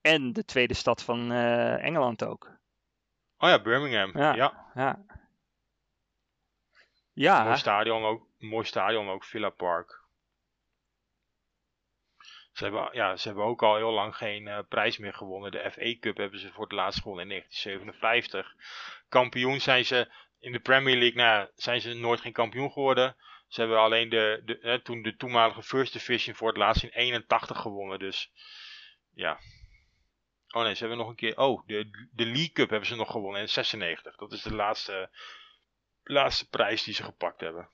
En 0.00 0.32
de 0.32 0.44
tweede 0.44 0.74
stad 0.74 1.02
van 1.02 1.32
uh, 1.32 1.84
Engeland 1.84 2.24
ook. 2.24 2.50
Oh 3.38 3.48
ja, 3.48 3.62
Birmingham. 3.62 4.18
Ja. 4.18 4.34
Ja. 4.74 5.04
Ja. 7.18 7.44
Mooi 7.44 7.56
stadion 7.56 8.04
ook. 8.04 8.26
Mooi 8.38 8.64
stadion 8.64 9.08
ook, 9.08 9.24
Villa 9.24 9.50
Park. 9.50 10.00
Ze 12.52 12.64
hebben, 12.64 12.88
ja, 12.92 13.16
ze 13.16 13.28
hebben 13.28 13.46
ook 13.46 13.62
al 13.62 13.76
heel 13.76 13.92
lang 13.92 14.16
geen 14.16 14.46
uh, 14.46 14.58
prijs 14.68 14.98
meer 14.98 15.14
gewonnen. 15.14 15.50
De 15.50 15.70
FA 15.70 15.98
Cup 16.00 16.16
hebben 16.16 16.40
ze 16.40 16.52
voor 16.52 16.64
het 16.64 16.72
laatst 16.72 17.02
gewonnen 17.02 17.24
in 17.24 17.30
1957. 17.30 18.54
Kampioen 19.08 19.60
zijn 19.60 19.84
ze 19.84 20.12
in 20.40 20.52
de 20.52 20.60
Premier 20.60 20.96
League, 20.96 21.22
nou, 21.22 21.48
zijn 21.54 21.80
ze 21.80 21.94
nooit 21.94 22.20
geen 22.20 22.32
kampioen 22.32 22.72
geworden. 22.72 23.16
Ze 23.48 23.60
hebben 23.60 23.78
alleen 23.78 24.08
de, 24.08 24.42
de, 24.44 24.80
toen 24.82 25.02
de 25.02 25.16
toenmalige 25.16 25.62
First 25.62 25.92
Division 25.92 26.34
voor 26.34 26.48
het 26.48 26.56
laatst 26.56 26.82
in 26.82 26.90
81 26.90 27.60
gewonnen. 27.60 27.98
Dus 27.98 28.30
ja, 29.14 29.38
Oh 30.50 30.62
nee, 30.62 30.74
ze 30.74 30.80
hebben 30.80 30.98
nog 30.98 31.08
een 31.08 31.14
keer. 31.14 31.38
Oh, 31.38 31.66
de, 31.66 32.08
de 32.12 32.24
League 32.24 32.52
Cup 32.52 32.70
hebben 32.70 32.88
ze 32.88 32.96
nog 32.96 33.10
gewonnen 33.10 33.40
in 33.40 33.48
96. 33.48 34.16
Dat 34.16 34.32
is 34.32 34.42
de 34.42 34.54
laatste, 34.54 35.10
laatste 36.08 36.48
prijs 36.48 36.84
die 36.84 36.94
ze 36.94 37.02
gepakt 37.02 37.40
hebben. 37.40 37.68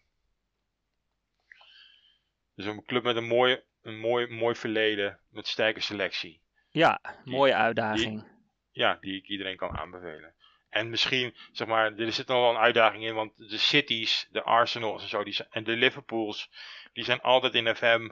Dus 2.55 2.67
een 2.67 2.85
club 2.85 3.03
met 3.03 3.17
een 3.17 3.27
mooi, 3.27 3.61
een 3.83 3.99
mooi, 3.99 4.27
mooi 4.27 4.55
verleden. 4.55 5.19
Met 5.29 5.47
sterke 5.47 5.81
selectie. 5.81 6.41
Ja, 6.71 7.01
mooie 7.25 7.55
uitdaging. 7.55 8.27
ja, 8.71 8.99
die 9.01 9.17
ik 9.17 9.29
iedereen 9.29 9.57
kan 9.57 9.77
aanbevelen. 9.77 10.35
En 10.69 10.91
misschien, 10.91 11.35
zeg 11.53 11.67
maar, 11.67 11.97
er 11.97 12.13
zit 12.13 12.27
nog 12.27 12.41
wel 12.41 12.51
een 12.51 12.63
uitdaging 12.63 13.05
in. 13.05 13.15
Want 13.15 13.33
de 13.37 13.59
Cities, 13.59 14.29
de 14.31 14.43
Arsenals 14.43 15.03
en 15.03 15.09
zo. 15.09 15.25
Die 15.25 15.33
zijn, 15.33 15.49
en 15.51 15.65
de 15.65 15.73
Liverpools. 15.73 16.51
Die 16.93 17.05
zijn 17.05 17.21
altijd 17.21 17.55
in 17.55 17.77
FM 17.77 18.11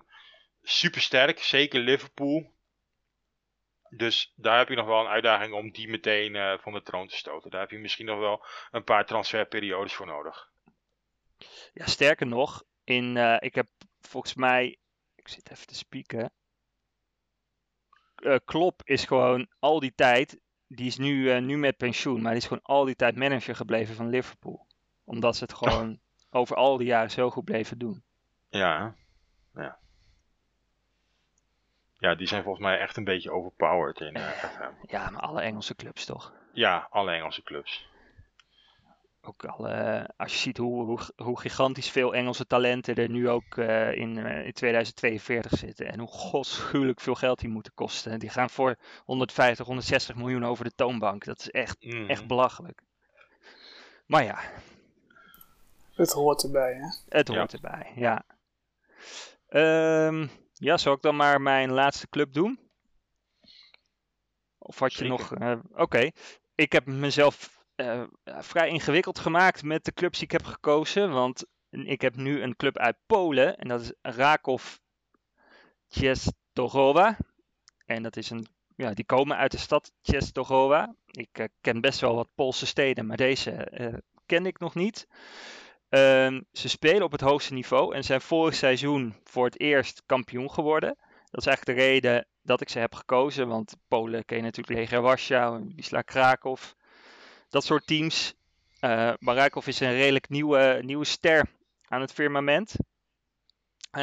super 0.63 1.01
sterk. 1.01 1.39
Zeker 1.39 1.81
Liverpool. 1.81 2.53
Dus 3.95 4.33
daar 4.37 4.59
heb 4.59 4.69
je 4.69 4.75
nog 4.75 4.87
wel 4.87 5.01
een 5.01 5.07
uitdaging 5.07 5.55
om 5.55 5.71
die 5.71 5.89
meteen 5.89 6.35
uh, 6.35 6.59
van 6.59 6.73
de 6.73 6.83
troon 6.83 7.09
te 7.09 7.17
stoten. 7.17 7.51
Daar 7.51 7.61
heb 7.61 7.71
je 7.71 7.79
misschien 7.79 8.07
nog 8.07 8.19
wel 8.19 8.47
een 8.71 8.85
paar 8.85 9.07
transferperiodes 9.07 9.95
voor 9.95 10.07
nodig. 10.07 10.51
Ja, 11.73 11.87
sterker 11.87 12.27
nog, 12.27 12.65
in, 12.85 13.17
uh, 13.17 13.37
ik 13.39 13.55
heb 13.55 13.69
volgens 14.01 14.35
mij, 14.35 14.79
ik 15.15 15.29
zit 15.29 15.51
even 15.51 15.67
te 15.67 15.75
spieken. 15.75 16.33
Uh, 18.17 18.37
Klop 18.45 18.81
is 18.85 19.05
gewoon 19.05 19.49
al 19.59 19.81
die 19.81 19.95
tijd, 19.95 20.41
die 20.67 20.87
is 20.87 20.97
nu, 20.97 21.41
nu 21.41 21.57
met 21.57 21.77
pensioen, 21.77 22.23
maar 22.23 22.33
die 22.33 22.41
is 22.41 22.47
gewoon 22.47 22.63
al 22.63 22.85
die 22.85 22.97
tijd 22.97 23.17
manager 23.17 23.57
gebleven 23.57 23.95
van 23.95 24.09
Liverpool. 24.09 24.67
Omdat 25.05 25.37
ze 25.37 25.45
het 25.45 25.55
gewoon 25.63 26.01
over 26.31 26.57
al 26.57 26.77
die 26.77 26.87
jaren 26.87 27.11
zo 27.11 27.31
goed 27.31 27.45
bleven 27.45 27.79
doen. 27.79 28.05
Ja, 28.49 28.97
ja. 29.55 29.82
Ja, 32.03 32.15
die 32.15 32.27
zijn 32.27 32.43
volgens 32.43 32.65
mij 32.65 32.79
echt 32.79 32.97
een 32.97 33.05
beetje 33.05 33.31
overpowered 33.31 34.01
in 34.01 34.17
uh, 34.17 34.45
eh, 34.45 34.51
FM. 34.51 34.93
Ja, 34.93 35.11
maar 35.11 35.23
alle 35.23 35.41
Engelse 35.41 35.75
clubs 35.75 36.05
toch? 36.05 36.33
Ja, 36.53 36.87
alle 36.91 37.13
Engelse 37.13 37.43
clubs. 37.43 37.89
Ook 39.21 39.45
alle, 39.45 40.09
als 40.17 40.33
je 40.33 40.39
ziet 40.39 40.57
hoe, 40.57 40.85
hoe, 40.85 40.99
hoe 41.17 41.41
gigantisch 41.41 41.91
veel 41.91 42.15
Engelse 42.15 42.47
talenten 42.47 42.95
er 42.95 43.09
nu 43.09 43.29
ook 43.29 43.57
uh, 43.57 43.93
in, 43.97 44.17
uh, 44.17 44.47
in 44.47 44.53
2042 44.53 45.59
zitten. 45.59 45.93
En 45.93 45.99
hoe 45.99 46.09
godschuwelijk 46.09 47.01
veel 47.01 47.15
geld 47.15 47.39
die 47.39 47.49
moeten 47.49 47.75
kosten. 47.75 48.19
Die 48.19 48.31
gaan 48.31 48.51
voor 48.51 48.77
150, 49.05 49.67
160 49.67 50.17
miljoen 50.17 50.45
over 50.45 50.65
de 50.65 50.75
toonbank. 50.75 51.25
Dat 51.25 51.39
is 51.39 51.51
echt, 51.51 51.85
mm. 51.85 52.09
echt 52.09 52.27
belachelijk. 52.27 52.83
Maar 54.07 54.25
ja. 54.25 54.39
Het 55.95 56.13
hoort 56.13 56.43
erbij, 56.43 56.75
hè? 56.75 57.17
Het 57.19 57.29
hoort 57.29 57.53
erbij, 57.53 57.93
ja. 57.95 58.25
Um, 59.49 60.31
ja, 60.63 60.77
zal 60.77 60.93
ik 60.93 61.03
dan 61.03 61.17
maar 61.17 61.41
mijn 61.41 61.71
laatste 61.71 62.09
club 62.09 62.33
doen? 62.33 62.59
Of 64.59 64.79
had 64.79 64.95
je 64.95 65.05
nog. 65.05 65.35
Uh, 65.39 65.59
Oké. 65.73 66.11
Ik 66.55 66.73
heb 66.73 66.87
mezelf 66.87 67.65
uh, 67.77 68.03
vrij 68.25 68.69
ingewikkeld 68.69 69.19
gemaakt 69.19 69.63
met 69.63 69.85
de 69.85 69.93
clubs 69.93 70.19
die 70.19 70.27
ik 70.27 70.33
heb 70.33 70.45
gekozen. 70.45 71.11
Want 71.11 71.45
ik 71.71 72.01
heb 72.01 72.17
nu 72.17 72.43
een 72.43 72.57
club 72.57 72.79
uit 72.79 72.97
Polen. 73.07 73.57
En 73.57 73.69
dat 73.69 73.81
is 73.81 73.93
Rakov 74.03 74.77
Częstochowa. 75.89 77.17
En 77.87 78.03
dat 78.03 78.17
is 78.17 78.31
een. 78.31 78.47
Ja, 78.77 78.95
die 78.95 79.05
komen 79.05 79.37
uit 79.37 79.51
de 79.51 79.59
stad 79.59 79.93
Częstochowa. 80.01 80.95
Ik 81.07 81.39
uh, 81.39 81.47
ken 81.61 81.81
best 81.81 82.01
wel 82.01 82.15
wat 82.15 82.35
Poolse 82.35 82.67
steden, 82.67 83.07
maar 83.07 83.17
deze 83.17 84.03
ken 84.27 84.47
ik 84.47 84.59
nog 84.59 84.75
niet. 84.75 85.07
Ehm, 85.93 86.41
ze 86.53 86.69
spelen 86.69 87.03
op 87.03 87.13
het 87.13 87.21
hoogste 87.21 87.53
niveau 87.53 87.95
en 87.95 88.05
zijn 88.05 88.21
vorig 88.21 88.55
seizoen 88.55 89.15
voor 89.25 89.45
het 89.45 89.61
eerst 89.61 90.03
kampioen 90.07 90.51
geworden. 90.51 90.97
Dat 91.31 91.41
is 91.41 91.47
eigenlijk 91.47 91.79
de 91.79 91.85
reden 91.85 92.27
dat 92.43 92.61
ik 92.61 92.69
ze 92.69 92.79
heb 92.79 92.95
gekozen. 92.95 93.49
Want 93.49 93.77
Polen 93.89 94.25
ken 94.25 94.37
je 94.37 94.43
natuurlijk 94.43 94.79
Legia 94.79 95.01
Warschau, 95.01 95.73
Wisla 95.77 96.03
Krakow. 96.03 96.57
Dat 97.49 97.65
soort 97.65 97.87
teams. 97.87 98.35
Uh, 98.81 99.13
is 99.65 99.81
een 99.81 99.93
redelijk 99.93 100.29
nieuwe, 100.29 100.81
nieuwe 100.83 101.05
ster 101.05 101.47
aan 101.85 102.01
het 102.01 102.13
firmament. 102.13 102.75
Uh, 103.93 104.03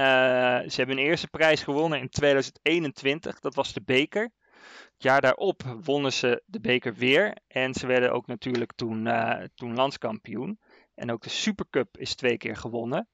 ze 0.60 0.76
hebben 0.76 0.98
hun 0.98 1.06
eerste 1.06 1.28
prijs 1.28 1.64
gewonnen 1.64 2.00
in 2.00 2.10
2021. 2.10 3.40
Dat 3.40 3.56
was 3.56 3.74
de 3.74 3.82
beker. 3.82 4.32
Het 4.94 5.04
jaar 5.04 5.22
daarop 5.22 5.64
wonnen 5.82 6.14
ze 6.14 6.44
de 6.46 6.60
beker 6.60 6.94
weer. 6.94 7.38
En 7.48 7.74
ze 7.74 7.88
werden 7.88 8.12
ook 8.12 8.28
natuurlijk 8.28 8.74
toen, 8.76 9.06
uh, 9.06 9.44
toen 9.56 9.76
landskampioen. 9.76 10.60
En 11.00 11.12
ook 11.12 11.24
de 11.24 11.30
Supercup 11.30 11.98
is 11.98 12.16
twee 12.16 12.38
keer 12.38 12.56
gewonnen. 12.56 13.08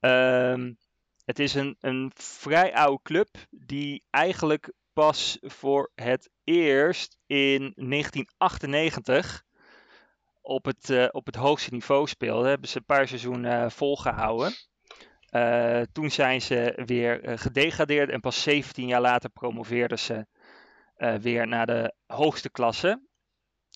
Um, 0.00 0.78
het 1.24 1.38
is 1.38 1.54
een, 1.54 1.76
een 1.80 2.10
vrij 2.14 2.74
oude 2.74 3.02
club 3.02 3.28
die 3.50 4.04
eigenlijk 4.10 4.72
pas 4.92 5.38
voor 5.40 5.90
het 5.94 6.30
eerst 6.44 7.18
in 7.26 7.72
1998 7.76 9.44
op 10.40 10.64
het, 10.64 10.88
uh, 10.88 11.08
op 11.10 11.26
het 11.26 11.34
hoogste 11.34 11.70
niveau 11.70 12.06
speelde. 12.06 12.48
Hebben 12.48 12.68
ze 12.68 12.76
een 12.78 12.84
paar 12.84 13.08
seizoenen 13.08 13.64
uh, 13.64 13.70
volgehouden. 13.70 14.52
Uh, 15.30 15.80
toen 15.92 16.10
zijn 16.10 16.42
ze 16.42 16.82
weer 16.86 17.38
gedegradeerd 17.38 18.10
en 18.10 18.20
pas 18.20 18.42
17 18.42 18.86
jaar 18.86 19.00
later 19.00 19.30
promoveerden 19.30 19.98
ze 19.98 20.26
weer 21.20 21.46
naar 21.46 21.66
de 21.66 21.94
hoogste 22.06 22.50
klasse. 22.50 23.09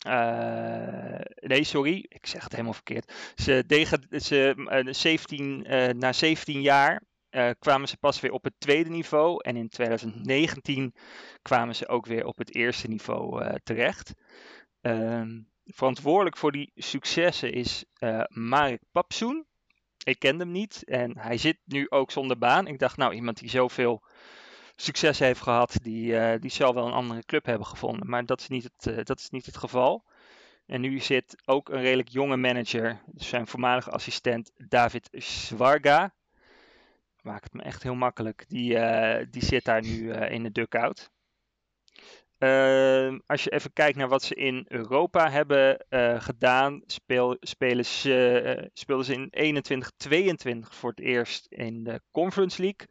Uh, 0.07 1.21
nee, 1.35 1.65
sorry, 1.65 2.07
ik 2.09 2.27
zeg 2.27 2.43
het 2.43 2.53
helemaal 2.53 2.73
verkeerd. 2.73 3.13
Ze, 3.35 3.65
ze, 4.11 4.55
uh, 4.87 4.93
17, 4.93 5.65
uh, 5.67 5.89
na 5.89 6.13
17 6.13 6.61
jaar 6.61 7.03
kwamen 7.59 7.89
ze 7.89 7.97
pas 7.97 8.21
weer 8.21 8.33
op 8.33 8.45
het 8.45 8.55
tweede 8.59 8.91
niveau. 8.91 9.43
En 9.43 9.57
in 9.57 9.69
2019 9.69 10.95
kwamen 11.43 11.75
ze 11.75 11.89
ook 11.89 12.07
weer 12.07 12.27
op 12.27 12.39
het 12.39 12.55
eerste 12.55 12.89
niveau 12.89 13.59
terecht. 13.65 14.13
Ehm, 14.81 15.41
verantwoordelijk 15.65 16.37
voor 16.37 16.53
die 16.53 16.73
successen 16.75 17.53
is 17.53 17.85
Marek 18.29 18.83
Papsoen. 18.93 19.47
Ik 20.05 20.19
kende 20.19 20.45
hem 20.45 20.53
niet 20.53 20.85
en 20.85 21.19
hij 21.19 21.39
zit 21.39 21.59
nu 21.65 21.87
ook 21.91 22.11
zonder 22.11 22.39
baan. 22.39 22.67
Ik 22.67 22.79
dacht, 22.79 22.97
nou, 22.97 23.15
iemand 23.15 23.39
die 23.39 23.51
zoveel 23.51 24.03
succes 24.77 25.19
heeft 25.19 25.41
gehad, 25.41 25.79
die, 25.83 26.13
uh, 26.13 26.35
die 26.41 26.51
zal 26.51 26.75
wel 26.75 26.87
een 26.87 26.93
andere 26.93 27.25
club 27.25 27.47
hebben 27.47 27.67
gevonden. 27.67 28.09
Maar 28.09 28.27
dat 28.27 28.41
is 28.41 28.49
niet 28.49 28.63
het, 28.63 28.87
uh, 28.87 29.05
dat 29.05 29.19
is 29.19 29.31
niet 29.31 29.47
het 29.47 29.57
geval. 29.57 30.05
En 30.67 30.81
nu 30.81 30.99
zit 30.99 31.43
ook 31.45 31.69
een 31.69 31.81
redelijk 31.81 32.09
jonge 32.09 32.37
manager, 32.37 33.01
zijn 33.15 33.47
voormalige 33.47 33.91
assistent 33.91 34.51
David 34.69 35.09
Zwarga. 35.13 36.15
Maakt 37.23 37.45
het 37.45 37.53
me 37.53 37.63
echt 37.63 37.83
heel 37.83 37.95
makkelijk. 37.95 38.45
Die, 38.49 38.75
uh, 38.75 39.27
die 39.31 39.45
zit 39.45 39.65
daar 39.65 39.83
nu 39.83 40.13
in 40.13 40.43
de 40.43 40.53
dugout. 40.53 41.11
Uh, 42.39 43.19
als 43.27 43.45
je 43.45 43.51
even 43.51 43.73
kijkt 43.73 43.97
naar 43.97 44.09
wat 44.09 44.23
ze 44.23 44.35
in 44.35 44.65
Europa 44.69 45.31
hebben 45.31 45.85
gedaan, 46.23 46.83
speel, 46.87 47.37
spelen 47.41 47.85
speelden 48.73 49.05
ze 49.05 49.29
in 49.31 49.65
21-22 50.65 50.69
voor 50.71 50.91
het 50.91 51.01
eerst 51.01 51.47
in 51.47 51.85
de 51.85 52.01
Conference 52.11 52.63
League. 52.63 52.87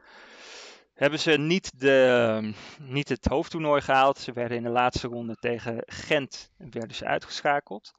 Hebben 0.94 1.20
ze 1.20 1.32
niet, 1.32 1.80
de, 1.80 2.53
niet 2.80 3.10
het 3.10 3.26
hoofdtoernooi 3.26 3.82
gehaald. 3.82 4.18
Ze 4.18 4.32
werden 4.34 4.57
in 4.57 4.64
de 4.64 4.70
laatste 4.70 5.07
ronde 5.07 5.36
tegen 5.36 5.84
Gent 5.86 6.52
werden 6.57 6.95
ze 6.95 7.06
uitgeschakeld. 7.06 7.91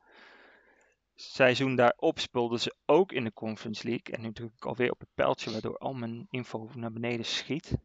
Seizoen 1.15 1.77
daarop 1.77 2.19
speelden 2.19 2.61
ze 2.61 2.75
ook 2.87 3.13
in 3.13 3.25
de 3.25 3.33
Conference 3.33 3.89
League. 3.89 4.15
En 4.15 4.21
nu 4.21 4.33
druk 4.33 4.53
ik 4.57 4.65
alweer 4.65 4.91
op 4.91 5.01
het 5.01 5.15
pijltje, 5.15 5.51
waardoor 5.51 5.79
al 5.79 5.95
mijn 5.95 6.27
info 6.31 6.71
naar 6.75 6.93
beneden 6.93 7.25
schiet. 7.25 7.77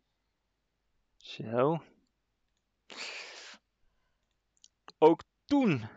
Zo. 1.18 1.84
Ook 4.98 5.24
toen 5.46 5.88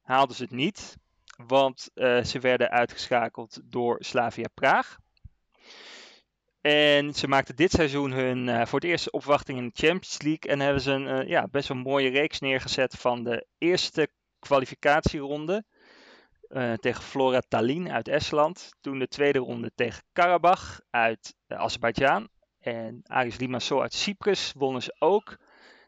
haalden 0.00 0.36
ze 0.36 0.42
het 0.42 0.52
niet, 0.52 0.96
want 1.36 1.90
uh, 1.94 2.24
ze 2.24 2.38
werden 2.38 2.70
uitgeschakeld 2.70 3.60
door 3.64 3.96
Slavia 4.04 4.48
Praag. 4.54 4.98
En 6.60 7.14
ze 7.14 7.28
maakten 7.28 7.56
dit 7.56 7.70
seizoen 7.70 8.12
hun 8.12 8.46
uh, 8.46 8.64
voor 8.66 8.80
het 8.80 8.88
eerst 8.88 9.10
opwachting 9.10 9.58
in 9.58 9.64
de 9.64 9.86
Champions 9.86 10.22
League. 10.22 10.50
En 10.50 10.60
hebben 10.60 10.82
ze 10.82 10.90
een 10.92 11.06
uh, 11.06 11.28
ja, 11.28 11.48
best 11.48 11.68
wel 11.68 11.76
mooie 11.76 12.08
reeks 12.08 12.40
neergezet 12.40 12.94
van 12.94 13.24
de 13.24 13.46
eerste 13.58 14.08
kwalificatieronde. 14.38 15.64
Uh, 16.48 16.72
tegen 16.72 17.02
Flora 17.02 17.40
Tallinn 17.48 17.92
uit 17.92 18.08
Estland. 18.08 18.70
Toen 18.80 18.98
de 18.98 19.08
tweede 19.08 19.38
ronde 19.38 19.72
tegen 19.74 20.02
Karabach 20.12 20.80
uit 20.90 21.34
Azerbeidzjan. 21.46 22.28
En 22.58 23.00
Aris 23.04 23.38
Limassol 23.38 23.82
uit 23.82 23.94
Cyprus 23.94 24.52
wonnen 24.56 24.82
ze 24.82 24.96
ook. 24.98 25.38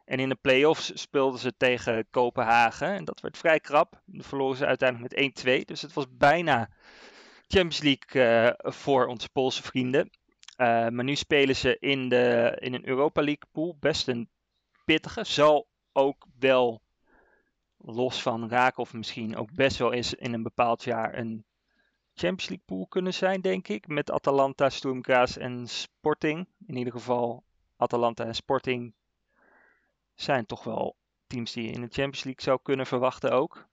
En 0.05 0.19
in 0.19 0.28
de 0.28 0.39
play-offs 0.40 0.90
speelden 0.94 1.40
ze 1.40 1.57
tegen 1.57 2.07
Kopenhagen. 2.11 2.89
En 2.89 3.05
dat 3.05 3.20
werd 3.20 3.39
vrij 3.39 3.61
krap. 3.61 4.03
Dan 4.07 4.24
verloren 4.24 4.57
ze 4.57 4.66
uiteindelijk 4.66 5.15
met 5.15 5.44
1-2. 5.62 5.65
Dus 5.65 5.82
het 5.82 5.93
was 5.93 6.07
bijna 6.11 6.69
Champions 7.47 7.81
League 7.81 8.55
voor 8.73 9.07
onze 9.07 9.28
Poolse 9.28 9.62
vrienden. 9.62 10.11
Uh, 10.57 10.89
maar 10.89 11.05
nu 11.05 11.16
spelen 11.16 11.57
ze 11.57 11.77
in, 11.79 12.09
de, 12.09 12.57
in 12.61 12.74
een 12.74 12.89
Europa 12.89 13.20
League 13.20 13.49
pool. 13.53 13.77
Best 13.81 14.09
een 14.09 14.29
pittige. 14.85 15.24
Zal 15.24 15.66
ook 15.93 16.27
wel 16.39 16.83
los 17.77 18.23
van 18.23 18.49
raken 18.49 18.83
of 18.83 18.93
misschien 18.93 19.37
ook 19.37 19.53
best 19.53 19.79
wel 19.79 19.93
eens 19.93 20.15
in 20.15 20.33
een 20.33 20.43
bepaald 20.43 20.85
jaar 20.85 21.19
een 21.19 21.45
Champions 22.15 22.49
League 22.49 22.65
pool 22.66 22.87
kunnen 22.87 23.15
zijn, 23.15 23.41
denk 23.41 23.69
ik. 23.69 23.87
Met 23.87 24.11
Atalanta, 24.11 24.69
Graz 25.01 25.37
en 25.37 25.69
Sporting. 25.69 26.49
In 26.66 26.77
ieder 26.77 26.93
geval 26.93 27.45
Atalanta 27.77 28.24
en 28.24 28.35
Sporting 28.35 28.95
zijn 30.15 30.47
toch 30.47 30.65
wel 30.65 30.97
teams 31.27 31.53
die 31.53 31.65
je 31.65 31.73
in 31.73 31.81
de 31.81 31.89
Champions 31.91 32.24
League 32.24 32.43
zou 32.43 32.59
kunnen 32.62 32.87
verwachten 32.87 33.33
ook. 33.33 33.69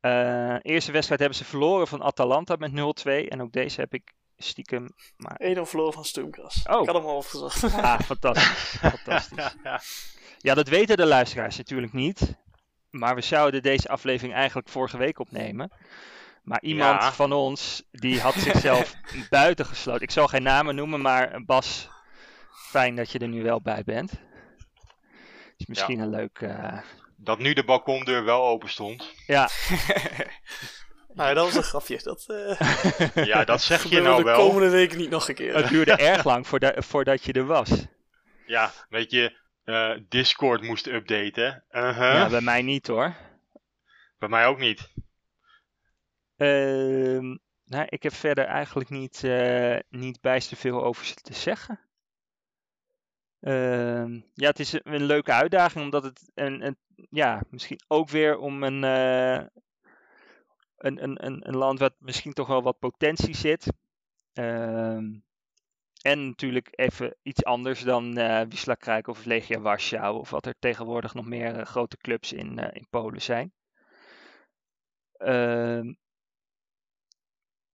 Uh, 0.00 0.56
eerste 0.62 0.92
wedstrijd 0.92 1.20
hebben 1.20 1.38
ze 1.38 1.44
verloren 1.44 1.86
van 1.86 2.02
Atalanta 2.02 2.56
met 2.56 2.70
0-2. 2.70 3.28
En 3.28 3.42
ook 3.42 3.52
deze 3.52 3.80
heb 3.80 3.94
ik 3.94 4.12
stiekem... 4.42 4.94
Maar... 5.16 5.40
1-0 5.56 5.60
verloren 5.60 5.92
van 5.92 6.04
Stoomkras. 6.04 6.62
Oh. 6.70 6.80
Ik 6.80 6.86
had 6.86 6.96
hem 6.96 7.04
al 7.04 7.16
opgezocht. 7.16 7.64
Ah, 7.74 8.00
fantastisch. 8.00 8.76
fantastisch. 8.80 9.54
Ja, 10.38 10.54
dat 10.54 10.68
weten 10.68 10.96
de 10.96 11.06
luisteraars 11.06 11.56
natuurlijk 11.56 11.92
niet. 11.92 12.36
Maar 12.90 13.14
we 13.14 13.20
zouden 13.20 13.62
deze 13.62 13.88
aflevering 13.88 14.34
eigenlijk 14.34 14.68
vorige 14.68 14.96
week 14.96 15.18
opnemen. 15.18 15.72
Maar 16.42 16.62
iemand 16.62 17.02
ja. 17.02 17.12
van 17.12 17.32
ons, 17.32 17.82
die 17.90 18.20
had 18.20 18.34
zichzelf 18.34 18.94
buiten 19.30 19.66
gesloten. 19.66 20.02
Ik 20.02 20.10
zal 20.10 20.28
geen 20.28 20.42
namen 20.42 20.74
noemen, 20.74 21.00
maar 21.00 21.44
Bas, 21.44 21.88
fijn 22.50 22.96
dat 22.96 23.10
je 23.10 23.18
er 23.18 23.28
nu 23.28 23.42
wel 23.42 23.60
bij 23.60 23.82
bent. 23.84 24.12
Is 25.56 25.66
misschien 25.66 25.96
ja. 25.96 26.02
een 26.02 26.10
leuk. 26.10 26.40
Uh... 26.40 26.78
Dat 27.16 27.38
nu 27.38 27.52
de 27.52 27.64
balkondeur 27.64 28.24
wel 28.24 28.46
open 28.46 28.70
stond. 28.70 29.12
Ja. 29.26 29.48
nou, 31.14 31.34
dat 31.34 31.44
was 31.44 31.54
een 31.54 31.62
grapje. 31.62 32.00
Dat, 32.02 32.26
uh... 32.28 33.24
ja, 33.34 33.44
dat 33.44 33.62
zeg 33.62 33.82
je 33.82 34.00
nou 34.00 34.16
de 34.16 34.22
wel. 34.22 34.36
de 34.36 34.42
komende 34.42 34.70
weken 34.70 34.98
niet 34.98 35.10
nog 35.10 35.28
een 35.28 35.34
keer. 35.34 35.54
Het 35.54 35.68
duurde 35.68 35.96
erg 35.96 36.24
lang 36.24 36.46
voordat, 36.46 36.84
voordat 36.84 37.24
je 37.24 37.32
er 37.32 37.46
was. 37.46 37.86
Ja, 38.46 38.72
weet 38.88 39.10
je, 39.10 39.38
uh, 39.64 39.96
Discord 40.08 40.62
moest 40.62 40.86
updaten. 40.86 41.64
Uh 41.70 41.82
-huh. 41.82 42.14
Ja, 42.14 42.28
bij 42.28 42.40
mij 42.40 42.62
niet 42.62 42.86
hoor. 42.86 43.16
Bij 44.18 44.28
mij 44.28 44.46
ook 44.46 44.58
niet. 44.58 44.92
Uh, 46.36 47.36
nou, 47.64 47.86
ik 47.88 48.02
heb 48.02 48.12
verder 48.12 48.44
eigenlijk 48.44 48.90
niet, 48.90 49.22
niet 49.88 50.20
bijster 50.20 50.56
veel 50.56 50.84
over 50.84 51.04
ze 51.04 51.14
te 51.14 51.34
zeggen. 51.34 51.80
Uh, 53.42 54.06
ja, 54.34 54.48
het 54.48 54.58
is 54.58 54.72
een, 54.72 54.80
een, 54.84 55.04
leuke 55.04 55.32
uitdaging, 55.32 55.84
omdat 55.84 56.02
het 56.02 56.30
een, 56.34 56.66
een, 56.66 56.76
ja, 57.10 57.42
misschien 57.50 57.80
ook 57.88 58.08
weer 58.08 58.38
om 58.38 58.62
een, 58.62 58.82
uh, 58.82 59.46
een, 60.86 61.56
land 61.56 61.78
wat 61.78 61.94
misschien 61.98 62.32
toch 62.32 62.46
wel 62.46 62.62
wat 62.62 62.78
potentie 62.78 63.36
zit. 63.36 63.72
Uh, 64.34 64.96
en 66.02 66.26
natuurlijk 66.26 66.68
even 66.70 67.16
iets 67.22 67.44
anders 67.44 67.80
dan 67.80 68.18
uh, 68.18 68.40
Wisla 68.48 69.00
of 69.02 69.24
Legia 69.24 69.60
Warschau, 69.60 70.18
of 70.18 70.30
wat 70.30 70.46
er 70.46 70.54
tegenwoordig 70.58 71.14
nog 71.14 71.26
meer 71.26 71.58
uh, 71.58 71.64
grote 71.64 71.96
clubs 71.96 72.32
in, 72.32 72.58
in 72.58 72.86
Polen 72.90 73.22
zijn. 73.22 73.52
Ehm, 75.12 75.92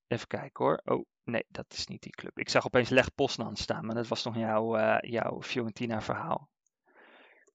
even 0.07 0.27
kijken 0.27 0.65
hoor. 0.65 0.81
Oh, 0.85 1.07
Nee, 1.29 1.45
dat 1.49 1.73
is 1.73 1.87
niet 1.87 2.03
die 2.03 2.13
club. 2.13 2.39
Ik 2.39 2.49
zag 2.49 2.67
opeens 2.67 2.89
Leg 2.89 3.15
Poznan 3.15 3.57
staan, 3.57 3.87
maar 3.87 3.95
dat 3.95 4.09
was 4.09 4.25
nog 4.25 4.37
jouw, 4.37 4.79
uh, 4.79 4.99
jouw 5.01 5.43
Fiorentina 5.43 6.01
verhaal. 6.01 6.49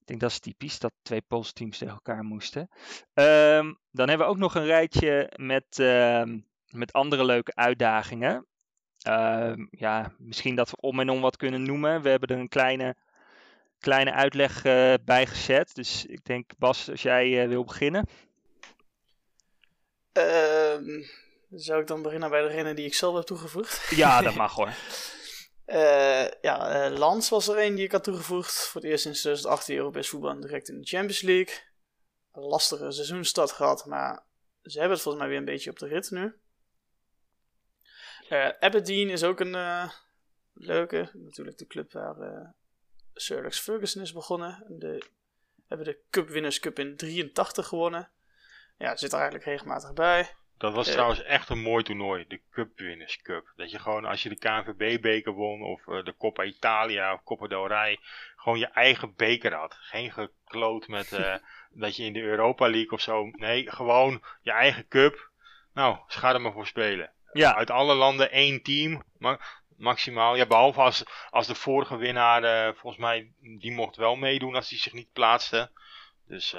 Ik 0.04 0.10
denk 0.10 0.22
dat 0.22 0.32
is 0.32 0.40
typisch, 0.40 0.80
dat 0.80 0.92
twee 1.02 1.22
Poolse 1.22 1.54
teams 1.54 1.78
tegen 1.78 1.94
elkaar 1.94 2.24
moesten. 2.24 2.70
Um, 3.14 3.80
dan 3.92 4.08
hebben 4.10 4.28
we 4.28 4.34
ook 4.34 4.38
nog 4.38 4.56
een 4.56 4.66
rijtje 4.66 5.32
met, 5.36 5.78
uh, 5.80 6.24
met 6.70 6.94
andere 6.94 7.26
leuke 7.26 7.56
uitdagingen. 7.56 8.46
Uh, 9.08 9.54
ja, 9.70 10.14
misschien 10.18 10.56
dat 10.56 10.70
we 10.70 10.78
om 10.80 11.00
en 11.00 11.10
om 11.10 11.22
wat 11.22 11.38
kunnen 11.38 11.64
noemen. 11.64 12.02
We 12.02 12.10
hebben 12.10 12.30
er 12.30 12.38
een 12.38 12.48
kleine, 12.48 12.96
kleine 13.80 14.14
uitleg 14.14 14.66
uh, 14.66 14.94
bij 15.06 15.26
gezet. 15.26 15.76
Dus 15.76 16.06
ik 16.06 16.26
denk, 16.26 16.52
Bas, 16.58 16.90
als 16.90 17.02
jij 17.02 17.48
wil 17.48 17.64
beginnen. 17.64 18.08
Ehm 20.12 21.04
zou 21.56 21.82
ik 21.82 21.88
dan 21.88 22.02
beginnen 22.02 22.30
bij 22.30 22.42
degene 22.42 22.74
die 22.74 22.86
ik 22.86 22.94
zelf 22.94 23.16
heb 23.16 23.24
toegevoegd? 23.24 23.90
Ja, 23.90 24.22
dat 24.22 24.36
mag 24.44 24.54
hoor. 24.54 24.74
Uh, 25.66 26.28
ja, 26.42 26.90
uh, 26.90 26.98
Lans 26.98 27.30
was 27.30 27.48
er 27.48 27.60
een 27.60 27.76
die 27.76 27.86
ik 27.86 27.92
had 27.92 28.04
toegevoegd. 28.04 28.54
Voor 28.54 28.82
het 28.82 28.90
eerst 28.90 29.04
sinds 29.04 29.20
2018 29.20 29.78
Europees 29.78 30.10
voetbal 30.10 30.40
direct 30.40 30.70
in 30.70 30.80
de 30.80 30.88
Champions 30.88 31.22
League. 31.22 31.56
Een 32.32 32.44
lastige 32.44 32.92
seizoenstart 32.92 33.52
gehad, 33.52 33.86
maar 33.86 34.26
ze 34.62 34.80
hebben 34.80 34.92
het 34.92 35.02
volgens 35.02 35.24
mij 35.24 35.32
weer 35.32 35.42
een 35.42 35.54
beetje 35.54 35.70
op 35.70 35.80
de 35.80 35.88
rit 35.88 36.12
nu. 36.12 36.36
Uh, 38.30 38.50
Aberdeen 38.60 39.10
is 39.10 39.24
ook 39.24 39.40
een 39.40 39.92
leuke. 40.54 41.10
Natuurlijk 41.14 41.58
de 41.58 41.68
club 41.68 41.92
waar 41.92 42.56
Sir 43.14 43.38
Alex 43.38 43.60
Ferguson 43.60 44.02
is 44.02 44.14
begonnen. 44.14 44.66
De, 44.68 45.10
hebben 45.68 45.86
de 45.86 46.00
Cup 46.10 46.28
Winners 46.28 46.60
Cup 46.60 46.80
in 46.80 46.98
83 46.98 47.68
gewonnen. 47.68 48.12
Ja, 48.78 48.96
zit 48.96 49.12
er 49.12 49.20
eigenlijk 49.20 49.46
regelmatig 49.46 49.94
bij. 49.94 50.36
Dat 50.64 50.74
was 50.74 50.88
uh, 50.88 50.94
trouwens 50.94 51.24
echt 51.24 51.50
een 51.50 51.62
mooi 51.62 51.84
toernooi, 51.84 52.26
de 52.28 52.42
Cup 52.52 52.80
Winners 52.80 53.22
Cup. 53.22 53.52
Dat 53.56 53.72
je 53.72 53.80
gewoon, 53.80 54.06
als 54.06 54.24
je 54.24 54.30
de 54.30 54.36
KNVB-beker 54.36 55.32
won, 55.32 55.62
of 55.62 55.88
uh, 55.88 56.04
de 56.04 56.16
Coppa 56.18 56.44
Italia, 56.44 57.14
of 57.14 57.24
Coppa 57.24 57.48
del 57.48 57.68
Rey, 57.68 58.00
gewoon 58.36 58.60
je 58.60 58.68
eigen 58.68 59.16
beker 59.16 59.54
had. 59.54 59.74
Geen 59.80 60.12
gekloot 60.12 60.88
met 60.88 61.12
uh, 61.12 61.36
dat 61.84 61.96
je 61.96 62.04
in 62.04 62.14
de 62.14 62.22
Europa 62.22 62.70
League 62.70 62.92
of 62.92 63.02
zo. 63.02 63.30
Nee, 63.32 63.72
gewoon 63.72 64.24
je 64.42 64.52
eigen 64.52 64.88
cup. 64.88 65.30
Nou, 65.74 65.98
ga 66.08 66.34
er 66.34 66.42
maar 66.42 66.52
voor 66.52 66.68
spelen. 66.68 67.12
Ja. 67.34 67.56
Uit 67.56 67.72
alle 67.72 67.94
landen 67.94 68.32
één 68.32 68.62
team, 68.62 69.04
maar 69.18 69.62
maximaal. 69.78 70.36
Ja, 70.36 70.46
behalve 70.46 70.82
als, 70.82 71.04
als 71.30 71.48
de 71.48 71.56
vorige 71.56 71.98
winnaar, 71.98 72.74
volgens 72.74 73.02
mij, 73.02 73.32
die 73.40 73.72
mocht 73.72 73.96
wel 73.96 74.16
meedoen 74.16 74.56
als 74.56 74.70
hij 74.70 74.80
zich 74.80 74.94
niet 74.94 75.14
plaatste. 75.14 75.72
Dus 76.28 76.56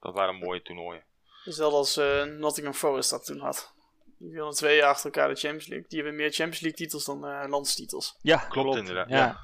dat 0.00 0.14
waren 0.14 0.34
mooie 0.34 0.62
toernooien. 0.62 1.04
Hetzelfde 1.44 1.76
als 1.76 1.98
uh, 1.98 2.24
Nottingham 2.24 2.74
Forest 2.74 3.10
dat 3.10 3.24
toen 3.24 3.38
had. 3.38 3.72
Die 4.18 4.30
wilden 4.30 4.54
twee 4.54 4.76
jaar 4.76 4.88
achter 4.88 5.04
elkaar 5.04 5.28
de 5.28 5.34
Champions 5.34 5.66
League. 5.66 5.88
Die 5.88 5.98
hebben 5.98 6.16
meer 6.16 6.32
Champions 6.32 6.60
League 6.60 6.78
titels 6.78 7.04
dan 7.04 7.28
uh, 7.28 7.44
landstitels. 7.48 8.18
Ja, 8.20 8.36
klopt, 8.36 8.52
klopt. 8.52 8.78
inderdaad. 8.78 9.08
Ja. 9.08 9.40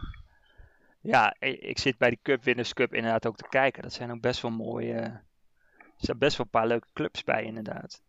ja. 1.01 1.37
ik 1.41 1.79
zit 1.79 1.99
bij 1.99 2.09
die 2.09 2.19
Cup 2.23 2.45
Winners 2.45 2.73
Cup 2.73 2.95
inderdaad 2.95 3.27
ook 3.27 3.37
te 3.37 3.49
kijken. 3.49 3.83
Dat 3.83 3.93
zijn 3.93 4.11
ook 4.11 4.21
best 4.21 4.43
wel 4.43 4.51
mooie... 4.51 4.95
Er 4.95 6.07
zijn 6.07 6.19
best 6.19 6.37
wel 6.37 6.47
een 6.47 6.61
paar 6.61 6.67
leuke 6.67 6.89
clubs 6.93 7.25
bij 7.25 7.45
inderdaad. 7.45 8.03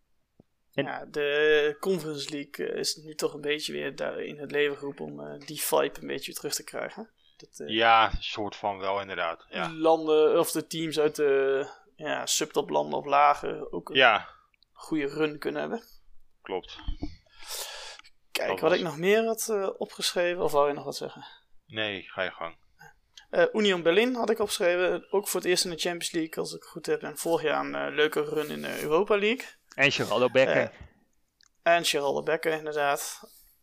En... 0.73 0.85
Ja, 0.85 1.05
de 1.05 1.77
Conference 1.79 2.29
League 2.29 2.65
is 2.65 2.95
nu 2.95 3.15
toch 3.15 3.33
een 3.33 3.41
beetje 3.41 3.73
weer 3.73 3.95
daar 3.95 4.19
in 4.19 4.39
het 4.39 4.51
leven 4.51 4.77
geroepen 4.77 5.05
om 5.05 5.19
uh, 5.19 5.39
die 5.39 5.61
vibe 5.61 6.01
een 6.01 6.07
beetje 6.07 6.33
terug 6.33 6.53
te 6.53 6.63
krijgen. 6.63 7.09
Dat, 7.37 7.69
ja, 7.69 8.11
soort 8.19 8.55
van 8.55 8.77
wel 8.77 9.01
inderdaad. 9.01 9.45
Ja. 9.49 9.73
Landen 9.73 10.39
of 10.39 10.51
de 10.51 10.67
teams 10.67 10.99
uit 10.99 11.15
de 11.15 11.67
ja, 12.07 12.25
subtoplanden 12.25 12.99
of 12.99 13.05
lager 13.05 13.71
ook 13.71 13.89
ja. 13.93 14.29
goede 14.71 15.07
run 15.07 15.37
kunnen 15.39 15.61
hebben. 15.61 15.83
Klopt. 16.41 16.77
Kijk, 18.31 18.47
Dat 18.49 18.59
wat 18.59 18.69
was- 18.69 18.79
ik 18.79 18.85
nog 18.85 18.97
meer 18.97 19.25
had 19.25 19.47
eh, 19.49 19.69
opgeschreven, 19.77 20.43
of 20.43 20.51
wou 20.51 20.67
je 20.67 20.73
nog 20.73 20.83
wat 20.83 20.95
zeggen? 20.95 21.25
Nee, 21.65 22.01
ga 22.01 22.23
je 22.23 22.31
gang. 22.31 22.57
Eh, 23.29 23.45
Union 23.53 23.81
Berlin 23.81 24.15
had 24.15 24.29
ik 24.29 24.39
opgeschreven, 24.39 25.11
ook 25.11 25.27
voor 25.27 25.39
het 25.39 25.49
eerst 25.49 25.63
in 25.65 25.69
de 25.71 25.77
Champions 25.77 26.11
League, 26.11 26.35
als 26.35 26.53
ik 26.53 26.61
het 26.61 26.69
goed 26.69 26.85
heb. 26.85 27.01
En 27.03 27.17
vorig 27.17 27.41
jaar 27.41 27.65
een 27.65 27.75
eh, 27.75 27.93
leuke 27.95 28.21
run 28.23 28.49
in 28.49 28.61
de 28.61 28.81
Europa 28.81 29.17
League. 29.17 29.45
En 29.75 29.91
Geraldo 29.91 30.29
Becker. 30.29 30.71
En 31.63 31.85
Geraldo 31.85 32.23
Becker, 32.23 32.51
inderdaad. 32.51 33.19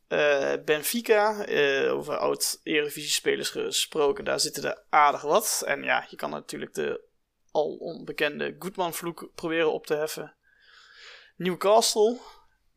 Eh, 0.09 0.53
Benfica, 0.65 1.45
eh, 1.45 1.93
over 1.95 2.17
oud-Eredivisie-spelers 2.17 3.51
gesproken, 3.51 4.25
daar 4.25 4.41
zitten 4.41 4.65
er 4.65 4.85
aardig 4.89 5.23
wat. 5.23 5.63
En 5.67 5.83
ja, 5.83 6.07
je 6.11 6.17
kan 6.17 6.31
natuurlijk 6.31 6.75
de 6.75 7.08
al 7.51 7.77
onbekende 7.77 8.57
Goodman-vloek 8.59 9.31
proberen 9.35 9.73
op 9.73 9.87
te 9.87 9.95
heffen. 9.95 10.35
Newcastle, 11.37 12.19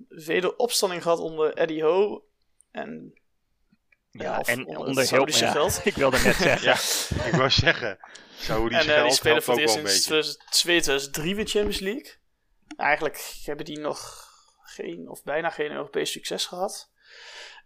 wederopstanding 0.07 1.02
gehad 1.02 1.19
onder 1.19 1.53
Eddie 1.53 1.84
Ho. 1.84 2.26
En 2.72 3.22
ja, 4.11 4.41
en 4.41 4.65
onder 4.65 4.80
onder 4.80 4.98
het 4.98 5.07
Saoedische 5.07 5.45
ja, 5.45 5.52
geld. 5.52 5.81
Ik 5.85 5.95
wilde 5.95 6.19
net 6.23 6.35
zeggen. 6.48 6.68
Ja, 6.68 7.26
ik 7.26 7.34
wou 7.34 7.49
zeggen. 7.49 7.98
Saoedische 8.38 8.91
En 8.91 8.98
eh, 8.98 9.03
die 9.03 9.14
spelen 9.14 9.43
voor 9.43 9.53
het 9.53 9.64
eerst 9.64 9.76
een 9.76 9.88
sinds 9.88 10.07
beetje. 10.07 10.39
2002, 10.49 10.80
2003 10.81 11.35
weer 11.35 11.48
Champions 11.48 11.80
League. 11.80 12.14
Eigenlijk 12.77 13.39
hebben 13.45 13.65
die 13.65 13.80
nog 13.80 14.30
geen, 14.64 15.10
of 15.10 15.23
bijna 15.23 15.49
geen 15.49 15.72
Europees 15.72 16.11
succes 16.11 16.45
gehad. 16.45 16.91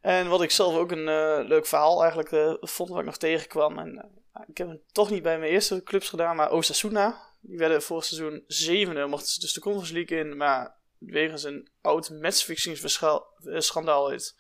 En 0.05 0.27
wat 0.27 0.41
ik 0.41 0.51
zelf 0.51 0.75
ook 0.75 0.91
een 0.91 1.07
eh, 1.07 1.47
leuk 1.47 1.65
verhaal 1.65 2.01
eigenlijk 2.01 2.31
eh, 2.31 2.53
vond, 2.59 2.89
wat 2.89 2.99
ik 2.99 3.05
nog 3.05 3.17
tegenkwam. 3.17 3.79
En, 3.79 3.97
eh, 3.97 4.09
ik 4.47 4.57
heb 4.57 4.67
hem 4.67 4.81
toch 4.91 5.09
niet 5.09 5.23
bij 5.23 5.39
mijn 5.39 5.51
eerste 5.51 5.83
clubs 5.83 6.09
gedaan, 6.09 6.35
maar 6.35 6.51
Osasuna. 6.51 7.33
Die 7.41 7.57
werden 7.57 7.81
vorig 7.81 8.05
seizoen 8.05 8.43
zevende, 8.47 9.05
mochten 9.05 9.29
ze 9.29 9.39
dus 9.39 9.53
de 9.53 9.59
Conference 9.59 9.93
League 9.93 10.19
in. 10.19 10.37
Maar 10.37 10.75
wegens 10.97 11.43
een 11.43 11.69
oud 11.81 12.09
matchfixing-schandaal 12.09 14.09
uit 14.09 14.35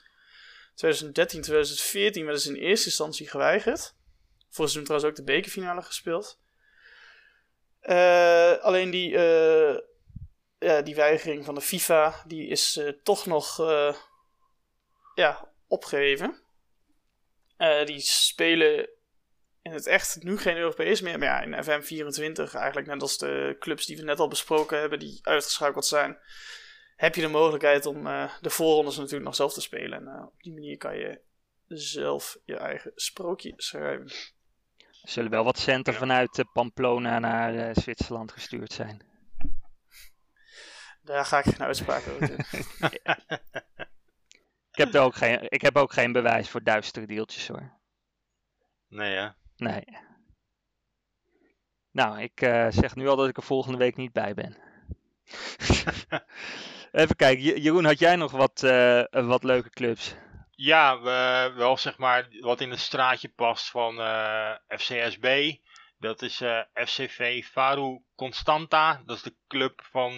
2013, 0.75 1.41
2014 1.41 2.23
werden 2.23 2.41
ze 2.41 2.49
in 2.49 2.61
eerste 2.61 2.85
instantie 2.85 3.29
geweigerd. 3.29 3.95
Vorig 4.49 4.71
seizoen 4.71 4.83
trouwens 4.83 5.09
ook 5.09 5.15
de 5.15 5.33
bekerfinale 5.33 5.81
gespeeld. 5.81 6.39
Eh, 7.79 8.57
alleen 8.57 8.89
die, 8.89 9.17
eh, 9.17 9.79
ja, 10.59 10.81
die 10.81 10.95
weigering 10.95 11.45
van 11.45 11.55
de 11.55 11.61
FIFA, 11.61 12.23
die 12.27 12.47
is 12.47 12.77
eh, 12.77 12.89
toch 13.03 13.25
nog 13.25 13.57
ja, 15.15 15.51
opgeheven. 15.67 16.43
Eh, 17.57 17.85
die 17.85 17.99
spelen 17.99 18.89
in 19.65 19.71
het 19.71 19.87
echt 19.87 20.23
nu 20.23 20.37
geen 20.37 20.57
Europees 20.57 21.01
meer, 21.01 21.19
maar 21.19 21.27
ja, 21.27 21.41
in 21.41 21.63
FM24 21.63 22.53
eigenlijk 22.53 22.87
net 22.87 23.01
als 23.01 23.17
de 23.17 23.55
clubs 23.59 23.85
die 23.85 23.97
we 23.97 24.03
net 24.03 24.19
al 24.19 24.27
besproken 24.27 24.79
hebben, 24.79 24.99
die 24.99 25.19
uitgeschakeld 25.23 25.85
zijn, 25.85 26.17
heb 26.95 27.15
je 27.15 27.21
de 27.21 27.27
mogelijkheid 27.27 27.85
om 27.85 28.07
eh, 28.07 28.33
de 28.41 28.49
voorrondes 28.49 28.95
natuurlijk 28.97 29.23
nog 29.25 29.35
zelf 29.35 29.53
te 29.53 29.61
spelen. 29.61 29.99
En 29.99 30.07
eh, 30.07 30.23
op 30.25 30.43
die 30.43 30.53
manier 30.53 30.77
kan 30.77 30.97
je 30.97 31.21
zelf 31.67 32.37
je 32.43 32.57
eigen 32.57 32.91
sprookje 32.95 33.53
schrijven. 33.55 34.07
Er 35.03 35.09
zullen 35.11 35.31
wel 35.31 35.43
wat 35.43 35.57
centen 35.59 35.93
Ja. 35.93 35.99
vanuit 35.99 36.39
eh, 36.39 36.45
Pamplona 36.53 37.19
naar 37.19 37.55
eh, 37.55 37.75
Zwitserland 37.75 38.31
gestuurd 38.31 38.73
zijn. 38.73 39.01
Daar 41.01 41.25
ga 41.25 41.37
ik 41.37 41.43
geen 41.43 41.61
uitspraak 41.67 42.07
over 42.07 42.27
doen. 42.27 42.45
Ik 44.71 44.81
heb, 44.81 44.93
er 44.93 45.01
ook 45.01 45.15
geen, 45.15 45.51
ik 45.51 45.61
heb 45.61 45.77
ook 45.77 45.93
geen 45.93 46.11
bewijs 46.11 46.49
voor 46.49 46.63
duistere 46.63 47.05
deeltjes 47.05 47.47
hoor. 47.47 47.73
Nee, 48.87 49.15
hè? 49.15 49.29
Nee. 49.57 49.83
Nou, 51.91 52.21
ik 52.21 52.41
eh, 52.41 52.67
zeg 52.69 52.95
nu 52.95 53.07
al 53.07 53.15
dat 53.15 53.27
ik 53.27 53.37
er 53.37 53.43
volgende 53.43 53.77
week 53.77 53.95
niet 53.95 54.13
bij 54.13 54.33
ben. 54.33 54.57
Even 56.91 57.15
kijken, 57.15 57.43
Je- 57.43 57.61
Jeroen, 57.61 57.85
had 57.85 57.99
jij 57.99 58.15
nog 58.15 58.31
wat, 58.31 58.63
eh, 58.63 59.03
wat 59.09 59.43
leuke 59.43 59.69
clubs? 59.69 60.15
Ja, 60.51 60.99
we, 61.01 61.51
wel 61.55 61.77
zeg 61.77 61.97
maar 61.97 62.27
wat 62.39 62.61
in 62.61 62.69
het 62.69 62.79
straatje 62.79 63.29
past 63.29 63.69
van 63.69 63.99
eh, 63.99 64.51
FCSB. 64.67 65.53
Dat 65.97 66.21
is 66.21 66.43
FCV 66.73 67.43
Faru 67.45 68.01
Constanta. 68.15 69.01
Dat 69.05 69.15
is 69.15 69.23
de 69.23 69.35
club 69.47 69.81
van 69.91 70.11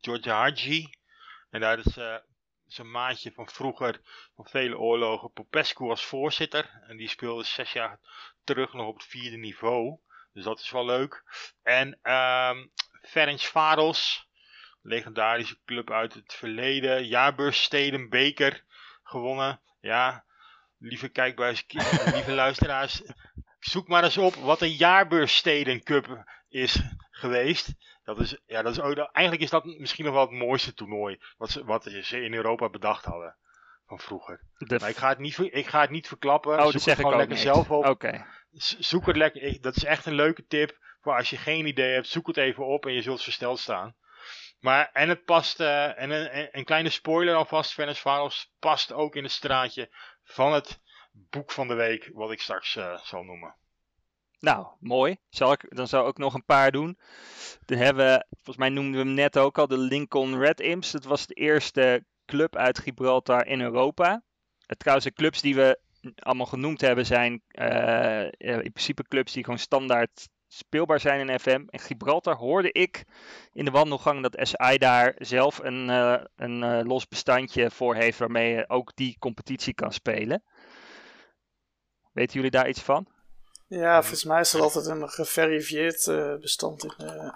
George 0.00 0.30
Hadji. 0.30 0.90
En 1.50 1.60
daar 1.60 1.78
is 1.78 1.98
zijn 2.72 2.90
maatje 2.90 3.32
van 3.32 3.48
vroeger, 3.48 4.00
van 4.34 4.46
vele 4.46 4.78
oorlogen, 4.78 5.32
Popescu 5.32 5.84
als 5.84 6.04
voorzitter. 6.04 6.82
En 6.86 6.96
die 6.96 7.08
speelde 7.08 7.44
zes 7.44 7.72
jaar 7.72 7.98
terug 8.44 8.72
nog 8.72 8.86
op 8.86 8.94
het 8.94 9.04
vierde 9.04 9.36
niveau. 9.36 9.98
Dus 10.32 10.44
dat 10.44 10.60
is 10.60 10.70
wel 10.70 10.84
leuk. 10.84 11.22
En 11.62 11.98
ehm 12.02 12.66
Ferencvaros, 13.02 14.28
legendarische 14.82 15.58
club 15.64 15.90
uit 15.90 16.14
het 16.14 16.34
verleden. 16.34 17.06
Jaarbeurssteden 17.06 18.08
beker 18.08 18.64
gewonnen. 19.02 19.60
Ja, 19.80 20.24
lieve 20.78 21.08
kijkbuis, 21.08 21.64
lieve 22.14 22.32
luisteraars, 22.32 23.02
zoek 23.58 23.88
maar 23.88 24.04
eens 24.04 24.18
op 24.18 24.34
wat 24.34 24.60
een 24.60 24.72
jaarbeurssteden 24.72 25.82
cup 25.82 26.24
is 26.48 26.80
geweest. 27.10 27.74
Dat 28.04 28.20
is, 28.20 28.38
ja, 28.46 28.62
dat 28.62 28.72
is 28.72 28.80
ook, 28.80 28.96
eigenlijk 28.96 29.44
is 29.44 29.50
dat 29.50 29.64
misschien 29.64 30.04
nog 30.04 30.14
wel 30.14 30.22
het 30.22 30.38
mooiste 30.38 30.74
toernooi 30.74 31.18
wat 31.36 31.50
ze, 31.50 31.64
wat 31.64 31.82
ze 32.02 32.24
in 32.24 32.34
Europa 32.34 32.68
bedacht 32.68 33.04
hadden 33.04 33.36
van 33.86 33.98
vroeger. 33.98 34.40
De 34.58 34.78
Maar 34.80 34.88
ik 34.88 34.96
ga 34.96 35.08
het 35.08 35.18
niet, 35.18 35.38
ik 35.38 35.66
ga 35.66 35.80
het 35.80 35.90
niet 35.90 36.08
verklappen. 36.08 36.52
oh, 36.52 36.56
zoek 36.56 36.64
dat 36.64 36.72
het 36.72 36.82
zeg 36.82 36.94
ik 36.94 37.00
gewoon 37.00 37.16
lekker 37.16 37.36
niet. 37.36 37.44
zelf 37.44 37.70
op. 37.70 37.84
Zoek 38.78 39.06
het 39.06 39.16
lekker. 39.16 39.60
Dat 39.60 39.76
is 39.76 39.84
echt 39.84 40.06
een 40.06 40.14
leuke 40.14 40.46
tip. 40.46 40.78
Voor 41.00 41.16
als 41.16 41.30
je 41.30 41.36
geen 41.36 41.66
idee 41.66 41.92
hebt, 41.92 42.06
zoek 42.06 42.26
het 42.26 42.36
even 42.36 42.66
op 42.66 42.86
en 42.86 42.92
je 42.92 43.02
zult 43.02 43.22
versteld 43.22 43.58
staan. 43.58 43.94
Maar, 44.60 44.90
en 44.92 45.08
het 45.08 45.24
past, 45.24 45.60
eh, 45.60 46.00
en 46.00 46.10
een, 46.58 46.64
kleine 46.64 46.90
spoiler 46.90 47.34
alvast, 47.34 47.72
Venus 47.72 48.00
Varos 48.00 48.52
past 48.58 48.92
ook 48.92 49.16
in 49.16 49.22
het 49.22 49.32
straatje 49.32 49.88
van 50.24 50.52
het 50.52 50.80
boek 51.12 51.52
van 51.52 51.68
de 51.68 51.74
week, 51.74 52.10
wat 52.12 52.30
ik 52.30 52.40
straks 52.40 52.76
eh, 52.76 52.98
zal 53.02 53.22
noemen. 53.22 53.54
Nou, 54.42 54.66
mooi. 54.80 55.16
Zal 55.28 55.52
ik, 55.52 55.66
dan 55.68 55.88
zou 55.88 56.08
ik 56.08 56.18
nog 56.18 56.34
een 56.34 56.44
paar 56.44 56.70
doen. 56.70 56.98
Dan 57.64 57.78
hebben 57.78 58.06
we, 58.06 58.26
volgens 58.30 58.56
mij 58.56 58.68
noemden 58.68 59.00
we 59.00 59.06
hem 59.06 59.14
net 59.14 59.38
ook 59.38 59.58
al, 59.58 59.66
de 59.66 59.78
Lincoln 59.78 60.38
Red 60.38 60.60
Imps. 60.60 60.90
Dat 60.90 61.04
was 61.04 61.26
de 61.26 61.34
eerste 61.34 62.04
club 62.26 62.56
uit 62.56 62.78
Gibraltar 62.78 63.46
in 63.46 63.60
Europa. 63.60 64.22
Eh, 64.66 64.76
trouwens, 64.76 65.06
de 65.06 65.12
clubs 65.12 65.40
die 65.40 65.54
we 65.54 65.78
allemaal 66.18 66.46
genoemd 66.46 66.80
hebben 66.80 67.06
zijn 67.06 67.42
eh, 67.48 68.22
eh, 68.22 68.30
in 68.38 68.72
principe 68.72 69.02
clubs 69.02 69.32
die 69.32 69.44
gewoon 69.44 69.58
standaard 69.58 70.28
speelbaar 70.48 71.00
zijn 71.00 71.28
in 71.28 71.40
FM. 71.40 71.64
En 71.68 71.78
Gibraltar 71.78 72.36
hoorde 72.36 72.72
ik 72.72 73.04
in 73.52 73.64
de 73.64 73.70
wandelgang 73.70 74.22
dat 74.22 74.48
SI 74.48 74.78
daar 74.78 75.14
zelf 75.18 75.58
een, 75.58 75.88
een 76.36 76.86
los 76.86 77.08
bestandje 77.08 77.70
voor 77.70 77.94
heeft 77.94 78.18
waarmee 78.18 78.54
je 78.54 78.68
ook 78.68 78.96
die 78.96 79.16
competitie 79.18 79.74
kan 79.74 79.92
spelen. 79.92 80.42
Weten 82.12 82.34
jullie 82.34 82.50
daar 82.50 82.68
iets 82.68 82.82
van? 82.82 83.21
Ja, 83.80 84.00
volgens 84.00 84.24
mij 84.24 84.40
is 84.40 84.52
er 84.52 84.60
altijd 84.60 84.86
een 84.86 85.08
geverifieerd 85.08 86.06
eh, 86.06 86.34
bestand 86.36 86.84
in 86.84 86.92
de 86.98 87.32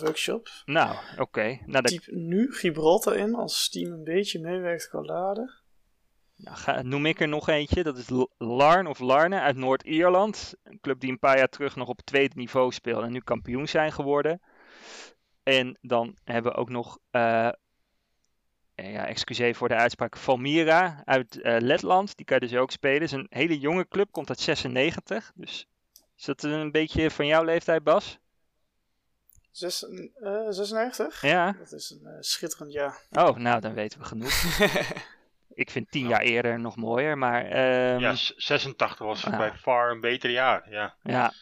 workshop. 0.00 0.48
Nou, 0.64 0.96
oké. 1.18 1.42
Nou, 1.42 1.60
dan 1.66 1.82
Typ 1.82 2.06
nu 2.06 2.52
Gibraltar 2.54 3.16
in, 3.16 3.34
als 3.34 3.62
Steam 3.62 3.92
een 3.92 4.04
beetje 4.04 4.40
meewerkt 4.40 4.88
kan 4.88 5.04
laden. 5.04 5.54
Nou, 6.36 6.56
ga- 6.56 6.82
noem 6.82 7.06
ik 7.06 7.20
er 7.20 7.28
nog 7.28 7.48
eentje. 7.48 7.82
Dat 7.82 7.98
is 7.98 8.06
Larn 8.38 8.86
of 8.86 8.98
Larne 8.98 9.40
uit 9.40 9.56
Noord-Ierland. 9.56 10.54
Een 10.62 10.80
club 10.80 11.00
die 11.00 11.10
een 11.10 11.18
paar 11.18 11.36
jaar 11.38 11.48
terug 11.48 11.76
nog 11.76 11.88
op 11.88 11.96
het 11.96 12.06
tweede 12.06 12.34
niveau 12.36 12.72
speelde 12.72 13.06
en 13.06 13.12
nu 13.12 13.20
kampioen 13.20 13.68
zijn 13.68 13.92
geworden. 13.92 14.40
En 15.42 15.78
dan 15.80 16.16
hebben 16.24 16.52
we 16.52 16.58
ook 16.58 16.68
nog, 16.70 16.98
eh, 17.10 17.46
eh, 17.46 17.52
ja, 18.74 19.06
excuseer 19.06 19.54
voor 19.54 19.68
de 19.68 19.74
uitspraak, 19.74 20.16
Valmira 20.16 21.02
uit 21.04 21.40
eh, 21.40 21.56
Letland. 21.60 22.16
Die 22.16 22.26
kan 22.26 22.38
je 22.40 22.46
dus 22.48 22.58
ook 22.58 22.70
spelen. 22.70 23.02
Het 23.02 23.12
is 23.12 23.12
een 23.12 23.26
hele 23.30 23.58
jonge 23.58 23.88
club, 23.88 24.10
komt 24.10 24.28
uit 24.28 24.40
96. 24.40 25.32
Dus 25.34 25.66
is 26.16 26.24
dat 26.24 26.42
een 26.42 26.70
beetje 26.70 27.10
van 27.10 27.26
jouw 27.26 27.44
leeftijd, 27.44 27.82
Bas? 27.82 28.18
Zes, 29.50 29.88
eh, 30.14 30.46
96? 30.48 31.22
Ja. 31.22 31.52
Dat 31.52 31.72
is 31.72 31.90
een 31.90 32.06
eh, 32.06 32.16
schitterend 32.20 32.72
jaar. 32.72 33.02
Oh, 33.10 33.36
nou, 33.36 33.60
dan 33.60 33.74
weten 33.74 33.98
we 33.98 34.04
genoeg. 34.04 34.32
Ik 35.54 35.70
vind 35.70 35.90
tien 35.90 36.06
jaar 36.08 36.20
eerder 36.20 36.60
nog 36.60 36.76
mooier, 36.76 37.18
maar... 37.18 37.44
ehm, 37.44 37.98
ja, 37.98 38.14
s- 38.14 38.34
86 38.36 38.98
was 38.98 39.26
ah. 39.26 39.36
bij 39.36 39.52
far 39.52 39.90
een 39.90 40.00
beter 40.00 40.30
jaar. 40.30 40.70
Ja. 40.70 40.94
Ja. 41.02 41.32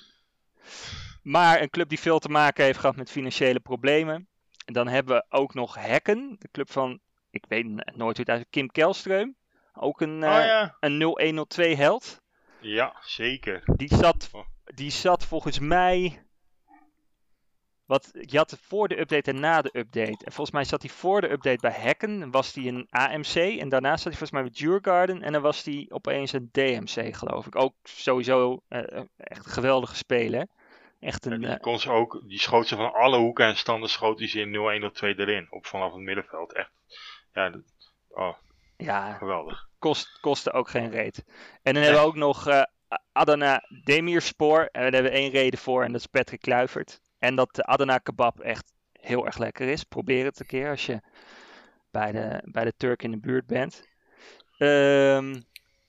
Maar 1.23 1.61
een 1.61 1.71
club 1.71 1.89
die 1.89 1.99
veel 2.01 2.19
te 2.19 2.29
maken 2.29 2.65
heeft 2.65 2.79
gehad 2.79 2.97
met 2.97 3.11
financiële 3.11 3.61
problemen. 3.61 4.29
En 4.65 4.73
dan 4.73 4.89
hebben 4.89 5.17
we 5.17 5.25
ook 5.29 5.55
nog 5.55 5.75
Hekken, 5.75 6.37
de 6.39 6.49
club 6.53 6.71
van, 6.71 7.01
ik 7.33 7.45
weet 7.49 7.67
nooit 7.67 8.17
hoe 8.17 8.27
het 8.27 8.29
uit, 8.29 8.47
Kim 8.51 8.71
Kelstreum. 8.71 9.37
Ook 9.75 10.01
een, 10.01 10.25
oh 10.25 10.39
eh, 10.39 10.45
ja. 10.47 10.77
een 10.81 11.03
0102 11.03 11.77
held. 11.77 12.21
Ja, 12.61 12.97
zeker. 13.01 13.63
Die 13.77 13.95
zat, 13.95 14.29
Oh. 14.33 14.47
die 14.65 14.91
zat 14.91 15.25
volgens 15.25 15.59
mij. 15.59 16.23
Wat, 17.85 18.11
je 18.21 18.37
had 18.37 18.59
voor 18.63 18.89
de 18.89 19.01
update 19.01 19.31
en 19.31 19.41
na 19.41 19.63
de 19.63 19.79
update. 19.79 20.25
En 20.25 20.33
volgens 20.33 20.51
mij 20.51 20.65
zat 20.65 20.83
hij 20.83 20.91
voor 20.91 21.21
de 21.21 21.31
update 21.31 21.61
bij 21.61 21.71
Hekken. 21.71 22.31
Was 22.31 22.55
hij 22.55 22.67
een 22.67 22.87
AMC. 22.91 23.35
En 23.35 23.69
daarna 23.69 23.97
zat 23.97 24.03
hij 24.03 24.13
volgens 24.13 24.31
mij 24.31 24.43
bij 24.43 24.51
Djurgarden. 24.51 25.23
En 25.23 25.33
dan 25.33 25.43
was 25.43 25.65
hij 25.65 25.87
opeens 25.89 26.33
een 26.33 26.49
DMC, 26.53 27.17
geloof 27.17 27.47
ik. 27.47 27.57
Ook 27.57 27.75
sowieso 27.83 28.63
eh, 28.69 28.79
echt 29.17 29.45
een 29.47 29.53
geweldige 29.53 29.95
speler. 29.95 30.47
Echt 31.01 31.27
een... 31.27 31.41
die, 31.41 31.49
eh, 31.49 31.61
kon 31.61 31.79
ze 31.79 31.91
ook, 31.91 32.23
die 32.25 32.41
schoot 32.41 32.67
ze 32.67 32.77
van 32.77 32.93
alle 32.93 33.19
hoeken 33.19 33.47
en 33.47 33.57
standen 33.57 33.89
schoot 33.89 34.19
hij 34.19 34.29
ze 34.29 34.41
in 34.41 34.81
0-1 34.83 34.85
of 34.85 34.93
2 34.93 35.19
erin. 35.19 35.47
Op 35.51 35.67
vanaf 35.67 35.93
het 35.93 36.03
middenveld. 36.03 36.53
Echt. 36.53 36.71
Ja, 37.33 37.53
oh, 38.09 38.37
ja, 38.77 39.13
geweldig. 39.13 39.69
kost, 39.79 40.19
kostte 40.21 40.53
ook 40.53 40.69
geen 40.69 40.91
reet. 40.91 41.25
En 41.63 41.75
dan 41.75 41.83
hebben 41.83 42.01
we 42.01 42.07
ook 42.07 42.17
nog 42.17 42.47
eh, 42.47 42.63
Adana 43.13 43.63
Demirspor. 43.85 44.61
En 44.61 44.83
daar 44.83 44.93
hebben 44.93 45.11
we 45.11 45.19
één 45.19 45.31
reden 45.31 45.59
voor 45.59 45.85
en 45.85 45.93
dat 45.93 46.01
is 46.01 46.07
Patrick 46.07 46.41
Kluivert. 46.41 47.01
En 47.19 47.35
dat 47.35 47.55
de 47.55 47.65
Adana 47.65 47.99
kebab 47.99 48.41
echt 48.41 48.73
heel 48.93 49.27
erg 49.27 49.39
lekker 49.39 49.69
is. 49.69 49.85
Probeer 49.85 50.25
het 50.25 50.41
een 50.41 50.47
keer 50.47 50.71
als 50.71 50.87
je 50.87 51.01
bij 51.91 52.13
de, 52.13 52.41
bij 52.45 52.65
de 52.65 52.73
Turk 52.77 53.03
in 53.03 53.11
de 53.11 53.21
buurt 53.21 53.47
bent. 53.47 53.89
Ehm, 54.59 55.41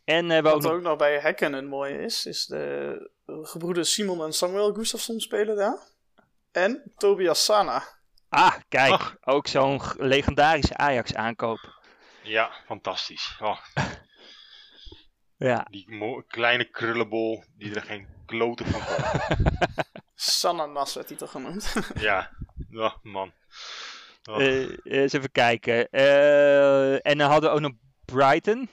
en 0.04 0.30
hebben 0.30 0.52
we 0.52 0.58
ook 0.58 0.62
Wat 0.62 0.62
nog... 0.62 0.72
ook 0.72 0.82
nog 0.82 0.98
bij 0.98 1.20
Hekken 1.20 1.54
een 1.54 1.68
mooie 1.68 1.98
is, 1.98 2.26
is 2.26 2.46
de 2.46 3.12
gebroeders 3.26 3.94
Simon 3.94 4.24
en 4.24 4.34
Samuel 4.34 4.74
Gustafsson 4.74 5.20
spelen 5.20 5.56
daar. 5.56 5.80
En 6.52 6.92
Tobias 6.98 7.46
Sana. 7.46 7.84
Ah, 8.34 8.54
kijk. 8.70 8.92
Ach. 8.92 9.16
Ook 9.22 9.48
zo'n 9.48 9.82
legendarische 9.98 10.78
Ajax 10.78 11.16
aankoop. 11.16 11.82
Ja, 12.22 12.52
fantastisch. 12.66 13.38
Oh, 13.40 13.58
Ja, 15.38 15.68
die 15.70 16.24
kleine 16.28 16.70
krullenbol 16.70 17.44
die 17.58 17.76
er 17.76 17.82
geen 17.82 18.08
kloten 18.26 18.66
van 18.66 18.82
komt. 18.86 19.38
Sananas 20.16 20.94
werd 20.94 21.10
hij 21.10 21.18
toch 21.18 21.32
genoemd. 21.32 21.74
ja, 22.00 22.30
oh, 22.72 22.94
man. 23.02 23.32
Oh. 24.30 24.44
Eh, 24.44 24.70
eens 24.84 25.14
even 25.14 25.32
kijken. 25.32 25.90
Eh, 25.90 27.06
en 27.06 27.18
dan 27.18 27.30
hadden 27.30 27.50
we 27.50 27.56
ook 27.56 27.62
nog 27.62 27.72
Brighton. 28.06 28.70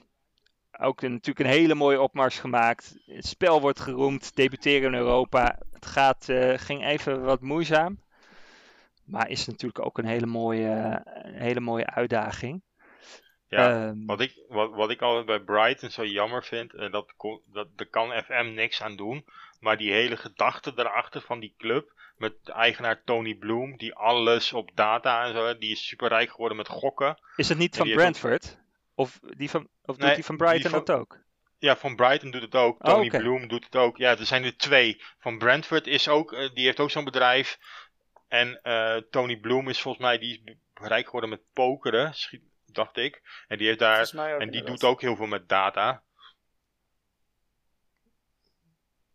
Ook 0.79 1.03
een, 1.03 1.13
natuurlijk 1.13 1.47
een 1.47 1.55
hele 1.55 1.75
mooie 1.75 2.01
opmars 2.01 2.39
gemaakt. 2.39 2.95
Het 3.05 3.27
spel 3.27 3.61
wordt 3.61 3.81
geroemd. 3.81 4.37
Debuteren 4.37 4.93
in 4.93 4.99
Europa. 4.99 5.59
Het 5.73 5.87
gaat, 5.87 6.29
eh, 6.29 6.59
ging 6.59 6.87
even 6.87 7.23
wat 7.23 7.41
moeizaam. 7.41 8.03
Maar 9.11 9.29
is 9.29 9.47
natuurlijk 9.47 9.85
ook 9.85 9.99
een 9.99 10.07
hele 10.07 10.27
mooie, 10.27 11.03
een 11.05 11.41
hele 11.41 11.61
mooie 11.61 11.87
uitdaging. 11.87 12.63
ja, 13.49 13.87
Ehm, 13.89 14.05
Wat 14.07 14.21
ik, 14.21 14.35
wat, 14.49 14.71
wat 14.75 14.91
ik 14.91 15.03
altijd 15.03 15.27
bij 15.27 15.41
Brighton 15.41 15.91
zo 15.91 16.05
jammer 16.05 16.45
vind, 16.45 16.75
en 16.75 16.91
dat, 16.91 17.13
kon- 17.17 17.43
dat, 17.47 17.69
daar 17.77 17.87
kan 17.87 18.23
FM 18.23 18.53
niks 18.55 18.83
aan 18.83 18.97
doen, 18.97 19.25
maar 19.61 19.77
die 19.77 19.93
hele 19.93 20.17
gedachte 20.17 20.75
daarachter 20.75 21.21
van 21.21 21.41
die 21.41 21.55
club, 21.59 21.93
met 22.17 22.35
eigenaar 22.49 23.03
Tony 23.05 23.35
Bloom, 23.35 23.77
die 23.77 23.95
alles 23.95 24.53
op 24.53 24.71
data 24.75 25.25
en 25.27 25.33
zo, 25.35 25.59
die 25.59 25.71
is 25.71 25.87
super 25.87 26.09
rijk 26.09 26.31
geworden 26.31 26.57
met 26.57 26.69
gokken. 26.69 27.19
is 27.37 27.49
het 27.49 27.59
niet 27.59 27.73
en 27.73 27.79
van 27.79 27.93
Brentford? 27.95 28.59
Of, 28.95 29.19
die 29.37 29.51
van, 29.51 29.69
of 29.85 29.97
doet 29.97 30.15
die 30.15 30.25
van 30.25 30.37
die 30.37 30.47
Brighton 30.47 30.71
van- 30.71 30.85
dat 30.85 30.97
ook? 30.97 31.19
Ja, 31.59 31.77
van 31.77 31.97
Brighton 31.97 32.31
doet 32.31 32.43
het 32.43 32.55
ook, 32.55 32.77
Oh, 32.87 32.95
Tony. 32.95 33.09
Bloom 33.09 33.49
doet 33.49 33.65
het 33.65 33.77
ook. 33.77 33.97
Ja, 33.97 34.11
er 34.19 34.27
zijn 34.27 34.45
er 34.45 34.57
twee. 34.57 35.03
Van 35.19 35.39
Brentford 35.39 35.87
is 35.87 36.09
ook, 36.09 36.33
eh, 36.33 36.55
die 36.55 36.65
heeft 36.65 36.81
ook 36.81 36.91
zo'n 36.91 37.05
bedrijf. 37.05 37.59
En 38.31 38.63
eh, 38.63 38.97
Tony 38.97 39.37
Bloom 39.37 39.69
is 39.69 39.81
volgens 39.81 40.05
mij, 40.05 40.19
die 40.19 40.43
is 40.45 40.55
rijk 40.75 41.05
geworden 41.05 41.31
met 41.31 41.41
pokeren, 41.53 42.15
schiet- 42.15 42.49
dacht 42.67 42.97
ik. 42.97 43.45
En 43.49 43.59
die 43.59 43.67
heeft 43.67 43.79
daar, 43.79 44.11
en 44.15 44.39
die 44.39 44.41
inderdaad. 44.41 44.67
doet 44.67 44.85
ook 44.85 45.01
heel 45.01 45.17
veel 45.17 45.27
met 45.27 45.49
data. 45.49 46.03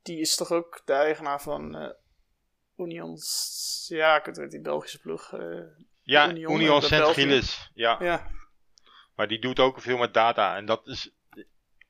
Die 0.01 0.19
is 0.19 0.35
toch 0.35 0.51
ook 0.51 0.81
de 0.85 0.93
eigenaar 0.93 1.41
van 1.41 1.75
eh 1.75 1.89
Unions... 2.77 3.85
Ja, 3.87 4.17
ik 4.17 4.25
weet 4.25 4.35
het, 4.35 4.51
die 4.51 4.61
Belgische 4.61 4.99
ploeg. 4.99 5.33
eh, 5.33 5.61
Ja, 6.01 6.29
Union. 6.29 6.81
Saint-Gilles. 6.81 7.71
Ja, 7.73 7.97
ja, 7.99 8.27
maar 9.15 9.27
die 9.27 9.39
doet 9.39 9.59
ook 9.59 9.81
veel 9.81 9.97
met 9.97 10.13
data. 10.13 10.55
En 10.55 10.65
dat 10.65 10.87
is, 10.87 11.11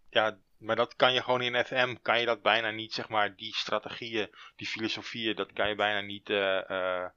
ja, 0.09 0.39
maar 0.65 0.75
dat 0.75 0.95
kan 0.95 1.13
je 1.13 1.23
gewoon 1.23 1.41
in 1.41 1.65
FM, 1.65 1.95
kan 2.01 2.19
je 2.19 2.25
dat 2.25 2.41
bijna 2.41 2.69
niet, 2.69 2.93
zeg 2.93 3.09
maar, 3.09 3.35
die 3.35 3.55
strategieën, 3.55 4.35
die 4.55 4.67
filosofieën, 4.67 5.35
dat 5.35 5.53
kan 5.53 5.69
je 5.69 5.75
bijna 5.75 6.01
niet, 6.01 6.29
eh, 6.29 6.69
eh, 6.69 7.09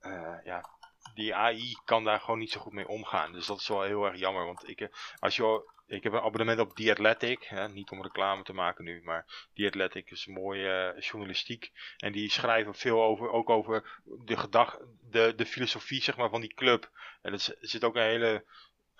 eh, 0.00 0.44
ja, 0.44 0.70
die 1.14 1.34
AI 1.34 1.76
kan 1.84 2.04
daar 2.04 2.20
gewoon 2.20 2.38
niet 2.38 2.50
zo 2.50 2.60
goed 2.60 2.72
mee 2.72 2.88
omgaan. 2.88 3.32
Dus 3.32 3.46
dat 3.46 3.60
is 3.60 3.68
wel 3.68 3.82
heel 3.82 4.04
erg 4.04 4.18
jammer, 4.18 4.44
want 4.44 4.68
ik, 4.68 4.88
als 5.18 5.36
je, 5.36 5.72
ik 5.86 6.02
heb 6.02 6.12
een 6.12 6.20
abonnement 6.20 6.58
op 6.58 6.74
The 6.74 6.90
Athletic, 6.90 7.42
hè, 7.42 7.68
niet 7.68 7.90
om 7.90 8.02
reclame 8.02 8.42
te 8.42 8.52
maken 8.52 8.84
nu, 8.84 9.02
maar 9.02 9.48
The 9.54 9.66
Athletic 9.66 10.10
is 10.10 10.26
mooie 10.26 10.96
journalistiek. 10.98 11.72
En 11.96 12.12
die 12.12 12.30
schrijven 12.30 12.74
veel 12.74 13.02
over, 13.02 13.30
ook 13.30 13.50
over 13.50 14.00
de 14.04 14.36
gedag, 14.36 14.78
de, 15.10 15.32
de 15.36 15.46
filosofie, 15.46 16.02
zeg 16.02 16.16
maar, 16.16 16.30
van 16.30 16.40
die 16.40 16.54
club. 16.54 16.90
En 17.22 17.32
er 17.32 17.56
zit 17.60 17.84
ook 17.84 17.96
een 17.96 18.02
hele, 18.02 18.44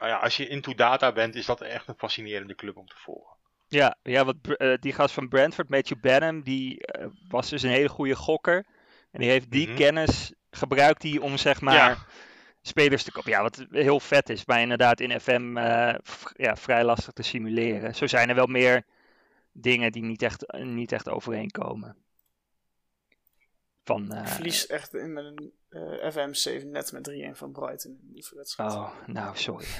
ja, 0.08 0.16
als 0.16 0.36
je 0.36 0.48
into 0.48 0.74
data 0.74 1.12
bent, 1.12 1.34
is 1.34 1.46
dat 1.46 1.60
echt 1.60 1.88
een 1.88 1.98
fascinerende 1.98 2.54
club 2.54 2.76
om 2.76 2.86
te 2.86 2.96
volgen. 2.96 3.36
Ja, 3.68 3.96
ja 4.02 4.24
wat, 4.24 4.36
eh, 4.42 4.74
die 4.80 4.92
gast 4.92 5.14
van 5.14 5.28
Brentford, 5.28 5.68
Matthew 5.68 6.00
Benham, 6.00 6.42
die 6.42 6.86
eh, 6.86 7.06
was 7.28 7.48
dus 7.48 7.62
een 7.62 7.70
hele 7.70 7.88
goede 7.88 8.14
gokker. 8.16 8.66
En 9.10 9.20
die 9.20 9.30
heeft 9.30 9.50
die 9.50 9.66
Mhm. 9.68 9.76
kennis 9.76 10.32
gebruikt 10.50 11.00
die 11.00 11.22
om 11.22 11.36
zeg 11.36 11.60
maar 11.60 11.74
Ja. 11.90 11.98
spelers 12.62 13.02
te 13.02 13.12
kopen. 13.12 13.30
Ja, 13.30 13.42
wat 13.42 13.66
heel 13.70 14.00
vet 14.00 14.28
is, 14.28 14.44
maar 14.44 14.60
inderdaad 14.60 15.00
in 15.00 15.20
FM 15.20 15.56
eh, 15.56 15.94
ja, 16.36 16.56
vrij 16.56 16.84
lastig 16.84 17.12
te 17.12 17.22
simuleren. 17.22 17.94
Zo 17.94 18.06
zijn 18.06 18.28
er 18.28 18.34
wel 18.34 18.46
meer 18.46 18.84
dingen 19.52 19.92
die 19.92 20.02
niet 20.02 20.22
echt, 20.22 20.52
niet 20.52 20.92
echt 20.92 21.08
overeenkomen. 21.08 21.96
Van, 23.84 24.12
eh, 24.12 24.26
verlies 24.26 24.66
echt 24.66 24.94
in 24.94 25.12
met 25.12 25.50
eh, 25.72 26.12
FM7 26.12 26.66
net 26.66 26.92
met 26.92 27.10
3-1 27.10 27.36
van 27.36 27.52
Brighton 27.52 27.90
in 27.90 28.12
die 28.12 28.26
wedstrijd. 28.34 28.72
Oh, 28.72 28.92
nou, 29.06 29.36
sorry. 29.36 29.66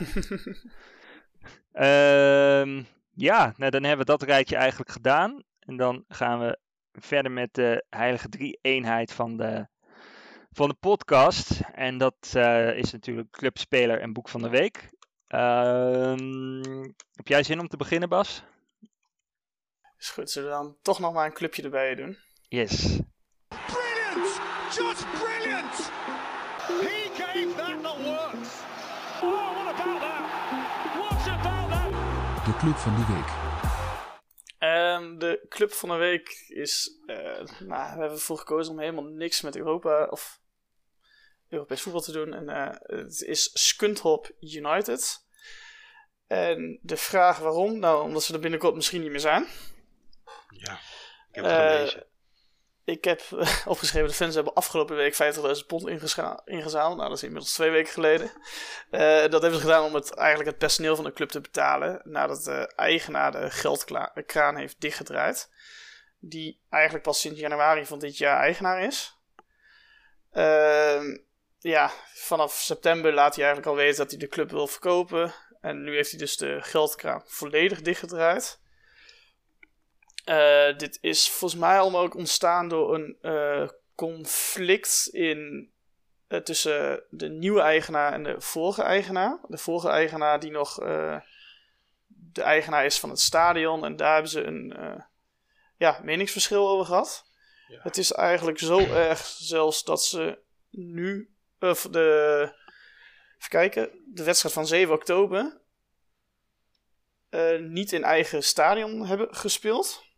Ehm, 1.73 2.83
ja, 3.15 3.55
nou, 3.57 3.71
dan 3.71 3.83
hebben 3.83 4.07
we 4.07 4.13
dat 4.13 4.23
rijtje 4.23 4.57
eigenlijk 4.57 4.91
gedaan. 4.91 5.43
En 5.59 5.77
dan 5.77 6.05
gaan 6.09 6.41
we 6.41 6.59
verder 6.93 7.33
met 7.33 7.55
de 7.55 7.85
heilige 7.91 8.29
drie-eenheid 8.29 9.13
van 9.13 9.37
de, 9.37 9.67
van 10.51 10.69
de 10.69 10.75
podcast. 10.75 11.61
En 11.61 11.99
dat 11.99 12.33
eh, 12.35 12.77
is 12.77 12.93
natuurlijk 12.93 13.31
clubspeler 13.31 14.01
en 14.01 14.13
boek 14.13 14.29
van 14.29 14.43
de 14.43 14.49
week. 14.49 14.91
Ehm, 15.27 16.83
heb 17.13 17.29
jij 17.29 17.43
zin 17.43 17.61
om 17.61 17.69
te 17.69 17.77
beginnen, 17.77 18.09
Bas? 18.09 18.45
Is 19.99 20.11
goed, 20.11 20.31
zullen 20.31 20.49
we 20.49 20.55
dan 20.55 20.77
toch 20.83 20.99
nog 20.99 21.13
maar 21.13 21.27
een 21.27 21.33
clubje 21.33 21.63
erbij 21.63 21.95
doen? 21.95 22.19
Yes. 22.49 23.01
Just 24.77 25.05
brilliant! 25.21 25.75
He 26.81 27.11
gave 27.17 27.57
that 27.57 27.83
the 27.83 27.95
works. 28.11 28.63
Oh, 29.23 29.55
what 29.57 29.75
about 29.75 30.01
that? 30.01 30.23
What 30.97 31.29
about 31.29 31.69
that? 31.71 32.45
De 32.45 32.57
club 32.59 32.77
van 32.77 32.95
de 32.95 33.07
week. 33.13 33.31
Ehm, 34.59 35.19
de 35.19 35.47
club 35.49 35.73
van 35.73 35.89
de 35.89 35.95
week 35.95 36.45
is. 36.49 36.91
eh, 37.07 37.17
nou, 37.59 37.69
we 37.69 37.75
hebben 37.99 38.11
ervoor 38.11 38.39
gekozen 38.39 38.73
om 38.73 38.79
helemaal 38.79 39.05
niks 39.05 39.41
met 39.41 39.57
Europa 39.57 40.05
of 40.05 40.41
Europees 41.49 41.83
voetbal 41.83 42.03
te 42.03 42.13
doen. 42.13 42.35
En 42.35 42.49
eh, 42.49 42.77
het 42.83 43.23
is 43.23 43.51
Skunthop 43.69 44.31
United. 44.41 45.25
En 46.27 46.79
de 46.83 46.97
vraag 46.97 47.39
waarom? 47.39 47.79
Nou, 47.79 48.03
omdat 48.03 48.23
ze 48.23 48.33
er 48.35 48.41
binnenkort 48.41 48.75
misschien 48.75 49.01
niet 49.01 49.11
meer 49.11 49.21
zijn. 49.21 49.47
Ja, 50.49 50.73
ik 51.29 51.35
heb 51.35 51.45
het 51.45 51.53
Eh, 51.53 51.71
gelezen. 51.77 52.07
Ik 52.85 53.05
heb 53.05 53.21
eh, 53.21 53.67
opgeschreven, 53.73 54.09
de 54.09 54.15
fans 54.15 54.35
hebben 54.35 54.55
afgelopen 54.55 54.97
week 54.97 55.15
50.000 55.61 55.67
pond 55.67 55.89
ingezameld. 56.45 56.97
Nou, 56.97 57.09
dat 57.09 57.17
is 57.17 57.23
inmiddels 57.23 57.53
twee 57.53 57.71
weken 57.71 57.93
geleden. 57.93 58.31
Eh, 58.91 59.01
dat 59.01 59.43
hebben 59.43 59.55
ze 59.55 59.61
gedaan 59.61 59.85
om 59.85 59.95
het, 59.95 60.15
eigenlijk 60.15 60.49
het 60.49 60.59
personeel 60.59 60.97
van 60.97 61.05
de 61.05 61.13
club 61.13 61.29
te 61.29 61.41
betalen. 61.41 62.01
Nadat 62.05 62.45
de 62.45 62.73
eigenaar 62.77 63.33
de 63.33 63.51
geldkraan 63.51 64.57
heeft 64.57 64.81
dichtgedraaid. 64.81 65.51
Die 66.19 66.61
eigenlijk 66.71 67.05
pas 67.05 67.21
sinds 67.21 67.41
januari 67.41 67.87
van 67.87 67.99
dit 67.99 68.19
jaar 68.19 68.41
eigenaar 68.41 68.83
is. 68.83 69.17
Ehm, 70.33 71.17
ja, 71.59 71.91
vanaf 72.15 72.53
september 72.53 73.13
laat 73.13 73.35
hij 73.35 73.45
eigenlijk 73.45 73.77
al 73.77 73.83
weten 73.83 73.99
dat 73.99 74.11
hij 74.11 74.19
de 74.19 74.29
club 74.29 74.51
wil 74.51 74.67
verkopen. 74.67 75.35
En 75.61 75.83
nu 75.83 75.95
heeft 75.95 76.11
hij 76.11 76.19
dus 76.19 76.37
de 76.37 76.59
geldkraan 76.63 77.23
volledig 77.27 77.83
dichtgedraaid. 77.83 78.62
Eh, 80.25 80.77
dit 80.77 80.99
is 81.01 81.31
volgens 81.31 81.61
mij 81.61 81.79
allemaal 81.79 82.03
ook 82.03 82.15
ontstaan 82.15 82.69
door 82.69 82.95
een 82.95 83.17
eh, 83.21 83.69
conflict 83.95 85.09
in, 85.13 85.71
eh, 86.27 86.39
tussen 86.39 87.03
de 87.11 87.29
nieuwe 87.29 87.61
eigenaar 87.61 88.13
en 88.13 88.23
de 88.23 88.41
vorige 88.41 88.83
eigenaar. 88.83 89.39
De 89.49 89.59
vorige 89.59 89.89
eigenaar 89.89 90.41
die 90.41 90.51
nog 90.51 90.75
de 92.07 92.43
eigenaar 92.43 92.85
is 92.85 93.01
van 93.01 93.11
het 93.11 93.21
stadion. 93.21 93.85
En 93.85 93.97
daar 93.97 94.13
hebben 94.13 94.31
ze 94.31 94.43
een 94.43 94.75
ja, 95.77 96.01
meningsverschil 96.03 96.69
over 96.69 96.87
gehad. 96.87 97.25
Ja. 97.69 97.81
Het 97.83 97.97
is 97.97 98.13
eigenlijk 98.13 98.59
zo 98.59 98.79
erg 98.79 99.19
zelfs 99.27 99.85
dat 99.85 100.05
ze 100.05 100.39
nu... 100.71 101.31
Of 101.61 101.89
de, 101.91 102.41
even 103.37 103.49
kijken, 103.49 103.91
de 104.15 104.25
wedstrijd 104.25 104.55
van 104.55 104.67
7 104.67 104.95
oktober... 104.95 105.61
niet 107.61 107.93
in 107.93 108.05
eigen 108.05 108.43
stadion 108.43 109.07
hebben 109.07 109.35
gespeeld. 109.35 110.11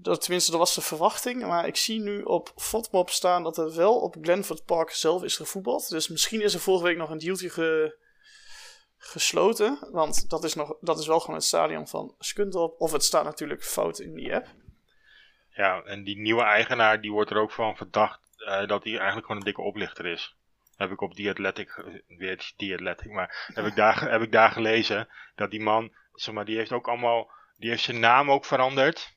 Dat, 0.00 0.20
tenminste, 0.20 0.50
dat 0.50 0.60
was 0.60 0.74
de 0.74 0.80
verwachting. 0.80 1.46
Maar 1.46 1.66
ik 1.66 1.76
zie 1.76 2.00
nu 2.00 2.22
op 2.22 2.52
Fotmob 2.56 3.10
staan 3.10 3.42
dat 3.42 3.58
er 3.58 3.74
wel 3.74 4.00
op 4.00 4.16
Glenford 4.20 4.64
Park 4.64 4.90
zelf 4.90 5.22
is 5.22 5.36
gevoetbald. 5.36 5.88
Dus 5.88 6.08
misschien 6.08 6.42
is 6.42 6.54
er 6.54 6.60
vorige 6.60 6.84
week 6.84 6.96
nog 6.96 7.10
een 7.10 7.18
dealtje 7.18 7.50
ge- 7.50 7.96
gesloten. 8.96 9.88
Want 9.90 10.30
dat 10.30 10.44
is, 10.44 10.54
nog, 10.54 10.76
dat 10.80 10.98
is 10.98 11.06
wel 11.06 11.20
gewoon 11.20 11.36
het 11.36 11.44
stadion 11.44 11.88
van 11.88 12.14
Skuntop. 12.18 12.80
Of 12.80 12.92
het 12.92 13.04
staat 13.04 13.24
natuurlijk 13.24 13.64
fout 13.64 13.98
in 13.98 14.14
die 14.14 14.34
app. 14.34 14.46
Ja, 15.50 15.82
en 15.82 16.04
die 16.04 16.18
nieuwe 16.18 16.42
eigenaar 16.42 17.00
die 17.00 17.12
wordt 17.12 17.30
er 17.30 17.40
ook 17.40 17.52
van 17.52 17.76
verdacht 17.76 18.20
eh, 18.36 18.66
dat 18.66 18.84
hij 18.84 18.92
eigenlijk 18.92 19.26
gewoon 19.26 19.36
een 19.40 19.46
dikke 19.46 19.62
oplichter 19.62 20.06
is. 20.06 20.36
Heb 20.76 20.90
ik 20.90 21.00
op 21.00 21.14
The 21.14 21.28
Athletic, 21.30 21.68
eh, 21.68 21.84
weer 22.18 22.52
The 22.56 23.08
maar 23.12 23.50
heb 23.54 23.66
ik, 23.66 23.76
daar, 23.76 24.10
heb 24.10 24.22
ik 24.22 24.32
daar 24.32 24.50
gelezen 24.50 25.08
dat 25.34 25.50
die 25.50 25.60
man, 25.60 25.94
zeg 26.12 26.34
maar, 26.34 26.44
die 26.44 26.56
heeft 26.56 26.72
ook 26.72 26.88
allemaal, 26.88 27.30
die 27.56 27.70
heeft 27.70 27.82
zijn 27.82 28.00
naam 28.00 28.30
ook 28.30 28.44
veranderd. 28.44 29.16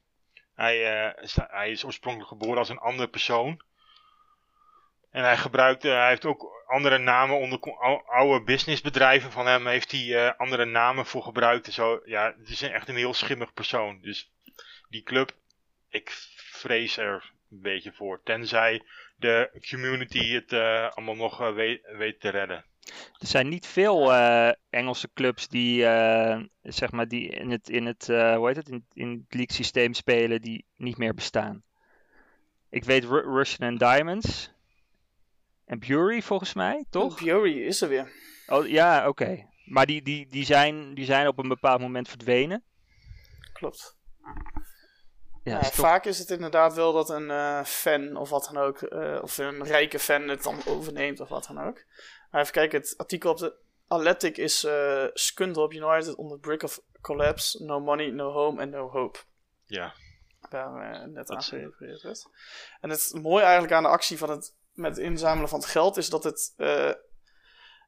Hij, 0.62 1.08
uh, 1.08 1.28
hij 1.36 1.72
is 1.72 1.84
oorspronkelijk 1.84 2.30
geboren 2.30 2.58
als 2.58 2.70
een 2.70 2.78
andere 2.78 3.08
persoon. 3.08 3.62
En 5.12 5.24
hij 5.24 5.38
gebruikt, 5.38 5.84
hij 5.84 6.08
heeft 6.08 6.26
ook 6.26 6.64
andere 6.68 6.98
namen 6.98 7.38
onder 7.38 7.60
oude 8.06 8.44
businessbedrijven 8.44 9.32
van 9.32 9.48
hem, 9.48 9.68
heeft 9.68 9.92
hij 9.92 10.06
uh, 10.06 10.32
andere 10.38 10.66
namen 10.66 11.06
voor 11.06 11.24
gebruikt 11.24 11.74
zo. 11.74 12.02
Ja, 12.06 12.36
het 12.38 12.50
is 12.50 12.62
echt 12.62 12.90
een 12.90 12.96
heel 12.96 13.14
schimmig 13.14 13.54
persoon. 13.54 14.00
Dus 14.02 14.32
die 14.90 15.04
club, 15.04 15.32
ik 15.90 16.10
vrees 16.36 16.98
er 16.98 17.32
een 17.52 17.62
beetje 17.62 17.94
voor. 17.94 18.22
Tenzij 18.24 18.84
de 19.16 19.66
community 19.70 20.34
het 20.34 20.52
uh, 20.52 20.90
allemaal 20.90 21.16
nog 21.16 21.38
weet, 21.38 22.20
te 22.20 22.30
redden. 22.30 22.66
Er 23.18 23.28
zijn 23.28 23.50
niet 23.50 23.68
veel 23.68 24.12
uh, 24.12 24.52
Engelse 24.70 25.10
clubs 25.14 25.48
die, 25.48 25.82
zeg 26.62 26.92
maar, 26.92 27.08
die 27.08 27.30
in 27.30 27.52
het, 27.52 27.70
in 27.70 27.86
het, 27.86 28.08
hoe 28.08 28.48
heet 28.48 28.56
het, 28.56 28.70
in, 28.70 28.86
in 28.94 29.10
het 29.10 29.34
league 29.34 29.56
systeem 29.56 29.94
spelen 29.94 30.42
die 30.42 30.66
niet 30.76 30.98
meer 30.98 31.14
bestaan. 31.14 31.64
Ik 32.70 32.84
weet 32.84 33.04
Ru 33.04 33.36
Russian 33.36 33.70
and 33.70 33.80
Diamonds. 33.80 34.52
En 35.66 35.80
Bury 35.80 36.22
volgens 36.22 36.54
mij, 36.54 36.86
toch? 36.90 37.24
Bury 37.24 37.66
is 37.66 37.82
er 37.82 37.90
weer. 37.90 38.12
Oh 38.48 38.68
ja, 38.68 39.08
oké. 39.08 39.24
Okay. 39.24 39.48
Maar 39.66 39.86
die, 39.86 40.02
die, 40.02 40.28
die, 40.28 40.46
zijn, 40.46 40.94
die 40.94 41.06
zijn 41.06 41.28
op 41.28 41.40
een 41.40 41.48
bepaald 41.48 41.82
moment 41.82 42.10
verdwenen. 42.10 42.64
Klopt. 43.54 43.98
Ja, 45.44 45.54
ja 45.54 45.64
vaak 45.64 46.06
is 46.06 46.20
het 46.20 46.30
inderdaad 46.30 46.74
wel 46.74 46.94
dat 46.94 47.10
een 47.10 47.30
uh, 47.30 47.64
fan 47.64 48.16
of 48.16 48.30
wat 48.30 48.50
dan 48.54 48.64
ook, 48.64 48.82
uh, 48.82 49.20
of 49.22 49.38
een 49.38 49.64
rijke 49.64 50.00
fan 50.00 50.28
het 50.28 50.44
dan 50.44 50.60
overneemt 50.66 51.20
of 51.20 51.30
wat 51.30 51.46
dan 51.48 51.62
ook. 51.62 51.84
Maar 52.32 52.42
even 52.42 52.54
kijken, 52.54 52.80
het 52.80 52.94
artikel 52.98 53.32
op 53.32 53.38
de 53.38 53.60
Athletic 53.88 54.38
is 54.38 54.64
uh, 54.64 55.08
Scunthorpe 55.14 55.76
United 55.76 56.16
on 56.16 56.30
the 56.30 56.38
brink 56.38 56.64
of 56.64 56.82
collapse, 57.02 57.64
no 57.64 57.80
money, 57.80 58.10
no 58.10 58.32
home 58.32 58.62
and 58.62 58.72
no 58.72 58.90
hope. 58.90 59.20
Ja. 59.66 59.94
Waar 60.50 61.10
net 61.10 61.30
aan 61.30 61.44
gerefereerd 61.44 62.02
werd. 62.02 62.30
En 62.80 62.90
het 62.90 63.12
mooie 63.22 63.44
eigenlijk 63.44 63.74
aan 63.74 63.84
de 63.84 63.90
actie 63.90 64.18
van 64.18 64.30
het, 64.30 64.56
met 64.72 64.96
het 64.96 65.06
inzamelen 65.06 65.50
van 65.50 65.60
het 65.60 65.68
geld 65.68 65.98
is 65.98 66.10
dat 66.10 66.24
het 66.24 66.54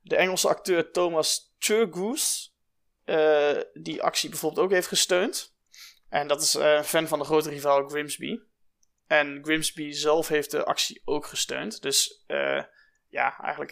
de 0.02 0.16
Engelse 0.16 0.48
acteur 0.48 0.92
Thomas 0.92 1.56
Turgoose 1.58 2.50
die 3.74 4.04
actie 4.04 4.30
bijvoorbeeld 4.30 4.66
ook 4.66 4.72
heeft 4.72 4.88
gesteund. 4.88 5.56
En 6.10 6.28
dat 6.28 6.42
is 6.42 6.54
een 6.54 6.84
fan 6.84 7.08
van 7.08 7.20
de 7.20 7.26
grote 7.26 7.50
rivaal 7.50 7.88
Grimsby. 7.90 8.40
En 9.08 9.44
Grimsby 9.44 9.92
zelf 9.92 10.28
heeft 10.28 10.52
de 10.52 10.66
actie 10.66 11.02
ook 11.06 11.26
gesteund. 11.26 11.82
Dus 11.82 12.24
ja, 13.08 13.40
eigenlijk 13.40 13.72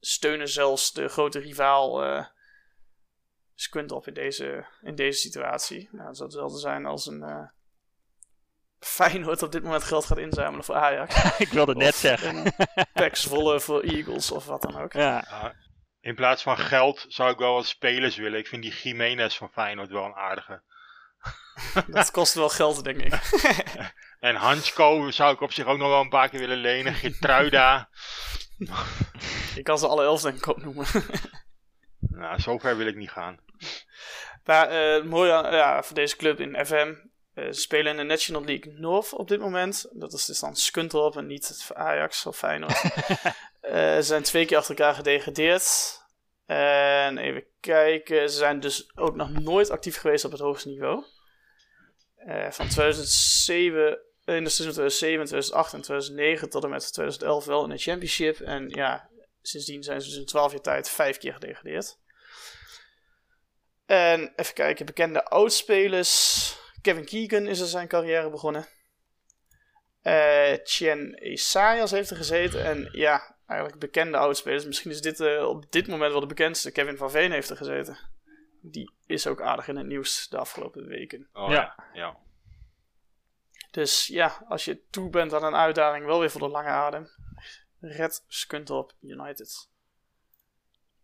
steunen 0.00 0.48
zelfs 0.48 0.92
de 0.92 1.08
grote 1.08 1.38
rivaal 1.38 2.04
uh, 2.04 2.26
Squint 3.54 4.06
in 4.06 4.14
deze, 4.14 4.66
in 4.82 4.94
deze 4.94 5.18
situatie. 5.18 5.88
Nou, 5.92 6.06
dat 6.06 6.16
zou 6.16 6.28
hetzelfde 6.28 6.58
zijn 6.58 6.86
als 6.86 7.06
een 7.06 7.22
uh, 7.22 7.48
Feyenoord 8.78 9.42
op 9.42 9.52
dit 9.52 9.62
moment 9.62 9.84
geld 9.84 10.04
gaat 10.04 10.18
inzamelen 10.18 10.64
voor 10.64 10.74
Ajax. 10.74 11.14
Ik 11.38 11.48
wilde 11.48 11.74
net 11.74 11.94
zeggen. 11.94 12.54
Packs 12.92 13.24
volle 13.24 13.60
voor 13.60 13.80
Eagles 13.80 14.30
of 14.30 14.46
wat 14.46 14.62
dan 14.62 14.80
ook. 14.80 14.92
Ja. 14.92 15.54
in 16.00 16.14
plaats 16.14 16.42
van 16.42 16.58
geld 16.58 17.04
zou 17.08 17.32
ik 17.32 17.38
wel 17.38 17.54
wat 17.54 17.66
spelers 17.66 18.16
willen. 18.16 18.38
Ik 18.38 18.46
vind 18.46 18.62
die 18.62 18.72
Jiménez 18.72 19.36
van 19.36 19.50
Feyenoord 19.50 19.90
wel 19.90 20.04
een 20.04 20.14
aardige. 20.14 20.62
dat 21.86 22.10
kost 22.10 22.34
wel 22.34 22.48
geld, 22.48 22.84
denk 22.84 23.00
ik. 23.00 23.12
en 24.28 24.34
Hansko 24.34 25.10
zou 25.10 25.34
ik 25.34 25.40
op 25.40 25.52
zich 25.52 25.66
ook 25.66 25.78
nog 25.78 25.88
wel 25.88 26.00
een 26.00 26.08
paar 26.08 26.28
keer 26.28 26.40
willen 26.40 26.56
lenen. 26.56 26.94
Getruida. 26.94 27.88
Ik 29.56 29.64
kan 29.64 29.78
ze 29.78 29.86
alle 29.86 30.04
elf 30.04 30.20
denk 30.20 30.36
ik 30.36 30.46
opnoemen. 30.46 30.86
nou, 31.98 32.40
zover 32.40 32.76
wil 32.76 32.86
ik 32.86 32.96
niet 32.96 33.10
gaan. 33.10 33.38
Maar 34.44 34.96
uh, 34.98 35.04
mooi 35.04 35.30
aan, 35.30 35.54
ja, 35.54 35.82
voor 35.82 35.94
deze 35.94 36.16
club 36.16 36.40
in 36.40 36.66
FM. 36.66 36.94
Uh, 37.34 37.46
ze 37.46 37.60
spelen 37.60 37.90
in 37.92 37.96
de 37.96 38.02
National 38.02 38.44
League 38.44 38.72
North 38.72 39.12
op 39.12 39.28
dit 39.28 39.40
moment. 39.40 39.88
Dat 39.92 40.12
is 40.12 40.24
dus 40.24 40.40
dan 40.40 40.56
Skuntorp 40.56 41.16
en 41.16 41.26
niet 41.26 41.70
Ajax 41.74 42.26
of 42.26 42.36
Feyenoord. 42.36 42.84
uh, 42.84 42.90
ze 43.96 44.02
zijn 44.02 44.22
twee 44.22 44.46
keer 44.46 44.56
achter 44.56 44.76
elkaar 44.76 44.94
gedegradeerd. 44.94 45.98
En 46.46 47.18
even 47.18 47.44
kijken, 47.60 48.30
ze 48.30 48.36
zijn 48.36 48.60
dus 48.60 48.96
ook 48.96 49.16
nog 49.16 49.30
nooit 49.30 49.70
actief 49.70 49.96
geweest 49.96 50.24
op 50.24 50.30
het 50.30 50.40
hoogste 50.40 50.68
niveau. 50.68 51.04
Van 52.50 52.68
2007, 52.68 53.98
in 54.36 54.44
de 54.44 54.50
seizoen 54.50 54.74
2007, 54.74 55.26
2008 55.26 55.72
en 55.72 55.80
2009 55.80 56.50
tot 56.50 56.64
en 56.64 56.70
met 56.70 56.92
2011 56.92 57.44
wel 57.44 57.64
in 57.64 57.70
de 57.70 57.78
championship. 57.78 58.40
En 58.40 58.68
ja, 58.68 59.08
sindsdien 59.42 59.82
zijn 59.82 60.02
ze 60.02 60.08
dus 60.08 60.18
in 60.18 60.26
12 60.26 60.52
jaar 60.52 60.60
tijd 60.60 60.88
vijf 60.88 61.18
keer 61.18 61.32
gedegradeerd. 61.32 61.98
En 63.86 64.32
even 64.36 64.54
kijken, 64.54 64.86
bekende 64.86 65.24
oudspelers. 65.24 66.56
Kevin 66.82 67.04
Keegan 67.04 67.46
is 67.46 67.60
er 67.60 67.66
zijn 67.66 67.88
carrière 67.88 68.30
begonnen. 68.30 68.66
Uh, 70.02 70.52
Chen 70.64 71.14
Esayas 71.14 71.90
heeft 71.90 72.10
er 72.10 72.16
gezeten. 72.16 72.64
En 72.64 72.88
ja, 72.92 73.36
eigenlijk 73.46 73.80
bekende 73.80 74.16
oudspelers. 74.16 74.66
Misschien 74.66 74.90
is 74.90 75.00
dit 75.00 75.20
uh, 75.20 75.48
op 75.48 75.72
dit 75.72 75.86
moment 75.86 76.12
wel 76.12 76.20
de 76.20 76.26
bekendste. 76.26 76.72
Kevin 76.72 76.96
van 76.96 77.10
Veen 77.10 77.32
heeft 77.32 77.50
er 77.50 77.56
gezeten. 77.56 77.98
Die 78.62 78.92
is 79.06 79.26
ook 79.26 79.40
aardig 79.40 79.68
in 79.68 79.76
het 79.76 79.86
nieuws 79.86 80.28
de 80.28 80.38
afgelopen 80.38 80.86
weken. 80.86 81.28
Oh, 81.32 81.50
ja. 81.50 81.74
ja. 81.92 82.16
Dus 83.70 84.06
ja, 84.06 84.44
als 84.48 84.64
je 84.64 84.82
toe 84.90 85.10
bent 85.10 85.34
aan 85.34 85.44
een 85.44 85.54
uitdaging, 85.54 86.06
wel 86.06 86.20
weer 86.20 86.30
voor 86.30 86.40
de 86.40 86.48
lange 86.48 86.68
adem. 86.68 87.08
Red 87.80 88.24
Skuntorp 88.28 88.92
United. 89.00 89.68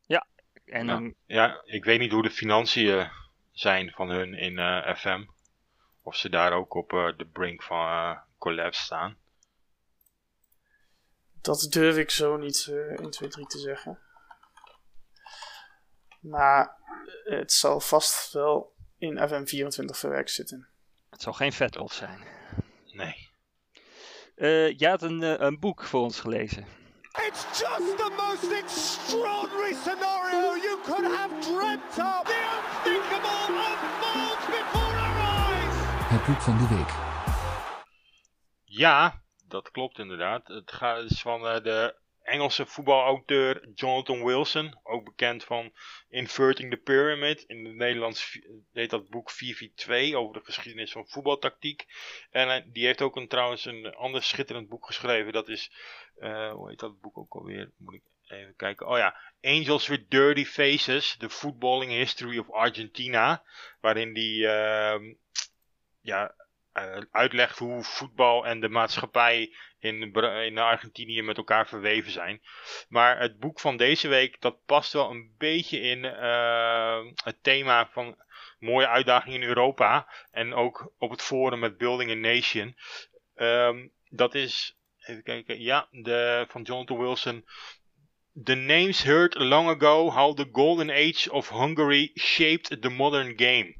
Ja, 0.07 0.27
en 0.65 0.87
ja. 0.87 1.13
ja, 1.27 1.63
ik 1.65 1.85
weet 1.85 1.99
niet 1.99 2.13
hoe 2.13 2.23
de 2.23 2.31
financiën 2.31 3.11
zijn 3.53 3.91
van 3.91 4.09
hun 4.09 4.35
in 4.35 4.53
uh, 4.53 4.89
eh, 4.89 4.97
FM. 4.97 5.25
Of 6.03 6.17
ze 6.17 6.29
daar 6.29 6.53
ook 6.53 6.75
op 6.75 6.93
uh, 6.93 7.17
de 7.17 7.27
brink 7.27 7.63
van 7.63 8.19
collapse 8.39 8.83
staan. 8.83 9.17
Dat 11.41 11.67
durf 11.71 11.97
ik 11.97 12.11
zo 12.11 12.37
niet 12.37 12.67
uh, 12.71 12.77
1, 12.77 13.11
2, 13.11 13.29
3 13.29 13.47
te 13.47 13.59
zeggen. 13.59 13.99
Maar 16.21 16.77
het 17.25 17.53
zal 17.53 17.81
vast 17.81 18.33
wel 18.33 18.75
in 18.99 19.19
FM24 19.19 19.85
verwerkt 19.85 20.31
zitten. 20.31 20.69
Het 21.11 21.23
zal 21.23 21.33
geen 21.33 21.53
vetlof 21.53 21.93
zijn. 21.93 22.36
Nee. 22.97 23.29
Uh, 24.37 24.79
jij 24.79 24.91
had 24.91 25.03
een, 25.03 25.23
uh, 25.23 25.35
een 25.39 25.59
boek 25.59 25.85
voor 25.85 26.01
ons 26.01 26.21
gelezen. 26.21 26.67
It's 27.27 27.43
just 27.61 27.97
the 27.97 28.13
most 28.17 28.53
extraordinary 28.53 29.75
scenario 29.75 30.57
you 30.67 30.81
could 30.85 31.17
have 31.17 31.33
dreamt 31.41 31.99
of. 31.99 32.23
The 32.25 32.41
unthinkable 32.57 33.55
unfolds 33.69 34.47
before 34.47 34.97
our 35.07 35.17
eyes. 35.19 35.75
Het 36.09 36.25
boek 36.27 36.41
van 36.41 36.59
de 36.59 36.69
week. 36.75 36.93
Ja, 38.65 39.23
dat 39.47 39.71
klopt 39.71 39.99
inderdaad. 39.99 40.49
Het 40.49 40.73
gaat 40.73 41.11
is 41.11 41.21
van 41.21 41.41
uh, 41.41 41.63
de 41.63 41.97
Engelse 42.27 42.67
voetbalauteur 42.67 43.69
Jonathan 43.75 44.25
Wilson, 44.25 44.79
ook 44.83 45.05
bekend 45.05 45.45
van 45.45 45.73
Inverting 46.09 46.71
the 46.71 46.77
Pyramid. 46.77 47.43
In 47.43 47.65
het 47.65 47.75
Nederlands 47.75 48.39
heet 48.73 48.91
dat 48.91 49.09
boek 49.09 49.33
4v2 49.33 50.15
over 50.15 50.35
de 50.35 50.41
geschiedenis 50.45 50.93
van 50.93 51.09
voetbaltactiek. 51.09 51.85
En 52.31 52.49
uh, 52.49 52.73
die 52.73 52.87
heeft 52.87 53.03
ook 53.03 53.17
een, 53.17 53.29
trouwens 53.29 53.65
een 53.65 53.95
ander 53.95 54.23
schitterend 54.23 54.69
boek 54.69 54.87
geschreven. 54.87 55.33
Dat 55.33 55.49
is, 55.49 55.71
uh, 56.19 56.53
hoe 56.53 56.69
heet 56.69 56.81
dat 56.81 57.01
boek 57.01 57.19
ook 57.19 57.35
alweer? 57.35 57.71
Moet 57.77 57.95
ik 57.95 58.03
even 58.29 58.57
kijken. 58.57 58.87
Oh 58.87 58.99
ja, 58.99 59.17
Angels 59.41 59.87
with 59.87 60.11
Dirty 60.11 60.45
Faces, 60.45 61.17
The 61.17 61.31
Footballing 61.31 61.91
History 61.91 62.39
of 62.39 62.51
Argentina. 62.51 63.43
Waarin 63.81 64.13
die, 64.13 64.49
ehm, 64.49 65.15
ja 66.01 66.35
uh, 66.77 66.97
uitlegt 67.11 67.59
hoe 67.59 67.83
voetbal 67.83 68.47
en 68.47 68.61
de 68.61 68.69
maatschappij 68.69 69.55
in, 69.79 70.13
in 70.45 70.59
Argentinië 70.59 71.23
met 71.23 71.37
elkaar 71.37 71.69
verweven 71.69 72.13
zijn. 72.13 72.41
Maar 72.89 73.21
het 73.21 73.39
boek 73.39 73.61
van 73.61 73.77
deze 73.77 74.09
week, 74.09 74.41
dat 74.41 74.65
past 74.65 74.93
wel 74.93 75.11
een 75.11 75.35
beetje 75.39 75.81
in 75.81 76.05
uh, 76.05 76.99
het 77.25 77.43
thema 77.43 77.89
van 77.93 78.17
mooie 78.59 78.89
uitdagingen 78.89 79.41
in 79.41 79.49
Europa. 79.49 80.13
En 80.31 80.55
ook 80.55 80.93
op 80.99 81.11
het 81.11 81.23
forum 81.23 81.59
met 81.59 81.79
Building 81.79 82.11
a 82.11 82.15
Nation. 82.15 82.77
Um, 83.37 83.93
dat 84.09 84.35
is, 84.35 84.79
even 85.05 85.23
kijken, 85.23 85.61
ja, 85.61 85.89
de, 85.91 86.45
van 86.49 86.63
Jonathan 86.63 86.99
Wilson. 86.99 87.45
The 88.45 88.55
names 88.55 89.03
heard 89.03 89.35
long 89.35 89.69
ago 89.69 90.11
how 90.11 90.37
the 90.37 90.49
golden 90.53 90.91
age 90.91 91.31
of 91.31 91.49
Hungary 91.49 92.11
shaped 92.15 92.83
the 92.83 92.89
modern 92.89 93.33
game. 93.37 93.77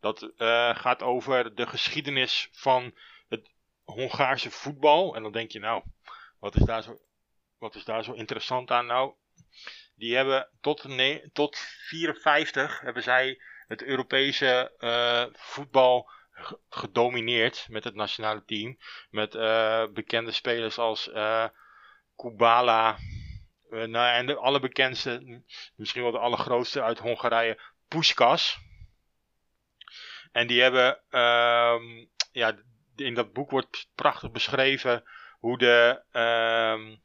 Dat 0.00 0.22
uh, 0.22 0.76
gaat 0.76 1.02
over 1.02 1.54
de 1.54 1.66
geschiedenis 1.66 2.48
van 2.52 2.94
het 3.28 3.50
Hongaarse 3.84 4.50
voetbal. 4.50 5.14
En 5.14 5.22
dan 5.22 5.32
denk 5.32 5.50
je, 5.50 5.58
nou, 5.58 5.82
wat 6.38 6.56
is 6.56 6.62
daar 6.62 6.82
zo, 6.82 6.98
wat 7.58 7.74
is 7.74 7.84
daar 7.84 8.04
zo 8.04 8.12
interessant 8.12 8.70
aan? 8.70 8.86
Nou, 8.86 9.14
die 9.94 10.16
hebben 10.16 10.48
tot, 10.60 10.84
nee, 10.84 11.30
tot 11.32 11.56
54 11.56 12.80
hebben 12.80 13.02
zij 13.02 13.40
het 13.66 13.82
Europese 13.82 14.74
uh, 14.78 15.24
voetbal 15.32 16.10
gedomineerd 16.68 17.66
met 17.68 17.84
het 17.84 17.94
nationale 17.94 18.44
team. 18.44 18.78
Met 19.10 19.30
bekende 19.94 20.32
spelers 20.32 20.78
als 20.78 21.10
Kubala. 22.16 22.98
nou, 23.70 24.16
en 24.16 24.26
de 24.26 24.36
allerbekendste, 24.36 25.42
misschien 25.76 26.02
wel 26.02 26.10
de 26.10 26.18
allergrootste 26.18 26.82
uit 26.82 26.98
Hongarije, 26.98 27.60
Puskas. 27.88 28.67
En 30.32 30.46
die 30.46 30.62
hebben, 30.62 31.00
ehm, 31.10 32.06
ja, 32.32 32.54
in 32.96 33.14
dat 33.14 33.32
boek 33.32 33.50
wordt 33.50 33.88
prachtig 33.94 34.30
beschreven 34.30 35.04
hoe, 35.38 35.58
de, 35.58 36.02
ehm, 36.12 36.96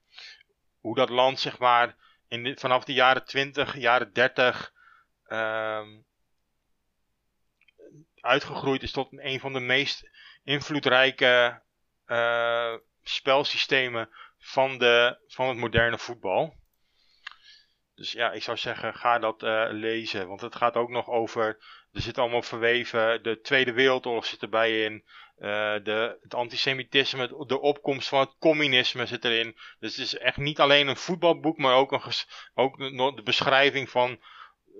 hoe 0.79 0.95
dat 0.95 1.09
land, 1.09 1.39
zeg 1.39 1.59
maar, 1.59 1.95
in 2.27 2.57
vanaf 2.59 2.83
de 2.83 2.93
jaren 2.93 3.25
20, 3.25 3.77
jaren 3.77 4.13
30 4.13 4.73
ehm, 5.27 5.89
uitgegroeid 8.19 8.83
is 8.83 8.91
tot 8.91 9.07
een 9.11 9.39
van 9.39 9.53
de 9.53 9.59
meest 9.59 10.09
invloedrijke 10.43 11.61
uh, 12.07 12.73
spelsystemen 13.03 14.09
van, 14.37 14.77
de, 14.77 15.17
van 15.27 15.47
het 15.47 15.57
moderne 15.57 15.97
voetbal. 15.97 16.55
Dus 17.95 18.11
ja, 18.11 18.31
ik 18.31 18.43
zou 18.43 18.57
zeggen, 18.57 18.93
ga 18.93 19.19
dat 19.19 19.43
uh, 19.43 19.65
lezen. 19.69 20.27
Want 20.27 20.41
het 20.41 20.55
gaat 20.55 20.75
ook 20.75 20.89
nog 20.89 21.09
over. 21.09 21.45
Er 21.91 22.01
zit 22.01 22.17
allemaal 22.17 22.41
verweven. 22.41 23.23
De 23.23 23.41
Tweede 23.41 23.73
Wereldoorlog 23.73 24.25
zit 24.25 24.41
erbij 24.41 24.83
in. 24.83 25.03
Uh, 25.39 25.73
de, 25.83 26.17
het 26.21 26.33
antisemitisme, 26.33 27.45
de 27.47 27.59
opkomst 27.59 28.07
van 28.07 28.19
het 28.19 28.35
communisme 28.39 29.05
zit 29.05 29.25
erin. 29.25 29.57
Dus 29.79 29.95
het 29.95 30.05
is 30.05 30.17
echt 30.17 30.37
niet 30.37 30.59
alleen 30.59 30.87
een 30.87 30.97
voetbalboek, 30.97 31.57
maar 31.57 31.75
ook, 31.75 31.91
een 31.91 32.01
ook 32.99 33.15
de 33.15 33.23
beschrijving 33.23 33.89
van 33.89 34.19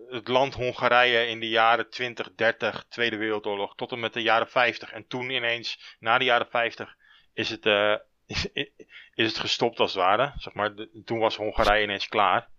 het 0.09 0.27
land 0.27 0.53
Hongarije 0.53 1.27
in 1.27 1.39
de 1.39 1.49
jaren 1.49 1.89
20, 1.89 2.35
30, 2.35 2.85
Tweede 2.89 3.17
Wereldoorlog, 3.17 3.75
tot 3.75 3.91
en 3.91 3.99
met 3.99 4.13
de 4.13 4.21
jaren 4.21 4.49
50. 4.49 4.91
En 4.91 5.07
toen 5.07 5.29
ineens, 5.29 5.95
na 5.99 6.17
de 6.17 6.25
jaren 6.25 6.49
50, 6.49 6.95
is 7.33 7.49
het, 7.49 7.65
uh, 7.65 7.95
is, 8.27 8.47
is 9.15 9.27
het 9.27 9.37
gestopt 9.37 9.79
als 9.79 9.93
het 9.93 10.03
ware. 10.03 10.33
Zeg 10.37 10.53
maar, 10.53 10.73
toen 11.05 11.19
was 11.19 11.35
Hongarije 11.35 11.83
ineens 11.83 12.07
klaar. 12.07 12.49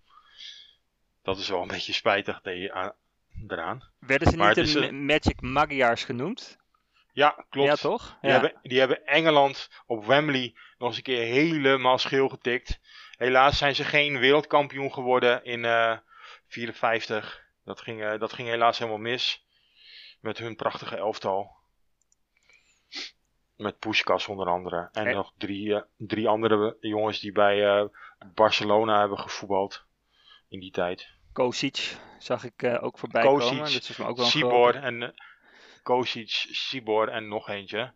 Dat 1.25 1.39
is 1.39 1.49
wel 1.49 1.63
een 1.63 1.69
beetje 1.77 1.93
spijtig 1.93 2.41
eraan. 3.47 3.83
Werden 3.99 4.33
ze 4.33 4.37
niet 4.37 4.73
de 4.73 4.93
Magic 4.93 5.41
Magyars 5.41 6.05
genoemd? 6.05 6.59
Ja, 7.13 7.45
klopt. 7.51 7.69
Ja, 7.69 7.75
toch? 7.75 8.19
Die, 8.21 8.31
Hebben, 8.31 8.55
die 8.63 8.79
hebben 8.79 9.07
Engeland 9.07 9.71
op 9.87 10.05
Wembley 10.05 10.55
nog 10.79 10.89
eens 10.89 10.97
een 10.97 11.03
keer 11.03 11.25
helemaal 11.25 11.99
schil 11.99 12.29
getikt. 12.29 12.81
Helaas 13.17 13.59
zijn 13.59 13.75
ze 13.75 13.85
geen 13.85 14.19
wereldkampioen 14.19 14.93
geworden 14.93 15.45
in 15.45 15.65
uh, 15.65 15.97
54. 16.47 17.43
Dat 17.65 17.81
ging, 17.81 18.03
uh, 18.03 18.19
dat 18.19 18.33
ging 18.33 18.49
helaas 18.49 18.79
helemaal 18.79 19.01
mis. 19.01 19.47
Met 20.21 20.39
hun 20.39 20.57
prachtige 20.57 20.97
elftal. 20.97 21.51
Met 23.57 23.79
Puskas 23.79 24.29
onder 24.29 24.47
andere. 24.47 24.89
En, 24.93 25.15
nog 25.15 25.33
drie, 25.39 25.67
uh, 25.67 25.81
drie 25.97 26.29
andere 26.29 26.77
jongens 26.81 27.21
die 27.21 27.33
bij 27.33 27.67
eh, 27.67 27.85
Barcelona 28.35 28.99
hebben 28.99 29.19
gevoetbald. 29.19 29.85
In 30.49 30.61
die 30.61 30.73
tijd. 30.73 31.14
Kosic 31.35 31.97
zag 32.19 32.45
ik 32.45 32.65
ook 32.81 32.99
voorbij 32.99 33.23
Kosic, 33.23 33.49
komen. 33.49 33.73
Dat 33.73 33.89
is 33.89 34.01
ook 34.01 34.17
wel 34.17 34.27
Sibor 34.27 34.75
en 34.75 35.15
Kosic, 35.83 36.31
Sibor 36.51 37.09
en 37.09 37.29
nog 37.29 37.49
eentje. 37.49 37.93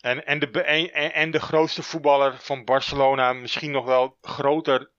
En, 0.00 0.26
en, 0.26 0.38
de, 0.38 0.62
en, 0.62 1.12
en 1.12 1.30
de 1.30 1.40
grootste 1.40 1.82
voetballer 1.82 2.38
van 2.38 2.64
Barcelona, 2.64 3.32
misschien 3.32 3.70
nog 3.70 3.84
wel 3.84 4.16
groter 4.20 4.90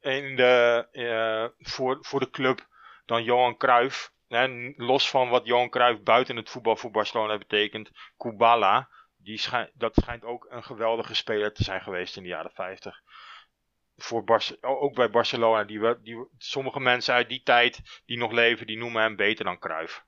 in 0.00 0.36
de, 0.36 0.86
uh, 0.92 1.68
voor, 1.68 1.98
voor 2.00 2.20
de 2.20 2.30
club 2.30 2.66
dan 3.06 3.22
Johan 3.22 3.56
Cruijff. 3.56 4.12
En 4.28 4.74
los 4.76 5.10
van 5.10 5.28
wat 5.28 5.46
Johan 5.46 5.70
Cruijff 5.70 6.02
buiten 6.02 6.36
het 6.36 6.50
voetbal 6.50 6.76
voor 6.76 6.90
Barcelona 6.90 7.38
betekent, 7.38 7.90
Kubala, 8.16 8.88
die 9.16 9.38
schijnt, 9.38 9.70
dat 9.74 9.94
schijnt 9.94 10.24
ook 10.24 10.46
een 10.50 10.64
geweldige 10.64 11.14
speler 11.14 11.52
te 11.52 11.64
zijn 11.64 11.80
geweest 11.80 12.16
in 12.16 12.22
de 12.22 12.28
jaren 12.28 12.52
50. 12.54 13.02
Voor 14.02 14.24
Bar 14.24 14.42
ook 14.60 14.94
bij 14.94 15.10
Barcelona, 15.10 15.64
die, 15.64 16.02
die, 16.02 16.26
sommige 16.38 16.80
mensen 16.80 17.14
uit 17.14 17.28
die 17.28 17.42
tijd 17.42 18.02
die 18.06 18.18
nog 18.18 18.32
leven, 18.32 18.66
die 18.66 18.78
noemen 18.78 19.02
hem 19.02 19.16
beter 19.16 19.44
dan 19.44 19.58
Cruijff. 19.58 20.04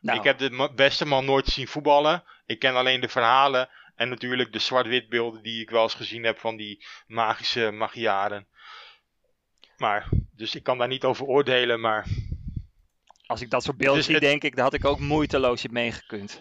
Nou. 0.00 0.18
Ik 0.18 0.24
heb 0.24 0.38
de 0.38 0.70
beste 0.74 1.06
man 1.06 1.24
nooit 1.24 1.46
zien 1.46 1.68
voetballen. 1.68 2.24
Ik 2.46 2.58
ken 2.58 2.74
alleen 2.74 3.00
de 3.00 3.08
verhalen 3.08 3.68
en 3.94 4.08
natuurlijk 4.08 4.52
de 4.52 4.58
zwart-wit 4.58 5.08
beelden 5.08 5.42
die 5.42 5.62
ik 5.62 5.70
wel 5.70 5.82
eens 5.82 5.94
gezien 5.94 6.24
heb 6.24 6.38
van 6.38 6.56
die 6.56 6.86
magische 7.06 7.70
magiaren. 7.70 8.46
Maar, 9.76 10.08
dus 10.36 10.54
ik 10.54 10.62
kan 10.62 10.78
daar 10.78 10.88
niet 10.88 11.04
over 11.04 11.26
oordelen, 11.26 11.80
maar... 11.80 12.06
Als 13.26 13.40
ik 13.40 13.50
dat 13.50 13.62
soort 13.62 13.76
beelden 13.76 13.96
dus 13.96 14.06
zie, 14.06 14.20
denk 14.20 14.42
ik, 14.42 14.54
daar 14.54 14.64
had 14.64 14.74
ik 14.74 14.84
ook 14.84 14.98
moeiteloos 14.98 15.64
in 15.64 15.72
meegekund. 15.72 16.40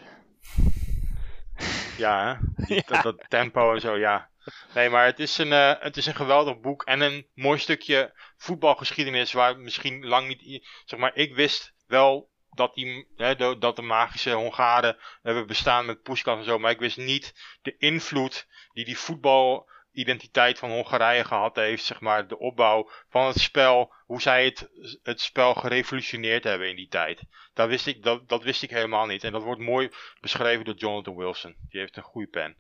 Ja, 1.98 2.40
hè? 2.66 2.76
Dat, 2.88 3.04
dat, 3.04 3.26
tempo 3.28 3.74
en 3.74 3.82
zo, 3.82 3.98
ja. 3.98 4.31
Nee, 4.76 4.90
maar 4.90 5.06
het 5.06 5.20
is, 5.20 5.38
een, 5.38 5.52
uh, 5.52 5.74
het 5.80 5.98
is 5.98 6.06
een 6.06 6.16
geweldig 6.16 6.60
boek 6.60 6.84
en 6.84 7.02
een 7.02 7.28
mooi 7.34 7.60
stukje 7.60 8.14
voetbalgeschiedenis 8.38 9.34
waar 9.34 9.58
misschien 9.58 10.06
lang 10.06 10.28
niet... 10.28 10.68
Zeg 10.86 11.00
maar, 11.00 11.16
ik 11.16 11.36
wist 11.36 11.74
wel 11.88 12.30
dat, 12.52 12.74
die, 12.74 13.08
hè, 13.16 13.36
de, 13.36 13.58
dat 13.60 13.76
de 13.76 13.82
magische 13.82 14.32
Hongaren 14.32 14.98
hebben 15.22 15.48
bestaan 15.48 15.86
met 15.86 16.02
Puskas 16.02 16.38
en 16.38 16.44
zo. 16.44 16.60
Maar 16.60 16.72
ik 16.72 16.80
wist 16.80 16.98
niet 16.98 17.58
de 17.62 17.78
invloed 17.78 18.48
die 18.74 18.86
die 18.86 18.98
voetbalidentiteit 18.98 20.60
van 20.60 20.70
Hongarije 20.70 21.24
gehad 21.24 21.56
heeft. 21.56 21.84
Zeg 21.84 22.00
maar 22.00 22.28
de 22.28 22.38
opbouw 22.38 22.90
van 23.10 23.28
het 23.28 23.40
spel. 23.40 23.94
Hoe 24.06 24.22
zij 24.22 24.46
het, 24.46 24.70
het 25.04 25.22
spel 25.22 25.54
gerevolutioneerd 25.54 26.44
hebben 26.44 26.70
in 26.70 26.76
die 26.76 26.88
tijd. 26.88 27.22
Dat 27.54 27.68
wist, 27.68 27.88
ik, 27.88 28.04
dat, 28.04 28.30
dat 28.30 28.44
wist 28.44 28.64
ik 28.64 28.70
helemaal 28.70 29.06
niet. 29.06 29.24
En 29.24 29.32
dat 29.32 29.44
wordt 29.44 29.62
mooi 29.62 29.90
beschreven 30.22 30.66
door 30.66 30.76
Jonathan 30.76 31.16
Wilson. 31.16 31.56
Die 31.70 31.80
heeft 31.80 31.98
een 31.98 32.04
goede 32.04 32.30
pen. 32.30 32.58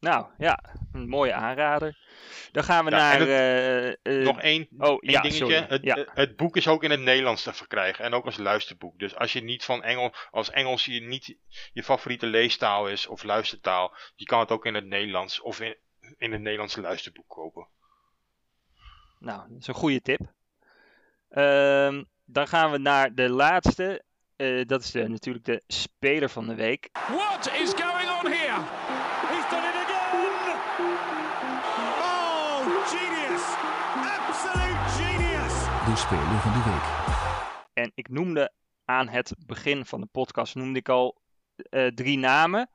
Nou 0.00 0.26
ja, 0.38 0.58
een 0.92 1.08
mooie 1.08 1.32
aanrader. 1.32 1.96
Dan 2.52 2.64
gaan 2.64 2.84
we 2.84 2.90
naar. 2.90 3.20
Eh, 3.20 3.88
eh, 3.88 3.96
nog 4.02 4.40
één, 4.40 4.68
oh, 4.78 4.98
één 5.00 5.22
dingetje. 5.22 5.66
Het, 5.68 6.10
het, 6.14 6.36
boek 6.36 6.56
is 6.56 6.68
ook 6.68 6.84
in 6.84 6.90
het 6.90 7.00
Nederlands 7.00 7.42
te 7.42 7.52
verkrijgen. 7.52 8.04
En 8.04 8.12
ook 8.12 8.24
als 8.24 8.36
luisterboek. 8.36 8.98
Dus 8.98 9.16
als 9.16 9.32
je 9.32 9.42
niet 9.42 9.64
van 9.64 9.82
Engels. 9.82 10.28
Als 10.30 10.50
Engels 10.50 10.84
je 10.84 11.00
niet 11.00 11.36
je 11.72 11.82
favoriete 11.82 12.26
leestaal 12.26 12.88
is 12.88 13.06
of 13.06 13.22
luistertaal. 13.22 13.96
Je 14.14 14.24
kan 14.24 14.40
het 14.40 14.50
ook 14.50 14.66
in 14.66 14.74
het 14.74 14.86
Nederlands 14.86 15.40
of 15.40 15.60
in, 15.60 15.76
in 16.16 16.32
het 16.32 16.40
Nederlandse 16.40 16.80
luisterboek 16.80 17.28
kopen. 17.28 17.68
Nou, 19.18 19.48
dat 19.48 19.60
is 19.60 19.66
een 19.66 19.74
goede 19.74 20.02
tip. 20.02 20.20
Ehm, 21.30 22.02
dan 22.24 22.48
gaan 22.48 22.70
we 22.70 22.78
naar 22.78 23.14
de 23.14 23.28
laatste. 23.28 24.04
Uh, 24.36 24.64
dat 24.66 24.82
is 24.82 24.90
de, 24.90 25.08
natuurlijk 25.08 25.44
de 25.44 25.62
speler 25.66 26.28
van 26.28 26.46
de 26.46 26.54
week. 26.54 26.88
What 26.92 27.52
is 27.52 27.72
going 27.72 28.10
on 28.20 28.32
here? 28.32 28.85
De 35.96 36.02
speler 36.02 36.40
van 36.40 36.52
de 36.52 36.70
week. 36.70 36.84
En 37.72 37.92
ik 37.94 38.08
noemde 38.08 38.52
aan 38.84 39.08
het 39.08 39.34
begin 39.46 39.86
van 39.86 40.00
de 40.00 40.06
podcast 40.06 40.54
noemde 40.54 40.78
ik 40.78 40.88
al 40.88 41.20
uh, 41.70 41.86
drie 41.86 42.18
namen. 42.18 42.70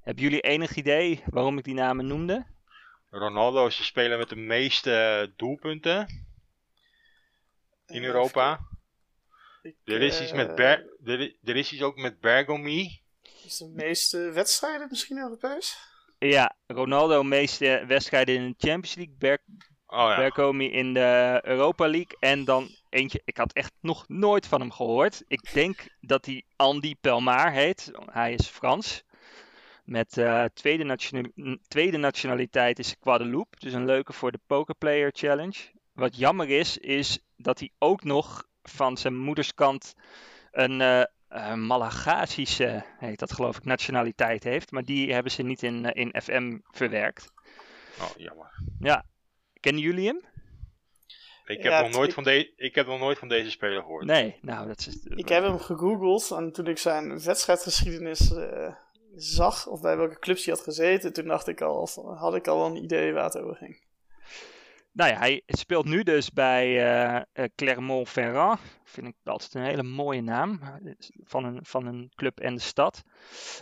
Hebben 0.00 0.22
jullie 0.22 0.40
enig 0.40 0.74
idee 0.74 1.22
waarom 1.26 1.58
ik 1.58 1.64
die 1.64 1.74
namen 1.74 2.06
noemde? 2.06 2.46
Ronaldo 3.10 3.66
is 3.66 3.76
de 3.76 3.82
speler 3.82 4.18
met 4.18 4.28
de 4.28 4.36
meeste 4.36 5.32
doelpunten 5.36 6.24
in 7.86 8.04
Europa. 8.04 8.60
Ik, 9.62 9.76
er, 9.84 10.02
is 10.02 10.20
iets 10.20 10.32
met 10.32 10.48
eh, 10.48 10.54
Ber 10.54 10.86
er, 11.04 11.36
er, 11.42 11.56
is 11.56 11.72
iets 11.72 11.82
ook 11.82 11.96
met 11.96 12.20
Bergomi. 12.20 13.02
Is 13.44 13.56
de 13.56 13.68
meeste 13.68 14.18
wedstrijden 14.18 14.86
misschien 14.90 15.18
Europees? 15.18 15.78
Ja, 16.18 16.56
Ronaldo 16.66 17.22
meeste 17.22 17.84
wedstrijden 17.86 18.34
in 18.34 18.48
de 18.48 18.68
Champions 18.68 18.94
League. 18.94 19.16
Ber 19.18 19.38
Oh, 19.92 20.14
ja. 20.16 20.52
in 20.58 20.94
de 20.94 21.40
Europa 21.42 21.88
League. 21.88 22.16
En 22.18 22.44
dan 22.44 22.68
eentje, 22.88 23.22
ik 23.24 23.36
had 23.36 23.52
echt 23.52 23.72
nog 23.80 24.08
nooit 24.08 24.46
van 24.46 24.60
hem 24.60 24.70
gehoord. 24.70 25.22
Ik 25.26 25.52
denk 25.52 25.86
dat 26.00 26.26
hij 26.26 26.44
Andy 26.56 26.94
Pelmar 27.00 27.52
heet. 27.52 27.90
Hij 28.10 28.32
is 28.32 28.46
Frans. 28.46 29.02
Met 29.84 30.16
uh, 30.16 30.44
tweede, 30.54 30.96
tweede, 31.68 31.98
nationaliteit 31.98 32.78
is 32.78 32.96
Guadeloupe. 33.00 33.56
Dus 33.58 33.72
een 33.72 33.84
leuke 33.84 34.12
voor 34.12 34.32
de 34.32 34.40
Poker 34.46 34.74
Player 34.74 35.10
Challenge. 35.14 35.58
Wat 35.92 36.16
jammer 36.16 36.48
is, 36.48 36.78
is 36.78 37.18
dat 37.36 37.58
hij 37.58 37.70
ook 37.78 38.04
nog 38.04 38.46
van 38.62 38.96
zijn 38.96 39.18
moederskant 39.18 39.94
een 40.50 40.80
uh, 40.80 41.54
Malagasische, 41.54 42.84
heet 42.98 43.18
dat 43.18 43.32
geloof 43.32 43.56
ik, 43.56 43.64
nationaliteit 43.64 44.44
heeft. 44.44 44.70
Maar 44.70 44.84
die 44.84 45.12
hebben 45.12 45.32
ze 45.32 45.42
niet 45.42 45.62
in, 45.62 45.84
in 45.84 46.14
FM 46.22 46.58
verwerkt. 46.62 47.32
Oh, 48.00 48.10
jammer. 48.16 48.50
Ja, 48.78 49.04
Kennen 49.62 49.82
jullie 49.82 50.06
hem? 50.06 50.20
Ik 51.44 51.62
heb, 51.62 51.82
nog 51.82 51.92
nooit 51.92 52.14
van 52.14 52.22
de, 52.22 52.52
ik 52.56 52.74
heb 52.74 52.86
nog 52.86 52.98
nooit 52.98 53.18
van 53.18 53.28
deze 53.28 53.50
speler 53.50 53.82
gehoord. 53.82 54.04
Nee, 54.04 54.38
nou 54.40 54.66
dat 54.66 54.78
is... 54.78 55.02
Ik 55.04 55.28
heb 55.28 55.42
hem 55.42 55.58
gegoogeld 55.58 56.30
en 56.30 56.52
toen 56.52 56.66
ik 56.66 56.78
zijn 56.78 57.22
wedstrijdgeschiedenis 57.22 58.30
uh, 58.30 58.74
zag, 59.14 59.66
of 59.66 59.80
bij 59.80 59.96
welke 59.96 60.18
clubs 60.18 60.44
hij 60.44 60.54
had 60.54 60.62
gezeten, 60.62 61.12
toen 61.12 61.26
dacht 61.26 61.48
ik 61.48 61.60
al, 61.60 61.88
had 62.16 62.34
ik 62.34 62.46
al 62.46 62.66
een 62.66 62.82
idee 62.82 63.12
waar 63.12 63.24
het 63.24 63.38
over 63.38 63.56
ging. 63.56 63.84
nou 64.92 65.10
ja, 65.10 65.18
hij 65.18 65.42
speelt 65.46 65.84
nu 65.84 66.02
dus 66.02 66.30
bij 66.30 66.94
uh, 67.14 67.44
Clermont-Ferrand. 67.54 68.60
Vind 68.84 69.06
ik 69.06 69.14
altijd 69.24 69.54
een 69.54 69.64
hele 69.64 69.82
mooie 69.82 70.22
naam 70.22 70.60
van 71.24 71.44
een, 71.44 71.58
van 71.62 71.86
een 71.86 72.12
club 72.14 72.40
en 72.40 72.54
de 72.54 72.60
stad. 72.60 73.02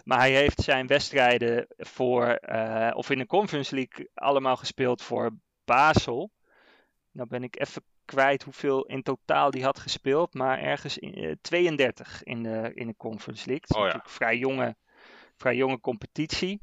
Maar 0.05 0.19
hij 0.19 0.33
heeft 0.33 0.61
zijn 0.61 0.87
wedstrijden 0.87 1.67
voor, 1.77 2.39
uh, 2.53 2.91
of 2.95 3.11
in 3.11 3.19
de 3.19 3.27
Conference 3.27 3.75
League 3.75 4.11
allemaal 4.15 4.57
gespeeld 4.57 5.03
voor 5.03 5.31
Basel. 5.71 6.31
Nou 7.11 7.29
ben 7.29 7.43
ik 7.43 7.61
even 7.61 7.83
kwijt 8.05 8.43
hoeveel 8.43 8.85
in 8.85 9.03
totaal 9.03 9.51
die 9.51 9.65
had 9.65 9.79
gespeeld. 9.79 10.35
Maar 10.35 10.59
ergens 10.59 10.99
in, 10.99 11.39
32 11.41 12.23
in 12.23 12.43
de, 12.43 12.71
in 12.75 12.87
de 12.87 12.97
Conference 12.97 13.47
League. 13.47 13.67
Dat 13.67 13.71
is 13.71 13.77
oh, 13.77 13.83
ja. 13.83 13.87
natuurlijk 13.87 14.15
vrij 14.15 14.37
jonge, 14.37 14.77
vrij 15.37 15.57
jonge 15.57 15.81
competitie. 15.81 16.61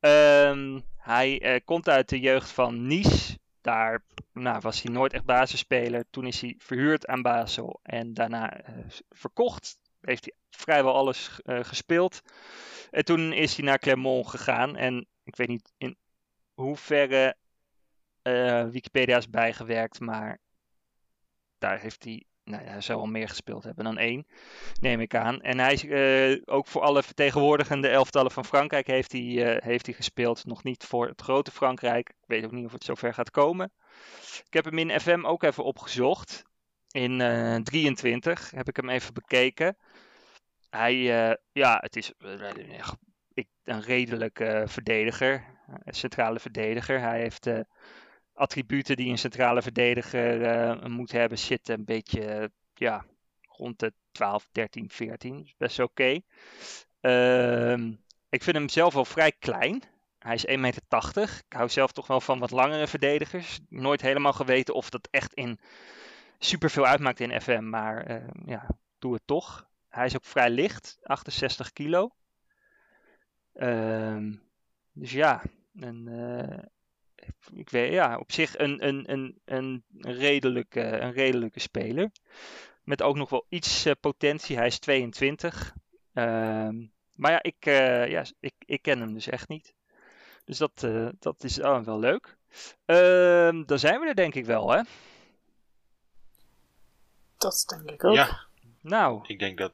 Um, 0.00 0.82
hij 0.96 1.60
komt 1.64 1.88
uit 1.88 2.08
de 2.08 2.20
jeugd 2.20 2.50
van 2.50 2.86
Nice 2.86 3.38
daar 3.60 4.04
nou, 4.32 4.60
was 4.60 4.82
hij 4.82 4.92
nooit 4.92 5.12
echt 5.12 5.24
basisspeler. 5.24 6.04
Toen 6.10 6.26
is 6.26 6.40
hij 6.40 6.54
verhuurd 6.58 7.06
aan 7.06 7.22
Basel 7.22 7.80
en 7.82 8.14
daarna 8.14 8.68
uh, 8.68 8.84
verkocht. 9.10 9.78
Heeft 10.00 10.24
hij 10.24 10.34
vrijwel 10.50 10.94
alles 10.94 11.40
gespeeld. 11.44 12.22
En 12.90 13.04
toen 13.04 13.32
is 13.32 13.56
hij 13.56 13.64
naar 13.64 13.78
Clermont 13.78 14.28
gegaan. 14.28 14.76
En 14.76 15.06
ik 15.24 15.36
weet 15.36 15.48
niet 15.48 15.72
in 15.78 15.96
hoeverre 16.54 17.36
uh, 18.22 18.64
Wikipedia 18.68 19.16
is 19.16 19.30
bijgewerkt, 19.30 20.00
maar 20.00 20.38
daar 21.58 21.80
heeft 21.80 22.04
hij 22.04 22.26
nou 22.44 22.64
ja, 22.64 22.70
hij 22.70 22.80
zou 22.80 23.00
al 23.00 23.06
meer 23.06 23.28
gespeeld 23.28 23.64
hebben 23.64 23.84
dan 23.84 23.98
één, 23.98 24.26
neem 24.80 25.00
ik 25.00 25.14
aan. 25.14 25.40
En 25.40 25.58
hij 25.58 25.72
is 25.72 25.84
uh, 25.84 26.42
ook 26.44 26.66
voor 26.66 26.82
alle 26.82 27.02
vertegenwoordigende 27.02 27.88
elftallen 27.88 28.30
van 28.30 28.44
Frankrijk 28.44 28.86
heeft 28.86 29.12
hij, 29.12 29.20
uh, 29.20 29.62
heeft 29.62 29.86
hij 29.86 29.94
gespeeld. 29.94 30.44
Nog 30.44 30.62
niet 30.62 30.84
voor 30.84 31.08
het 31.08 31.22
grote 31.22 31.50
Frankrijk. 31.50 32.08
Ik 32.08 32.26
weet 32.26 32.44
ook 32.44 32.52
niet 32.52 32.66
of 32.66 32.72
het 32.72 32.84
zover 32.84 33.14
gaat 33.14 33.30
komen. 33.30 33.72
Ik 34.46 34.52
heb 34.52 34.64
hem 34.64 34.78
in 34.78 35.00
FM 35.00 35.24
ook 35.24 35.42
even 35.42 35.64
opgezocht. 35.64 36.42
In 36.90 37.20
uh, 37.20 37.56
23 37.56 38.50
heb 38.50 38.68
ik 38.68 38.76
hem 38.76 38.88
even 38.88 39.14
bekeken. 39.14 39.76
Hij, 40.70 40.94
ja, 41.52 41.78
het 41.80 41.96
is 41.96 42.12
een 43.64 43.82
redelijke 43.82 44.64
verdediger. 44.66 45.44
Centrale 45.84 46.40
verdediger. 46.40 47.00
Hij 47.00 47.20
heeft 47.20 47.46
attributen 48.34 48.96
die 48.96 49.10
een 49.10 49.18
centrale 49.18 49.62
verdediger 49.62 50.40
uh, 50.40 50.86
moet 50.86 51.12
hebben 51.12 51.38
zitten 51.38 51.74
een 51.74 51.84
beetje 51.84 52.50
ja, 52.74 53.04
rond 53.48 53.78
de 53.78 53.92
12, 54.12 54.48
13, 54.52 54.90
14. 54.90 55.42
Dus 55.42 55.54
best 55.56 55.78
oké. 55.78 56.20
Uh, 57.00 57.76
ik 58.28 58.42
vind 58.42 58.56
hem 58.56 58.68
zelf 58.68 58.94
wel 58.94 59.04
vrij 59.04 59.32
klein. 59.32 59.82
Hij 60.18 60.34
is 60.34 60.46
1,80 60.46 60.58
meter. 60.58 60.82
Ik 61.48 61.56
hou 61.56 61.68
zelf 61.68 61.92
toch 61.92 62.06
wel 62.06 62.20
van 62.20 62.38
wat 62.38 62.50
langere 62.50 62.86
verdedigers. 62.86 63.60
Nooit 63.68 64.00
helemaal 64.00 64.32
geweten 64.32 64.74
of 64.74 64.90
dat 64.90 65.08
echt 65.10 65.34
in 65.34 65.58
superveel 66.38 66.86
uitmaakt 66.86 67.20
in 67.20 67.40
FM. 67.40 67.68
Maar 67.68 68.10
uh, 68.10 68.28
ja, 68.46 68.66
doe 68.98 69.12
het 69.12 69.22
toch. 69.24 69.68
Hij 69.88 70.06
is 70.06 70.16
ook 70.16 70.24
vrij 70.24 70.50
licht. 70.50 70.98
68 71.02 71.72
kilo. 71.72 72.14
Uh, 73.54 74.32
dus 74.92 75.12
ja, 75.12 75.42
een, 75.74 76.06
uh, 76.08 76.58
ik 77.54 77.70
weet, 77.70 77.92
ja, 77.92 78.18
op 78.18 78.32
zich 78.32 78.58
een, 78.58 78.86
een, 78.86 79.12
een, 79.12 79.40
een, 79.44 79.84
redelijke, 79.98 80.80
een 80.80 81.12
redelijke 81.12 81.60
speler. 81.60 82.10
Met 82.84 83.02
ook 83.02 83.16
nog 83.16 83.30
wel 83.30 83.46
iets 83.48 83.86
uh, 83.86 83.92
potentie. 84.00 84.56
Hij 84.56 84.66
is 84.66 84.78
22. 84.78 85.74
Uh, 86.14 86.68
maar 87.12 87.30
ja, 87.30 87.42
ik, 87.42 87.66
uh, 87.66 88.08
ja 88.08 88.24
ik, 88.40 88.54
ik 88.58 88.82
ken 88.82 89.00
hem 89.00 89.14
dus 89.14 89.26
echt 89.26 89.48
niet. 89.48 89.74
Dus 90.44 90.58
dat, 90.58 90.82
uh, 90.84 91.08
dat 91.18 91.44
is 91.44 91.60
oh, 91.60 91.84
wel 91.84 91.98
leuk. 91.98 92.36
Ehm, 92.84 93.64
dan 93.64 93.78
zijn 93.78 94.00
we 94.00 94.06
er 94.06 94.14
denk 94.14 94.34
ik 94.34 94.44
wel, 94.44 94.70
hè? 94.70 94.82
Dat 97.36 97.64
denk 97.68 97.90
ik 97.90 98.04
ook. 98.04 98.14
Ja. 98.14 98.46
Nou. 98.80 99.24
Ik 99.26 99.38
denk 99.38 99.58
dat 99.58 99.72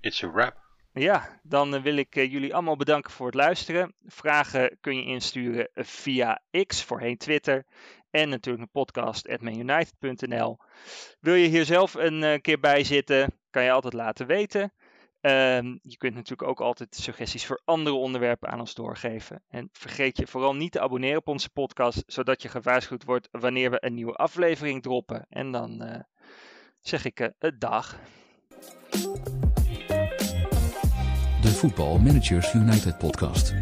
it's 0.00 0.22
a 0.22 0.30
wrap. 0.30 0.59
Ja, 0.92 1.40
dan 1.42 1.82
wil 1.82 1.96
ik 1.96 2.14
jullie 2.14 2.54
allemaal 2.54 2.76
bedanken 2.76 3.12
voor 3.12 3.26
het 3.26 3.34
luisteren. 3.34 3.94
Vragen 4.04 4.78
kun 4.80 4.96
je 4.96 5.04
insturen 5.04 5.68
via 5.74 6.42
X, 6.66 6.84
voorheen 6.84 7.16
Twitter. 7.16 7.64
En 8.10 8.28
natuurlijk 8.28 8.64
een 8.64 8.70
podcast.manunited.nl. 8.70 10.58
Wil 11.20 11.34
je 11.34 11.48
hier 11.48 11.64
zelf 11.64 11.94
een 11.94 12.40
keer 12.40 12.60
bij 12.60 12.84
zitten, 12.84 13.38
kan 13.50 13.64
je 13.64 13.70
altijd 13.70 13.92
laten 13.92 14.26
weten. 14.26 14.72
Um, 15.20 15.78
je 15.82 15.96
kunt 15.96 16.14
natuurlijk 16.14 16.48
ook 16.48 16.60
altijd 16.60 16.94
suggesties 16.94 17.46
voor 17.46 17.60
andere 17.64 17.96
onderwerpen 17.96 18.48
aan 18.48 18.60
ons 18.60 18.74
doorgeven. 18.74 19.42
En 19.48 19.68
vergeet 19.72 20.16
je 20.16 20.26
vooral 20.26 20.54
niet 20.54 20.72
te 20.72 20.80
abonneren 20.80 21.18
op 21.18 21.28
onze 21.28 21.50
podcast, 21.50 22.02
zodat 22.06 22.42
je 22.42 22.48
gewaarschuwd 22.48 23.04
wordt 23.04 23.28
wanneer 23.30 23.70
we 23.70 23.84
een 23.84 23.94
nieuwe 23.94 24.14
aflevering 24.14 24.82
droppen. 24.82 25.26
En 25.28 25.52
dan 25.52 26.04
zeg 26.80 27.04
ik 27.04 27.20
uh, 27.20 27.50
dag. 27.58 27.98
De 31.50 31.56
Voetbal 31.56 31.98
Managers 31.98 32.52
United 32.54 32.96
podcast. 32.98 33.54